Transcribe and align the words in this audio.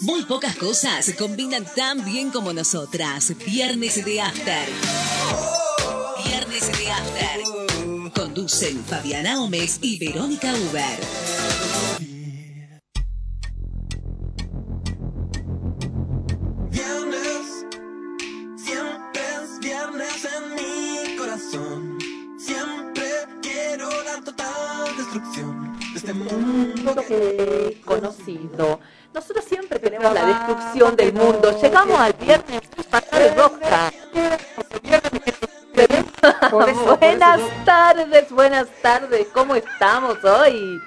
Muy 0.00 0.24
pocas 0.24 0.56
cosas 0.56 1.04
se 1.04 1.16
combinan 1.16 1.64
tan 1.74 2.04
bien 2.04 2.30
como 2.30 2.52
nosotras. 2.52 3.32
Viernes 3.46 4.04
de 4.04 4.20
After. 4.20 4.68
Viernes 6.24 6.78
de 6.78 6.90
After. 6.90 8.12
Conducen 8.12 8.84
Fabiana 8.84 9.36
Gómez 9.36 9.78
y 9.80 9.98
Verónica 9.98 10.52
Uber. 10.54 11.55
Buenas 37.36 37.64
tardes, 37.64 38.30
buenas 38.30 38.68
tardes. 38.82 39.26
¿Cómo 39.32 39.54
estamos 39.54 40.22
hoy? 40.24 40.80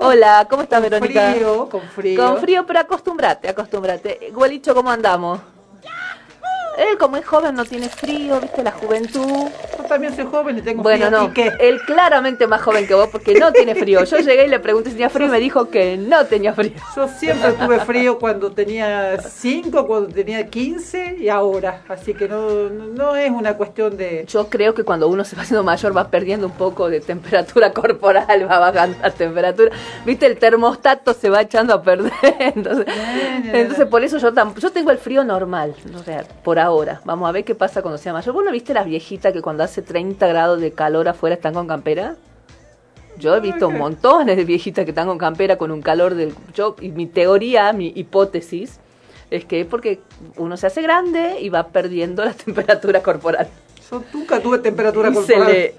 Hola, 0.00 0.46
¿cómo 0.48 0.62
estás, 0.62 0.82
Verónica? 0.82 1.32
Frío, 1.32 1.68
con 1.68 1.82
frío. 1.82 2.20
Con 2.20 2.40
frío, 2.40 2.66
pero 2.66 2.80
acostúmbrate, 2.80 3.48
acostúmbrate. 3.48 4.30
Gualicho, 4.32 4.74
¿cómo 4.74 4.90
andamos? 4.90 5.40
Él 6.78 6.98
como 6.98 7.16
es 7.16 7.24
joven 7.26 7.54
no 7.54 7.64
tiene 7.64 7.88
frío, 7.88 8.40
viste 8.40 8.62
la 8.62 8.72
juventud. 8.72 9.48
Yo 9.78 9.84
también 9.84 10.14
soy 10.14 10.24
joven 10.26 10.58
y 10.58 10.62
tengo 10.62 10.82
bueno, 10.82 11.06
frío. 11.06 11.18
no, 11.18 11.26
¿Y 11.26 11.30
qué? 11.30 11.52
él 11.60 11.80
claramente 11.82 12.46
más 12.46 12.62
joven 12.62 12.86
que 12.86 12.94
vos 12.94 13.08
porque 13.10 13.34
no 13.34 13.52
tiene 13.52 13.74
frío. 13.74 14.04
Yo 14.04 14.18
llegué 14.18 14.46
y 14.46 14.48
le 14.48 14.60
pregunté 14.60 14.90
si 14.90 14.96
tenía 14.96 15.10
frío 15.10 15.26
y 15.28 15.30
me 15.30 15.40
dijo 15.40 15.68
que 15.70 15.96
no 15.96 16.24
tenía 16.26 16.52
frío. 16.52 16.72
Yo 16.96 17.08
siempre 17.08 17.52
tuve 17.52 17.80
frío 17.80 18.18
cuando 18.18 18.52
tenía 18.52 19.20
5, 19.20 19.86
cuando 19.86 20.08
tenía 20.08 20.46
15 20.48 21.16
y 21.20 21.28
ahora. 21.28 21.82
Así 21.88 22.14
que 22.14 22.28
no, 22.28 22.68
no, 22.70 22.86
no 22.86 23.16
es 23.16 23.30
una 23.30 23.56
cuestión 23.56 23.96
de... 23.96 24.24
Yo 24.28 24.48
creo 24.48 24.74
que 24.74 24.84
cuando 24.84 25.08
uno 25.08 25.24
se 25.24 25.36
va 25.36 25.42
haciendo 25.42 25.62
mayor 25.62 25.96
va 25.96 26.08
perdiendo 26.08 26.46
un 26.46 26.52
poco 26.54 26.88
de 26.88 27.00
temperatura 27.00 27.72
corporal, 27.72 28.50
va 28.50 28.58
bajando 28.58 28.96
la 29.02 29.10
temperatura. 29.10 29.70
Viste, 30.04 30.26
el 30.26 30.38
termostato 30.38 31.14
se 31.14 31.30
va 31.30 31.42
echando 31.42 31.74
a 31.74 31.82
perder. 31.82 32.12
Entonces, 32.38 32.86
entonces 33.52 33.86
por 33.86 34.02
eso 34.04 34.18
yo. 34.18 34.32
Yo 34.58 34.70
tengo 34.72 34.90
el 34.90 34.98
frío 34.98 35.24
normal, 35.24 35.74
o 35.94 36.02
sea, 36.02 36.24
por 36.42 36.58
ahora. 36.64 37.00
Vamos 37.04 37.28
a 37.28 37.32
ver 37.32 37.44
qué 37.44 37.54
pasa 37.54 37.82
cuando 37.82 37.98
sea 37.98 38.12
mayor. 38.12 38.34
¿Vos 38.34 38.44
no 38.44 38.50
viste 38.50 38.74
las 38.74 38.86
viejitas 38.86 39.32
que 39.32 39.42
cuando 39.42 39.62
hace 39.62 39.82
30 39.82 40.26
grados 40.26 40.60
de 40.60 40.72
calor 40.72 41.08
afuera 41.08 41.36
están 41.36 41.54
con 41.54 41.66
campera? 41.66 42.16
Yo 43.18 43.36
he 43.36 43.40
visto 43.40 43.70
montones 43.70 44.36
de 44.36 44.44
viejitas 44.44 44.84
que 44.84 44.90
están 44.90 45.06
con 45.06 45.18
campera 45.18 45.56
con 45.56 45.70
un 45.70 45.82
calor 45.82 46.14
del... 46.14 46.34
Yo, 46.54 46.74
y 46.80 46.90
mi 46.90 47.06
teoría, 47.06 47.72
mi 47.72 47.92
hipótesis, 47.94 48.80
es 49.30 49.44
que 49.44 49.60
es 49.60 49.66
porque 49.66 50.00
uno 50.36 50.56
se 50.56 50.66
hace 50.66 50.82
grande 50.82 51.40
y 51.40 51.48
va 51.48 51.68
perdiendo 51.68 52.24
la 52.24 52.32
temperatura 52.44 53.02
corporal. 53.02 53.48
Yo 53.90 54.02
nunca 54.12 54.40
tuve 54.40 54.58
temperatura 54.58 55.10
y 55.10 55.14
corporal. 55.14 55.46
Se 55.46 55.52
le 55.52 55.74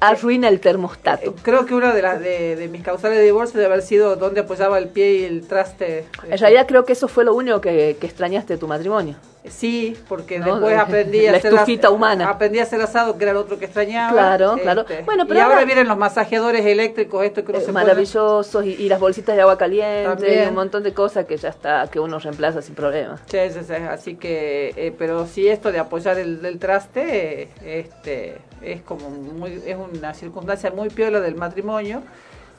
arruina 0.00 0.48
el 0.48 0.60
termostato. 0.60 1.34
Creo 1.42 1.66
que 1.66 1.74
una 1.74 1.92
de, 1.92 2.02
las 2.02 2.20
de, 2.20 2.56
de, 2.56 2.68
mis 2.68 2.82
causales 2.82 3.18
de 3.18 3.24
divorcio 3.24 3.58
debe 3.58 3.72
haber 3.72 3.84
sido 3.84 4.16
donde 4.16 4.40
apoyaba 4.40 4.78
el 4.78 4.88
pie 4.88 5.14
y 5.14 5.24
el 5.24 5.46
traste. 5.46 6.06
En 6.28 6.38
realidad 6.38 6.66
creo 6.66 6.84
que 6.84 6.92
eso 6.92 7.08
fue 7.08 7.24
lo 7.24 7.34
único 7.34 7.60
que, 7.60 7.96
que 8.00 8.06
extrañaste 8.06 8.54
de 8.54 8.58
tu 8.58 8.68
matrimonio. 8.68 9.16
Sí, 9.50 9.96
porque 10.08 10.38
¿No? 10.38 10.46
después 10.54 10.76
aprendí 10.78 11.22
la 11.26 11.32
a 11.32 11.36
hacer 11.36 11.52
estufita 11.52 11.90
humana. 11.90 12.28
Aprendí 12.28 12.58
a 12.58 12.62
hacer 12.64 12.80
asado, 12.80 13.16
que 13.18 13.24
era 13.24 13.32
lo 13.32 13.40
otro 13.40 13.58
que 13.58 13.66
extrañaba. 13.66 14.12
Claro, 14.12 14.56
claro. 14.62 14.80
Este, 14.82 15.02
bueno, 15.02 15.26
pero 15.26 15.38
y 15.38 15.42
ahora, 15.42 15.54
ahora, 15.56 15.66
vienen 15.66 15.88
los 15.88 15.96
masajeadores 15.98 16.64
eléctricos, 16.64 17.24
esto 17.24 17.44
que 17.44 17.52
no 17.52 17.58
eh, 17.58 17.62
se 17.62 17.72
maravillosos 17.72 18.64
y, 18.64 18.70
y, 18.74 18.88
las 18.88 19.00
bolsitas 19.00 19.34
de 19.36 19.42
agua 19.42 19.58
caliente 19.58 20.04
También. 20.08 20.44
y 20.44 20.48
un 20.48 20.54
montón 20.54 20.82
de 20.82 20.92
cosas 20.94 21.26
que 21.26 21.36
ya 21.36 21.48
está 21.48 21.86
que 21.90 22.00
uno 22.00 22.18
reemplaza 22.18 22.62
sin 22.62 22.74
problema. 22.74 23.18
Sí, 23.26 23.38
sí, 23.50 23.60
sí. 23.66 23.74
Así 23.74 24.16
que, 24.16 24.72
eh, 24.76 24.94
pero 24.98 25.26
sí 25.26 25.48
esto 25.48 25.72
de 25.72 25.78
apoyar 25.78 26.18
el, 26.18 26.44
el 26.44 26.58
traste, 26.58 27.42
eh, 27.42 27.48
este, 27.62 28.38
es 28.62 28.82
como 28.82 29.10
muy, 29.10 29.62
es 29.64 29.76
una 29.76 30.14
circunstancia 30.14 30.70
muy 30.70 30.88
piola 30.90 31.20
del 31.20 31.36
matrimonio 31.36 32.02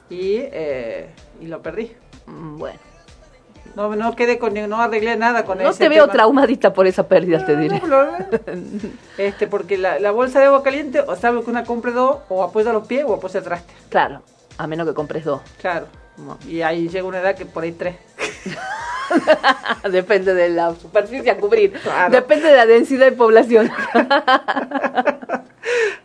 y, 0.08 0.36
eh, 0.38 1.06
y 1.40 1.46
lo 1.46 1.62
perdí. 1.62 1.92
Mm, 2.26 2.58
Bueno. 2.58 2.89
No, 3.76 3.94
no 3.94 4.16
quedé 4.16 4.38
con 4.38 4.54
no 4.54 4.80
arreglé 4.80 5.16
nada 5.16 5.44
con 5.44 5.58
no 5.58 5.70
ese 5.70 5.78
te 5.78 5.88
veo 5.88 6.04
tema. 6.04 6.12
traumadita 6.12 6.72
por 6.72 6.86
esa 6.86 7.06
pérdida, 7.06 7.38
no, 7.38 7.46
te 7.46 7.56
diré. 7.56 7.80
No, 7.80 8.08
este, 9.18 9.46
porque 9.46 9.78
la, 9.78 9.98
la, 9.98 10.10
bolsa 10.10 10.40
de 10.40 10.46
agua 10.46 10.62
caliente, 10.62 11.00
o 11.00 11.16
sabe 11.16 11.42
que 11.42 11.50
una 11.50 11.64
compre 11.64 11.92
dos, 11.92 12.18
o 12.28 12.42
apoya 12.42 12.72
los 12.72 12.86
pies 12.86 13.04
o 13.06 13.14
apoya 13.14 13.38
el 13.38 13.44
traste. 13.44 13.72
Claro, 13.88 14.22
a 14.58 14.66
menos 14.66 14.86
que 14.86 14.94
compres 14.94 15.24
dos. 15.24 15.40
Claro. 15.60 15.86
No. 16.16 16.38
Y 16.46 16.62
ahí 16.62 16.88
llega 16.88 17.06
una 17.06 17.20
edad 17.20 17.34
que 17.34 17.46
por 17.46 17.64
ahí 17.64 17.72
tres. 17.72 17.96
Depende 19.90 20.34
de 20.34 20.50
la 20.50 20.74
superficie 20.74 21.30
a 21.30 21.38
cubrir. 21.38 21.72
Claro. 21.72 22.12
Depende 22.12 22.48
de 22.48 22.56
la 22.56 22.66
densidad 22.66 23.06
de 23.06 23.12
población. 23.12 23.70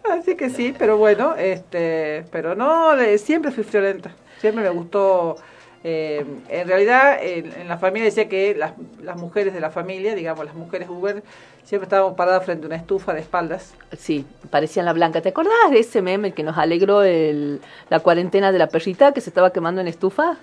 Así 0.10 0.36
que 0.36 0.50
sí, 0.50 0.74
pero 0.78 0.98
bueno, 0.98 1.36
este, 1.36 2.26
pero 2.32 2.56
no, 2.56 2.92
siempre 3.18 3.52
fui 3.52 3.64
friolenta. 3.64 4.12
Siempre 4.40 4.64
me 4.64 4.70
gustó. 4.70 5.38
Eh, 5.88 6.26
en 6.50 6.68
realidad, 6.68 7.20
en, 7.22 7.68
la 7.68 7.78
familia 7.78 8.06
decía 8.06 8.28
que 8.28 8.56
las, 8.56 8.72
las, 9.04 9.18
mujeres 9.18 9.54
de 9.54 9.60
la 9.60 9.70
familia, 9.70 10.16
digamos, 10.16 10.44
las 10.44 10.56
mujeres 10.56 10.90
Uber, 10.90 11.22
siempre 11.64 11.86
estábamos 11.86 12.16
paradas 12.16 12.44
frente 12.44 12.66
a 12.66 12.68
una 12.68 12.76
estufa 12.76 13.14
de 13.14 13.20
espaldas. 13.20 13.76
Sí, 13.96 14.26
parecían 14.50 14.88
la 14.88 14.94
blanca. 14.94 15.22
¿Te 15.22 15.30
acordás 15.30 15.70
de 15.70 15.78
ese 15.78 16.02
meme 16.02 16.32
que 16.32 16.42
nos 16.42 16.58
alegró 16.58 17.04
el, 17.04 17.62
la 17.92 18.00
cuarentena 18.00 18.52
de 18.52 18.58
la 18.58 18.66
perrita 18.66 19.12
que 19.12 19.22
se 19.22 19.30
estaba 19.30 19.54
quemando 19.54 19.80
en 19.80 19.88
estufa? 19.88 20.38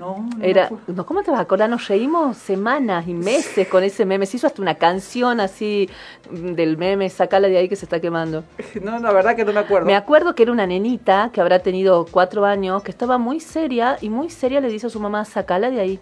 No, 0.00 0.16
no 0.34 0.42
Era, 0.42 0.70
no, 0.86 1.04
¿Cómo 1.04 1.22
te 1.22 1.30
vas 1.30 1.40
a 1.40 1.42
acordar? 1.42 1.68
Nos 1.68 1.86
reímos 1.86 2.38
semanas 2.38 3.06
y 3.06 3.12
meses 3.12 3.68
con 3.68 3.84
ese 3.84 4.06
meme. 4.06 4.24
Se 4.24 4.38
hizo 4.38 4.46
hasta 4.46 4.62
una 4.62 4.76
canción 4.76 5.40
así 5.40 5.90
del 6.30 6.78
meme, 6.78 7.10
sacala 7.10 7.48
de 7.48 7.58
ahí 7.58 7.68
que 7.68 7.76
se 7.76 7.84
está 7.84 8.00
quemando. 8.00 8.44
No, 8.80 8.98
la 8.98 9.12
verdad 9.12 9.36
que 9.36 9.44
no 9.44 9.52
me 9.52 9.60
acuerdo. 9.60 9.86
Me 9.86 9.94
acuerdo 9.94 10.34
que 10.34 10.44
era 10.44 10.52
una 10.52 10.66
nenita 10.66 11.30
que 11.34 11.42
habrá 11.42 11.58
tenido 11.58 12.06
cuatro 12.10 12.46
años, 12.46 12.82
que 12.82 12.90
estaba 12.90 13.18
muy 13.18 13.40
seria 13.40 13.98
y 14.00 14.08
muy 14.08 14.30
seria 14.30 14.60
le 14.60 14.68
dice 14.68 14.86
a 14.86 14.90
su 14.90 15.00
mamá, 15.00 15.26
sacala 15.26 15.70
de 15.70 15.80
ahí. 15.80 16.00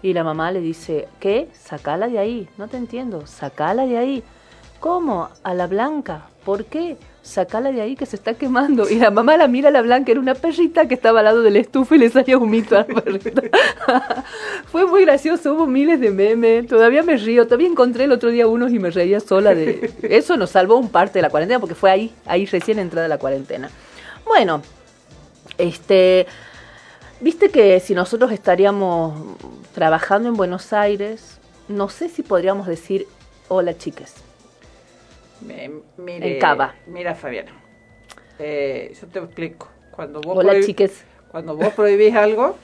Y 0.00 0.14
la 0.14 0.24
mamá 0.24 0.50
le 0.50 0.60
dice, 0.60 1.08
¿qué? 1.20 1.50
Sacala 1.52 2.08
de 2.08 2.18
ahí. 2.18 2.48
No 2.56 2.68
te 2.68 2.78
entiendo, 2.78 3.26
sacala 3.26 3.84
de 3.86 3.98
ahí. 3.98 4.22
¿Cómo? 4.80 5.28
A 5.42 5.52
la 5.52 5.66
blanca. 5.66 6.28
¿Por 6.42 6.64
qué? 6.64 6.96
Sacala 7.24 7.72
de 7.72 7.80
ahí 7.80 7.96
que 7.96 8.04
se 8.04 8.16
está 8.16 8.34
quemando. 8.34 8.86
Y 8.88 8.96
la 8.96 9.10
mamá 9.10 9.38
la 9.38 9.48
mira 9.48 9.70
a 9.70 9.72
la 9.72 9.80
blanca, 9.80 10.12
era 10.12 10.20
una 10.20 10.34
perrita 10.34 10.86
que 10.86 10.94
estaba 10.94 11.20
al 11.20 11.24
lado 11.24 11.40
del 11.40 11.56
estufa 11.56 11.96
y 11.96 11.98
le 11.98 12.10
salía 12.10 12.36
humito 12.36 12.76
a 12.76 12.80
la 12.80 13.00
perrita. 13.00 13.42
Fue 14.66 14.84
muy 14.84 15.06
gracioso, 15.06 15.54
hubo 15.54 15.66
miles 15.66 15.98
de 16.00 16.10
memes. 16.10 16.66
Todavía 16.66 17.02
me 17.02 17.16
río, 17.16 17.46
todavía 17.46 17.68
encontré 17.68 18.04
el 18.04 18.12
otro 18.12 18.28
día 18.28 18.46
unos 18.46 18.72
y 18.72 18.78
me 18.78 18.90
reía 18.90 19.20
sola 19.20 19.54
de. 19.54 19.90
Eso 20.02 20.36
nos 20.36 20.50
salvó 20.50 20.76
un 20.76 20.90
parte 20.90 21.14
de 21.14 21.22
la 21.22 21.30
cuarentena 21.30 21.60
porque 21.60 21.74
fue 21.74 21.90
ahí, 21.90 22.14
ahí 22.26 22.44
recién 22.44 22.78
entrada 22.78 23.08
la 23.08 23.18
cuarentena. 23.18 23.70
Bueno, 24.26 24.60
este. 25.56 26.26
Viste 27.22 27.48
que 27.48 27.80
si 27.80 27.94
nosotros 27.94 28.32
estaríamos 28.32 29.14
trabajando 29.72 30.28
en 30.28 30.34
Buenos 30.34 30.74
Aires, 30.74 31.38
no 31.68 31.88
sé 31.88 32.10
si 32.10 32.22
podríamos 32.22 32.66
decir 32.66 33.06
hola 33.48 33.78
chicas. 33.78 34.23
Me, 35.40 35.70
mire, 35.96 36.34
en 36.34 36.40
Cava. 36.40 36.74
Mira, 36.86 37.14
Fabiana, 37.14 37.52
eh, 38.38 38.92
yo 39.00 39.06
te 39.08 39.18
explico. 39.18 39.68
Cuando 39.90 40.20
vos 40.20 40.38
Hola, 40.38 40.60
chiques. 40.60 41.04
Cuando 41.30 41.56
vos 41.56 41.72
prohibís 41.74 42.14
algo, 42.14 42.56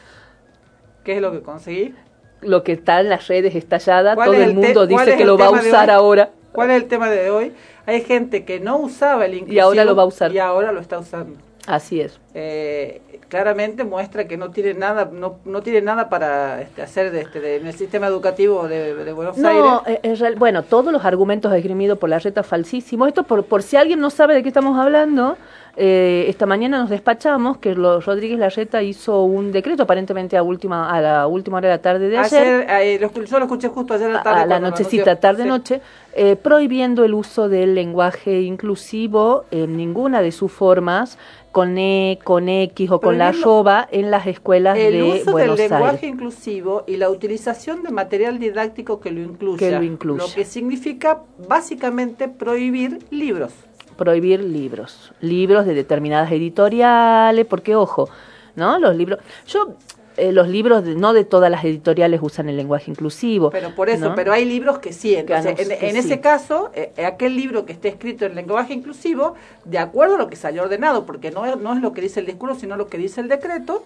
¿qué 1.04 1.16
es 1.16 1.22
lo 1.22 1.32
que 1.32 1.42
conseguís? 1.42 1.92
Lo 2.40 2.62
que 2.62 2.72
está 2.72 3.00
en 3.00 3.08
las 3.08 3.26
redes 3.28 3.54
estallada, 3.54 4.14
todo 4.14 4.32
el, 4.34 4.42
el 4.42 4.54
mundo 4.54 4.86
dice 4.86 5.16
que 5.16 5.24
lo 5.24 5.36
va 5.36 5.46
a 5.46 5.50
usar 5.50 5.90
ahora. 5.90 6.30
¿Cuál 6.52 6.70
es 6.70 6.82
el 6.82 6.88
tema 6.88 7.10
de 7.10 7.30
hoy? 7.30 7.52
Hay 7.86 8.02
gente 8.02 8.44
que 8.44 8.60
no 8.60 8.78
usaba 8.78 9.26
el 9.26 9.34
inclusivo 9.34 9.56
y 9.56 9.58
ahora 9.60 9.84
lo 9.84 9.94
va 9.94 10.02
a 10.02 10.06
usar. 10.06 10.32
Y 10.32 10.38
ahora 10.38 10.72
lo 10.72 10.80
está 10.80 10.98
usando. 10.98 11.38
Así 11.70 12.00
es. 12.00 12.18
Eh, 12.34 13.00
claramente 13.28 13.84
muestra 13.84 14.26
que 14.26 14.36
no 14.36 14.50
tiene 14.50 14.74
nada, 14.74 15.08
no, 15.12 15.36
no 15.44 15.62
tiene 15.62 15.80
nada 15.80 16.08
para 16.08 16.60
este, 16.62 16.82
hacer 16.82 17.12
de, 17.12 17.20
este, 17.20 17.38
de, 17.38 17.56
en 17.56 17.66
el 17.68 17.74
sistema 17.74 18.08
educativo 18.08 18.66
de, 18.66 18.94
de 18.94 19.12
Buenos 19.12 19.38
no, 19.38 19.82
Aires. 19.86 20.00
En 20.02 20.16
real, 20.16 20.34
bueno, 20.34 20.64
todos 20.64 20.92
los 20.92 21.04
argumentos 21.04 21.52
esgrimidos 21.52 21.96
por 21.96 22.08
la 22.08 22.18
reta 22.18 22.42
falsísimos. 22.42 23.06
Esto 23.06 23.22
por, 23.22 23.44
por 23.44 23.62
si 23.62 23.76
alguien 23.76 24.00
no 24.00 24.10
sabe 24.10 24.34
de 24.34 24.42
qué 24.42 24.48
estamos 24.48 24.76
hablando. 24.76 25.36
Eh, 25.76 26.26
esta 26.28 26.46
mañana 26.46 26.78
nos 26.78 26.90
despachamos 26.90 27.58
que 27.58 27.74
lo, 27.74 28.00
Rodríguez 28.00 28.38
Larreta 28.38 28.82
hizo 28.82 29.22
un 29.22 29.52
decreto 29.52 29.84
aparentemente 29.84 30.36
a 30.36 30.42
última 30.42 30.90
a 30.90 31.00
la 31.00 31.26
última 31.26 31.58
hora 31.58 31.68
de 31.68 31.74
la 31.74 31.82
tarde 31.82 32.08
de 32.08 32.18
ayer. 32.18 32.68
ayer 32.68 32.98
eh, 32.98 32.98
lo, 33.00 33.24
yo 33.24 33.38
lo 33.38 33.44
escuché 33.44 33.68
justo 33.68 33.94
ayer 33.94 34.10
a 34.10 34.12
la 34.14 34.22
tarde. 34.22 34.40
A 34.40 34.46
la 34.46 34.58
nochecita, 34.60 35.16
tarde-noche, 35.16 35.76
sí. 35.76 35.82
eh, 36.14 36.36
prohibiendo 36.36 37.04
el 37.04 37.14
uso 37.14 37.48
del 37.48 37.74
lenguaje 37.74 38.40
inclusivo 38.42 39.44
en 39.50 39.76
ninguna 39.76 40.22
de 40.22 40.32
sus 40.32 40.50
formas 40.50 41.18
con 41.52 41.78
E, 41.78 42.18
con 42.22 42.48
X 42.48 42.90
o 42.90 43.00
con 43.00 43.18
la 43.18 43.28
arroba 43.28 43.88
en 43.90 44.10
las 44.10 44.26
escuelas 44.26 44.78
el 44.78 44.92
de 44.92 45.02
uso 45.02 45.32
Buenos 45.32 45.56
del 45.56 45.70
lenguaje 45.70 45.96
Aires. 45.96 46.10
inclusivo 46.10 46.84
y 46.86 46.96
la 46.96 47.10
utilización 47.10 47.82
de 47.82 47.90
material 47.90 48.38
didáctico 48.38 49.00
que 49.00 49.10
lo 49.10 49.20
incluya, 49.20 49.58
Que 49.58 49.70
lo 49.76 49.82
incluya. 49.82 50.22
lo 50.24 50.32
que 50.32 50.44
significa 50.44 51.22
básicamente 51.48 52.28
prohibir 52.28 52.98
libros. 53.10 53.52
Prohibir 54.00 54.42
libros, 54.42 55.12
libros 55.20 55.66
de 55.66 55.74
determinadas 55.74 56.32
editoriales, 56.32 57.44
porque 57.44 57.76
ojo, 57.76 58.08
¿no? 58.56 58.78
Los 58.78 58.96
libros. 58.96 59.18
Yo 59.46 59.74
eh, 60.16 60.32
los 60.32 60.48
libros, 60.48 60.84
de- 60.84 60.94
no 60.96 61.12
de 61.12 61.24
todas 61.24 61.50
las 61.50 61.62
editoriales 61.64 62.20
usan 62.22 62.48
el 62.48 62.56
lenguaje 62.56 62.90
inclusivo. 62.90 63.50
Pero 63.50 63.74
por 63.74 63.88
eso, 63.90 64.08
¿no? 64.10 64.14
pero 64.14 64.32
hay 64.32 64.44
libros 64.44 64.78
que 64.78 64.92
sí. 64.92 65.14
Entonces, 65.14 65.54
Que 65.54 65.62
en, 65.62 65.68
no- 65.68 65.78
que 65.78 65.88
en 65.88 65.92
sí. 65.92 65.98
ese 66.00 66.20
caso, 66.20 66.70
eh, 66.74 66.92
aquel 67.04 67.36
libro 67.36 67.64
que 67.66 67.72
esté 67.72 67.88
escrito 67.88 68.24
en 68.26 68.34
lenguaje 68.34 68.72
inclusivo, 68.74 69.34
de 69.64 69.78
acuerdo 69.78 70.14
a 70.16 70.18
lo 70.18 70.28
que 70.28 70.36
salió 70.36 70.62
ordenado, 70.62 71.04
porque 71.06 71.30
no 71.30 71.44
es, 71.46 71.56
no 71.58 71.74
es 71.74 71.80
lo 71.82 71.92
que 71.92 72.00
dice 72.00 72.20
el 72.20 72.26
discurso, 72.26 72.58
sino 72.58 72.76
lo 72.76 72.88
que 72.88 72.98
dice 72.98 73.20
el 73.20 73.28
decreto, 73.28 73.84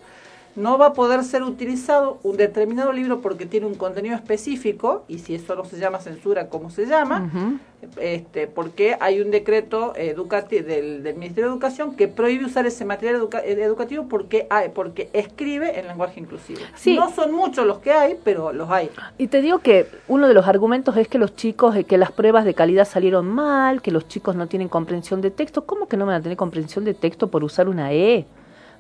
no 0.57 0.79
va 0.79 0.87
a 0.87 0.93
poder 0.93 1.25
ser 1.25 1.43
utilizado 1.43 2.19
un 2.23 2.37
determinado 2.37 2.93
libro 2.93 3.21
porque 3.21 3.47
tiene 3.47 3.67
un 3.67 3.75
contenido 3.75 4.15
específico, 4.15 5.05
y 5.09 5.19
si 5.19 5.35
eso 5.35 5.55
no 5.57 5.65
se 5.65 5.79
llama 5.79 5.99
censura, 5.99 6.49
¿cómo 6.49 6.71
se 6.71 6.87
llama? 6.87 7.59
Este, 8.01 8.47
porque 8.47 8.97
hay 8.99 9.21
un 9.21 9.31
decreto 9.31 9.93
educati 9.95 10.61
del, 10.61 11.03
del 11.03 11.17
Ministerio 11.17 11.49
de 11.49 11.53
Educación 11.53 11.97
que 11.97 12.09
prohíbe 12.09 12.47
usar 12.47 12.65
ese 12.67 12.85
material 12.87 13.17
educa- 13.21 13.43
eh, 13.45 13.61
educativo 13.63 14.07
porque 14.09 14.47
hay, 14.49 14.71
porque 14.71 15.11
escribe 15.13 15.79
en 15.79 15.89
lenguaje 15.89 16.19
inclusivo. 16.19 16.61
Sí. 16.77 16.97
No 16.97 17.11
son 17.13 17.33
muchos 17.33 17.67
los 17.67 17.81
que 17.81 17.93
hay, 17.93 18.17
pero 18.25 18.53
los 18.55 18.71
hay. 18.71 18.91
Y 19.19 19.27
te 19.27 19.43
digo 19.43 19.59
que 19.59 19.87
uno 20.09 20.29
de 20.29 20.35
los 20.35 20.47
argumentos 20.47 20.97
es 20.97 21.09
que 21.09 21.19
los 21.19 21.37
chicos, 21.37 21.77
eh, 21.77 21.85
que 21.85 21.99
las 21.99 22.11
pruebas 22.11 22.47
de 22.47 22.55
calidad 22.55 22.87
salieron 22.87 23.27
mal, 23.27 23.83
que 23.83 23.91
los 23.91 24.09
chicos 24.09 24.35
no 24.35 24.47
tienen 24.47 24.69
comprensión 24.69 25.21
de 25.21 25.31
texto. 25.31 25.67
¿Cómo 25.67 25.87
que 25.87 25.99
no 25.99 26.07
van 26.07 26.15
a 26.15 26.23
tener 26.23 26.39
comprensión 26.39 26.85
de 26.87 26.95
texto 26.95 27.29
por 27.29 27.45
usar 27.45 27.69
una 27.69 27.93
E? 27.93 28.25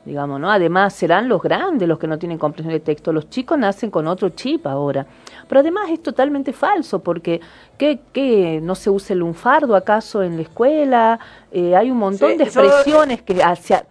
Digamos, 0.04 0.38
¿no? 0.38 0.50
Además, 0.50 0.92
serán 0.94 1.28
los 1.30 1.40
grandes 1.42 1.88
los 1.88 1.98
que 1.98 2.06
no 2.06 2.18
tienen 2.18 2.36
comprensión 2.36 2.74
de 2.74 2.80
texto. 2.80 3.10
Los 3.12 3.30
chicos 3.30 3.58
nacen 3.58 3.90
con 3.90 4.06
otro 4.06 4.28
chip 4.30 4.66
ahora. 4.66 5.06
Pero 5.48 5.60
además 5.60 5.88
es 5.90 6.02
totalmente 6.02 6.52
falso, 6.52 6.98
porque 6.98 7.40
¿qué, 7.78 8.00
qué 8.12 8.60
no 8.62 8.74
se 8.74 8.90
usa 8.90 9.14
el 9.14 9.20
lunfardo 9.20 9.74
acaso 9.74 10.22
en 10.22 10.36
la 10.36 10.42
escuela? 10.42 11.18
Eh, 11.52 11.74
hay 11.74 11.90
un 11.90 11.96
montón 11.96 12.32
Sí, 12.32 12.36
de 12.36 12.44
yo- 12.44 12.60
expresiones 12.60 13.22
que 13.22 13.42
hacia- 13.42 13.86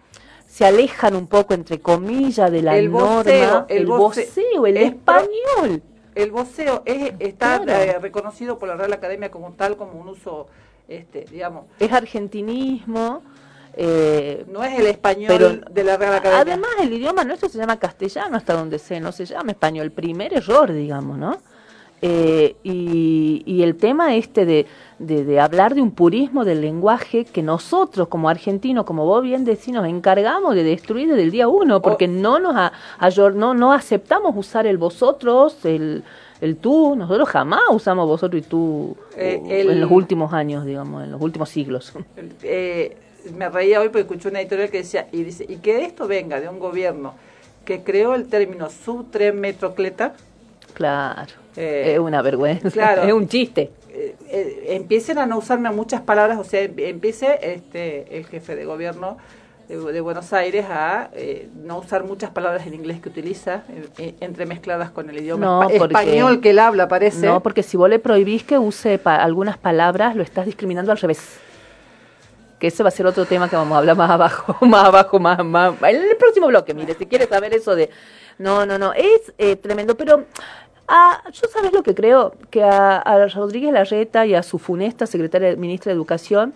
se 0.46 0.64
alejan 0.64 1.16
un 1.16 1.26
poco, 1.26 1.52
entre 1.52 1.80
comillas, 1.80 2.50
de 2.52 2.62
la 2.62 2.76
El 2.78 2.90
voceo, 2.90 3.46
norma. 3.46 3.66
el 3.68 3.76
el 3.78 3.86
voce- 3.88 4.26
voceo, 4.26 4.66
el 4.66 4.76
es 4.76 4.84
español. 4.92 5.82
El 6.14 6.30
voceo 6.30 6.82
es, 6.84 7.12
está 7.18 7.60
Claro. 7.60 7.82
eh, 7.82 7.98
reconocido 7.98 8.56
por 8.56 8.68
la 8.68 8.76
Real 8.76 8.92
Academia 8.92 9.32
como 9.32 9.50
tal, 9.54 9.76
como 9.76 10.00
un 10.00 10.06
uso, 10.06 10.46
este, 10.86 11.24
digamos, 11.28 11.64
es 11.80 11.92
argentinismo. 11.92 13.22
Eh, 13.76 14.44
no 14.48 14.62
es 14.64 14.78
el 14.78 14.86
español 14.86 15.26
pero 15.28 15.48
de 15.70 15.84
la 15.84 15.96
Real 15.96 16.14
Academia. 16.14 16.40
además 16.40 16.70
el 16.82 16.92
idioma 16.92 17.24
nuestro 17.24 17.48
se 17.48 17.58
llama 17.58 17.78
castellano 17.78 18.36
hasta 18.36 18.54
donde 18.54 18.78
sé, 18.78 19.00
no 19.00 19.12
se 19.12 19.26
llama 19.26 19.52
español. 19.52 19.90
Primer 19.90 20.32
error, 20.34 20.72
digamos, 20.72 21.18
¿no? 21.18 21.36
Eh, 22.06 22.56
y, 22.62 23.42
y 23.46 23.62
el 23.62 23.76
tema 23.76 24.14
este 24.14 24.44
de, 24.44 24.66
de, 24.98 25.24
de 25.24 25.40
hablar 25.40 25.74
de 25.74 25.80
un 25.80 25.90
purismo 25.90 26.44
del 26.44 26.60
lenguaje 26.60 27.24
que 27.24 27.42
nosotros 27.42 28.08
como 28.08 28.28
argentinos, 28.28 28.84
como 28.84 29.06
vos 29.06 29.22
bien 29.22 29.44
decís, 29.46 29.72
nos 29.72 29.86
encargamos 29.88 30.54
de 30.54 30.64
destruir 30.64 31.08
desde 31.08 31.22
el 31.22 31.30
día 31.30 31.48
uno, 31.48 31.80
porque 31.80 32.06
no 32.06 32.38
nos 32.38 32.54
a- 32.56 32.72
no, 33.34 33.54
no 33.54 33.72
aceptamos 33.72 34.34
usar 34.36 34.66
el 34.66 34.76
vosotros, 34.76 35.64
el, 35.64 36.02
el 36.42 36.56
tú, 36.56 36.94
nosotros 36.94 37.26
jamás 37.26 37.62
usamos 37.70 38.06
vosotros 38.06 38.42
y 38.44 38.46
tú 38.46 38.94
Eh, 39.16 39.40
el- 39.48 39.70
en 39.70 39.80
los 39.80 39.90
últimos 39.90 40.34
años, 40.34 40.66
digamos, 40.66 41.04
en 41.04 41.10
los 41.12 41.22
últimos 41.22 41.48
siglos. 41.48 41.94
eh, 42.42 42.98
me 43.32 43.48
reía 43.48 43.80
hoy 43.80 43.88
porque 43.88 44.02
escuché 44.02 44.28
una 44.28 44.40
editorial 44.40 44.70
que 44.70 44.78
decía, 44.78 45.06
y 45.12 45.22
dice, 45.22 45.44
y 45.48 45.56
que 45.56 45.84
esto 45.84 46.06
venga 46.06 46.40
de 46.40 46.48
un 46.48 46.58
gobierno 46.58 47.14
que 47.64 47.82
creó 47.82 48.14
el 48.14 48.26
término 48.28 48.68
subtremetrocleta, 48.70 50.14
Claro, 50.74 51.32
Eh, 51.56 51.92
es 51.94 51.98
una 52.00 52.20
vergüenza, 52.20 52.68
claro. 52.70 53.02
es 53.06 53.12
un 53.12 53.28
chiste. 53.28 53.70
eh, 53.90 54.16
eh, 54.28 54.64
empiecen 54.70 55.18
a 55.18 55.26
no 55.26 55.38
usarme 55.38 55.70
muchas 55.70 56.00
palabras, 56.00 56.36
o 56.38 56.44
sea, 56.44 56.62
em- 56.62 56.74
empiece 56.78 57.38
este 57.42 58.18
el 58.18 58.26
jefe 58.26 58.56
de 58.56 58.64
gobierno 58.64 59.16
de, 59.68 59.78
de 59.78 60.00
Buenos 60.00 60.32
Aires 60.32 60.66
a 60.68 61.10
eh, 61.14 61.48
no 61.64 61.78
usar 61.78 62.02
muchas 62.04 62.30
palabras 62.30 62.66
en 62.66 62.74
inglés 62.74 63.00
que 63.00 63.08
utiliza, 63.08 63.62
entremezcladas 64.20 64.90
con 64.90 65.08
el 65.10 65.18
idioma 65.20 65.46
No, 65.46 65.62
espa- 65.62 65.78
porque- 65.78 65.94
español 65.94 66.40
que 66.40 66.50
él 66.50 66.58
habla, 66.58 66.88
parece. 66.88 67.24
No, 67.24 67.40
porque 67.40 67.62
si 67.62 67.76
vos 67.76 67.88
le 67.88 68.00
prohibís 68.00 68.42
que 68.42 68.58
use 68.58 68.98
pa- 68.98 69.14
algunas 69.16 69.56
palabras, 69.56 70.16
lo 70.16 70.22
estás 70.24 70.44
discriminando 70.46 70.90
al 70.90 70.98
revés. 70.98 71.38
Que 72.64 72.68
ese 72.68 72.82
va 72.82 72.88
a 72.88 72.92
ser 72.92 73.04
otro 73.04 73.26
tema 73.26 73.50
que 73.50 73.56
vamos 73.56 73.74
a 73.74 73.78
hablar 73.80 73.94
más 73.94 74.10
abajo, 74.10 74.56
más 74.66 74.86
abajo, 74.86 75.20
más, 75.20 75.44
más. 75.44 75.74
En 75.82 75.96
el 75.96 76.16
próximo 76.16 76.46
bloque, 76.46 76.72
mire, 76.72 76.94
si 76.94 77.04
quieres 77.04 77.28
saber 77.28 77.52
eso 77.52 77.76
de. 77.76 77.90
No, 78.38 78.64
no, 78.64 78.78
no, 78.78 78.94
es 78.94 79.34
eh, 79.36 79.56
tremendo, 79.56 79.98
pero. 79.98 80.24
ah, 80.88 81.22
yo 81.30 81.46
sabes 81.48 81.74
lo 81.74 81.82
que 81.82 81.94
creo, 81.94 82.32
que 82.48 82.62
a, 82.62 82.96
a 82.96 83.26
Rodríguez 83.28 83.70
Larreta 83.70 84.24
y 84.24 84.34
a 84.34 84.42
su 84.42 84.58
funesta 84.58 85.04
secretaria 85.04 85.54
ministra 85.56 85.90
de 85.90 85.96
Educación, 85.96 86.54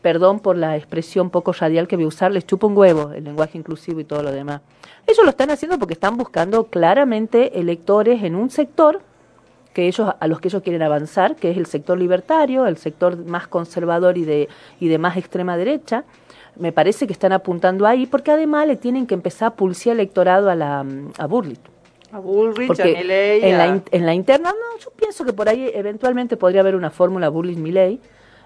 perdón 0.00 0.38
por 0.38 0.56
la 0.56 0.76
expresión 0.76 1.28
poco 1.28 1.52
radial 1.52 1.88
que 1.88 1.96
voy 1.96 2.04
a 2.04 2.06
usar, 2.06 2.30
les 2.30 2.46
chupa 2.46 2.68
un 2.68 2.76
huevo 2.76 3.10
el 3.10 3.24
lenguaje 3.24 3.58
inclusivo 3.58 3.98
y 3.98 4.04
todo 4.04 4.22
lo 4.22 4.30
demás. 4.30 4.60
Ellos 5.08 5.24
lo 5.24 5.30
están 5.30 5.50
haciendo 5.50 5.76
porque 5.76 5.94
están 5.94 6.16
buscando 6.16 6.68
claramente 6.68 7.58
electores 7.58 8.22
en 8.22 8.36
un 8.36 8.50
sector 8.50 9.00
que 9.78 9.86
ellos 9.86 10.12
a 10.18 10.26
los 10.26 10.40
que 10.40 10.48
ellos 10.48 10.60
quieren 10.64 10.82
avanzar, 10.82 11.36
que 11.36 11.52
es 11.52 11.56
el 11.56 11.66
sector 11.66 11.96
libertario, 11.96 12.66
el 12.66 12.78
sector 12.78 13.16
más 13.26 13.46
conservador 13.46 14.18
y 14.18 14.24
de 14.24 14.48
y 14.80 14.88
de 14.88 14.98
más 14.98 15.16
extrema 15.16 15.56
derecha. 15.56 16.02
Me 16.56 16.72
parece 16.72 17.06
que 17.06 17.12
están 17.12 17.30
apuntando 17.32 17.86
ahí 17.86 18.06
porque 18.06 18.32
además 18.32 18.66
le 18.66 18.74
tienen 18.74 19.06
que 19.06 19.14
empezar 19.14 19.46
a 19.52 19.54
pulsar 19.54 19.92
electorado 19.92 20.50
a 20.50 20.56
la 20.56 20.84
a 21.16 21.26
Burlit. 21.28 21.60
A 22.10 22.18
Bullrich, 22.18 22.80
a 22.80 22.84
Milei, 22.84 23.44
en, 23.44 23.56
la, 23.56 23.82
en 23.92 24.06
la 24.06 24.14
interna, 24.14 24.50
no, 24.50 24.78
yo 24.82 24.90
pienso 24.96 25.24
que 25.24 25.32
por 25.32 25.48
ahí 25.48 25.70
eventualmente 25.72 26.36
podría 26.36 26.62
haber 26.62 26.74
una 26.74 26.90
fórmula 26.90 27.30
Burlis-Milley, 27.30 28.00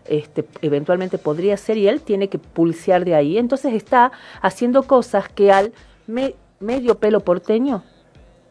este, 0.04 0.44
eventualmente 0.60 1.16
podría 1.16 1.56
ser 1.56 1.78
y 1.78 1.88
él 1.88 2.02
tiene 2.02 2.28
que 2.28 2.38
pulsear 2.38 3.06
de 3.06 3.14
ahí. 3.14 3.38
Entonces 3.38 3.72
está 3.72 4.12
haciendo 4.42 4.82
cosas 4.82 5.30
que 5.30 5.50
al 5.50 5.72
me- 6.06 6.34
medio 6.60 6.96
pelo 6.98 7.20
porteño 7.20 7.84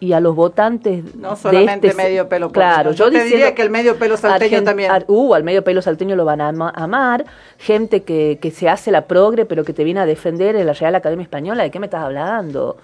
y 0.02 0.12
a 0.12 0.20
los 0.20 0.36
votantes 0.36 1.16
no 1.16 1.30
de 1.32 1.36
solamente 1.38 1.88
este 1.88 2.02
se- 2.02 2.08
medio 2.10 2.28
pelo. 2.28 2.52
Claro, 2.52 2.92
yo, 2.92 3.10
te 3.10 3.24
diría 3.24 3.56
que 3.56 3.62
el 3.62 3.70
medio 3.70 3.96
pelo 3.98 4.18
salteño 4.18 4.64
también. 4.64 4.92
ar- 4.92 5.06
uh, 5.08 5.34
al 5.36 5.44
medio 5.46 5.64
pelo 5.64 5.82
salteño 5.82 6.18
lo 6.18 6.26
van 6.26 6.42
a 6.42 6.50
ama- 6.50 6.74
amar. 6.76 7.24
Gente 7.60 8.02
que, 8.04 8.38
que 8.42 8.52
se 8.52 8.68
hace 8.68 8.92
la 8.92 9.06
progre, 9.06 9.46
pero 9.46 9.64
que 9.64 9.72
te 9.74 9.84
viene 9.86 10.00
a 10.02 10.06
defender 10.06 10.56
en 10.58 10.66
la 10.66 10.74
Real 10.74 10.96
Academia 10.96 11.24
Española. 11.24 11.64
¿De 11.64 11.72
qué 11.72 11.80
me 11.80 11.86
estás 11.86 12.04
hablando? 12.04 12.76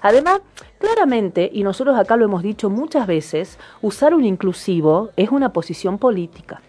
Además, 0.00 0.40
claramente, 0.78 1.50
y 1.52 1.62
nosotros 1.62 1.98
acá 1.98 2.16
lo 2.16 2.24
hemos 2.24 2.42
dicho 2.42 2.70
muchas 2.70 3.06
veces, 3.06 3.58
usar 3.82 4.14
un 4.14 4.24
inclusivo 4.24 5.10
es 5.16 5.30
una 5.30 5.52
posición 5.52 5.98
política 5.98 6.62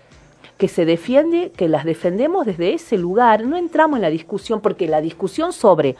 que 0.57 0.67
se 0.67 0.85
defiende, 0.85 1.51
que 1.55 1.67
las 1.69 1.85
defendemos 1.85 2.45
desde 2.45 2.73
ese 2.73 2.97
lugar, 2.97 3.45
no 3.45 3.55
entramos 3.57 3.97
en 3.97 4.01
la 4.03 4.09
discusión, 4.09 4.61
porque 4.61 4.87
la 4.87 5.01
discusión 5.01 5.53
sobre 5.53 5.95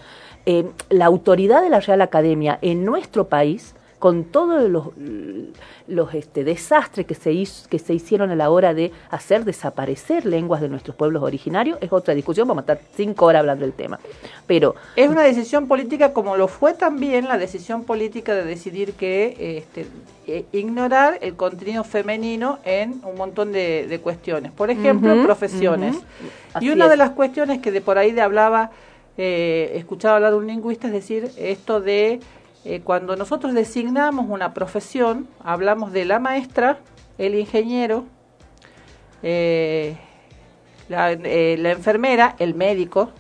eh, 0.46 0.66
la 0.90 1.06
autoridad 1.06 1.62
de 1.64 1.70
la 1.70 1.80
Real 1.80 2.02
Academia 2.02 2.60
en 2.62 2.84
nuestro 2.86 3.28
país, 3.28 3.75
con 4.01 4.24
todos 4.24 4.67
los, 4.67 4.88
los 5.88 6.13
este, 6.15 6.43
desastres 6.43 7.05
que 7.05 7.13
se, 7.13 7.34
hizo, 7.34 7.70
que 7.70 7.77
se 7.77 7.93
hicieron 7.93 8.31
a 8.31 8.36
la 8.36 8.50
hora 8.50 8.74
de 8.74 8.91
hacer 9.12 9.46
desaparecer 9.46 10.25
lenguas 10.25 10.60
de 10.60 10.70
nuestros 10.70 10.96
pueblos 10.96 11.22
originarios, 11.22 11.77
es 11.81 11.93
otra 11.93 12.15
discusión, 12.15 12.48
vamos 12.48 12.67
a 12.67 12.74
estar 12.74 12.88
cinco 12.96 13.27
horas 13.27 13.41
hablando 13.41 13.63
del 13.63 13.74
tema. 13.74 14.00
Pero 14.48 14.74
Es 14.96 15.08
una 15.08 15.22
decisión 15.22 15.67
política 15.67 16.13
como 16.13 16.36
lo 16.36 16.48
fue 16.48 16.74
también 16.74 17.27
la 17.27 17.38
decisión 17.38 17.84
política 17.84 18.34
de 18.34 18.43
decidir 18.43 18.93
que 18.93 19.60
este, 19.60 19.86
eh, 20.25 20.46
ignorar 20.51 21.20
el 21.22 21.36
contenido 21.36 21.84
femenino 21.84 22.58
en 22.65 23.01
un 23.05 23.15
montón 23.15 23.51
de, 23.51 23.86
de 23.88 24.00
cuestiones. 24.00 24.51
Por 24.51 24.72
ejemplo, 24.72 25.13
Ujú, 25.13 25.24
profesiones. 25.25 25.96
Y 26.60 26.72
una 26.72 26.86
es. 26.86 26.89
de 26.89 26.98
las 26.98 27.12
cuestiones 27.12 27.62
que 27.62 27.72
de 27.72 27.81
por 27.81 28.00
ahí 28.00 28.13
de 28.13 28.22
hablaba, 28.22 28.72
eh, 29.15 29.74
escuchaba 29.75 30.15
hablar 30.15 30.34
un 30.34 30.48
lingüista, 30.48 30.88
es 30.88 30.93
decir, 30.93 31.29
esto 31.38 31.81
de 31.81 32.20
eh, 32.63 32.82
cuando 32.82 33.15
nosotros 33.15 33.53
designamos 33.53 34.27
una 34.30 34.53
profesión, 34.53 35.27
hablamos 35.44 35.91
de 35.91 36.06
la 36.06 36.20
maestra, 36.20 36.77
el 37.18 37.36
ingeniero, 37.36 38.06
eh, 39.24 39.98
la, 40.88 41.12
eh, 41.12 41.56
la 41.58 41.72
enfermera, 41.72 42.36
el 42.38 42.53
médico, 42.53 43.12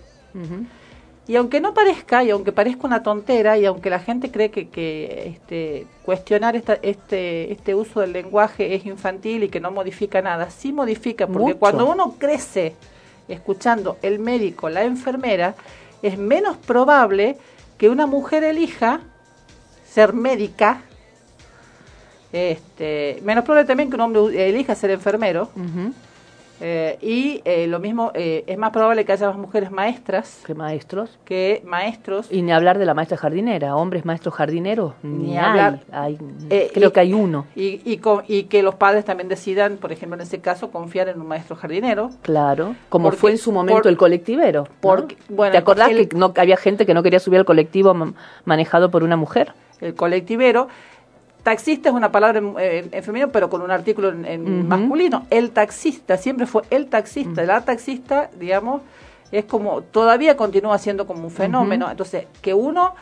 y 1.27 1.35
aunque 1.35 1.59
no 1.59 1.73
parezca, 1.73 2.23
y 2.23 2.29
aunque 2.29 2.51
parezca 2.51 2.85
una 2.85 3.03
tontera, 3.03 3.57
y 3.57 3.65
aunque 3.65 3.89
la 3.89 3.99
gente 3.99 4.31
cree 4.31 4.51
que, 4.51 4.69
que 4.69 5.27
este, 5.27 5.87
cuestionar 6.03 6.55
esta, 6.55 6.73
este, 6.81 7.51
este 7.51 7.75
uso 7.75 8.01
del 8.01 8.13
lenguaje 8.13 8.75
es 8.75 8.85
infantil 8.85 9.43
y 9.43 9.49
que 9.49 9.59
no 9.59 9.71
modifica 9.71 10.21
nada, 10.21 10.49
sí 10.51 10.71
modifica, 10.71 11.27
porque 11.27 11.53
Mucho. 11.53 11.59
cuando 11.59 11.89
uno 11.89 12.15
crece 12.17 12.75
escuchando 13.27 13.97
el 14.01 14.19
médico, 14.19 14.69
la 14.69 14.83
enfermera, 14.83 15.55
es 16.01 16.17
menos 16.17 16.57
probable 16.57 17.37
que 17.77 17.89
una 17.89 18.05
mujer 18.05 18.43
elija 18.43 19.01
ser 19.91 20.13
médica, 20.13 20.81
este, 22.31 23.19
menos 23.23 23.43
probable 23.43 23.67
también 23.67 23.89
que 23.89 23.95
un 23.95 24.01
hombre 24.01 24.49
elija 24.49 24.73
ser 24.75 24.91
enfermero, 24.91 25.49
eh, 26.63 26.97
y 27.01 27.41
eh, 27.43 27.65
lo 27.65 27.79
mismo, 27.79 28.11
eh, 28.13 28.43
es 28.45 28.55
más 28.57 28.69
probable 28.69 29.03
que 29.03 29.11
haya 29.11 29.27
más 29.29 29.37
mujeres 29.37 29.71
maestras 29.71 30.41
que 30.45 30.53
maestros. 30.53 31.17
que 31.25 31.61
maestros. 31.65 32.27
Y 32.31 32.43
ni 32.43 32.51
hablar 32.51 32.77
de 32.77 32.85
la 32.85 32.93
maestra 32.93 33.17
jardinera, 33.17 33.75
hombres 33.75 34.05
maestros 34.05 34.35
jardineros, 34.35 34.93
Ni 35.01 35.29
ni, 35.29 35.37
hablar. 35.39 35.79
hay, 35.91 36.13
hay- 36.13 36.19
Eh, 36.51 36.69
creo 36.71 36.89
y- 36.89 36.91
que 36.93 36.99
hay 36.99 37.13
uno. 37.13 37.47
Y, 37.55 37.81
y, 37.83 37.97
con- 37.97 38.23
y 38.27 38.43
que 38.43 38.61
los 38.61 38.75
padres 38.75 39.03
también 39.05 39.27
decidan, 39.27 39.77
por 39.77 39.91
ejemplo, 39.91 40.15
en 40.15 40.21
ese 40.21 40.39
caso, 40.39 40.69
confiar 40.69 41.09
en 41.09 41.19
un 41.19 41.27
maestro 41.27 41.55
jardinero. 41.55 42.11
Claro, 42.21 42.75
como 42.89 43.05
Porque- 43.05 43.17
fue 43.19 43.31
en 43.31 43.37
su 43.39 43.51
momento 43.51 43.81
por- 43.81 43.87
el 43.91 43.97
colectivero. 43.97 44.65
¿no? 44.65 44.69
porque- 44.81 45.17
bueno, 45.29 45.51
¿Te 45.53 45.57
acordás 45.57 45.89
el- 45.89 46.07
que 46.07 46.15
no 46.15 46.31
había 46.37 46.57
gente 46.57 46.85
que 46.85 46.93
no 46.93 47.01
quería 47.01 47.19
subir 47.19 47.39
al 47.39 47.45
colectivo 47.45 47.93
ma- 47.95 48.13
manejado 48.45 48.91
por 48.91 49.03
una 49.03 49.17
mujer? 49.17 49.53
El 49.81 49.93
colectivero. 49.95 50.67
Taxista 51.43 51.89
es 51.89 51.95
una 51.95 52.11
palabra 52.11 52.37
en, 52.39 52.53
en- 52.59 52.89
en 52.91 53.03
femenino, 53.03 53.31
pero 53.31 53.49
con 53.49 53.61
un 53.61 53.71
artículo 53.71 54.09
en, 54.09 54.67
masculino. 54.67 55.25
El 55.31 55.49
taxista, 55.51 56.17
siempre 56.17 56.45
fue 56.45 56.61
el 56.69 56.85
taxista. 56.87 57.43
La 57.43 57.61
taxista, 57.61 58.29
digamos, 58.39 58.81
es 59.31 59.45
como, 59.45 59.81
todavía 59.81 60.37
continúa 60.37 60.77
siendo 60.77 61.07
como 61.07 61.23
un 61.23 61.31
fenómeno. 61.31 61.89
Entonces, 61.89 62.27
que 62.43 62.53
uno 62.53 62.93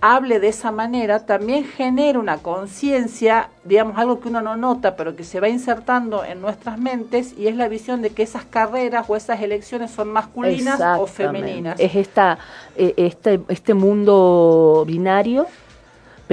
hable 0.00 0.40
de 0.40 0.48
esa 0.48 0.72
manera 0.72 1.24
también 1.24 1.64
genera 1.64 2.18
una 2.18 2.38
conciencia, 2.38 3.50
digamos, 3.62 3.96
algo 3.96 4.18
que 4.18 4.28
uno 4.30 4.40
no 4.40 4.56
nota, 4.56 4.96
pero 4.96 5.14
que 5.14 5.22
se 5.22 5.38
va 5.38 5.48
insertando 5.48 6.24
en 6.24 6.40
nuestras 6.40 6.76
mentes, 6.80 7.38
y 7.38 7.46
es 7.46 7.54
la 7.54 7.68
visión 7.68 8.02
de 8.02 8.10
que 8.10 8.24
esas 8.24 8.44
carreras 8.44 9.04
o 9.08 9.14
esas 9.14 9.40
elecciones 9.40 9.92
son 9.92 10.08
masculinas 10.08 10.80
o 10.98 11.06
femeninas. 11.06 11.78
Es 11.78 11.94
esta, 11.94 12.38
eh, 12.74 12.94
este, 12.96 13.40
este 13.46 13.74
mundo 13.74 14.82
binario, 14.84 15.46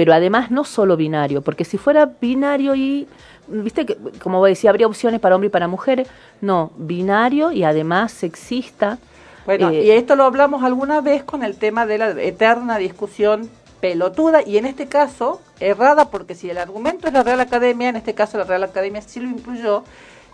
pero 0.00 0.14
además 0.14 0.50
no 0.50 0.64
solo 0.64 0.96
binario, 0.96 1.42
porque 1.42 1.66
si 1.66 1.76
fuera 1.76 2.12
binario 2.22 2.74
y, 2.74 3.06
viste 3.48 3.84
que, 3.84 3.98
como 4.22 4.42
decía, 4.46 4.70
habría 4.70 4.86
opciones 4.86 5.20
para 5.20 5.34
hombre 5.34 5.48
y 5.48 5.50
para 5.50 5.68
mujer, 5.68 6.06
no, 6.40 6.72
binario 6.78 7.52
y 7.52 7.64
además 7.64 8.10
sexista. 8.10 8.96
Bueno, 9.44 9.68
eh, 9.68 9.84
y 9.84 9.90
esto 9.90 10.16
lo 10.16 10.24
hablamos 10.24 10.64
alguna 10.64 11.02
vez 11.02 11.22
con 11.22 11.42
el 11.42 11.54
tema 11.56 11.84
de 11.84 11.98
la 11.98 12.10
eterna 12.12 12.78
discusión 12.78 13.50
pelotuda 13.82 14.40
y 14.40 14.56
en 14.56 14.64
este 14.64 14.86
caso 14.86 15.42
errada 15.60 16.06
porque 16.06 16.34
si 16.34 16.48
el 16.48 16.56
argumento 16.56 17.06
es 17.06 17.12
la 17.12 17.22
Real 17.22 17.40
Academia, 17.40 17.90
en 17.90 17.96
este 17.96 18.14
caso 18.14 18.38
la 18.38 18.44
Real 18.44 18.64
Academia 18.64 19.02
sí 19.02 19.20
lo 19.20 19.28
incluyó, 19.28 19.84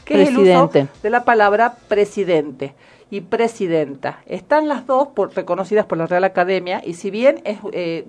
que 0.05 0.23
es 0.23 0.29
el 0.29 0.39
uso 0.39 0.71
de 1.03 1.11
la 1.11 1.25
palabra 1.25 1.75
presidente 1.89 2.73
y 3.11 3.21
presidenta. 3.21 4.21
Están 4.27 4.69
las 4.69 4.87
dos 4.87 5.09
por, 5.09 5.35
reconocidas 5.35 5.87
por 5.87 5.99
la 5.99 6.07
Real 6.07 6.25
Academia 6.25 6.83
y 6.85 6.95
si 6.95 7.11
bien 7.11 7.41
es, 7.45 7.59
eh, 7.73 8.05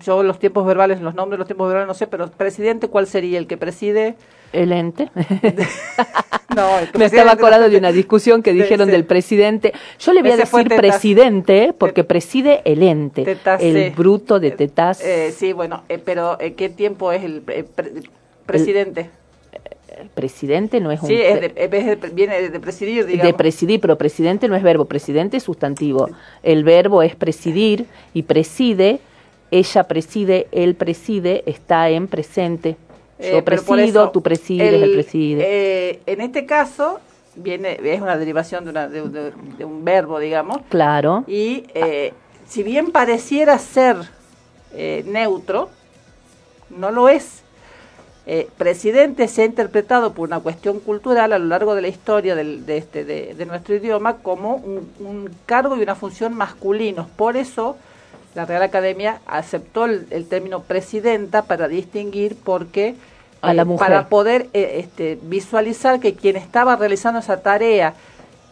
yo 0.00 0.22
los 0.22 0.38
tiempos 0.38 0.66
verbales, 0.66 1.00
los 1.00 1.14
nombres 1.14 1.36
de 1.36 1.38
los 1.38 1.46
tiempos 1.46 1.68
verbales 1.68 1.88
no 1.88 1.94
sé, 1.94 2.06
pero 2.06 2.30
presidente, 2.30 2.88
¿cuál 2.88 3.06
sería 3.06 3.38
el 3.38 3.46
que 3.46 3.56
preside? 3.56 4.16
El 4.52 4.72
ente. 4.72 5.10
No, 6.54 6.78
el 6.78 6.88
Me 6.96 7.06
estaba 7.06 7.32
acordando 7.32 7.68
de 7.68 7.76
una 7.76 7.92
discusión 7.92 8.42
que 8.42 8.52
dijeron 8.52 8.88
del 8.88 9.04
presidente. 9.04 9.72
Yo 9.98 10.12
le 10.12 10.22
voy 10.22 10.32
a 10.32 10.36
decir 10.36 10.68
presidente 10.68 11.74
porque 11.76 12.04
preside 12.04 12.62
el 12.64 12.82
ente. 12.82 13.38
El 13.60 13.90
bruto 13.90 14.38
de 14.40 14.50
tetas. 14.52 15.00
Eh, 15.02 15.32
sí, 15.36 15.52
bueno, 15.52 15.82
eh, 15.88 15.98
pero 15.98 16.38
eh, 16.40 16.54
¿qué 16.54 16.68
tiempo 16.68 17.12
es 17.12 17.24
el 17.24 17.42
eh, 17.48 17.64
pre- 17.64 17.92
presidente? 18.46 19.00
el 19.00 19.23
presidente 20.14 20.80
no 20.80 20.90
es 20.90 21.00
un 21.02 21.08
Sí, 21.08 21.14
es 21.20 21.40
de- 21.40 21.52
es 21.56 21.70
de- 22.00 22.10
viene 22.12 22.50
de, 22.50 22.60
presidir, 22.60 23.06
digamos. 23.06 23.26
de 23.26 23.34
presidir, 23.34 23.80
pero 23.80 23.96
presidente 23.98 24.48
no 24.48 24.56
es 24.56 24.62
verbo, 24.62 24.84
presidente 24.86 25.36
es 25.36 25.42
sustantivo. 25.42 26.08
El 26.42 26.64
verbo 26.64 27.02
es 27.02 27.14
presidir 27.16 27.86
y 28.12 28.22
preside, 28.22 29.00
ella 29.50 29.84
preside, 29.84 30.48
él 30.52 30.74
preside, 30.74 31.42
está 31.46 31.88
en 31.90 32.08
presente. 32.08 32.76
Eh, 33.18 33.30
Yo 33.32 33.44
presido, 33.44 33.84
eso, 34.02 34.10
tú 34.10 34.22
presides, 34.22 34.72
él 34.82 34.92
preside. 34.92 35.44
eh, 35.46 36.00
en 36.06 36.20
este 36.20 36.46
caso, 36.46 36.98
viene 37.36 37.78
es 37.82 38.00
una 38.00 38.16
derivación 38.18 38.64
de, 38.64 38.70
una- 38.70 38.88
de- 38.88 39.08
de- 39.08 39.32
de 39.58 39.64
un 39.64 39.84
verbo, 39.84 40.18
digamos, 40.18 40.58
claro, 40.68 41.22
y 41.28 41.64
eh, 41.74 42.12
si 42.48 42.62
bien 42.64 42.90
pareciera 42.90 43.58
ser 43.58 43.96
eh, 44.76 45.04
neutro, 45.06 45.68
no 46.70 46.90
lo 46.90 47.08
es. 47.08 47.43
Eh, 48.26 48.48
presidente 48.56 49.28
se 49.28 49.42
ha 49.42 49.44
interpretado 49.44 50.14
por 50.14 50.26
una 50.28 50.40
cuestión 50.40 50.80
cultural 50.80 51.32
a 51.34 51.38
lo 51.38 51.44
largo 51.44 51.74
de 51.74 51.82
la 51.82 51.88
historia 51.88 52.34
del- 52.34 52.64
de, 52.64 52.78
este, 52.78 53.04
de, 53.04 53.34
de 53.34 53.46
nuestro 53.46 53.74
idioma 53.74 54.16
como 54.16 54.56
un, 54.56 54.88
un 55.00 55.28
cargo 55.44 55.76
y 55.76 55.82
una 55.82 55.94
función 55.94 56.32
masculinos. 56.34 57.06
Por 57.16 57.36
eso 57.36 57.76
la 58.34 58.46
Real 58.46 58.62
Academia 58.62 59.20
aceptó 59.26 59.84
el, 59.84 60.06
el 60.10 60.26
término 60.26 60.60
presidenta 60.62 61.42
para 61.42 61.68
distinguir 61.68 62.34
porque 62.42 62.94
A 63.42 63.52
la 63.52 63.60
eh, 63.62 63.64
mujer. 63.66 63.86
para 63.86 64.08
poder 64.08 64.48
eh, 64.54 64.76
este, 64.80 65.18
visualizar 65.22 66.00
que 66.00 66.14
quien 66.14 66.36
estaba 66.36 66.76
realizando 66.76 67.20
esa 67.20 67.42
tarea 67.42 67.92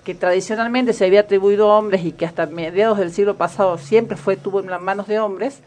que 0.04 0.14
tradicionalmente 0.14 0.92
se 0.92 1.06
había 1.06 1.20
atribuido 1.20 1.72
a 1.72 1.78
hombres 1.78 2.04
y 2.04 2.12
que 2.12 2.26
hasta 2.26 2.44
mediados 2.44 2.98
del 2.98 3.10
siglo 3.12 3.36
pasado 3.36 3.78
siempre 3.78 4.18
fue 4.18 4.36
tuvo 4.36 4.60
en 4.60 4.68
las 4.68 4.82
manos 4.82 5.06
de 5.06 5.18
hombres, 5.18 5.60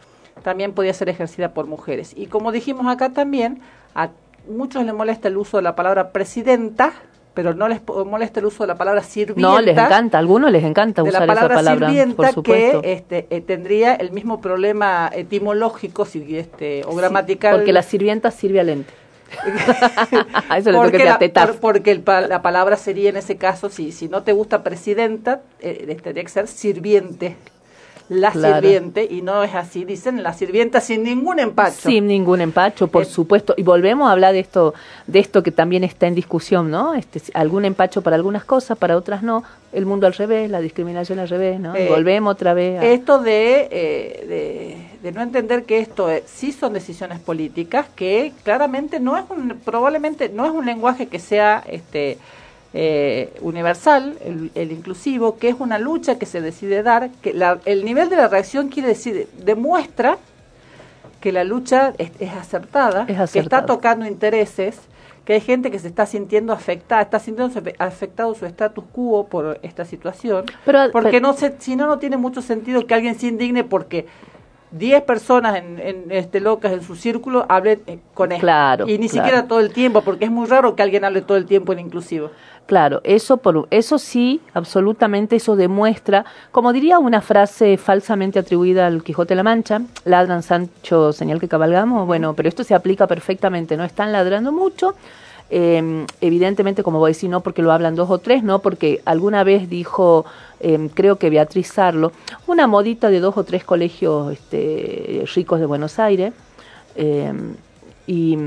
también 0.44 0.74
podía 0.74 0.94
ser 0.94 1.10
ejercida 1.10 1.50
por 1.54 1.66
mujeres. 1.66 2.12
Y 2.16 2.28
como 2.28 2.52
dijimos 2.52 2.86
acá 2.88 3.10
también, 3.10 3.62
a 3.96 4.10
muchos 4.48 4.84
les 4.86 4.94
molesta 4.94 5.28
el 5.28 5.38
uso 5.38 5.58
de 5.58 5.64
la 5.64 5.76
palabra 5.76 6.12
presidenta, 6.12 6.94
pero 7.34 7.54
no 7.54 7.68
les 7.68 7.82
molesta 8.06 8.40
el 8.40 8.46
uso 8.46 8.64
de 8.64 8.68
la 8.68 8.76
palabra 8.76 9.02
sirvienta. 9.04 9.42
no, 9.42 9.60
les 9.62 9.78
encanta, 9.78 10.18
a 10.18 10.20
algunos 10.20 10.52
les 10.52 10.64
encanta 10.64 11.02
de 11.02 11.10
usar 11.10 11.22
la 11.22 11.28
palabra 11.28 11.56
esa 11.56 11.64
palabra, 11.64 11.88
sirvienta 11.88 12.16
por 12.16 12.28
supuesto. 12.32 12.82
que 12.82 12.94
este, 12.94 13.28
eh, 13.30 13.42
tendría 13.42 13.96
el 13.96 14.12
mismo 14.12 14.40
problema 14.42 15.10
etimológico 15.14 16.06
si, 16.06 16.38
este, 16.38 16.84
o 16.86 16.96
gramatical. 16.96 17.56
Porque 17.56 17.74
la 17.74 17.82
sirvienta 17.82 18.32
sirve 18.32 18.60
al 18.60 18.70
ente. 18.70 18.94
A 20.50 20.58
eso 20.60 20.72
le 20.72 20.78
porque 20.78 21.00
toca 21.00 21.18
la, 21.20 21.48
por- 21.48 21.60
porque 21.60 21.92
el 21.92 22.04
la 22.06 22.42
palabra 22.42 22.78
sería 22.78 23.10
en 23.10 23.18
ese 23.18 23.38
caso, 23.38 23.70
si, 23.70 23.92
si 23.92 24.08
no 24.08 24.24
te 24.24 24.32
gusta 24.34 24.64
presidenta, 24.64 25.42
eh, 25.60 25.98
tendría 26.02 26.24
que 26.24 26.30
ser 26.30 26.48
sirviente. 26.48 27.36
La 28.08 28.32
Claro. 28.32 28.62
sirviente, 28.62 29.08
y 29.10 29.24
no 29.24 29.42
es 29.44 29.56
así, 29.56 29.84
dicen 29.84 30.22
la 30.22 30.34
sirvienta 30.34 30.80
sin 30.80 31.02
ningún 31.02 31.40
empacho. 31.40 31.90
Sin 31.90 32.06
ningún 32.06 32.40
empacho, 32.40 32.88
por 32.88 33.02
Eh, 33.02 33.06
supuesto. 33.06 33.56
Y 33.58 33.64
volvemos 33.64 34.08
a 34.08 34.12
hablar 34.12 34.34
de 34.34 34.42
esto, 34.42 34.76
de 35.08 35.18
esto 35.20 35.42
que 35.42 35.50
también 35.52 35.84
está 35.84 36.06
en 36.06 36.14
discusión, 36.14 36.70
¿no? 36.70 36.94
Este, 36.94 37.20
algún 37.34 37.66
empacho 37.66 38.04
para 38.04 38.16
algunas 38.16 38.46
cosas, 38.46 38.78
para 38.78 38.96
otras 38.96 39.24
no. 39.24 39.44
El 39.74 39.88
mundo 39.88 40.06
al 40.06 40.14
revés, 40.14 40.52
la 40.52 40.62
discriminación 40.62 41.18
al 41.18 41.30
revés, 41.30 41.60
¿no? 41.60 41.76
Eh, 41.76 41.88
volvemos 41.90 42.32
otra 42.34 42.54
vez. 42.54 42.80
a- 42.80 42.86
Esto 42.86 43.18
de, 43.20 43.68
eh, 43.72 44.26
de, 44.28 45.00
de 45.02 45.12
no 45.12 45.22
entender 45.24 45.64
que 45.64 45.80
esto 45.80 46.08
es- 46.12 46.24
sí 46.28 46.52
son 46.52 46.74
decisiones 46.74 47.20
políticas, 47.20 47.88
que 47.96 48.34
claramente 48.44 49.00
no 49.00 49.18
es 49.18 49.24
un, 49.30 49.60
probablemente 49.66 50.30
no 50.30 50.46
es 50.46 50.52
un 50.52 50.66
lenguaje 50.68 51.08
que 51.08 51.18
sea 51.18 51.64
este 51.68 52.20
eh, 52.78 53.34
universal, 53.40 54.18
el, 54.26 54.52
el 54.54 54.72
inclusivo, 54.74 55.38
que 55.38 55.48
es 55.48 55.56
una 55.60 55.80
lucha 55.80 56.20
que 56.20 56.26
se 56.26 56.42
decide 56.42 56.84
dar, 56.84 57.10
que 57.22 57.34
la- 57.34 57.60
el 57.64 57.86
nivel 57.86 58.10
de 58.10 58.18
la 58.18 58.28
reacción 58.28 58.68
quiere 58.68 58.90
decir, 58.90 59.30
demuestra 59.46 60.18
que 61.22 61.32
la 61.32 61.46
lucha 61.46 61.94
es, 61.98 62.12
es 62.20 62.34
acertada, 62.34 63.06
Es 63.08 63.32
que 63.32 63.40
está 63.40 63.66
tocando 63.66 64.06
intereses, 64.06 64.78
que 65.24 65.34
hay 65.34 65.42
gente 65.42 65.72
que 65.72 65.80
se 65.80 65.88
está 65.88 66.06
sintiendo 66.06 66.52
afectada, 66.52 67.02
está 67.02 67.18
sintiendo 67.20 67.60
afectado 67.80 68.36
su 68.36 68.46
status 68.46 68.84
quo 68.92 69.26
por 69.28 69.58
esta 69.64 69.86
situación, 69.86 70.44
Pero- 70.66 70.92
porque 70.92 71.12
pero- 71.12 71.28
no 71.28 71.34
se, 71.34 71.56
si 71.60 71.78
no, 71.78 71.88
no 71.88 71.98
tiene 71.98 72.18
mucho 72.18 72.42
sentido 72.42 72.86
que 72.86 72.94
alguien 72.94 73.18
se 73.18 73.28
indigne 73.28 73.64
porque 73.64 74.06
10 74.72 75.04
personas 75.04 75.56
en, 75.56 75.80
en, 75.80 76.12
este 76.12 76.42
locas 76.42 76.74
en 76.74 76.82
su 76.84 76.96
círculo 76.98 77.46
hablen 77.48 77.82
eh, 77.88 78.00
con 78.14 78.34
él. 78.34 78.40
Claro, 78.42 78.88
Y 78.90 78.98
ni 78.98 79.08
claro. 79.08 79.26
siquiera 79.26 79.48
todo 79.48 79.62
el 79.62 79.72
tiempo, 79.72 80.02
porque 80.02 80.26
es 80.26 80.32
muy 80.32 80.48
raro 80.48 80.76
que 80.76 80.84
alguien 80.84 81.06
hable 81.06 81.22
todo 81.22 81.38
el 81.38 81.46
tiempo 81.46 81.72
en 81.72 81.80
inclusivo. 81.80 82.32
Claro, 82.66 83.00
eso 83.04 83.38
por 83.38 83.68
eso 83.70 84.00
sí, 84.00 84.42
absolutamente 84.56 85.36
eso 85.36 85.56
demuestra, 85.56 86.26
como 86.52 86.74
diría 86.74 86.98
una 86.98 87.22
frase 87.22 87.78
falsamente 87.78 88.40
atribuida 88.40 88.88
al 88.88 89.04
Quijote 89.04 89.30
de 89.30 89.36
la 89.36 89.44
Mancha, 89.44 89.82
ladran 90.04 90.42
Sancho, 90.42 91.14
señal 91.14 91.40
que 91.40 91.48
cabalgamos, 91.48 92.08
bueno, 92.08 92.34
pero 92.34 92.50
esto 92.50 92.64
se 92.64 92.74
aplica 92.74 93.06
perfectamente, 93.06 93.78
no 93.78 93.84
están 93.84 94.12
ladrando 94.12 94.52
mucho, 94.52 94.96
eh, 95.52 96.08
evidentemente 96.22 96.82
como 96.82 96.98
voy 96.98 97.10
a 97.10 97.14
decir, 97.14 97.30
no 97.30 97.42
porque 97.42 97.62
lo 97.62 97.72
hablan 97.72 97.94
dos 97.94 98.10
o 98.10 98.18
tres, 98.18 98.42
no 98.42 98.58
porque 98.60 99.00
alguna 99.06 99.44
vez 99.44 99.70
dijo, 99.70 100.26
eh, 100.60 100.90
creo 100.96 101.18
que 101.18 101.30
Beatriz 101.30 101.68
Sarlo, 101.68 102.14
una 102.48 102.66
modita 102.66 103.12
de 103.12 103.20
dos 103.20 103.38
o 103.38 103.44
tres 103.44 103.64
colegios 103.64 104.34
este, 104.34 105.24
ricos 105.36 105.60
de 105.60 105.68
Buenos 105.68 106.00
Aires, 106.00 106.34
eh, 106.96 107.32
y 108.08 108.38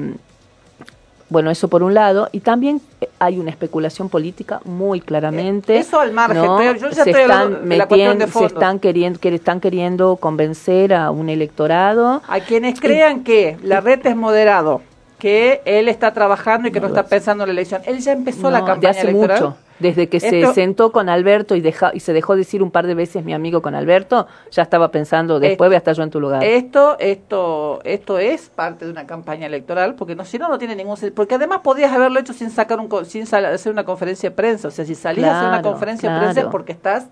bueno, 1.30 1.50
eso 1.50 1.68
por 1.68 1.82
un 1.82 1.94
lado, 1.94 2.28
y 2.32 2.40
también 2.40 2.80
eh, 3.00 3.08
hay 3.18 3.38
una 3.38 3.50
especulación 3.50 4.08
política 4.08 4.60
muy 4.64 5.00
claramente. 5.00 5.76
Eh, 5.76 5.80
eso 5.80 6.00
al 6.00 6.12
margen, 6.12 6.42
¿no? 6.42 6.56
pero 6.58 6.72
yo 6.74 6.88
ya 6.88 7.04
se 7.04 7.10
estoy 7.10 7.22
están 7.22 7.40
hablando 7.40 7.68
de 7.68 7.76
la 7.76 7.86
cuestión 7.86 8.18
de 8.18 8.28
se 8.28 8.44
están 8.46 8.78
queriendo, 8.78 9.20
que 9.20 9.34
están 9.34 9.60
queriendo 9.60 10.16
convencer 10.16 10.94
a 10.94 11.10
un 11.10 11.28
electorado. 11.28 12.22
A 12.28 12.40
quienes 12.40 12.80
crean 12.80 13.24
que 13.24 13.58
la 13.62 13.80
red 13.80 14.06
es 14.06 14.16
moderado, 14.16 14.80
que 15.18 15.60
él 15.64 15.88
está 15.88 16.14
trabajando 16.14 16.68
y 16.68 16.72
que 16.72 16.80
no, 16.80 16.88
No, 16.88 16.94
está 16.94 17.08
pensando 17.08 17.44
en 17.44 17.48
la 17.48 17.52
elección. 17.52 17.82
Él 17.84 17.98
ya 18.00 18.12
empezó 18.12 18.50
la 18.50 18.60
campaña 18.64 18.80
de 18.80 18.88
hace 18.88 19.00
electoral. 19.02 19.40
mucho. 19.42 19.56
Desde 19.78 20.08
que 20.08 20.18
se 20.18 20.44
sentó 20.54 20.90
con 20.92 21.08
Alberto 21.08 21.54
y, 21.54 21.60
deja, 21.60 21.92
y 21.94 22.00
se 22.00 22.12
dejó 22.12 22.34
decir 22.34 22.62
un 22.62 22.70
par 22.70 22.86
de 22.86 22.94
veces 22.94 23.24
mi 23.24 23.32
amigo 23.32 23.62
con 23.62 23.74
Alberto, 23.74 24.26
ya 24.50 24.62
estaba 24.62 24.90
pensando, 24.90 25.38
después 25.38 25.68
voy 25.68 25.76
a 25.76 25.78
estar 25.78 25.94
yo 25.94 26.02
en 26.02 26.10
tu 26.10 26.18
lugar. 26.20 26.42
Esto, 26.42 26.96
esto, 26.98 27.80
esto 27.84 28.18
es 28.18 28.48
parte 28.48 28.84
de 28.86 28.90
una 28.90 29.06
campaña 29.06 29.46
electoral, 29.46 29.94
porque 29.94 30.14
no, 30.16 30.24
si 30.24 30.38
no, 30.38 30.48
no 30.48 30.58
tiene 30.58 30.74
ningún 30.74 30.96
sentido. 30.96 31.14
Porque 31.14 31.36
además 31.36 31.60
podrías 31.62 31.92
haberlo 31.92 32.18
hecho 32.18 32.32
sin 32.32 32.50
sacar 32.50 32.80
un, 32.80 32.88
sin 33.06 33.26
sal- 33.26 33.46
hacer 33.46 33.70
una 33.72 33.84
conferencia 33.84 34.30
de 34.30 34.34
prensa. 34.36 34.68
O 34.68 34.70
sea, 34.70 34.84
si 34.84 34.94
salías 34.94 35.28
a 35.28 35.36
hacer 35.38 35.48
una 35.48 35.60
Claro, 35.60 35.70
conferencia 35.72 36.10
de 36.12 36.18
prensa 36.18 36.40
es 36.40 36.46
porque 36.46 36.72
estás 36.72 37.06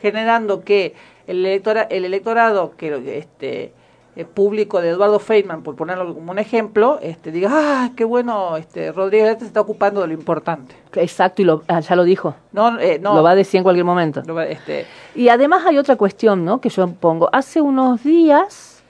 generando 0.00 0.62
que 0.62 0.94
el, 1.26 1.44
electora, 1.44 1.82
el 1.82 2.04
electorado 2.04 2.72
que 2.76 3.18
este 3.18 3.72
eh, 4.16 4.24
público 4.24 4.80
de 4.80 4.90
Eduardo 4.90 5.18
Feynman, 5.18 5.62
por 5.62 5.74
ponerlo 5.74 6.14
como 6.14 6.30
un 6.30 6.38
ejemplo, 6.38 6.98
este 7.02 7.32
diga, 7.32 7.50
ah, 7.52 7.90
qué 7.96 8.04
bueno, 8.04 8.56
este 8.56 8.92
Rodríguez 8.92 9.38
se 9.40 9.46
está 9.46 9.60
ocupando 9.60 10.00
de 10.02 10.06
lo 10.06 10.12
importante. 10.12 10.76
Exacto, 10.94 11.42
y 11.42 11.44
lo, 11.44 11.62
ah, 11.66 11.80
ya 11.80 11.96
lo 11.96 12.04
dijo. 12.04 12.34
No, 12.52 12.78
eh, 12.78 13.00
no. 13.00 13.14
Lo 13.14 13.22
va 13.24 13.32
a 13.32 13.34
decir 13.34 13.58
en 13.58 13.64
cualquier 13.64 13.84
momento. 13.84 14.22
este, 14.42 14.86
Y 15.16 15.28
además 15.30 15.64
hay 15.66 15.78
otra 15.78 15.96
cuestión, 15.96 16.44
¿no? 16.44 16.60
Que 16.60 16.68
yo 16.68 16.86
pongo. 16.92 17.28
Hace 17.32 17.60
unos 17.60 18.04
días 18.04 18.82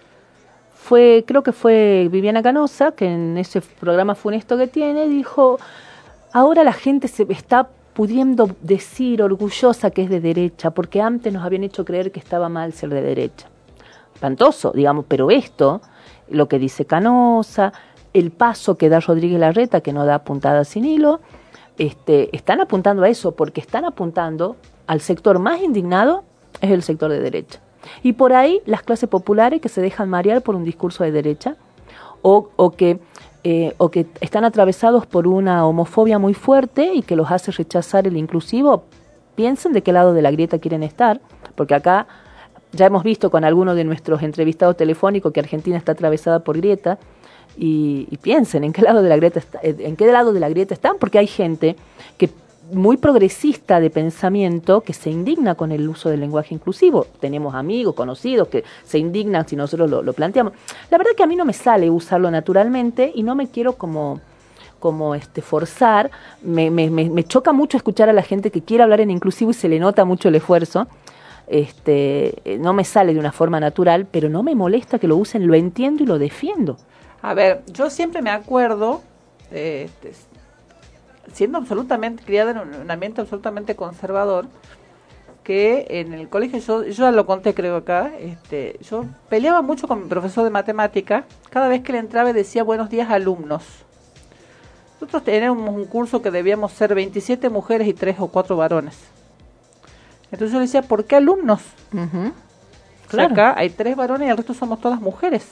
fue, 0.74 1.24
creo 1.26 1.42
que 1.42 1.52
fue 1.52 2.08
Viviana 2.12 2.42
Canosa, 2.42 2.92
que 2.92 3.06
en 3.06 3.38
ese 3.38 3.62
programa 3.62 4.14
funesto 4.14 4.58
que 4.58 4.66
tiene, 4.66 5.08
dijo, 5.08 5.58
ahora 6.32 6.64
la 6.64 6.74
gente 6.74 7.08
se 7.08 7.26
está 7.30 7.68
pudiendo 7.94 8.50
decir 8.60 9.22
orgullosa 9.22 9.90
que 9.90 10.02
es 10.02 10.10
de 10.10 10.20
derecha, 10.20 10.72
porque 10.72 11.00
antes 11.00 11.32
nos 11.32 11.42
habían 11.42 11.64
hecho 11.64 11.86
creer 11.86 12.12
que 12.12 12.20
estaba 12.20 12.50
mal 12.50 12.74
ser 12.74 12.90
de 12.90 13.00
derecha. 13.00 13.48
Espantoso, 14.24 14.72
digamos, 14.72 15.04
pero 15.06 15.30
esto, 15.30 15.82
lo 16.30 16.48
que 16.48 16.58
dice 16.58 16.86
Canosa, 16.86 17.74
el 18.14 18.30
paso 18.30 18.78
que 18.78 18.88
da 18.88 18.98
Rodríguez 18.98 19.38
Larreta, 19.38 19.82
que 19.82 19.92
no 19.92 20.06
da 20.06 20.20
puntada 20.20 20.64
sin 20.64 20.86
hilo, 20.86 21.20
este, 21.76 22.34
están 22.34 22.62
apuntando 22.62 23.02
a 23.02 23.10
eso, 23.10 23.32
porque 23.32 23.60
están 23.60 23.84
apuntando 23.84 24.56
al 24.86 25.02
sector 25.02 25.38
más 25.40 25.60
indignado, 25.60 26.24
es 26.62 26.70
el 26.70 26.82
sector 26.82 27.10
de 27.10 27.20
derecha. 27.20 27.60
Y 28.02 28.14
por 28.14 28.32
ahí 28.32 28.62
las 28.64 28.82
clases 28.82 29.10
populares 29.10 29.60
que 29.60 29.68
se 29.68 29.82
dejan 29.82 30.08
marear 30.08 30.40
por 30.40 30.54
un 30.54 30.64
discurso 30.64 31.04
de 31.04 31.12
derecha 31.12 31.56
o, 32.22 32.48
que 32.78 33.00
eh, 33.42 33.74
o 33.76 33.90
que 33.90 34.06
están 34.22 34.46
atravesados 34.46 35.04
por 35.04 35.26
una 35.28 35.66
homofobia 35.66 36.18
muy 36.18 36.32
fuerte 36.32 36.94
y 36.94 37.02
que 37.02 37.14
los 37.14 37.30
hace 37.30 37.52
rechazar 37.52 38.06
el 38.06 38.16
inclusivo, 38.16 38.84
piensen 39.34 39.74
de 39.74 39.82
qué 39.82 39.92
lado 39.92 40.14
de 40.14 40.22
la 40.22 40.30
grieta 40.30 40.58
quieren 40.58 40.82
estar, 40.82 41.20
porque 41.56 41.74
acá 41.74 42.06
ya 42.74 42.86
hemos 42.86 43.02
visto 43.02 43.30
con 43.30 43.44
algunos 43.44 43.76
de 43.76 43.84
nuestros 43.84 44.22
entrevistados 44.22 44.76
telefónicos 44.76 45.32
que 45.32 45.40
Argentina 45.40 45.76
está 45.76 45.92
atravesada 45.92 46.40
por 46.40 46.56
grieta 46.56 46.98
y, 47.56 48.18
piensen 48.22 48.64
en 48.64 48.72
qué 48.72 48.82
lado 48.82 49.02
de 49.02 49.08
la 49.08 49.16
grieta 49.16 49.38
está, 49.38 49.60
en 49.62 49.96
qué 49.96 50.06
lado 50.06 50.32
de 50.32 50.40
la 50.40 50.48
grieta 50.48 50.74
están, 50.74 50.96
porque 50.98 51.18
hay 51.18 51.26
gente 51.26 51.76
que 52.16 52.30
muy 52.72 52.96
progresista 52.96 53.78
de 53.78 53.90
pensamiento 53.90 54.80
que 54.80 54.94
se 54.94 55.10
indigna 55.10 55.54
con 55.54 55.70
el 55.70 55.86
uso 55.88 56.08
del 56.08 56.20
lenguaje 56.20 56.54
inclusivo. 56.54 57.06
Tenemos 57.20 57.54
amigos, 57.54 57.94
conocidos 57.94 58.48
que 58.48 58.64
se 58.84 58.98
indignan 58.98 59.46
si 59.46 59.54
nosotros 59.54 59.90
lo, 59.90 60.02
lo 60.02 60.12
planteamos. 60.14 60.54
La 60.90 60.96
verdad 60.96 61.12
que 61.16 61.22
a 61.22 61.26
mí 61.26 61.36
no 61.36 61.44
me 61.44 61.52
sale 61.52 61.90
usarlo 61.90 62.30
naturalmente 62.30 63.12
y 63.14 63.22
no 63.22 63.34
me 63.34 63.48
quiero 63.48 63.74
como 63.74 64.20
como 64.84 65.14
este 65.14 65.40
forzar, 65.40 66.10
me, 66.42 66.70
me, 66.70 66.90
me, 66.90 67.24
choca 67.24 67.54
mucho 67.54 67.78
escuchar 67.78 68.10
a 68.10 68.12
la 68.12 68.20
gente 68.20 68.50
que 68.50 68.60
quiere 68.60 68.82
hablar 68.82 69.00
en 69.00 69.10
inclusivo 69.10 69.50
y 69.50 69.54
se 69.54 69.66
le 69.66 69.78
nota 69.78 70.04
mucho 70.04 70.28
el 70.28 70.34
esfuerzo. 70.34 70.86
Este, 71.46 72.58
no 72.60 72.72
me 72.72 72.84
sale 72.84 73.12
de 73.12 73.20
una 73.20 73.32
forma 73.32 73.60
natural, 73.60 74.06
pero 74.10 74.28
no 74.28 74.42
me 74.42 74.54
molesta 74.54 74.98
que 74.98 75.08
lo 75.08 75.16
usen, 75.16 75.46
lo 75.46 75.54
entiendo 75.54 76.02
y 76.02 76.06
lo 76.06 76.18
defiendo. 76.18 76.78
A 77.22 77.34
ver, 77.34 77.62
yo 77.72 77.90
siempre 77.90 78.22
me 78.22 78.30
acuerdo, 78.30 79.02
eh, 79.50 79.88
siendo 81.32 81.58
absolutamente 81.58 82.22
criada 82.24 82.50
en 82.50 82.80
un 82.80 82.90
ambiente 82.90 83.20
absolutamente 83.20 83.76
conservador, 83.76 84.46
que 85.42 85.86
en 85.90 86.14
el 86.14 86.28
colegio, 86.28 86.58
yo, 86.58 86.84
yo 86.84 86.90
ya 86.90 87.10
lo 87.12 87.26
conté 87.26 87.54
creo 87.54 87.76
acá, 87.76 88.12
este, 88.18 88.78
yo 88.80 89.04
peleaba 89.28 89.62
mucho 89.62 89.86
con 89.86 90.02
mi 90.02 90.08
profesor 90.08 90.42
de 90.42 90.50
matemática, 90.50 91.26
cada 91.50 91.68
vez 91.68 91.82
que 91.82 91.92
le 91.92 91.98
entraba 91.98 92.32
decía 92.32 92.64
buenos 92.64 92.88
días 92.88 93.10
alumnos. 93.10 93.64
Nosotros 94.94 95.24
teníamos 95.24 95.68
un 95.68 95.84
curso 95.84 96.22
que 96.22 96.30
debíamos 96.30 96.72
ser 96.72 96.94
27 96.94 97.50
mujeres 97.50 97.86
y 97.86 97.92
3 97.92 98.16
o 98.20 98.28
4 98.28 98.56
varones. 98.56 99.13
Entonces 100.34 100.52
yo 100.52 100.58
le 100.58 100.66
decía, 100.66 100.82
¿por 100.82 101.04
qué 101.04 101.16
alumnos? 101.16 101.62
Uh 101.92 101.96
-huh. 101.96 102.32
claro. 103.08 103.32
acá 103.32 103.54
hay 103.56 103.70
3 103.70 103.96
varones 103.96 104.28
y 104.28 104.30
el 104.30 104.36
resto 104.36 104.52
somos 104.52 104.80
todas 104.80 105.00
mujeres. 105.00 105.46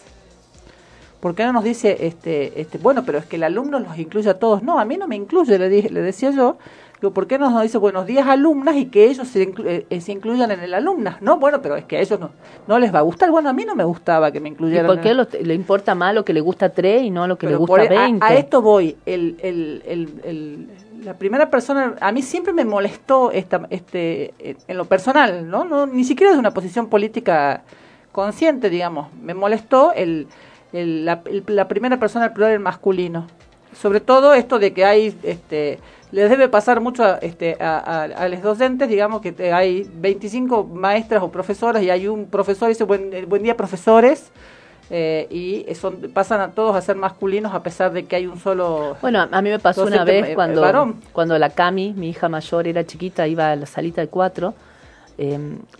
¿por 1.22 1.36
qué 1.36 1.44
no 1.44 1.52
nos 1.52 1.62
dice, 1.62 1.98
este, 2.00 2.60
este, 2.60 2.78
bueno, 2.78 3.04
pero 3.06 3.18
es 3.18 3.26
que 3.26 3.36
el 3.36 3.44
alumno 3.44 3.78
los 3.78 3.96
incluye 3.96 4.28
a 4.28 4.40
todos? 4.40 4.64
No, 4.64 4.80
a 4.80 4.84
mí 4.84 4.96
no 4.96 5.06
me 5.06 5.14
incluye, 5.14 5.56
le, 5.56 5.68
dije, 5.68 5.88
le 5.88 6.02
decía 6.02 6.32
yo, 6.32 6.56
digo, 7.00 7.14
¿por 7.14 7.28
qué 7.28 7.38
no 7.38 7.48
nos 7.48 7.62
dice 7.62 7.78
buenos 7.78 8.06
días 8.06 8.26
alumnas 8.26 8.74
y 8.74 8.86
que 8.86 9.08
ellos 9.08 9.28
se, 9.28 9.44
inclu 9.44 9.64
eh, 9.68 10.00
se 10.00 10.10
incluyan 10.10 10.50
en 10.50 10.58
el 10.58 10.74
alumnas? 10.74 11.22
No, 11.22 11.38
bueno, 11.38 11.62
pero 11.62 11.76
es 11.76 11.84
que 11.84 11.98
a 11.98 12.00
ellos 12.00 12.18
no, 12.18 12.30
no 12.66 12.76
les 12.80 12.92
va 12.92 12.98
a 12.98 13.02
gustar. 13.02 13.30
Bueno, 13.30 13.48
a 13.48 13.52
mí 13.52 13.64
no 13.64 13.76
me 13.76 13.84
gustaba 13.84 14.32
que 14.32 14.40
me 14.40 14.48
incluyeran. 14.48 14.84
¿Y 14.84 14.88
por 14.88 15.00
qué 15.00 15.14
lo, 15.14 15.28
le 15.40 15.54
importa 15.54 15.94
más 15.94 16.12
lo 16.12 16.24
que 16.24 16.32
le 16.32 16.40
gusta 16.40 16.66
a 16.66 16.70
tres 16.70 17.04
y 17.04 17.10
no 17.10 17.28
lo 17.28 17.38
que 17.38 17.46
pero 17.46 17.60
le 17.60 17.66
gusta 17.66 17.82
a 17.82 17.88
20? 17.88 18.24
A, 18.24 18.28
a, 18.28 18.34
esto 18.34 18.60
voy, 18.60 18.96
el, 19.06 19.36
el, 19.42 19.82
el, 19.86 20.20
el 20.24 20.68
la 21.04 21.14
primera 21.14 21.50
persona, 21.50 21.94
a 22.00 22.12
mí 22.12 22.22
siempre 22.22 22.52
me 22.52 22.64
molestó 22.64 23.30
esta, 23.30 23.66
este, 23.70 24.34
en 24.38 24.76
lo 24.76 24.84
personal, 24.86 25.48
¿no? 25.48 25.64
no 25.64 25.86
ni 25.86 26.04
siquiera 26.04 26.32
de 26.32 26.38
una 26.38 26.52
posición 26.52 26.88
política 26.88 27.62
consciente, 28.12 28.70
digamos, 28.70 29.12
me 29.14 29.34
molestó 29.34 29.92
el 29.92 30.28
el, 30.72 31.04
la, 31.04 31.68
primera 31.68 31.98
persona 31.98 32.26
del 32.26 32.34
plural 32.34 32.58
masculino. 32.60 33.26
Sobre 33.74 34.00
todo 34.00 34.34
esto 34.34 34.58
de 34.58 34.72
que 34.72 34.84
hay, 34.84 35.16
este, 35.22 35.78
les 36.10 36.28
debe 36.28 36.48
pasar 36.48 36.80
mucho 36.80 37.04
a, 37.04 37.18
este, 37.22 37.56
a, 37.60 38.28
los 38.28 38.42
docentes, 38.42 38.88
digamos 38.88 39.22
que 39.22 39.52
hay 39.52 39.88
25 39.94 40.64
maestras 40.64 41.22
o 41.22 41.30
profesoras 41.30 41.82
y 41.82 41.90
hay 41.90 42.06
un 42.06 42.26
profesor 42.26 42.68
y 42.68 42.72
dice 42.72 42.84
buen, 42.84 43.28
buen 43.28 43.42
día 43.42 43.56
profesores. 43.56 44.30
Eh, 44.94 45.26
y 45.30 45.74
son, 45.74 45.96
pasan 46.12 46.42
a 46.42 46.50
todos 46.50 46.76
a 46.76 46.82
ser 46.82 46.96
masculinos 46.96 47.54
a 47.54 47.62
pesar 47.62 47.94
de 47.94 48.04
que 48.04 48.16
hay 48.16 48.26
un 48.26 48.38
solo 48.38 48.98
bueno 49.00 49.26
a 49.30 49.40
mí 49.40 49.48
me 49.48 49.58
pasó 49.58 49.84
una 49.84 50.04
vez 50.04 50.34
cuando 50.34 50.60
varón. 50.60 51.00
cuando 51.14 51.38
la 51.38 51.48
Cami 51.48 51.94
mi 51.94 52.10
hija 52.10 52.28
mayor 52.28 52.68
era 52.68 52.84
chiquita 52.84 53.26
iba 53.26 53.52
a 53.52 53.56
la 53.56 53.64
salita 53.64 54.02
de 54.02 54.08
cuatro 54.08 54.52
eh, 55.16 55.38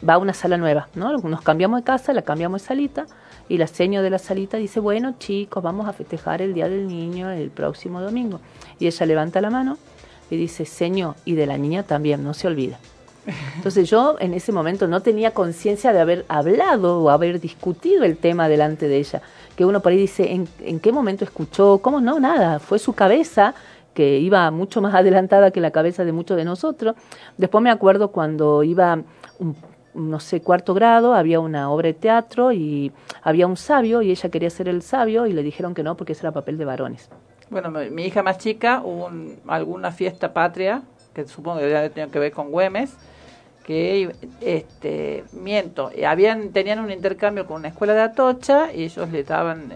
va 0.08 0.14
a 0.14 0.18
una 0.18 0.32
sala 0.32 0.56
nueva 0.56 0.88
no 0.94 1.18
nos 1.18 1.42
cambiamos 1.42 1.80
de 1.80 1.84
casa 1.84 2.14
la 2.14 2.22
cambiamos 2.22 2.62
de 2.62 2.68
salita 2.68 3.06
y 3.48 3.58
la 3.58 3.66
seño 3.66 4.02
de 4.02 4.10
la 4.10 4.18
salita 4.18 4.56
dice, 4.56 4.80
bueno 4.80 5.16
chicos, 5.18 5.62
vamos 5.62 5.86
a 5.86 5.92
festejar 5.92 6.42
el 6.42 6.54
Día 6.54 6.68
del 6.68 6.86
Niño 6.86 7.30
el 7.30 7.50
próximo 7.50 8.00
domingo. 8.00 8.40
Y 8.78 8.86
ella 8.86 9.04
levanta 9.04 9.40
la 9.40 9.50
mano 9.50 9.78
y 10.30 10.36
dice, 10.36 10.64
señor, 10.64 11.16
y 11.24 11.34
de 11.34 11.46
la 11.46 11.58
niña 11.58 11.82
también, 11.82 12.24
no 12.24 12.34
se 12.34 12.46
olvida. 12.46 12.78
Entonces 13.56 13.88
yo 13.88 14.16
en 14.18 14.34
ese 14.34 14.52
momento 14.52 14.88
no 14.88 15.00
tenía 15.00 15.32
conciencia 15.32 15.92
de 15.92 16.00
haber 16.00 16.24
hablado 16.28 17.00
o 17.00 17.10
haber 17.10 17.40
discutido 17.40 18.04
el 18.04 18.16
tema 18.16 18.48
delante 18.48 18.88
de 18.88 18.98
ella. 18.98 19.22
Que 19.56 19.64
uno 19.64 19.80
por 19.80 19.92
ahí 19.92 19.98
dice, 19.98 20.32
¿en, 20.32 20.80
qué 20.80 20.92
momento 20.92 21.24
escuchó? 21.24 21.78
¿Cómo 21.78 22.00
no? 22.00 22.18
Nada, 22.18 22.58
fue 22.58 22.78
su 22.78 22.94
cabeza 22.94 23.54
que 23.94 24.18
iba 24.18 24.50
mucho 24.50 24.80
más 24.80 24.94
adelantada 24.96 25.50
que 25.50 25.60
la 25.60 25.70
cabeza 25.70 26.04
de 26.04 26.12
muchos 26.12 26.36
de 26.36 26.44
nosotros. 26.44 26.96
Después 27.36 27.62
me 27.62 27.70
acuerdo 27.70 28.08
cuando 28.10 28.62
iba 28.64 28.98
un 29.38 29.56
no 29.94 30.20
sé, 30.20 30.40
cuarto 30.40 30.74
grado, 30.74 31.14
había 31.14 31.40
una 31.40 31.70
obra 31.70 31.88
de 31.88 31.94
teatro 31.94 32.52
y 32.52 32.92
había 33.22 33.46
un 33.46 33.56
sabio 33.56 34.02
y 34.02 34.10
ella 34.10 34.30
quería 34.30 34.50
ser 34.50 34.68
el 34.68 34.82
sabio 34.82 35.26
y 35.26 35.32
le 35.32 35.42
dijeron 35.42 35.74
que 35.74 35.82
no 35.82 35.96
porque 35.96 36.12
ese 36.12 36.22
era 36.22 36.32
papel 36.32 36.56
de 36.56 36.64
varones. 36.64 37.10
Bueno, 37.50 37.70
mi 37.70 38.06
hija 38.06 38.22
más 38.22 38.38
chica 38.38 38.80
hubo 38.82 39.06
un, 39.06 39.38
alguna 39.46 39.92
fiesta 39.92 40.32
patria, 40.32 40.82
que 41.12 41.26
supongo 41.28 41.60
que 41.60 41.90
tenía 41.92 42.10
que 42.10 42.18
ver 42.18 42.32
con 42.32 42.50
Güemes, 42.50 42.96
que, 43.64 44.14
este, 44.40 45.24
miento, 45.32 45.90
habían, 46.06 46.50
tenían 46.50 46.80
un 46.80 46.90
intercambio 46.90 47.46
con 47.46 47.58
una 47.58 47.68
escuela 47.68 47.94
de 47.94 48.02
Atocha 48.02 48.72
y 48.72 48.84
ellos 48.84 49.10
le 49.10 49.22
daban, 49.24 49.72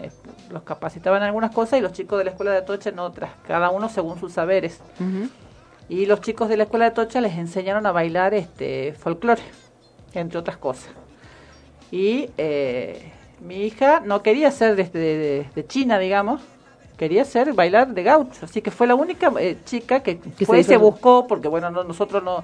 los 0.49 0.63
capacitaban 0.63 1.21
en 1.21 1.27
algunas 1.27 1.51
cosas 1.51 1.79
y 1.79 1.81
los 1.81 1.93
chicos 1.93 2.17
de 2.17 2.25
la 2.25 2.31
escuela 2.31 2.51
de 2.51 2.57
Atocha 2.57 2.89
en 2.89 2.99
otras, 2.99 3.31
cada 3.47 3.69
uno 3.69 3.89
según 3.89 4.19
sus 4.19 4.33
saberes. 4.33 4.81
Uh 4.99 5.03
-huh. 5.03 5.29
Y 5.89 6.05
los 6.05 6.19
chicos 6.19 6.49
de 6.49 6.57
la 6.57 6.63
escuela 6.63 6.85
de 6.85 6.91
Atocha 6.91 7.21
les 7.21 7.37
enseñaron 7.37 7.85
a 7.85 7.91
bailar 7.91 8.33
este 8.33 8.93
folclore 8.93 9.41
entre 10.13 10.39
otras 10.39 10.57
cosas. 10.57 10.89
Y 11.91 12.29
eh, 12.37 13.11
mi 13.39 13.63
hija 13.63 14.01
no 14.01 14.21
quería 14.21 14.51
ser 14.51 14.75
de, 14.75 14.83
de, 14.85 15.45
de, 15.53 15.67
China, 15.67 15.99
digamos, 15.99 16.41
quería 16.97 17.23
ser 17.23 17.53
bailar 17.53 17.93
de 17.93 18.03
gaucho, 18.03 18.45
así 18.45 18.61
que 18.61 18.71
fue 18.71 18.87
la 18.87 18.95
única 18.95 19.31
eh, 19.39 19.57
chica 19.63 20.01
que, 20.01 20.17
fue 20.45 20.63
se, 20.63 20.71
se 20.71 20.77
buscó, 20.77 21.27
porque 21.27 21.47
bueno, 21.47 21.69
no, 21.69 21.83
nosotros 21.83 22.23
no, 22.23 22.43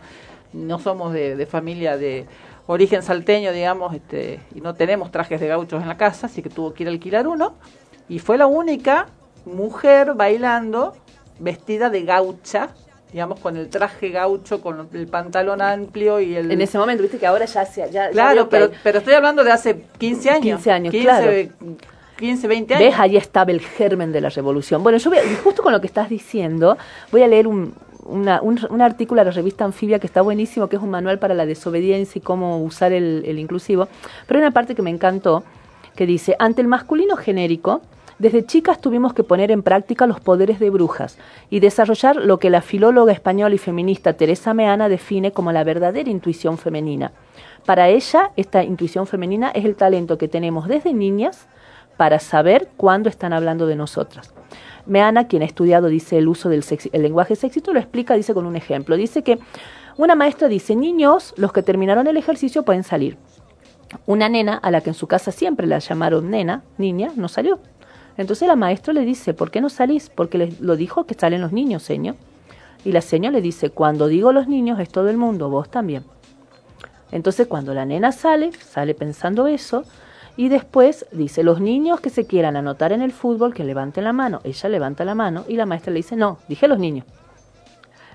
no 0.53 0.79
somos 0.79 1.13
de, 1.13 1.35
de, 1.35 1.45
familia 1.45 1.97
de 1.97 2.25
origen 2.67 3.03
salteño, 3.03 3.51
digamos, 3.51 3.93
este, 3.93 4.39
y 4.55 4.61
no 4.61 4.73
tenemos 4.75 5.11
trajes 5.11 5.39
de 5.39 5.47
gauchos 5.47 5.81
en 5.81 5.87
la 5.87 5.97
casa, 5.97 6.27
así 6.27 6.41
que 6.41 6.49
tuvo 6.49 6.73
que 6.73 6.83
ir 6.83 6.89
a 6.89 6.91
alquilar 6.91 7.27
uno, 7.27 7.55
y 8.07 8.19
fue 8.19 8.37
la 8.37 8.47
única 8.47 9.07
mujer 9.45 10.13
bailando 10.13 10.95
vestida 11.39 11.89
de 11.89 12.03
gaucha 12.03 12.69
digamos, 13.13 13.39
con 13.39 13.55
el 13.55 13.69
traje 13.69 14.09
gaucho, 14.09 14.59
con 14.59 14.89
el 14.91 15.07
pantalón 15.07 15.61
amplio 15.61 16.19
y 16.19 16.35
el... 16.35 16.51
En 16.51 16.61
ese 16.61 16.79
momento, 16.79 17.03
viste 17.03 17.19
que 17.19 17.27
ahora 17.27 17.45
ya 17.45 17.63
se... 17.63 17.89
Ya, 17.91 18.09
claro, 18.09 18.45
ya 18.45 18.49
pero, 18.49 18.71
pero 18.81 18.97
estoy 18.97 19.13
hablando 19.13 19.43
de 19.43 19.51
hace 19.51 19.85
15 19.99 20.29
años. 20.31 20.41
15 20.41 20.71
años, 20.71 20.91
15, 20.91 21.05
claro. 21.05 21.77
15, 22.17 22.47
20 22.47 22.73
años. 22.73 22.89
¿Ves? 22.89 22.99
Ahí 22.99 23.15
estaba 23.15 23.51
el 23.51 23.61
germen 23.61 24.11
de 24.11 24.19
la 24.19 24.29
revolución. 24.29 24.81
Bueno, 24.81 24.97
yo 24.97 25.11
voy, 25.11 25.19
justo 25.43 25.61
con 25.61 25.71
lo 25.71 25.79
que 25.79 25.85
estás 25.85 26.09
diciendo, 26.09 26.75
voy 27.11 27.21
a 27.21 27.27
leer 27.27 27.45
un, 27.45 27.75
una, 28.05 28.41
un, 28.41 28.81
artículo 28.81 29.21
de 29.21 29.25
la 29.25 29.31
revista 29.31 29.65
Anfibia 29.65 29.99
que 29.99 30.07
está 30.07 30.21
buenísimo, 30.21 30.67
que 30.67 30.75
es 30.75 30.81
un 30.81 30.89
manual 30.89 31.19
para 31.19 31.33
la 31.33 31.45
desobediencia 31.45 32.19
y 32.19 32.21
cómo 32.21 32.63
usar 32.63 32.91
el, 32.91 33.23
el 33.25 33.39
inclusivo. 33.39 33.87
Pero 34.27 34.39
hay 34.39 34.45
una 34.45 34.51
parte 34.51 34.75
que 34.75 34.81
me 34.81 34.89
encantó, 34.89 35.43
que 35.95 36.05
dice, 36.05 36.35
ante 36.39 36.61
el 36.61 36.67
masculino 36.67 37.15
genérico, 37.15 37.81
desde 38.19 38.45
chicas 38.45 38.79
tuvimos 38.79 39.13
que 39.13 39.23
poner 39.23 39.51
en 39.51 39.63
práctica 39.63 40.07
los 40.07 40.19
poderes 40.19 40.59
de 40.59 40.69
brujas 40.69 41.17
y 41.49 41.59
desarrollar 41.59 42.15
lo 42.15 42.37
que 42.37 42.49
la 42.49 42.61
filóloga 42.61 43.11
española 43.11 43.55
y 43.55 43.57
feminista 43.57 44.13
Teresa 44.13 44.53
Meana 44.53 44.87
define 44.87 45.31
como 45.31 45.51
la 45.51 45.63
verdadera 45.63 46.09
intuición 46.09 46.57
femenina. 46.57 47.11
Para 47.65 47.89
ella, 47.89 48.31
esta 48.35 48.63
intuición 48.63 49.07
femenina 49.07 49.49
es 49.49 49.65
el 49.65 49.75
talento 49.75 50.17
que 50.17 50.27
tenemos 50.27 50.67
desde 50.67 50.93
niñas 50.93 51.47
para 51.97 52.19
saber 52.19 52.69
cuándo 52.77 53.09
están 53.09 53.33
hablando 53.33 53.67
de 53.67 53.75
nosotras. 53.75 54.33
Meana, 54.85 55.27
quien 55.27 55.41
ha 55.41 55.45
estudiado, 55.45 55.87
dice, 55.87 56.17
el 56.17 56.27
uso 56.27 56.49
del 56.49 56.63
sexy, 56.63 56.89
el 56.93 57.03
lenguaje 57.03 57.35
sexito, 57.35 57.73
lo 57.73 57.79
explica, 57.79 58.15
dice 58.15 58.33
con 58.33 58.45
un 58.45 58.55
ejemplo. 58.55 58.95
Dice 58.97 59.23
que 59.23 59.39
una 59.97 60.15
maestra 60.15 60.47
dice, 60.47 60.75
niños, 60.75 61.33
los 61.37 61.53
que 61.53 61.63
terminaron 61.63 62.07
el 62.07 62.17
ejercicio 62.17 62.63
pueden 62.63 62.83
salir. 62.83 63.17
una 64.07 64.27
nena 64.27 64.55
a 64.55 64.71
la 64.71 64.81
que 64.81 64.89
en 64.89 64.95
su 64.95 65.05
casa 65.07 65.31
siempre 65.31 65.67
la 65.67 65.77
llamaron 65.79 66.31
nena, 66.31 66.63
niña, 66.77 67.11
no 67.15 67.27
salió. 67.27 67.59
Entonces 68.17 68.47
la 68.47 68.55
maestra 68.55 68.93
le 68.93 69.05
dice, 69.05 69.33
¿por 69.33 69.51
qué 69.51 69.61
no 69.61 69.69
salís? 69.69 70.09
Porque 70.09 70.37
les, 70.37 70.59
lo 70.59 70.75
dijo 70.75 71.05
que 71.05 71.13
salen 71.13 71.41
los 71.41 71.51
niños, 71.51 71.83
señor. 71.83 72.15
Y 72.85 72.91
la 72.91 73.01
señora 73.01 73.37
le 73.37 73.41
dice, 73.41 73.69
cuando 73.69 74.07
digo 74.07 74.33
los 74.33 74.47
niños 74.47 74.79
es 74.79 74.89
todo 74.89 75.09
el 75.09 75.17
mundo, 75.17 75.49
vos 75.49 75.69
también. 75.69 76.03
Entonces 77.11 77.47
cuando 77.47 77.73
la 77.73 77.85
nena 77.85 78.11
sale, 78.11 78.51
sale 78.51 78.93
pensando 78.93 79.47
eso, 79.47 79.83
y 80.35 80.49
después 80.49 81.05
dice, 81.11 81.43
los 81.43 81.61
niños 81.61 81.99
que 82.01 82.09
se 82.09 82.25
quieran 82.25 82.55
anotar 82.55 82.91
en 82.91 83.01
el 83.01 83.11
fútbol, 83.11 83.53
que 83.53 83.63
levanten 83.63 84.03
la 84.03 84.13
mano. 84.13 84.41
Ella 84.43 84.69
levanta 84.69 85.05
la 85.05 85.13
mano 85.13 85.45
y 85.47 85.55
la 85.55 85.65
maestra 85.65 85.93
le 85.93 85.97
dice, 85.97 86.15
no, 86.15 86.39
dije 86.47 86.67
los 86.67 86.79
niños. 86.79 87.05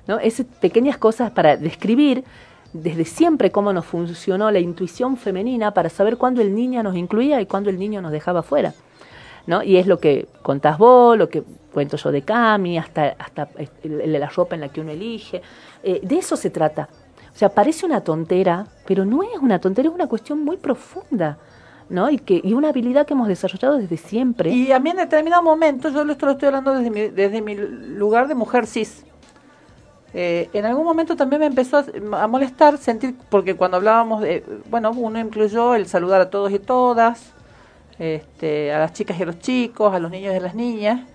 ¿No? 0.07 0.19
Esas 0.19 0.47
pequeñas 0.47 0.97
cosas 0.97 1.31
para 1.31 1.57
describir 1.57 2.25
desde 2.73 3.05
siempre 3.05 3.51
cómo 3.51 3.73
nos 3.73 3.87
funcionó 3.87 4.51
la 4.51 4.59
intuición 4.59 5.17
femenina 5.17 5.73
para 5.73 5.89
saber 5.89 6.17
cuándo 6.17 6.41
el 6.41 6.55
niño 6.55 6.83
nos 6.83 6.97
incluía 6.97 7.41
y 7.41 7.47
cuándo 7.47 7.71
el 7.71 7.79
niño 7.79 8.03
nos 8.03 8.11
dejaba 8.11 8.43
fuera. 8.43 8.75
¿no? 9.47 9.63
Y 9.63 9.77
es 9.77 9.87
lo 9.87 9.99
que 9.99 10.29
contás 10.43 10.77
vos, 10.77 11.17
lo 11.17 11.29
que 11.29 11.43
cuento 11.73 11.97
yo 11.97 12.11
de 12.11 12.23
Cami, 12.23 12.79
hasta, 12.79 13.15
hasta 13.19 13.49
la 13.85 14.29
ropa 14.29 14.55
en 14.55 14.63
la 14.63 14.69
que 14.69 14.81
uno 14.81 14.91
elige. 14.91 15.41
Eh, 15.83 16.01
de 16.03 16.19
eso 16.19 16.37
se 16.37 16.51
trata. 16.51 16.89
O 17.33 17.39
sea, 17.39 17.49
parece 17.51 17.87
una 17.87 18.01
tontera, 18.03 18.67
pero 18.87 19.05
no 19.05 19.23
es 19.23 19.39
una 19.41 19.61
tontera, 19.61 19.89
es 19.89 19.95
una 19.95 20.09
cuestión 20.09 20.45
muy 20.45 20.57
profunda. 20.57 21.39
¿No? 21.89 22.11
Y, 22.11 22.19
que, 22.19 22.41
y 22.43 22.53
una 22.53 22.69
habilidad 22.69 23.07
que 23.07 23.15
hemos 23.15 23.29
desarrollado 23.29 23.79
desde 23.79 23.97
siempre. 23.97 24.51
Y 24.51 24.73
a 24.73 24.79
mí 24.79 24.91
en 24.91 24.97
determinado 24.97 25.43
momento, 25.43 25.89
yo 25.89 26.03
esto 26.03 26.27
lo 26.27 26.33
estoy 26.33 26.49
hablando 26.49 26.75
desde 26.75 26.91
mi, 26.91 27.09
desde 27.09 27.41
mi 27.41 27.55
lugar 27.55 28.29
de 28.29 28.35
mujer 28.35 28.67
cis, 28.67 29.05
eh, 30.15 30.49
en 30.55 30.65
algún 30.65 30.85
momento 30.85 31.17
también 31.17 31.41
me 31.41 31.47
empezó 31.47 31.85
a, 32.13 32.27
molestar 32.27 32.79
sentir, 32.79 33.15
porque 33.29 33.55
cuando 33.55 33.77
hablábamos 33.77 34.23
de, 34.23 34.43
bueno, 34.71 34.91
uno 34.91 35.19
incluyó 35.19 35.75
el 35.75 35.87
saludar 35.87 36.21
a 36.21 36.31
todos 36.31 36.51
y 36.51 36.59
todas, 36.59 37.33
este, 37.99 38.73
a 38.73 38.79
las 38.79 38.95
chicas 38.95 39.19
y 39.19 39.23
a 39.23 39.27
los 39.27 39.39
chicos, 39.39 39.95
a 39.95 39.99
los 39.99 40.11
niños 40.11 40.33
y 40.33 40.37
a 40.37 40.41
las 40.41 40.55
niñas, 40.55 41.07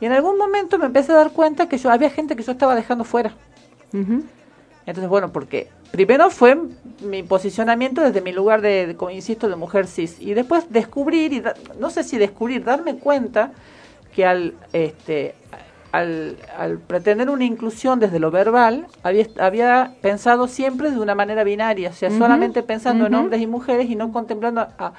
y 0.00 0.06
en 0.06 0.12
algún 0.12 0.36
momento 0.36 0.78
me 0.78 0.86
empecé 0.86 1.12
a 1.12 1.16
dar 1.16 1.30
cuenta 1.30 1.68
que 1.68 1.78
yo 1.78 1.90
había 1.90 2.10
gente 2.10 2.34
que 2.34 2.42
yo 2.42 2.52
estaba 2.52 2.74
dejando 2.74 3.04
fuera. 3.04 3.32
Entonces, 3.92 5.08
bueno, 5.08 5.32
porque 5.32 5.68
primero 5.92 6.30
fue 6.30 6.58
mi 7.02 7.22
posicionamiento 7.22 8.00
desde 8.00 8.20
mi 8.20 8.32
lugar 8.32 8.60
de, 8.62 8.96
insisto, 9.12 9.48
de 9.48 9.54
mujer 9.54 9.86
cis. 9.86 10.16
Y 10.20 10.34
después 10.34 10.72
descubrir, 10.72 11.32
y 11.32 11.42
no 11.78 11.90
sé 11.90 12.02
si 12.02 12.18
descubrir, 12.18 12.64
darme 12.64 12.96
cuenta 12.96 13.52
que 14.12 14.26
al, 14.26 14.54
este, 14.72 15.34
al, 15.92 16.36
al, 16.58 16.78
pretender 16.78 17.30
una 17.30 17.44
inclusión 17.44 18.00
desde 18.00 18.18
lo 18.18 18.30
verbal, 18.30 18.86
había, 19.02 19.26
había 19.38 19.94
pensado 20.00 20.48
siempre 20.48 20.90
de 20.90 20.98
una 20.98 21.14
manera 21.14 21.44
binaria, 21.44 21.90
o 21.90 21.92
sea, 21.92 22.10
solamente 22.10 22.62
pensando 22.62 23.06
en 23.06 23.14
hombres 23.14 23.40
y 23.40 23.46
mujeres 23.46 23.88
y 23.88 23.94
no 23.94 24.12
contemplando 24.12 24.62
a, 24.62 24.92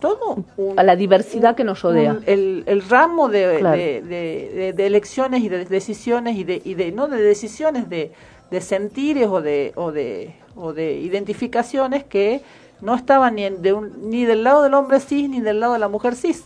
todo 0.00 0.44
a 0.76 0.82
la 0.82 0.96
diversidad 0.96 1.54
que 1.54 1.64
nos 1.64 1.82
rodea. 1.82 2.18
el, 2.26 2.64
el, 2.66 2.82
ramo 2.88 3.28
de, 3.28 3.62
de, 4.02 4.72
de, 4.74 4.86
elecciones 4.86 5.42
y 5.42 5.48
de 5.50 5.66
decisiones 5.66 6.36
y 6.36 6.44
de, 6.44 6.62
y 6.64 6.74
de 6.74 6.90
no 6.90 7.06
de 7.06 7.20
decisiones 7.20 7.90
de 7.90 8.12
de 8.50 8.60
sentires 8.60 9.28
o 9.28 9.40
de, 9.40 9.72
o 9.76 9.92
de, 9.92 10.34
o 10.56 10.72
de 10.72 10.94
identificaciones 10.94 12.04
que 12.04 12.42
no 12.80 12.94
estaban 12.94 13.34
ni, 13.36 13.48
de 13.48 13.72
un, 13.72 14.10
ni 14.10 14.24
del 14.24 14.44
lado 14.44 14.62
del 14.62 14.74
hombre 14.74 15.00
cis 15.00 15.28
ni 15.28 15.40
del 15.40 15.60
lado 15.60 15.74
de 15.74 15.78
la 15.78 15.88
mujer 15.88 16.14
cis. 16.14 16.44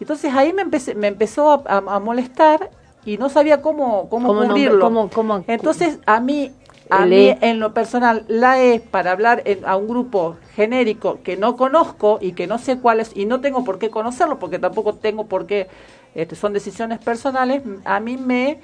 Entonces 0.00 0.32
ahí 0.34 0.52
me, 0.52 0.62
empecé, 0.62 0.94
me 0.94 1.08
empezó 1.08 1.64
a, 1.66 2.00
molestar 2.00 2.70
y 3.04 3.18
no 3.18 3.28
sabía 3.28 3.62
cómo, 3.62 4.08
cómo, 4.08 4.28
cubrirlo. 4.34 5.08
Entonces 5.46 5.98
a 6.06 6.20
mí, 6.20 6.52
a 6.90 7.06
mí 7.06 7.36
en 7.40 7.58
lo 7.58 7.74
personal, 7.74 8.24
la 8.28 8.62
E 8.62 8.80
para 8.80 9.12
hablar 9.12 9.42
a 9.64 9.76
un 9.76 9.88
grupo 9.88 10.36
genérico 10.54 11.20
que 11.22 11.36
no 11.36 11.56
conozco 11.56 12.18
y 12.20 12.32
que 12.32 12.46
no 12.46 12.58
sé 12.58 12.78
cuál 12.78 13.00
es 13.00 13.16
y 13.16 13.26
no 13.26 13.40
tengo 13.40 13.64
por 13.64 13.78
qué 13.78 13.90
conocerlo 13.90 14.38
porque 14.38 14.58
tampoco 14.58 14.94
tengo 14.94 15.26
por 15.26 15.46
qué, 15.46 15.68
este, 16.14 16.36
son 16.36 16.52
decisiones 16.52 16.98
personales, 16.98 17.62
a 17.84 17.98
mí 17.98 18.16
me 18.16 18.60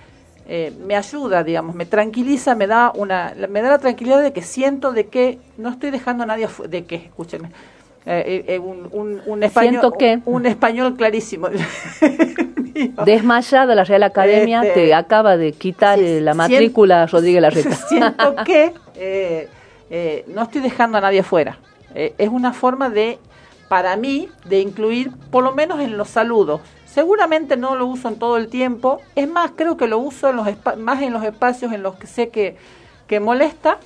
eh, 0.46 0.72
me 0.84 0.94
ayuda, 0.94 1.42
digamos, 1.42 1.74
me 1.74 1.86
tranquiliza, 1.86 2.54
me 2.54 2.66
da 2.66 2.92
una, 2.94 3.32
me 3.48 3.62
da 3.62 3.70
la 3.70 3.78
tranquilidad 3.78 4.22
de 4.22 4.34
que 4.34 4.42
siento 4.42 4.92
de 4.92 5.06
que 5.06 5.38
no 5.56 5.70
estoy 5.70 5.90
dejando 5.90 6.24
a 6.24 6.26
nadie, 6.26 6.48
de 6.68 6.84
que, 6.84 6.96
escúchenme, 6.96 7.48
eh, 8.04 8.44
eh, 8.48 8.58
un, 8.58 9.22
un, 9.24 9.42
español, 9.42 9.92
un 10.26 10.44
español 10.44 10.96
clarísimo. 10.96 11.48
Desmayada 13.06 13.74
la 13.74 13.84
Real 13.84 14.02
Academia 14.02 14.62
este, 14.62 14.86
te 14.86 14.94
acaba 14.94 15.38
de 15.38 15.52
quitar 15.52 15.98
la 15.98 16.34
matrícula 16.34 17.06
Rodríguez 17.06 17.40
Larreta. 17.40 17.74
Siento 17.88 18.34
que 18.44 18.74
no 20.26 20.42
estoy 20.42 20.60
dejando 20.60 20.98
a 20.98 21.00
nadie 21.00 21.20
afuera. 21.20 21.56
es 21.94 22.28
una 22.28 22.52
forma 22.52 22.90
de, 22.90 23.18
para 23.68 23.96
mí, 23.96 24.28
de 24.44 24.60
incluir, 24.60 25.10
por 25.30 25.42
lo 25.42 25.52
menos 25.52 25.80
en 25.80 25.96
los 25.96 26.10
saludos, 26.10 26.60
Seguramente 26.94 27.56
no 27.56 27.74
lo 27.74 27.86
uso 27.86 28.06
en 28.06 28.20
todo 28.20 28.36
el 28.36 28.46
tiempo. 28.46 29.00
Es 29.16 29.28
más, 29.28 29.50
creo 29.56 29.76
que 29.76 29.88
lo 29.88 29.98
uso 29.98 30.30
en 30.30 30.36
los 30.36 30.46
más 30.78 31.02
en 31.02 31.12
los 31.12 31.24
espacios 31.24 31.72
en 31.72 31.82
los 31.82 31.96
que 31.96 32.06
sé 32.06 32.28
que, 32.28 32.56
que 33.08 33.18
molesta. 33.18 33.78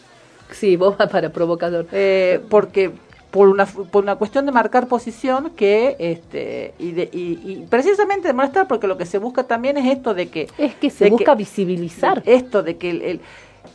Sí, 0.51 0.77
vos 0.77 0.95
para 0.97 1.31
provocador. 1.31 1.87
Eh, 1.91 2.41
porque 2.51 2.93
por 3.31 3.49
una, 3.49 3.65
por 3.65 4.03
una 4.03 4.17
cuestión 4.17 4.45
de 4.45 4.53
marcar 4.53 4.89
posición 4.89 5.53
que 5.57 5.97
este 5.99 6.75
y, 6.79 6.93
de, 6.93 7.09
y, 7.11 7.65
precisamente 7.71 8.29
de 8.29 8.35
molestar 8.35 8.69
porque 8.69 8.87
lo 8.87 8.99
que 8.99 9.07
se 9.07 9.17
busca 9.17 9.45
también 9.45 9.79
es 9.79 9.87
esto 9.87 10.13
de 10.13 10.29
que 10.29 10.49
es 10.59 10.75
que 10.75 10.91
se 10.91 11.09
busca 11.09 11.35
visibilizar 11.35 12.23
esto 12.27 12.63
de 12.63 12.77
que 12.77 12.91
el, 12.91 13.21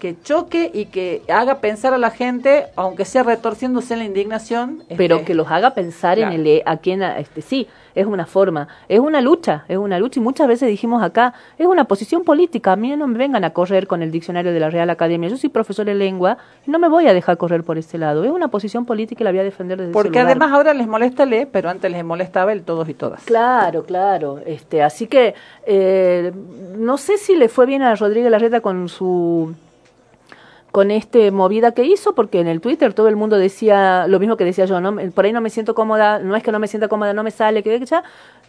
que 0.03 0.19
choque 0.21 0.69
y 0.73 0.87
que 0.87 1.21
haga 1.29 1.59
pensar 1.59 1.93
a 1.93 1.97
la 1.97 2.11
gente, 2.11 2.65
aunque 2.75 3.05
sea 3.05 3.23
retorciéndose 3.23 3.93
en 3.93 3.99
la 3.99 4.05
indignación. 4.05 4.83
Pero 4.97 5.15
este, 5.15 5.27
que 5.27 5.33
los 5.33 5.49
haga 5.49 5.73
pensar 5.75 6.19
en 6.19 6.33
el 6.33 6.61
a 6.65 6.75
quien, 6.75 7.01
este, 7.01 7.41
sí, 7.41 7.69
es 7.95 8.05
una 8.05 8.25
forma, 8.25 8.67
es 8.87 8.99
una 8.99 9.21
lucha, 9.21 9.65
es 9.67 9.77
una 9.77 9.99
lucha. 9.99 10.19
Y 10.19 10.23
muchas 10.23 10.47
veces 10.47 10.69
dijimos 10.69 11.03
acá, 11.03 11.33
es 11.57 11.67
una 11.67 11.85
posición 11.85 12.23
política, 12.23 12.73
a 12.73 12.75
mí 12.75 12.95
no 12.95 13.07
me 13.07 13.17
vengan 13.17 13.43
a 13.43 13.51
correr 13.51 13.87
con 13.87 14.01
el 14.01 14.11
diccionario 14.11 14.53
de 14.53 14.59
la 14.59 14.69
Real 14.69 14.89
Academia, 14.89 15.29
yo 15.29 15.37
soy 15.37 15.49
profesor 15.49 15.85
de 15.85 15.95
lengua 15.95 16.37
y 16.65 16.71
no 16.71 16.79
me 16.79 16.87
voy 16.87 17.07
a 17.07 17.13
dejar 17.13 17.37
correr 17.37 17.63
por 17.63 17.77
ese 17.77 17.97
lado, 17.97 18.23
es 18.23 18.31
una 18.31 18.47
posición 18.47 18.85
política 18.85 19.23
y 19.23 19.25
la 19.25 19.31
voy 19.31 19.39
a 19.39 19.43
defender 19.43 19.77
desde 19.77 19.91
Porque 19.91 20.19
además 20.19 20.51
ahora 20.51 20.73
les 20.73 20.87
molesta 20.87 21.23
el 21.23 21.33
pero 21.51 21.69
antes 21.69 21.91
les 21.91 22.03
molestaba 22.03 22.53
el 22.53 22.63
todos 22.63 22.87
y 22.89 22.93
todas. 22.93 23.23
Claro, 23.23 23.83
claro, 23.83 24.39
este, 24.45 24.83
así 24.83 25.07
que 25.07 25.33
eh, 25.65 26.31
no 26.77 26.97
sé 26.97 27.17
si 27.17 27.35
le 27.35 27.49
fue 27.49 27.65
bien 27.65 27.81
a 27.81 27.95
Rodríguez 27.95 28.29
Larreta 28.29 28.61
con 28.61 28.87
su 28.87 29.53
con 30.73 30.89
este 30.89 31.29
movida 31.29 31.73
que 31.73 31.83
hizo, 31.83 32.15
porque 32.15 32.39
en 32.39 32.47
el 32.47 32.59
Twitter 32.59 32.95
todo 32.95 33.07
el 33.07 33.15
mundo 33.15 33.37
decía 33.37 34.07
lo 34.07 34.19
mismo 34.19 34.37
que 34.37 34.43
decía 34.43 34.65
yo, 34.65 34.81
¿no? 34.81 34.95
por 35.11 35.23
ahí 35.23 35.31
no 35.31 35.39
me 35.39 35.51
siento 35.51 35.75
cómoda, 35.75 36.17
no 36.17 36.35
es 36.35 36.41
que 36.41 36.51
no 36.51 36.57
me 36.57 36.67
sienta 36.67 36.87
cómoda, 36.87 37.13
no 37.13 37.21
me 37.21 37.29
sale, 37.29 37.61
que 37.61 37.79
ya, 37.85 38.03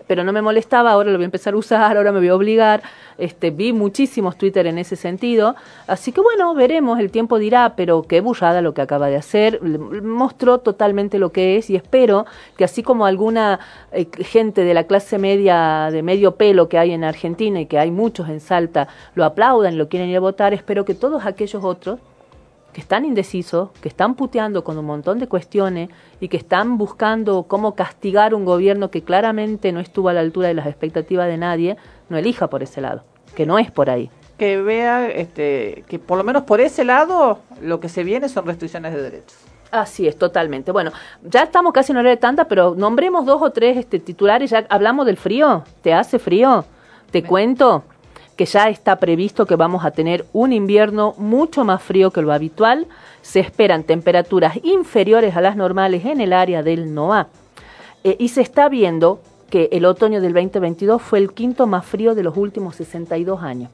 pero 0.06 0.24
no 0.24 0.32
me 0.32 0.40
molestaba, 0.40 0.92
ahora 0.92 1.10
lo 1.10 1.18
voy 1.18 1.24
a 1.24 1.26
empezar 1.26 1.52
a 1.52 1.58
usar, 1.58 1.94
ahora 1.98 2.12
me 2.12 2.20
voy 2.20 2.28
a 2.28 2.34
obligar, 2.34 2.82
este, 3.18 3.50
vi 3.50 3.74
muchísimos 3.74 4.38
Twitter 4.38 4.66
en 4.66 4.78
ese 4.78 4.96
sentido, 4.96 5.54
así 5.86 6.12
que 6.12 6.22
bueno, 6.22 6.54
veremos, 6.54 6.98
el 6.98 7.10
tiempo 7.10 7.38
dirá, 7.38 7.74
pero 7.76 8.04
qué 8.04 8.22
burrada 8.22 8.62
lo 8.62 8.72
que 8.72 8.80
acaba 8.80 9.08
de 9.08 9.16
hacer, 9.16 9.60
mostró 9.60 10.60
totalmente 10.60 11.18
lo 11.18 11.30
que 11.30 11.58
es 11.58 11.68
y 11.68 11.76
espero 11.76 12.24
que 12.56 12.64
así 12.64 12.82
como 12.82 13.04
alguna 13.04 13.60
eh, 13.92 14.08
gente 14.20 14.64
de 14.64 14.72
la 14.72 14.84
clase 14.84 15.18
media, 15.18 15.90
de 15.92 16.02
medio 16.02 16.36
pelo 16.36 16.70
que 16.70 16.78
hay 16.78 16.92
en 16.92 17.04
Argentina 17.04 17.60
y 17.60 17.66
que 17.66 17.78
hay 17.78 17.90
muchos 17.90 18.30
en 18.30 18.40
Salta, 18.40 18.88
lo 19.14 19.26
aplaudan, 19.26 19.76
lo 19.76 19.90
quieren 19.90 20.08
ir 20.08 20.16
a 20.16 20.20
votar, 20.20 20.54
espero 20.54 20.86
que 20.86 20.94
todos 20.94 21.26
aquellos 21.26 21.62
otros 21.62 21.98
que 22.74 22.82
están 22.82 23.06
indecisos, 23.06 23.70
que 23.80 23.88
están 23.88 24.16
puteando 24.16 24.64
con 24.64 24.76
un 24.76 24.84
montón 24.84 25.18
de 25.18 25.28
cuestiones 25.28 25.88
y 26.20 26.28
que 26.28 26.36
están 26.36 26.76
buscando 26.76 27.44
cómo 27.44 27.74
castigar 27.74 28.34
un 28.34 28.44
gobierno 28.44 28.90
que 28.90 29.02
claramente 29.02 29.72
no 29.72 29.80
estuvo 29.80 30.10
a 30.10 30.12
la 30.12 30.20
altura 30.20 30.48
de 30.48 30.54
las 30.54 30.66
expectativas 30.66 31.26
de 31.28 31.38
nadie, 31.38 31.76
no 32.10 32.18
elija 32.18 32.48
por 32.50 32.62
ese 32.62 32.82
lado, 32.82 33.04
que 33.34 33.46
no 33.46 33.58
es 33.58 33.70
por 33.70 33.88
ahí. 33.88 34.10
Que 34.36 34.60
vea 34.60 35.08
este, 35.08 35.84
que 35.88 35.98
por 35.98 36.18
lo 36.18 36.24
menos 36.24 36.42
por 36.42 36.60
ese 36.60 36.84
lado 36.84 37.38
lo 37.62 37.80
que 37.80 37.88
se 37.88 38.04
viene 38.04 38.28
son 38.28 38.44
restricciones 38.44 38.92
de 38.92 39.00
derechos. 39.00 39.38
Así 39.70 40.06
es, 40.06 40.18
totalmente. 40.18 40.70
Bueno, 40.70 40.92
ya 41.22 41.44
estamos 41.44 41.72
casi 41.72 41.92
en 41.92 41.98
hora 41.98 42.10
de 42.10 42.16
tanta, 42.16 42.46
pero 42.46 42.74
nombremos 42.76 43.24
dos 43.24 43.40
o 43.42 43.50
tres 43.50 43.76
este, 43.76 43.98
titulares. 43.98 44.50
Ya 44.50 44.66
hablamos 44.68 45.06
del 45.06 45.16
frío. 45.16 45.64
¿Te 45.82 45.92
hace 45.92 46.18
frío? 46.18 46.64
¿Te 47.10 47.24
cuento? 47.24 47.82
Que 48.36 48.46
ya 48.46 48.68
está 48.68 48.96
previsto 48.96 49.46
que 49.46 49.56
vamos 49.56 49.84
a 49.84 49.90
tener 49.90 50.26
un 50.32 50.52
invierno 50.52 51.14
mucho 51.18 51.64
más 51.64 51.82
frío 51.82 52.10
que 52.10 52.22
lo 52.22 52.32
habitual. 52.32 52.86
Se 53.22 53.40
esperan 53.40 53.84
temperaturas 53.84 54.58
inferiores 54.62 55.36
a 55.36 55.40
las 55.40 55.56
normales 55.56 56.04
en 56.04 56.20
el 56.20 56.32
área 56.32 56.62
del 56.62 56.94
NOA. 56.94 57.28
Eh, 58.02 58.16
y 58.18 58.28
se 58.28 58.42
está 58.42 58.68
viendo 58.68 59.20
que 59.50 59.68
el 59.72 59.84
otoño 59.84 60.20
del 60.20 60.32
2022 60.32 61.00
fue 61.00 61.20
el 61.20 61.32
quinto 61.32 61.66
más 61.66 61.86
frío 61.86 62.14
de 62.14 62.22
los 62.22 62.36
últimos 62.36 62.76
62 62.76 63.42
años. 63.42 63.70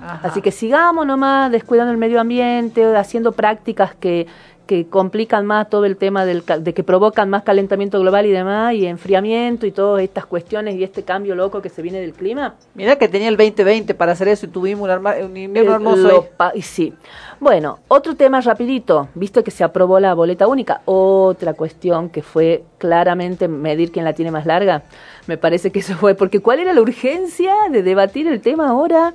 Ajá. 0.00 0.28
Así 0.28 0.40
que 0.42 0.50
sigamos 0.52 1.06
nomás 1.06 1.50
descuidando 1.50 1.92
el 1.92 1.98
medio 1.98 2.20
ambiente, 2.20 2.84
haciendo 2.96 3.32
prácticas 3.32 3.94
que, 3.94 4.26
que 4.66 4.86
complican 4.86 5.46
más 5.46 5.70
todo 5.70 5.86
el 5.86 5.96
tema 5.96 6.26
del, 6.26 6.44
de 6.60 6.74
que 6.74 6.84
provocan 6.84 7.30
más 7.30 7.42
calentamiento 7.42 7.98
global 8.00 8.26
y 8.26 8.30
demás, 8.30 8.74
y 8.74 8.86
enfriamiento 8.86 9.64
y 9.66 9.72
todas 9.72 10.02
estas 10.02 10.26
cuestiones 10.26 10.74
y 10.76 10.84
este 10.84 11.02
cambio 11.04 11.34
loco 11.34 11.62
que 11.62 11.70
se 11.70 11.80
viene 11.82 12.00
del 12.00 12.12
clima. 12.12 12.54
Mirá 12.74 12.96
que 12.96 13.08
tenía 13.08 13.28
el 13.28 13.36
2020 13.38 13.94
para 13.94 14.12
hacer 14.12 14.28
eso 14.28 14.44
y 14.46 14.50
tuvimos 14.50 14.84
un, 14.84 14.90
arma- 14.90 15.16
un 15.24 15.34
invierno 15.36 15.72
Eh, 15.72 15.74
hermoso. 15.74 16.26
y 16.54 16.62
sí. 16.62 16.92
Bueno, 17.40 17.78
otro 17.88 18.14
tema 18.14 18.40
rapidito, 18.42 19.08
visto 19.14 19.42
que 19.42 19.50
se 19.50 19.64
aprobó 19.64 19.98
la 20.00 20.12
boleta 20.12 20.46
única, 20.46 20.82
otra 20.84 21.54
cuestión 21.54 22.10
que 22.10 22.22
fue 22.22 22.62
claramente 22.76 23.48
medir 23.48 23.90
quién 23.90 24.04
la 24.04 24.12
tiene 24.12 24.30
más 24.30 24.44
larga. 24.44 24.82
Me 25.26 25.38
parece 25.38 25.72
que 25.72 25.78
eso 25.78 25.94
fue, 25.94 26.14
porque 26.14 26.40
¿cuál 26.40 26.60
era 26.60 26.72
la 26.74 26.80
urgencia 26.82 27.54
de 27.70 27.82
debatir 27.82 28.28
el 28.28 28.40
tema 28.42 28.68
ahora? 28.68 29.14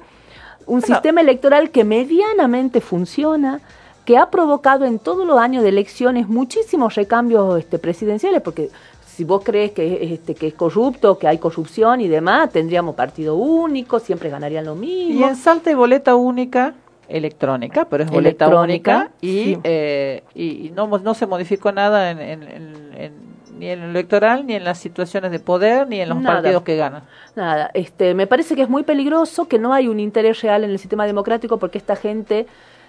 Un 0.67 0.82
sistema 0.82 1.21
electoral 1.21 1.69
que 1.71 1.84
medianamente 1.84 2.82
funciona, 2.82 3.62
que 4.06 4.17
ha 4.17 4.30
provocado 4.30 4.86
en 4.86 4.99
todos 4.99 5.26
los 5.26 5.39
años 5.39 5.63
de 5.63 5.69
elecciones 5.69 6.28
muchísimos 6.28 6.95
recambios 6.95 7.60
este, 7.60 7.80
presidenciales, 7.80 8.41
porque 8.41 8.69
si 9.06 9.23
vos 9.23 9.43
crees 9.43 9.71
que, 9.71 10.04
es, 10.04 10.12
este, 10.12 10.34
que 10.36 10.47
es 10.47 10.54
corrupto, 10.56 11.17
que 11.19 11.28
hay 11.28 11.38
corrupción 11.38 12.02
y 12.02 12.08
demás, 12.08 12.52
tendríamos 12.52 12.95
partido 12.95 13.36
único, 13.36 13.99
siempre 13.99 14.30
ganarían 14.30 14.65
lo 14.65 14.76
mismo. 14.76 15.19
Y 15.19 15.23
en 15.23 15.36
Salta 15.36 15.69
hay 15.69 15.76
boleta 15.76 16.15
única 16.15 16.73
electrónica, 17.08 17.86
pero 17.86 18.04
es 18.04 18.10
boleta 18.10 18.45
Electrónica, 18.45 18.97
única 18.97 19.12
y, 19.21 19.28
sí. 19.56 19.58
eh, 19.63 20.23
y, 20.34 20.71
no, 20.76 20.88
no 20.97 21.13
se 21.13 21.28
modificó 21.28 21.71
nada 21.71 22.12
en, 22.12 22.19
en- 22.19 22.43
en- 22.43 22.91
en- 22.97 23.32
ni 23.57 23.67
en 23.69 23.79
lo 23.81 23.85
electoral, 23.87 24.45
ni 24.45 24.55
en 24.55 24.63
las 24.63 24.77
situaciones 24.77 25.31
de 25.31 25.39
poder, 25.39 25.87
ni 25.87 25.99
en 26.01 26.09
los 26.09 26.19
Nada. 26.21 26.35
partidos 26.37 26.63
que 26.63 26.75
ganan. 26.77 27.03
Nada, 27.35 27.71
este, 27.73 28.13
me 28.13 28.27
parece 28.27 28.55
que 28.55 28.61
es 28.63 28.69
muy 28.69 28.83
peligroso, 28.83 29.47
que 29.47 29.59
no 29.59 29.73
hay 29.73 29.87
un 29.87 29.99
interés 29.99 30.41
real 30.41 30.63
en 30.63 30.71
el 30.71 30.79
sistema 30.79 31.05
democrático 31.05 31.57
porque 31.57 31.77
esta 31.77 31.95
gente 31.95 32.45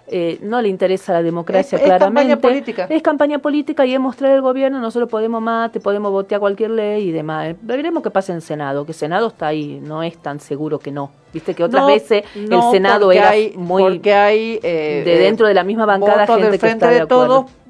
eh, 0.06 0.38
no 0.42 0.60
le 0.60 0.68
interesa 0.68 1.14
la 1.14 1.22
democracia 1.22 1.76
Es- 1.76 1.82
es 1.82 1.88
claramente. 1.88 2.28
campaña 2.28 2.36
política. 2.36 2.86
Es 2.90 3.02
campaña 3.02 3.38
política 3.38 3.86
y 3.86 3.94
es 3.94 4.00
mostrar 4.00 4.32
el 4.32 4.42
gobierno, 4.42 4.78
nosotros 4.78 5.08
podemos 5.08 5.40
más, 5.40 5.72
te 5.72 5.80
podemos 5.80 6.12
votar 6.12 6.40
cualquier 6.40 6.72
ley 6.72 7.08
y 7.08 7.10
demás. 7.10 7.54
Veremos 7.62 8.02
qué 8.02 8.10
pasa 8.10 8.34
en 8.34 8.42
Senado, 8.42 8.84
que 8.84 8.92
Senado 8.92 9.28
está 9.28 9.46
ahí, 9.46 9.80
no 9.82 10.02
es 10.02 10.18
tan 10.18 10.40
seguro 10.40 10.78
que 10.78 10.90
no. 10.90 11.10
Viste 11.32 11.54
que 11.54 11.64
otras 11.64 11.80
No, 11.84 11.86
veces 11.88 12.22
no, 12.36 12.66
el 12.66 12.70
Senado 12.70 13.10
era 13.12 13.30
hay, 13.30 13.54
muy... 13.56 13.82
porque 13.82 14.12
hay 14.12 14.60
eh, 14.62 15.02
de 15.06 15.18
dentro 15.20 15.46
de 15.48 15.54
la 15.54 15.64
misma 15.64 15.86
bancada 15.86 16.26
gente 16.26 16.58
que 16.58 16.66
está 16.68 16.88
de 16.90 17.00
de 17.00 17.06
todos 17.06 17.24
acuerdo. 17.24 17.63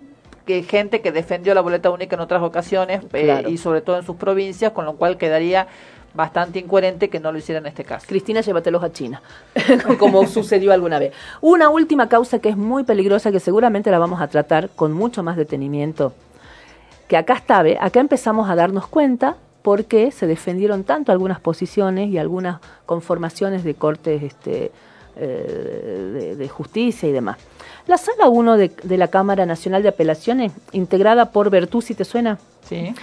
Que 0.47 0.63
gente 0.63 1.01
que 1.01 1.13
defendió 1.13 1.55
la 1.55 1.61
boleta 1.61 1.91
única 1.91 2.17
en 2.17 2.21
otras 2.21 2.43
ocasiones 2.43 3.03
eh, 3.13 3.45
y 3.49 3.59
sobre 3.59 3.81
todo 3.81 3.97
en 3.99 4.05
sus 4.05 4.17
provincias 4.17 4.73
con 4.73 4.85
lo 4.85 4.95
cual 4.97 5.17
quedaría 5.17 5.67
bastante 6.15 6.61
incoherente 6.61 7.09
que 7.09 7.19
no 7.19 7.33
lo 7.33 7.39
hiciera 7.39 7.59
en 7.59 7.67
este 7.67 7.85
caso 7.85 8.07
Cristina, 8.09 8.41
llévatelos 8.41 8.83
a 8.85 8.93
China, 8.93 9.21
como 9.99 10.27
sucedió 10.27 10.73
alguna 10.73 10.99
vez. 10.99 11.13
Una 11.41 11.69
última 11.69 12.09
causa 12.09 12.39
que 12.39 12.51
es 12.51 12.57
muy 12.57 12.85
peligrosa, 12.85 13.33
que 13.33 13.41
seguramente 13.41 13.91
la 13.91 13.99
vamos 13.99 14.21
a 14.21 14.29
tratar 14.29 14.71
con 14.71 14.93
mucho 14.93 15.23
más 15.23 15.37
detenimiento, 15.37 16.13
que 17.09 17.17
acá 17.17 17.35
está, 17.35 17.63
¿ve? 17.63 17.77
acá 17.81 18.01
empezamos 18.01 18.49
a 18.49 18.55
darnos 18.55 18.87
cuenta 18.87 19.37
porque 19.63 20.11
se 20.13 20.27
defendieron 20.27 20.85
tanto 20.85 21.11
algunas 21.11 21.41
posiciones 21.41 22.11
y 22.11 22.19
algunas 22.19 22.61
conformaciones 22.87 23.65
de 23.65 23.75
cortes 23.75 24.23
este, 24.23 24.71
eh, 25.17 26.11
de, 26.13 26.37
de 26.37 26.49
justicia 26.49 27.09
y 27.09 27.13
demás. 27.13 27.39
La 27.87 27.99
sala 27.99 28.29
1 28.29 28.57
de, 28.57 28.73
de 28.83 28.97
la 28.97 29.09
Cámara 29.09 29.45
Nacional 29.47 29.83
de 29.83 29.91
Apelaciones, 29.91 30.53
integrada 30.73 31.31
por 31.31 31.51
Bertuzzi, 31.51 31.95
¿te 31.95 32.05
suena? 32.05 32.39
sí 32.69 32.95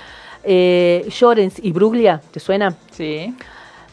Eh, 0.44 1.06
Llorens 1.10 1.60
y 1.64 1.72
Bruglia, 1.72 2.20
¿te 2.32 2.40
suena? 2.40 2.76
sí 2.92 3.36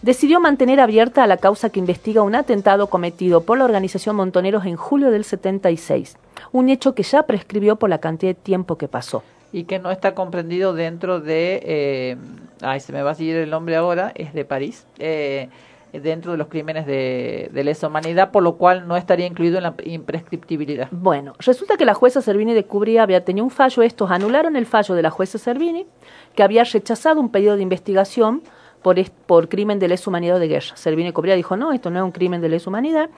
decidió 0.01 0.38
mantener 0.40 0.79
abierta 0.81 1.27
la 1.27 1.38
causa 1.38 1.70
que 1.70 1.81
investiga 1.81 2.22
un 2.22 2.37
atentado 2.37 2.87
cometido 2.87 3.42
por 3.42 3.59
la 3.59 3.64
organización 3.64 4.14
Montoneros 4.16 4.64
en 4.64 4.77
julio 4.77 5.11
del 5.11 5.24
76, 5.24 6.16
un 6.53 6.68
hecho 6.68 6.94
que 6.94 7.03
ya 7.03 7.24
prescribió 7.24 7.77
por 7.77 7.90
la 7.90 7.98
cantidad 7.98 8.31
de 8.31 8.40
tiempo 8.40 8.79
que 8.79 8.87
pasó. 8.88 9.22
y 9.53 9.64
que 9.64 9.79
no 9.81 9.90
está 9.90 10.14
comprendido 10.14 10.72
dentro 10.72 11.20
de 11.20 11.61
eh, 11.64 12.16
ay 12.62 12.81
se 12.81 12.92
me 12.92 13.03
va 13.03 13.11
a 13.11 13.14
seguir 13.14 13.37
el 13.37 13.51
nombre 13.51 13.77
ahora 13.77 14.12
es 14.14 14.33
de 14.35 14.44
París 14.44 14.87
eh, 14.98 15.48
dentro 15.92 16.33
de 16.33 16.38
los 16.38 16.48
crímenes 16.48 16.87
de, 16.87 17.51
de 17.53 17.64
lesa 17.64 17.88
humanidad 17.88 18.31
por 18.31 18.42
lo 18.42 18.57
cual 18.57 18.87
no 18.87 18.96
estaría 18.96 19.27
incluido 19.27 19.59
en 19.59 19.64
la 19.64 19.74
imprescriptibilidad. 19.85 20.88
Bueno, 20.90 21.35
resulta 21.38 21.77
que 21.77 21.85
la 21.85 21.94
jueza 21.94 22.22
Servini 22.22 22.55
de 22.55 22.64
Cubría 22.64 23.03
había 23.03 23.24
tenido 23.24 23.44
un 23.44 23.51
fallo, 23.51 23.83
estos 23.83 24.11
anularon 24.11 24.57
el 24.57 24.66
fallo 24.66 24.94
de 24.94 25.03
la 25.03 25.11
jueza 25.11 25.38
Servini, 25.38 25.87
que 26.35 26.42
había 26.42 26.64
rechazado 26.64 27.20
un 27.20 27.31
pedido 27.31 27.57
de 27.57 27.62
investigación 27.62 28.42
por, 28.82 28.96
por 29.26 29.48
crimen 29.48 29.78
de 29.78 29.88
lesa 29.88 30.10
humanidad 30.10 30.40
de 30.40 30.48
guerra. 30.48 30.76
Servini 30.76 31.08
de 31.08 31.12
Cubría 31.12 31.34
dijo, 31.34 31.56
no, 31.56 31.72
esto 31.72 31.90
no 31.90 31.98
es 31.98 32.04
un 32.04 32.12
crimen 32.12 32.40
de 32.40 32.48
lesa 32.48 32.70
humanidad, 32.70 33.10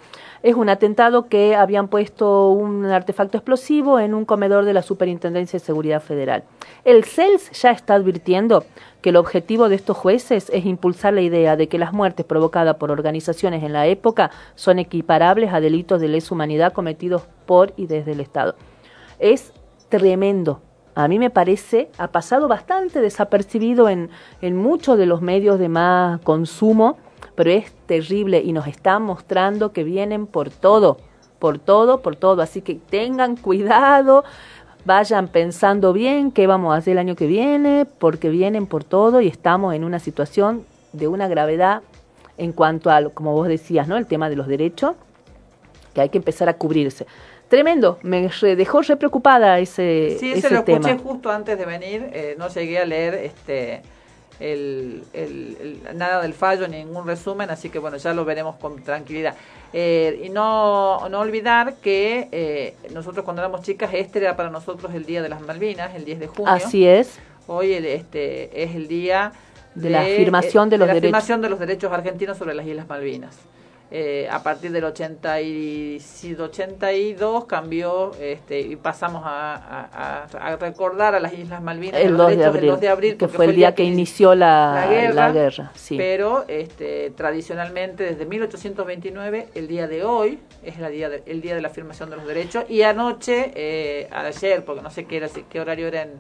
es 0.43 0.55
un 0.55 0.69
atentado 0.69 1.29
que 1.29 1.55
habían 1.55 1.89
puesto 1.89 2.51
un 2.51 2.87
artefacto 2.87 3.39
explosivo 3.39 3.99
en 3.99 4.15
un 4.15 4.25
comedor 4.25 4.65
de 4.65 4.73
la 4.73 4.83
Superintendencia 4.83 5.59
de 5.59 5.65
Seguridad 5.65 6.03
Federal. 6.03 6.45
El 6.85 7.05
CELS 7.05 7.51
ya 7.53 7.71
está 7.71 7.95
advirtiendo 7.95 8.65
que 9.03 9.11
el 9.11 9.17
objetivo 9.17 9.69
de 9.69 9.77
estos 9.77 9.97
jueces 9.97 10.51
es 10.51 10.67
impulsar 10.67 11.15
la 11.15 11.23
idea 11.23 11.57
de 11.57 11.69
que 11.69 11.79
las 11.79 11.93
muertes 11.93 12.27
provocadas 12.27 12.77
por 12.77 12.91
organizaciones 12.91 13.63
en 13.63 13.73
la 13.73 13.87
época 13.87 14.31
son 14.55 14.79
equiparables 14.79 15.53
a 15.53 15.61
delitos 15.61 16.01
de 16.01 16.09
lesa 16.09 16.35
humanidad 16.35 16.73
cometidos 16.73 17.23
por 17.47 17.73
y 17.77 17.87
desde 17.87 18.13
el 18.13 18.21
Estado. 18.21 18.55
Es 19.19 19.53
tremendo. 19.89 20.63
A 21.05 21.09
mí 21.09 21.19
me 21.19 21.31
parece, 21.31 21.91
ha 21.99 22.09
pasado 22.09 22.49
bastante 22.49 23.01
desapercibido 23.01 23.89
en, 23.89 24.11
en 24.43 24.57
muchos 24.57 24.99
de 24.99 25.07
los 25.07 25.23
medios 25.23 25.59
de 25.59 25.69
más 25.69 26.21
consumo, 26.21 26.99
pero 27.35 27.51
es 27.51 27.73
terrible 27.87 28.43
y 28.45 28.53
nos 28.53 28.67
está 28.67 28.99
mostrando 28.99 29.73
que 29.73 29.85
vienen 29.85 30.27
por 30.27 30.51
todo, 30.51 30.99
por 31.39 31.59
todo, 31.59 32.03
por 32.03 32.17
todo. 32.17 32.43
Así 32.43 32.61
que 32.61 32.75
tengan 32.75 33.37
cuidado, 33.37 34.25
vayan 34.85 35.29
pensando 35.29 35.93
bien 35.93 36.33
qué 36.33 36.47
vamos 36.47 36.75
a 36.75 36.79
hacer 36.79 36.93
el 36.93 36.99
año 36.99 37.17
que 37.17 37.27
viene, 37.27 37.87
porque 37.87 38.29
vienen 38.29 38.67
por 38.67 38.85
todo 38.85 39.21
y 39.21 39.29
estamos 39.29 39.75
en 39.75 39.85
una 39.85 39.99
situación 39.99 40.65
de 40.93 41.09
una 41.09 41.29
gravedad 41.29 41.83
en 42.37 42.53
cuanto 42.53 42.91
a, 42.91 43.09
como 43.11 43.33
vos 43.33 43.49
decías, 43.49 43.87
¿no? 43.87 43.97
El 43.97 44.07
tema 44.07 44.31
de 44.31 44.37
los 44.37 44.47
derechos, 44.47 44.95
que 45.95 46.01
hay 46.01 46.09
que 46.09 46.19
empezar 46.19 46.49
a 46.49 46.55
cubrirse. 46.55 47.07
Tremendo, 47.51 47.99
me 48.03 48.29
re- 48.29 48.55
dejó 48.55 48.81
re 48.81 48.97
preocupada 48.97 49.59
ese, 49.59 50.17
Sí, 50.21 50.31
ese 50.31 50.39
ese 50.47 50.55
lo 50.55 50.63
tema. 50.65 50.89
escuché 50.89 51.03
justo 51.03 51.31
antes 51.31 51.59
de 51.59 51.67
venir. 51.67 52.09
eh, 52.13 52.37
no 52.39 52.49
llegué 52.49 52.79
a 52.79 52.85
leer 52.87 53.15
este 53.15 53.83
el, 54.39 55.03
el- 55.13 55.81
el- 55.91 55.99
nada 55.99 56.23
del 56.23 56.33
fallo, 56.33 56.67
ningún 56.69 57.05
resumen, 57.07 57.51
así 57.51 57.69
que 57.69 57.79
bueno, 57.81 57.97
ya 57.99 58.15
lo 58.15 58.25
veremos 58.25 58.55
con 58.57 58.81
tranquilidad. 58.83 59.35
Eh, 59.73 60.23
y 60.25 60.29
no, 60.31 61.09
no 61.09 61.19
olvidar 61.21 61.75
que 61.83 62.29
eh, 62.33 62.75
nosotros 62.95 63.25
cuando 63.25 63.43
éramos 63.43 63.63
chicas, 63.63 63.91
este 63.95 64.21
era 64.21 64.37
para 64.37 64.49
nosotros 64.49 64.95
el 64.95 65.05
Día 65.05 65.21
de 65.21 65.29
las 65.29 65.41
Malvinas, 65.43 65.95
el 65.97 66.05
10 66.05 66.21
de 66.21 66.27
junio. 66.29 66.53
Así 66.53 66.87
es. 66.87 67.19
Hoy 67.49 67.73
el- 67.75 67.85
este 67.85 68.63
es 68.63 68.77
el 68.77 68.87
día 68.87 69.33
De 69.75 69.91
la 69.91 70.03
afirmación 70.03 70.71
de 70.71 70.79
los 70.79 70.87
la 70.87 70.95
derechos. 70.95 71.09
afirmación 71.17 71.43
de 71.43 71.51
los 71.51 71.59
derechos 71.59 71.93
argentinos 71.93 72.39
sobre 72.39 72.55
las 72.55 72.65
Islas 72.65 72.89
Malvinas. 72.89 73.37
Eh, 73.93 74.29
a 74.31 74.41
partir 74.45 74.71
del 74.71 74.85
80 74.85 75.41
y, 75.41 75.99
sí, 75.99 76.37
82 76.37 77.47
cambió 77.47 78.13
este, 78.21 78.61
y 78.61 78.77
pasamos 78.77 79.23
a, 79.27 79.57
a- 79.57 80.27
a- 80.33 80.53
a 80.53 80.57
recordar 80.57 81.17
a 81.17 81.21
las 81.21 81.33
Islas 81.33 81.61
Malvinas 81.61 82.01
El 82.01 82.13
los 82.13 82.19
2 82.29 82.37
de, 82.37 82.45
abril, 82.45 82.61
del 82.61 82.71
2 82.71 82.81
de 82.81 82.89
abril, 82.89 83.17
que 83.17 83.27
fue 83.27 83.47
el 83.47 83.57
día 83.57 83.75
que 83.75 83.83
inició 83.83 84.37
la, 84.37 84.75
la 84.87 84.87
guerra, 84.93 85.15
la 85.15 85.33
guerra, 85.33 85.73
sí. 85.75 85.97
pero 85.97 86.45
este, 86.47 87.11
tradicionalmente 87.17 88.05
desde 88.05 88.27
1829 88.27 89.49
el 89.57 89.67
día 89.67 89.89
de 89.89 90.05
hoy 90.05 90.39
es 90.63 90.79
la 90.79 90.89
día 90.89 91.09
de- 91.09 91.25
el 91.27 91.41
día 91.41 91.57
de 91.57 91.61
la 91.61 91.69
afirmación 91.69 92.11
de 92.11 92.17
los 92.17 92.27
derechos 92.29 92.65
y 92.69 92.83
anoche 92.83 93.51
eh, 93.57 94.09
ayer 94.13 94.65
porque 94.65 94.83
no 94.83 94.91
sé 94.93 95.05
qué 95.07 95.17
era 95.17 95.29
qué 95.51 95.61
horario 95.61 95.89
era 95.89 96.03
en 96.03 96.11